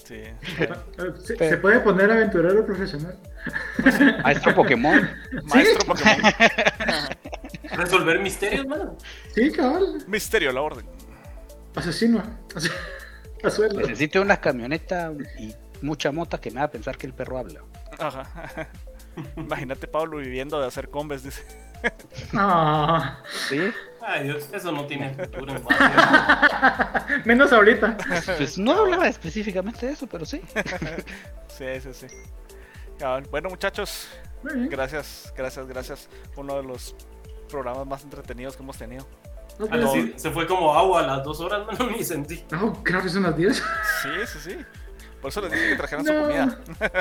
Sí. 0.09 0.23
Se, 0.57 1.35
Pero- 1.35 1.51
se 1.51 1.57
puede 1.57 1.81
poner 1.81 2.09
aventurero 2.09 2.65
profesional. 2.65 3.15
Maestro 4.23 4.55
Pokémon. 4.55 5.07
Maestro 5.43 5.85
Pokémon. 5.85 6.34
Resolver 7.77 8.19
misterios, 8.19 8.65
mano. 8.65 8.97
Sí, 9.35 9.51
cabal. 9.51 10.03
Misterio, 10.07 10.51
la 10.51 10.61
orden. 10.61 10.88
Asesino. 11.76 12.23
Necesito 13.77 14.21
una 14.23 14.38
camioneta 14.41 15.13
y 15.38 15.53
mucha 15.81 16.11
mota 16.11 16.39
que 16.39 16.51
me 16.51 16.60
haga 16.60 16.72
pensar 16.72 16.97
que 16.97 17.07
el 17.07 17.14
perro 17.14 17.38
habla. 17.38 17.61
Ajá. 17.97 18.68
Imagínate 19.35 19.88
Pablo 19.88 20.18
viviendo 20.18 20.60
de 20.60 20.68
hacer 20.68 20.89
combes, 20.89 21.23
dice. 21.23 21.43
Ah, 22.34 23.19
¿Sí? 23.47 23.72
Ay, 24.01 24.26
Dios, 24.26 24.49
eso 24.51 24.72
no 24.72 24.85
tiene 24.85 25.14
futuro 25.14 25.56
en 25.56 25.64
base. 25.64 27.22
menos 27.26 27.51
ahorita. 27.51 27.97
Pues 28.38 28.57
no 28.57 28.73
hablaba 28.73 29.07
específicamente 29.07 29.85
de 29.85 29.93
eso, 29.93 30.07
pero 30.07 30.26
sí. 30.26 30.41
Sí, 31.57 31.65
sí, 31.81 31.89
sí. 31.93 32.07
Bueno, 33.31 33.49
muchachos, 33.49 34.07
gracias, 34.43 35.34
gracias, 35.35 35.68
gracias. 35.68 36.10
Uno 36.38 36.56
de 36.56 36.64
los 36.64 36.95
programas 37.49 37.85
más 37.85 38.03
entretenidos 38.03 38.56
que 38.56 38.64
hemos 38.64 38.77
tenido. 38.77 39.06
Ok. 39.60 39.69
Ah, 39.72 39.77
no, 39.77 39.91
sí, 39.91 40.14
se 40.15 40.31
fue 40.31 40.47
como 40.47 40.73
agua 40.73 41.01
a 41.01 41.07
las 41.07 41.23
dos 41.26 41.41
horas, 41.41 41.65
mano, 41.65 41.91
ni 41.91 42.01
sentí. 42.03 42.45
No, 42.51 42.81
creo 42.81 43.01
que 43.01 43.10
son 43.10 43.23
las 43.23 43.35
10. 43.35 43.57
Sí, 43.57 44.10
sí, 44.26 44.39
sí. 44.39 44.57
Por 45.21 45.29
eso 45.29 45.41
les 45.41 45.51
dije 45.51 45.69
que 45.69 45.75
trajeran 45.75 46.05
su 46.05 46.13
comida. 46.13 46.59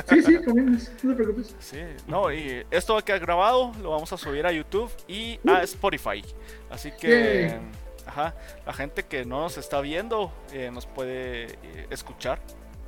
Sí, 0.09 0.23
sí, 0.23 0.43
comimos. 0.45 0.91
No 1.03 1.11
te 1.11 1.23
preocupes. 1.23 1.55
Sí, 1.61 1.79
no, 2.07 2.33
y 2.33 2.65
esto 2.71 2.95
va 2.95 3.01
a 3.01 3.05
quedar 3.05 3.21
grabado, 3.21 3.73
lo 3.83 3.91
vamos 3.91 4.13
a 4.13 4.17
subir 4.17 4.47
a 4.47 4.53
YouTube 4.53 4.91
y 5.07 5.39
a 5.49 5.63
Spotify. 5.63 6.23
Así 6.71 6.91
que, 6.93 7.59
ajá, 8.07 8.35
la 8.67 8.73
gente 8.73 9.05
que 9.05 9.25
no 9.25 9.41
nos 9.41 9.57
está 9.59 9.81
viendo 9.81 10.33
eh, 10.53 10.71
nos 10.73 10.87
puede 10.87 11.45
eh, 11.45 11.87
escuchar 11.91 12.41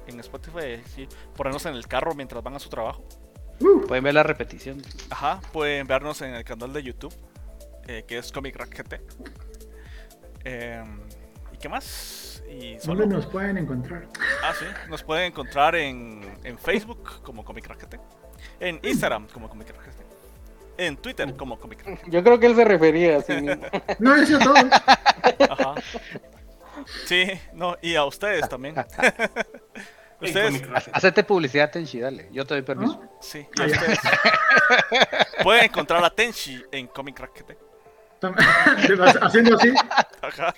en 0.07 0.19
Spotify, 0.20 0.82
sí, 0.94 1.07
ponernos 1.36 1.65
en 1.66 1.74
el 1.74 1.86
carro 1.86 2.15
mientras 2.15 2.43
van 2.43 2.55
a 2.55 2.59
su 2.59 2.69
trabajo. 2.69 3.05
Uh, 3.61 3.86
Pueden 3.86 4.02
ver 4.05 4.15
la 4.15 4.23
repetición. 4.23 4.81
Ajá, 5.11 5.40
pueden 5.52 5.86
vernos 5.86 6.23
en 6.23 6.35
el 6.35 6.44
canal 6.44 6.73
de 6.73 6.82
YouTube, 6.82 7.15
eh, 7.86 8.05
que 8.07 8.19
es 8.19 8.32
Comic 8.32 8.57
Rack 8.57 8.74
GT. 8.74 9.01
Em, 10.44 11.01
¿Y 11.52 11.59
qué 11.59 11.69
más? 11.69 12.30
Y 12.51 12.79
solo. 12.81 13.01
¿Dónde 13.03 13.15
nos 13.17 13.27
pueden 13.27 13.59
encontrar? 13.59 14.09
Ah, 14.43 14.53
sí. 14.59 14.65
Nos 14.89 15.03
pueden 15.05 15.27
encontrar 15.27 15.77
en, 15.77 16.37
en 16.43 16.59
Facebook 16.59 17.23
como 17.23 17.45
Comic 17.45 17.69
GT, 17.69 18.01
en 18.59 18.81
Instagram 18.83 19.29
como 19.29 19.49
Comic 19.49 19.69
GT, 19.69 20.05
en 20.79 20.97
Twitter 20.97 21.37
como 21.37 21.59
Comic 21.59 21.87
Rack. 21.87 22.09
Yo 22.11 22.25
creo 22.25 22.41
que 22.41 22.47
él 22.47 22.57
se 22.57 22.65
refería 22.65 23.19
a 23.19 23.23
sí 23.23 23.33
mismo. 23.41 23.63
No, 24.01 24.17
eso 24.17 24.37
es 24.39 24.45
todo. 24.45 24.55
Ajá. 24.57 25.75
Sí, 27.05 27.27
no, 27.53 27.77
y 27.83 27.95
a 27.95 28.05
ustedes 28.05 28.49
también. 28.49 28.75
Ustedes. 30.21 30.63
Hacete 30.93 31.25
publicidad, 31.25 31.71
Tenchi, 31.71 32.01
dale. 32.01 32.29
Yo 32.33 32.45
te 32.45 32.55
doy 32.55 32.63
permiso. 32.63 33.01
Sí, 33.21 33.47
y 33.57 33.63
a 33.63 33.67
ustedes. 33.67 33.99
Pueden 35.43 35.65
encontrar 35.65 36.05
a 36.05 36.11
Tenshi 36.11 36.63
en 36.73 36.89
Comic. 36.89 37.21
Tam- 38.21 38.35
Haciendo 39.23 39.57
así. 39.57 39.73
Ajá. 40.21 40.55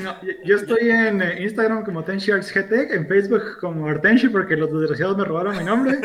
No, 0.00 0.20
yo- 0.22 0.32
yo 0.44 0.56
estoy 0.56 0.90
en 0.90 1.22
eh, 1.22 1.42
Instagram 1.42 1.84
como 1.84 2.02
TenshiArtsGT, 2.04 2.72
en 2.92 3.06
Facebook 3.06 3.58
como 3.60 3.86
Artenshi 3.88 4.28
porque 4.28 4.56
los 4.56 4.72
desgraciados 4.72 5.16
me 5.16 5.24
robaron 5.24 5.56
mi 5.56 5.64
nombre. 5.64 5.98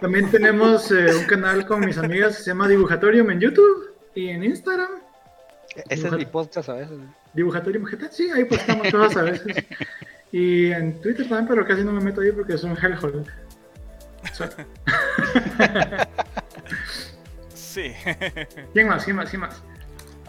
También 0.00 0.30
tenemos 0.30 0.90
eh, 0.90 1.06
un 1.18 1.24
canal 1.26 1.66
con 1.66 1.80
mis 1.80 1.96
amigas 1.98 2.36
que 2.38 2.42
se 2.42 2.50
llama 2.50 2.66
Dibujatorium 2.68 3.30
en 3.30 3.40
YouTube 3.40 3.94
y 4.14 4.28
en 4.30 4.42
Instagram. 4.44 4.90
Ese 5.88 6.08
es 6.08 6.12
mi 6.12 6.24
podcast 6.26 6.68
a 6.68 6.74
veces. 6.74 6.98
Dibujatorium 7.32 7.84
GT, 7.84 8.10
sí, 8.10 8.28
ahí 8.34 8.46
estamos 8.50 8.88
todas 8.90 9.16
a 9.16 9.22
veces. 9.22 9.64
Y 10.32 10.72
en 10.72 11.00
Twitter 11.00 11.28
también, 11.28 11.46
pero 11.48 11.64
casi 11.66 11.84
no 11.84 11.92
me 11.92 12.00
meto 12.00 12.20
ahí 12.22 12.32
porque 12.32 12.54
es 12.54 12.64
un 12.64 12.76
hellhole. 12.76 13.24
So- 14.32 14.44
Sí. 17.54 17.92
¿Quién 18.72 18.88
más? 18.88 19.04
¿Quién 19.04 19.16
más? 19.16 19.30
¿Quién 19.30 19.40
más? 19.42 19.62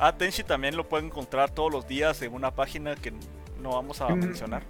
A 0.03 0.17
Tenshi 0.17 0.43
también 0.43 0.75
lo 0.75 0.89
pueden 0.89 1.05
encontrar 1.07 1.51
todos 1.51 1.71
los 1.71 1.87
días 1.87 2.21
en 2.23 2.33
una 2.33 2.49
página 2.49 2.95
que 2.95 3.13
no 3.61 3.73
vamos 3.73 4.01
a 4.01 4.09
Mm. 4.09 4.19
mencionar. 4.19 4.63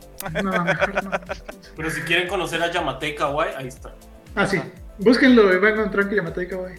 No, 0.44 0.64
mejor 0.64 1.04
no. 1.06 1.12
Pero 1.78 1.90
si 1.90 2.02
quieren 2.02 2.28
conocer 2.28 2.62
a 2.62 2.70
Yamate 2.70 3.16
Kawaii, 3.16 3.56
ahí 3.56 3.68
está. 3.68 3.96
Ah, 4.36 4.46
sí. 4.46 4.62
Búsquenlo 4.98 5.54
y 5.54 5.58
van 5.58 5.72
a 5.74 5.76
encontrar 5.80 6.10
que 6.10 6.16
Yamatai 6.18 6.48
Kawaii. 6.50 6.76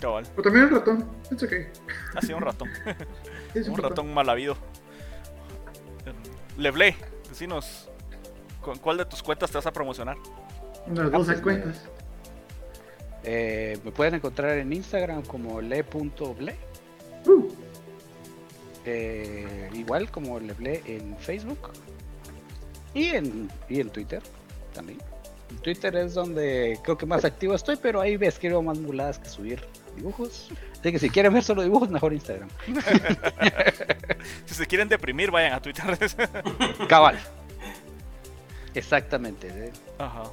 Cabal. 0.00 0.26
O 0.36 0.42
también 0.42 0.64
el 0.66 0.70
ratón. 0.72 1.08
It's 1.30 1.42
okay. 1.44 1.68
Ha 2.16 2.20
sido 2.20 2.36
un 2.38 2.42
ratón. 2.42 2.68
Sí, 3.52 3.58
es 3.60 3.68
un 3.68 3.76
ratón. 3.76 3.90
ratón 3.90 4.14
mal 4.14 4.28
habido. 4.28 4.56
Leble, 6.58 6.96
decinos. 7.28 7.88
¿Con 8.60 8.78
cuál 8.78 8.96
de 8.98 9.04
tus 9.04 9.22
cuentas 9.22 9.50
te 9.50 9.58
vas 9.58 9.66
a 9.66 9.72
promocionar? 9.72 10.16
Unas 10.86 11.06
Ah, 11.06 11.10
12 11.10 11.32
pues, 11.32 11.40
cuentas. 11.42 11.84
Eh, 13.22 13.78
me 13.84 13.90
pueden 13.92 14.14
encontrar 14.14 14.58
en 14.58 14.72
Instagram 14.72 15.22
como 15.22 15.60
le.ble. 15.60 16.56
Uh, 17.26 17.48
eh, 18.84 19.70
igual 19.72 20.10
como 20.10 20.38
leble 20.38 20.82
en 20.86 21.16
Facebook. 21.18 21.70
Y 22.94 23.06
en, 23.06 23.50
y 23.68 23.80
en 23.80 23.90
Twitter 23.90 24.22
también. 24.72 24.98
En 25.50 25.56
Twitter 25.58 25.94
es 25.96 26.14
donde 26.14 26.78
creo 26.82 26.96
que 26.96 27.06
más 27.06 27.24
activo 27.24 27.54
estoy, 27.54 27.76
pero 27.76 28.00
ahí 28.00 28.16
me 28.18 28.26
escribo 28.26 28.62
más 28.62 28.78
muladas 28.78 29.18
que 29.18 29.28
subir 29.28 29.64
dibujos. 29.96 30.50
Así 30.80 30.92
que 30.92 30.98
si 30.98 31.10
quieren 31.10 31.32
ver 31.32 31.42
solo 31.42 31.62
dibujos, 31.62 31.90
mejor 31.90 32.12
Instagram. 32.12 32.48
Si 34.46 34.54
se 34.54 34.66
quieren 34.66 34.88
deprimir, 34.88 35.30
vayan 35.30 35.52
a 35.52 35.60
Twitter. 35.60 35.84
Cabal. 36.88 37.18
Exactamente. 38.74 39.48
¿eh? 39.48 39.72
Ajá. 39.98 40.24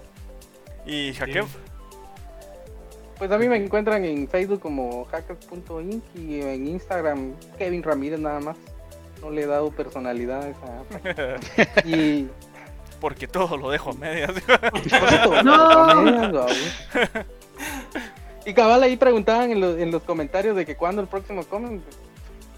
¿Y 0.86 1.14
Jaquev? 1.14 1.48
Pues 3.22 3.32
a 3.32 3.38
mí 3.38 3.48
me 3.48 3.56
encuentran 3.56 4.04
en 4.04 4.28
Facebook 4.28 4.62
como 4.62 5.06
hackers.inc 5.06 6.04
y 6.16 6.42
en 6.42 6.68
Instagram 6.70 7.34
Kevin 7.56 7.84
Ramírez 7.84 8.20
nada 8.20 8.40
más. 8.40 8.58
No 9.22 9.30
le 9.30 9.44
he 9.44 9.46
dado 9.46 9.70
personalidad 9.70 10.42
a 10.42 10.50
esa. 10.50 11.38
Y. 11.88 12.28
Porque 13.00 13.28
todo 13.28 13.58
lo 13.58 13.70
dejo 13.70 13.92
a 13.92 13.94
medias. 13.94 14.32
No. 15.44 16.48
Y 18.44 18.56
cabal 18.56 18.82
ahí 18.82 18.98
preguntaban 18.98 19.52
en, 19.52 19.62
los- 19.62 19.78
en 19.78 19.92
los 19.92 20.02
comentarios 20.02 20.56
de 20.56 20.66
que 20.66 20.76
cuándo 20.76 21.04
el 21.04 21.08
próximo 21.08 21.44
comen. 21.44 21.84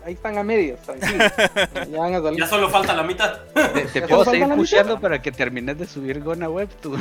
Ahí 0.06 0.14
están 0.14 0.38
a 0.38 0.44
medias, 0.44 0.80
tranquilo. 0.82 1.26
Ya 1.92 2.00
van 2.00 2.14
a 2.16 2.22
salir. 2.22 2.40
Ya 2.40 2.48
solo 2.48 2.70
falta 2.70 2.94
la 2.96 3.04
mitad. 3.04 3.38
Te, 3.54 3.82
te 3.82 4.00
¿Ya 4.00 4.08
puedo 4.08 4.24
seguir 4.24 4.48
pusheando 4.56 4.98
para 4.98 5.22
que 5.22 5.34
termines 5.34 5.78
de 5.78 5.86
subir 5.88 6.22
Gona 6.24 6.50
Web. 6.50 6.70
Tú. 6.82 6.98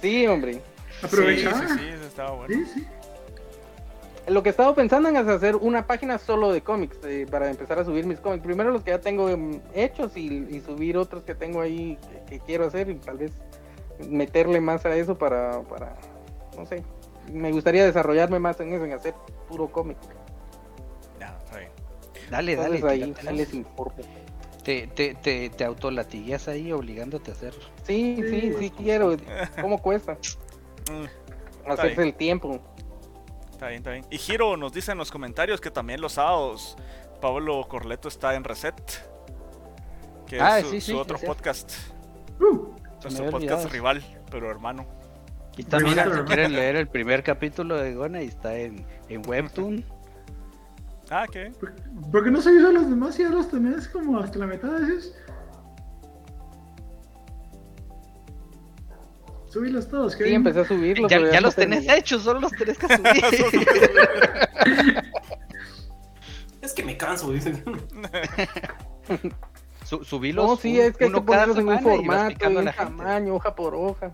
Sí, 0.00 0.28
hombre. 0.28 0.60
Aprovechar. 1.02 1.54
Sí, 1.54 1.66
sí, 1.68 1.78
sí, 1.78 1.88
eso 1.88 2.06
estaba 2.06 2.30
bueno. 2.32 2.54
Sí, 2.54 2.66
sí. 2.74 2.86
Lo 4.28 4.42
que 4.42 4.50
estaba 4.50 4.72
pensando 4.74 5.08
en 5.08 5.16
es 5.16 5.26
hacer 5.26 5.56
una 5.56 5.86
página 5.86 6.16
solo 6.16 6.52
de 6.52 6.60
cómics 6.60 6.96
eh, 7.04 7.26
para 7.28 7.50
empezar 7.50 7.80
a 7.80 7.84
subir 7.84 8.06
mis 8.06 8.20
cómics. 8.20 8.44
Primero 8.44 8.70
los 8.70 8.82
que 8.84 8.90
ya 8.92 9.00
tengo 9.00 9.28
em, 9.28 9.60
hechos 9.74 10.16
y, 10.16 10.46
y 10.48 10.60
subir 10.60 10.96
otros 10.96 11.24
que 11.24 11.34
tengo 11.34 11.60
ahí 11.60 11.98
que, 12.08 12.38
que 12.38 12.44
quiero 12.44 12.66
hacer 12.66 12.88
y 12.88 12.94
tal 12.96 13.18
vez 13.18 13.32
meterle 14.08 14.60
más 14.60 14.86
a 14.86 14.94
eso 14.96 15.18
para, 15.18 15.62
para, 15.62 15.96
no 16.56 16.66
sé. 16.66 16.84
Me 17.32 17.50
gustaría 17.50 17.84
desarrollarme 17.84 18.38
más 18.38 18.60
en 18.60 18.72
eso, 18.72 18.84
en 18.84 18.92
hacer 18.92 19.14
puro 19.48 19.70
cómic. 19.70 19.96
Ya, 21.18 21.36
está 21.44 21.58
bien. 21.58 21.70
Dale, 22.30 22.56
dale. 22.56 22.76
Entonces 22.76 22.90
ahí, 22.90 23.10
tírate. 23.10 23.28
ahí 23.28 23.36
les 23.36 23.54
informo. 23.54 23.94
Te, 24.62 24.86
te, 24.86 25.14
te, 25.14 25.50
te 25.50 25.64
autolatigueas 25.64 26.46
ahí 26.46 26.70
obligándote 26.70 27.32
a 27.32 27.34
hacer. 27.34 27.54
Sí, 27.82 28.16
sí, 28.22 28.40
Sí, 28.40 28.54
sí 28.58 28.70
quiero. 28.70 29.16
¿Cómo 29.60 29.82
cuesta? 29.82 30.16
Mm, 30.92 31.70
Hacerse 31.70 32.02
el 32.02 32.14
tiempo. 32.14 32.60
Está 33.50 33.68
bien, 33.68 33.78
está 33.78 33.90
bien. 33.92 34.04
Y 34.10 34.18
Giro 34.18 34.56
nos 34.56 34.72
dice 34.72 34.92
en 34.92 34.98
los 34.98 35.10
comentarios 35.10 35.60
que 35.60 35.70
también 35.70 36.00
los 36.00 36.12
sábados 36.14 36.76
Pablo 37.20 37.66
Corleto 37.68 38.08
está 38.08 38.34
en 38.34 38.44
Reset. 38.44 38.74
que 40.26 40.36
es 40.36 40.42
Ah, 40.42 40.60
su, 40.60 40.70
sí, 40.70 40.80
su 40.80 40.92
sí, 40.92 40.96
otro 40.98 41.18
podcast. 41.18 41.72
Uh, 42.40 42.74
Nuestro 43.02 43.30
podcast 43.30 43.70
rival, 43.70 44.02
pero 44.30 44.50
hermano. 44.50 44.86
Y 45.56 45.64
también, 45.64 45.94
si 45.94 46.20
quieren 46.22 46.52
leer 46.54 46.76
el 46.76 46.88
primer 46.88 47.22
capítulo 47.22 47.76
de 47.76 47.94
Gona, 47.94 48.22
y 48.22 48.28
está 48.28 48.56
en, 48.56 48.86
en 49.08 49.22
Webtoon. 49.28 49.84
Ah, 51.10 51.26
¿qué? 51.30 51.52
¿por, 51.60 51.74
por 52.10 52.24
qué 52.24 52.30
no 52.30 52.40
seguís 52.40 52.64
a 52.64 52.70
los 52.72 52.88
demás 52.88 53.18
y 53.18 53.22
ya 53.22 53.28
los 53.28 53.50
tenés 53.50 53.86
como 53.88 54.18
hasta 54.18 54.38
la 54.38 54.46
mitad 54.46 54.68
de 54.80 54.96
esos? 54.96 55.12
Subilos 59.52 59.86
todos, 59.88 60.12
Sí, 60.12 60.18
Kevin. 60.18 60.34
empecé 60.36 60.60
a 60.60 60.64
subirlos. 60.64 61.10
Ya, 61.10 61.40
los 61.42 61.54
tenés 61.54 61.86
hechos, 61.88 62.22
solo 62.22 62.40
los 62.40 62.52
tenés 62.52 62.78
que 62.78 62.86
subir. 62.88 63.22
Es 66.62 66.72
que 66.72 66.82
me 66.84 66.96
canso, 66.96 67.30
dicen. 67.32 67.62
Su- 69.84 70.04
subilos 70.04 70.46
No, 70.46 70.56
sí, 70.56 70.78
un- 70.78 70.86
es 70.86 70.96
que 70.96 71.04
hay 71.06 71.12
que 71.12 71.20
ponerlos 71.20 71.58
en 71.58 71.68
un 71.68 71.80
formato, 71.80 72.46
en 72.48 72.56
gente. 72.56 72.72
tamaño, 72.72 73.34
hoja 73.34 73.54
por 73.54 73.74
hoja. 73.74 74.10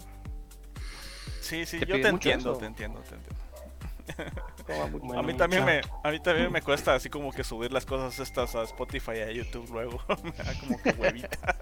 Sí, 1.41 1.65
sí, 1.67 1.79
Te 1.79 1.87
yo 1.87 2.01
te 2.01 2.09
entiendo, 2.09 2.57
te 2.57 2.67
entiendo, 2.67 3.01
te 3.03 3.15
entiendo. 3.15 4.33
A 4.73 4.87
Bueno, 4.87 5.23
mí 5.23 5.35
también 5.35 5.65
me, 5.65 5.81
a 6.03 6.11
mí 6.11 6.21
también 6.21 6.53
me 6.53 6.63
cuesta 6.63 6.95
así 6.95 7.09
como 7.09 7.33
que 7.33 7.45
subir 7.45 7.73
las 7.73 7.87
cosas 7.87 8.19
estas 8.19 8.55
a 8.55 8.63
Spotify 8.65 9.13
y 9.17 9.21
a 9.21 9.33
YouTube 9.33 9.69
luego. 9.73 10.01
me 10.23 10.31
da 10.33 10.55
como 10.61 10.83
que 10.83 10.91
huevita. 10.91 11.57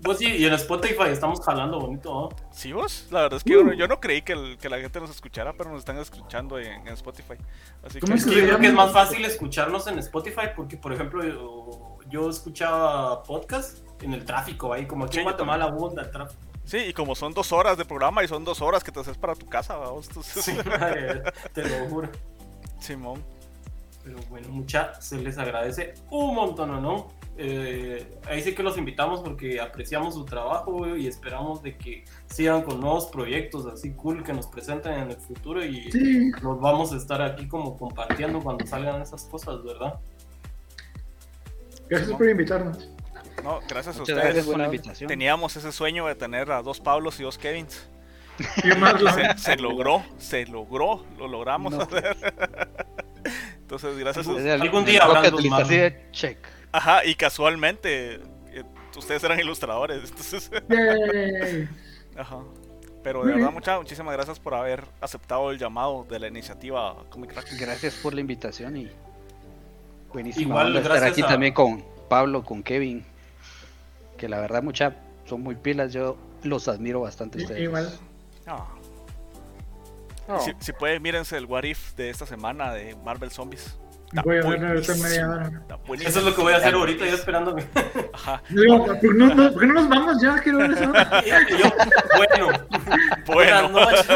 Vos 0.00 0.18
sí, 0.18 0.26
y 0.36 0.46
en 0.46 0.54
Spotify 0.54 1.08
estamos 1.10 1.40
jalando 1.44 1.78
bonito, 1.78 2.10
¿no? 2.12 2.28
¿Sí 2.52 2.72
vos? 2.72 3.06
La 3.10 3.22
verdad 3.22 3.36
es 3.36 3.44
que 3.44 3.52
yo, 3.52 3.62
no, 3.62 3.72
yo 3.74 3.86
no 3.86 4.00
creí 4.00 4.22
que, 4.22 4.32
el- 4.32 4.58
que 4.58 4.68
la 4.68 4.78
gente 4.78 4.98
nos 5.00 5.10
escuchara, 5.10 5.52
pero 5.52 5.70
nos 5.70 5.80
están 5.80 5.98
escuchando 5.98 6.58
en, 6.58 6.86
en 6.86 6.88
Spotify. 6.94 7.34
Así 7.82 8.00
¿Cómo 8.00 8.14
que 8.14 8.18
es 8.18 8.24
que 8.26 8.34
yo 8.34 8.42
creo 8.46 8.58
que 8.58 8.66
es 8.68 8.74
más 8.74 8.92
fácil 8.92 9.24
escucharnos 9.24 9.86
en 9.86 9.98
Spotify 9.98 10.48
porque, 10.56 10.76
por 10.76 10.92
ejemplo, 10.92 11.22
yo, 11.24 11.98
yo 12.08 12.30
escuchaba 12.30 13.22
podcast 13.22 13.78
en 14.02 14.14
el 14.14 14.24
tráfico 14.24 14.72
ahí, 14.72 14.86
como 14.86 15.04
aquí 15.04 15.14
Sí, 15.14 15.18
en 15.20 15.24
Guatemala 15.24 15.66
abunda 15.66 16.02
el 16.02 16.10
tráfico. 16.10 16.40
Sí, 16.64 16.78
y 16.78 16.92
como 16.92 17.14
son 17.14 17.32
dos 17.34 17.52
horas 17.52 17.76
de 17.76 17.84
programa 17.84 18.22
y 18.22 18.28
son 18.28 18.44
dos 18.44 18.62
horas 18.62 18.84
que 18.84 18.92
te 18.92 19.00
haces 19.00 19.18
para 19.18 19.34
tu 19.34 19.46
casa, 19.46 19.76
vamos. 19.76 20.08
Entonces, 20.08 20.44
Sí, 20.44 20.52
madre, 20.66 21.22
te 21.52 21.62
lo 21.68 21.88
juro. 21.88 22.08
Simón. 22.80 23.22
Pero 24.02 24.18
bueno, 24.30 24.48
mucha, 24.48 24.98
se 25.00 25.18
les 25.18 25.36
agradece 25.38 25.94
un 26.10 26.34
montón, 26.34 26.82
¿no? 26.82 27.08
Eh, 27.36 28.18
ahí 28.26 28.42
sí 28.42 28.54
que 28.54 28.62
los 28.62 28.76
invitamos 28.76 29.20
porque 29.20 29.60
apreciamos 29.60 30.14
su 30.14 30.24
trabajo 30.24 30.94
y 30.96 31.06
esperamos 31.06 31.62
de 31.62 31.76
que 31.78 32.04
sigan 32.26 32.62
con 32.62 32.80
nuevos 32.80 33.06
proyectos 33.06 33.66
así 33.66 33.92
cool 33.92 34.22
que 34.24 34.32
nos 34.32 34.46
presenten 34.46 34.92
en 34.94 35.10
el 35.10 35.16
futuro 35.16 35.64
y 35.64 35.90
Sí, 35.92 36.30
nos 36.42 36.60
vamos 36.60 36.92
a 36.92 36.96
estar 36.96 37.22
aquí 37.22 37.46
como 37.48 37.76
compartiendo 37.78 38.40
cuando 38.40 38.66
salgan 38.66 39.00
esas 39.00 39.24
cosas, 39.24 39.62
¿verdad? 39.64 39.98
gracias 41.88 42.10
por 42.12 42.28
invitarnos. 42.28 42.88
No, 43.42 43.60
gracias 43.68 43.96
a 43.98 44.02
ustedes. 44.02 44.22
gracias 44.22 44.44
por 44.44 44.52
la 44.58 44.64
buena- 44.66 44.74
invitación. 44.74 45.08
Teníamos 45.08 45.56
ese 45.56 45.72
sueño 45.72 46.06
de 46.06 46.14
tener 46.14 46.50
a 46.52 46.62
dos 46.62 46.78
Pablos 46.80 47.18
y 47.20 47.22
dos 47.22 47.38
Kevins. 47.38 47.86
Más 48.78 48.94
Se, 49.14 49.38
se 49.38 49.56
logró, 49.56 50.04
se 50.18 50.46
logró, 50.46 51.04
lo 51.18 51.28
logramos 51.28 51.72
No. 51.72 51.82
hacer. 51.82 52.16
Entonces, 53.60 53.98
gracias 53.98 54.26
a 54.26 54.54
Algún 54.54 54.84
día 54.84 55.02
así 55.04 55.76
de 55.76 56.08
check. 56.12 56.38
Ajá, 56.72 57.04
y 57.04 57.14
casualmente 57.14 58.14
eh, 58.52 58.64
ustedes 58.96 59.22
eran 59.24 59.38
ilustradores, 59.40 60.02
entonces, 60.10 60.50
ajá. 62.16 62.38
Pero 63.02 63.24
de 63.24 63.32
verdad, 63.34 63.50
muchas, 63.52 63.78
muchísimas 63.78 64.12
gracias 64.14 64.38
por 64.38 64.54
haber 64.54 64.84
aceptado 65.00 65.50
el 65.50 65.58
llamado 65.58 66.04
de 66.08 66.18
la 66.18 66.28
iniciativa 66.28 66.96
Comic 67.08 67.32
Crack. 67.32 67.48
Gracias 67.58 67.94
por 67.94 68.12
la 68.12 68.20
invitación 68.20 68.76
y 68.76 68.90
buenísimo 70.12 70.50
Igual, 70.50 70.76
estar 70.76 71.04
aquí 71.04 71.22
a- 71.22 71.26
también 71.28 71.54
con 71.54 71.82
Pablo, 72.08 72.44
con 72.44 72.62
Kevin, 72.62 73.04
que 74.18 74.28
la 74.28 74.38
verdad 74.40 74.62
mucha 74.62 74.96
son 75.24 75.40
muy 75.42 75.54
pilas, 75.54 75.92
yo 75.92 76.16
los 76.42 76.68
admiro 76.68 77.00
bastante 77.00 77.38
ustedes. 77.38 77.62
Igual. 77.62 77.90
Si, 80.44 80.52
si 80.60 80.72
pueden, 80.72 81.02
mírense 81.02 81.36
el 81.36 81.44
What 81.46 81.64
If 81.64 81.94
de 81.96 82.08
esta 82.10 82.24
semana 82.24 82.72
de 82.72 82.94
Marvel 83.04 83.30
Zombies. 83.32 83.76
Está 84.06 84.22
Voy 84.22 84.38
a 84.38 84.42
verlo 84.42 84.94
media 85.02 85.28
hora. 85.28 85.62
Eso 86.00 86.18
es 86.18 86.24
lo 86.24 86.34
que 86.34 86.42
voy 86.42 86.52
a 86.52 86.56
hacer 86.56 86.74
ahorita, 86.74 87.06
ya 87.06 87.14
esperando 87.14 87.54
que... 87.54 87.64
Ajá, 88.12 88.42
Digo, 88.48 88.84
¿por 88.84 88.98
qué 89.00 89.06
no, 89.08 89.34
no- 89.34 89.52
por 89.52 89.60
qué 89.60 89.66
no 89.68 89.74
nos 89.74 89.88
vamos 89.88 90.20
ya? 90.22 90.38
Quiero 90.40 90.58
ver 90.58 90.70
eso. 90.72 90.82
Y 90.84 91.58
yo, 91.62 91.68
bueno, 92.16 92.48
bueno. 93.26 93.68
buenas 93.68 93.70
noches. 93.70 94.06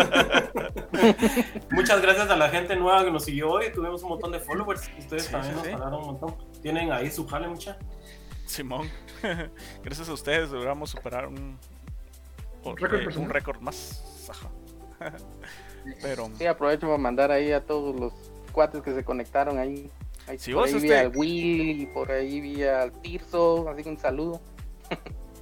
Muchas 1.71 2.01
gracias 2.03 2.29
a 2.29 2.37
la 2.37 2.49
gente 2.49 2.75
nueva 2.77 3.05
que 3.05 3.11
nos 3.13 3.25
siguió 3.25 3.51
hoy. 3.51 3.73
Tuvimos 3.73 4.03
un 4.03 4.09
montón 4.11 4.33
de 4.33 4.41
followers. 4.41 4.89
Ustedes 4.99 5.27
Sí, 5.27 5.33
también 5.33 5.53
sí, 5.55 5.59
nos 5.59 5.67
sí. 5.67 5.73
hablaron 5.73 6.01
un 6.01 6.07
montón. 6.07 6.37
Tienen 6.61 6.93
ahí 6.93 7.11
su 7.11 7.27
jale, 7.27 7.47
mucha. 7.49 7.77
Simón, 8.47 8.91
gracias 9.83 10.09
a 10.09 10.13
ustedes 10.13 10.51
logramos 10.51 10.91
superar 10.91 11.27
un, 11.29 11.59
Un 12.65 12.77
récord 12.77 13.01
eh, 13.01 13.05
personal. 13.05 13.29
un 13.29 13.33
récord 13.35 13.61
más. 13.61 14.05
Pero 16.03 16.31
sí, 16.39 16.47
aprovecho 16.47 16.87
para 16.87 16.99
mandar 16.99 17.31
ahí 17.31 17.53
a 17.53 17.61
todos 17.65 17.95
los 17.99 18.13
cuates 18.53 18.81
que 18.83 18.95
se 18.95 19.05
conectaron 19.05 19.59
ahí. 19.59 19.91
ahí 20.27 20.39
Si 20.39 20.53
por 20.53 20.63
vos, 20.63 20.73
ahí 20.75 20.81
vi 20.81 20.87
este- 20.89 20.99
al 20.99 21.13
Will 21.17 21.81
y 21.83 21.87
por 21.87 22.11
ahí 22.11 22.41
vi 22.41 22.63
al 22.63 22.93
Tirso, 22.93 23.69
así 23.69 23.83
que 23.83 23.89
un 23.91 23.99
saludo. 23.99 24.41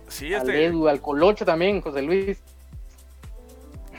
sí, 0.08 0.34
Al 0.34 0.40
este, 0.42 0.64
Edu, 0.66 0.88
al 0.88 1.00
Colocho 1.00 1.44
también, 1.44 1.80
José 1.80 2.02
Luis. 2.02 2.42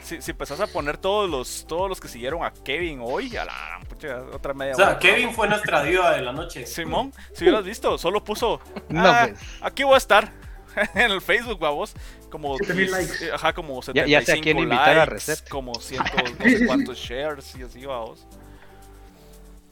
si, 0.01 0.21
si 0.21 0.31
empezás 0.31 0.59
a 0.59 0.67
poner 0.67 0.97
todos 0.97 1.29
los 1.29 1.65
todos 1.65 1.87
los 1.87 2.01
que 2.01 2.09
siguieron 2.09 2.43
a 2.43 2.51
Kevin 2.51 2.99
hoy, 3.01 3.37
a 3.37 3.45
la 3.45 3.79
pucha, 3.87 4.17
otra 4.33 4.53
media 4.53 4.73
O 4.73 4.75
sea, 4.75 4.87
hora. 4.89 4.99
Kevin 4.99 5.31
fue 5.33 5.47
nuestra 5.47 5.81
diva 5.83 6.11
de 6.13 6.21
la 6.21 6.33
noche. 6.33 6.65
Simón, 6.65 7.13
si 7.33 7.45
hubieras 7.45 7.63
visto, 7.63 7.97
solo 7.97 8.21
puso. 8.23 8.59
No, 8.89 9.01
"Ah, 9.07 9.27
pues. 9.29 9.39
Aquí 9.61 9.83
voy 9.83 9.93
a 9.93 9.97
estar. 9.97 10.29
en 10.95 11.11
el 11.11 11.21
Facebook, 11.21 11.59
vamos. 11.59 11.93
Como 12.33 12.57
7000 12.57 12.75
10, 12.87 12.91
likes. 12.91 13.25
eh, 13.27 13.31
Ajá, 13.31 13.53
como 13.53 13.75
Ya- 13.75 13.85
75 13.85 14.09
ya 14.09 14.25
sé 14.25 14.31
a 14.31 14.41
quién 14.41 14.57
invitar 14.57 14.89
a 14.89 14.93
likes, 14.95 15.09
Reset. 15.13 15.47
como 15.49 15.73
ciento, 15.79 16.11
no 16.17 16.25
Sí, 16.43 16.49
sí, 16.49 16.57
sé 16.57 16.65
cuántos 16.65 16.97
shares 16.97 17.55
y 17.55 17.61
así, 17.61 17.85
vamos. 17.85 18.25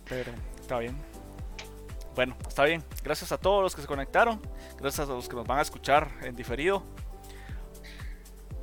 Pero 0.08 0.32
está 0.60 0.78
bien. 0.78 0.96
Bueno, 2.16 2.36
está 2.48 2.66
bien. 2.66 2.84
Gracias 3.04 3.32
a 3.32 3.38
todos 3.40 3.64
los 3.64 3.74
que 3.76 3.82
se 3.82 3.88
conectaron. 3.88 4.40
Gracias 4.78 5.10
a 5.10 5.12
los 5.14 5.28
que 5.28 5.36
nos 5.36 5.48
van 5.48 5.58
a 5.60 5.62
escuchar 5.64 6.12
en 6.22 6.36
diferido. 6.36 6.84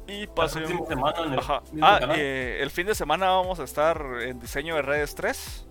Y 0.07 0.27
semana 0.87 1.19
en 1.27 1.33
el 1.33 1.39
Ajá. 1.41 1.63
Ah, 1.83 2.01
eh, 2.17 2.59
el 2.63 2.71
fin 2.71 2.87
de 2.87 2.95
semana 2.95 3.31
vamos 3.31 3.59
a 3.61 3.65
estar 3.65 4.01
en 4.23 4.39
diseño 4.39 4.77
de 4.77 4.83
redes 4.83 5.15
3. 5.15 5.67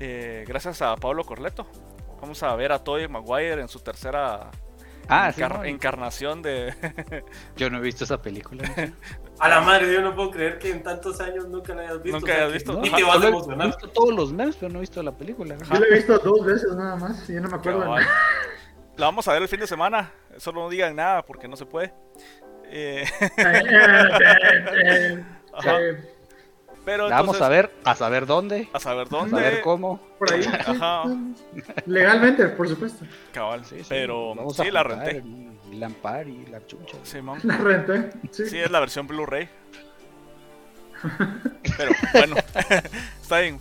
Eh, 0.00 0.44
gracias 0.46 0.80
a 0.80 0.94
Pablo 0.96 1.24
Corleto. 1.24 1.66
Vamos 2.20 2.42
a 2.42 2.54
ver 2.56 2.72
a 2.72 2.78
Toy 2.82 3.06
Maguire 3.08 3.60
en 3.60 3.68
su 3.68 3.80
tercera 3.80 4.50
Ah, 5.08 5.30
encar- 5.34 5.58
no, 5.58 5.64
encarnación 5.64 6.42
de. 6.42 6.74
yo 7.56 7.70
no 7.70 7.78
he 7.78 7.80
visto 7.80 8.04
esa 8.04 8.20
película. 8.22 8.64
A 9.40 9.48
la 9.48 9.60
madre, 9.60 9.92
yo 9.92 10.00
no 10.00 10.14
puedo 10.14 10.30
creer 10.30 10.58
que 10.58 10.70
en 10.70 10.82
tantos 10.82 11.20
años 11.20 11.48
nunca 11.48 11.74
la 11.74 11.82
hayas 11.82 12.02
visto. 12.02 12.18
Nunca 12.20 12.32
sea, 12.32 12.42
hayas 12.42 12.52
visto. 12.52 12.80
Ni 12.80 12.88
Ajá, 12.88 12.96
te 12.96 13.02
vas 13.02 13.10
a 13.10 13.14
Solo 13.14 13.24
he 13.26 13.28
emocionar. 13.30 13.66
visto 13.66 13.88
todos 13.88 14.14
los 14.14 14.32
memes, 14.32 14.56
pero 14.56 14.72
no 14.72 14.78
he 14.78 14.80
visto 14.80 15.02
la 15.02 15.12
película. 15.12 15.56
Yo 15.58 15.78
lo 15.80 15.84
he 15.86 15.94
visto 15.94 16.18
dos 16.20 16.46
veces 16.46 16.72
nada 16.76 16.96
más 16.96 17.28
y 17.28 17.34
yo 17.34 17.40
no 17.40 17.48
me 17.48 17.56
acuerdo. 17.56 17.80
de 17.80 17.84
Cabal. 17.84 18.02
nada. 18.04 18.14
La 18.96 19.06
vamos 19.06 19.26
a 19.26 19.32
ver 19.32 19.42
el 19.42 19.48
fin 19.48 19.58
de 19.58 19.66
semana. 19.66 20.12
Solo 20.36 20.60
no 20.62 20.68
digan 20.68 20.94
nada 20.94 21.22
porque 21.26 21.48
no 21.48 21.56
se 21.56 21.66
puede. 21.66 21.92
Eh, 22.66 23.04
Eh, 23.36 23.62
eh, 24.84 25.24
Ajá. 25.52 25.78
pero 26.84 27.08
La 27.08 27.16
vamos 27.16 27.40
a 27.40 27.48
ver, 27.48 27.72
a 27.84 27.94
saber 27.94 28.26
dónde, 28.26 28.68
a 28.72 28.78
saber 28.80 29.06
a 29.06 29.10
dónde. 29.10 29.30
saber 29.30 29.60
cómo. 29.62 30.00
Por 30.24 30.34
ahí. 30.34 30.42
sí, 30.42 30.48
Ajá. 30.66 31.04
Legalmente, 31.86 32.46
por 32.48 32.68
supuesto. 32.68 33.04
Cabal, 33.32 33.64
Sí, 33.64 33.78
sí, 33.80 33.86
pero 33.88 34.34
vamos 34.34 34.56
sí, 34.56 34.68
a 34.68 34.72
la 34.72 34.82
renté. 34.82 35.10
el 35.18 35.24
Milan 35.70 35.94
Party, 35.94 36.46
la 36.50 36.64
chucha. 36.66 36.96
Simón. 37.02 37.38
La 37.42 37.56
renté. 37.58 38.10
Sí. 38.30 38.46
Sí, 38.46 38.58
es 38.58 38.70
la 38.70 38.80
versión 38.80 39.06
Blu-ray. 39.06 39.48
Pero 41.76 41.92
bueno, 42.14 42.36
está 43.22 43.40
bien. 43.40 43.58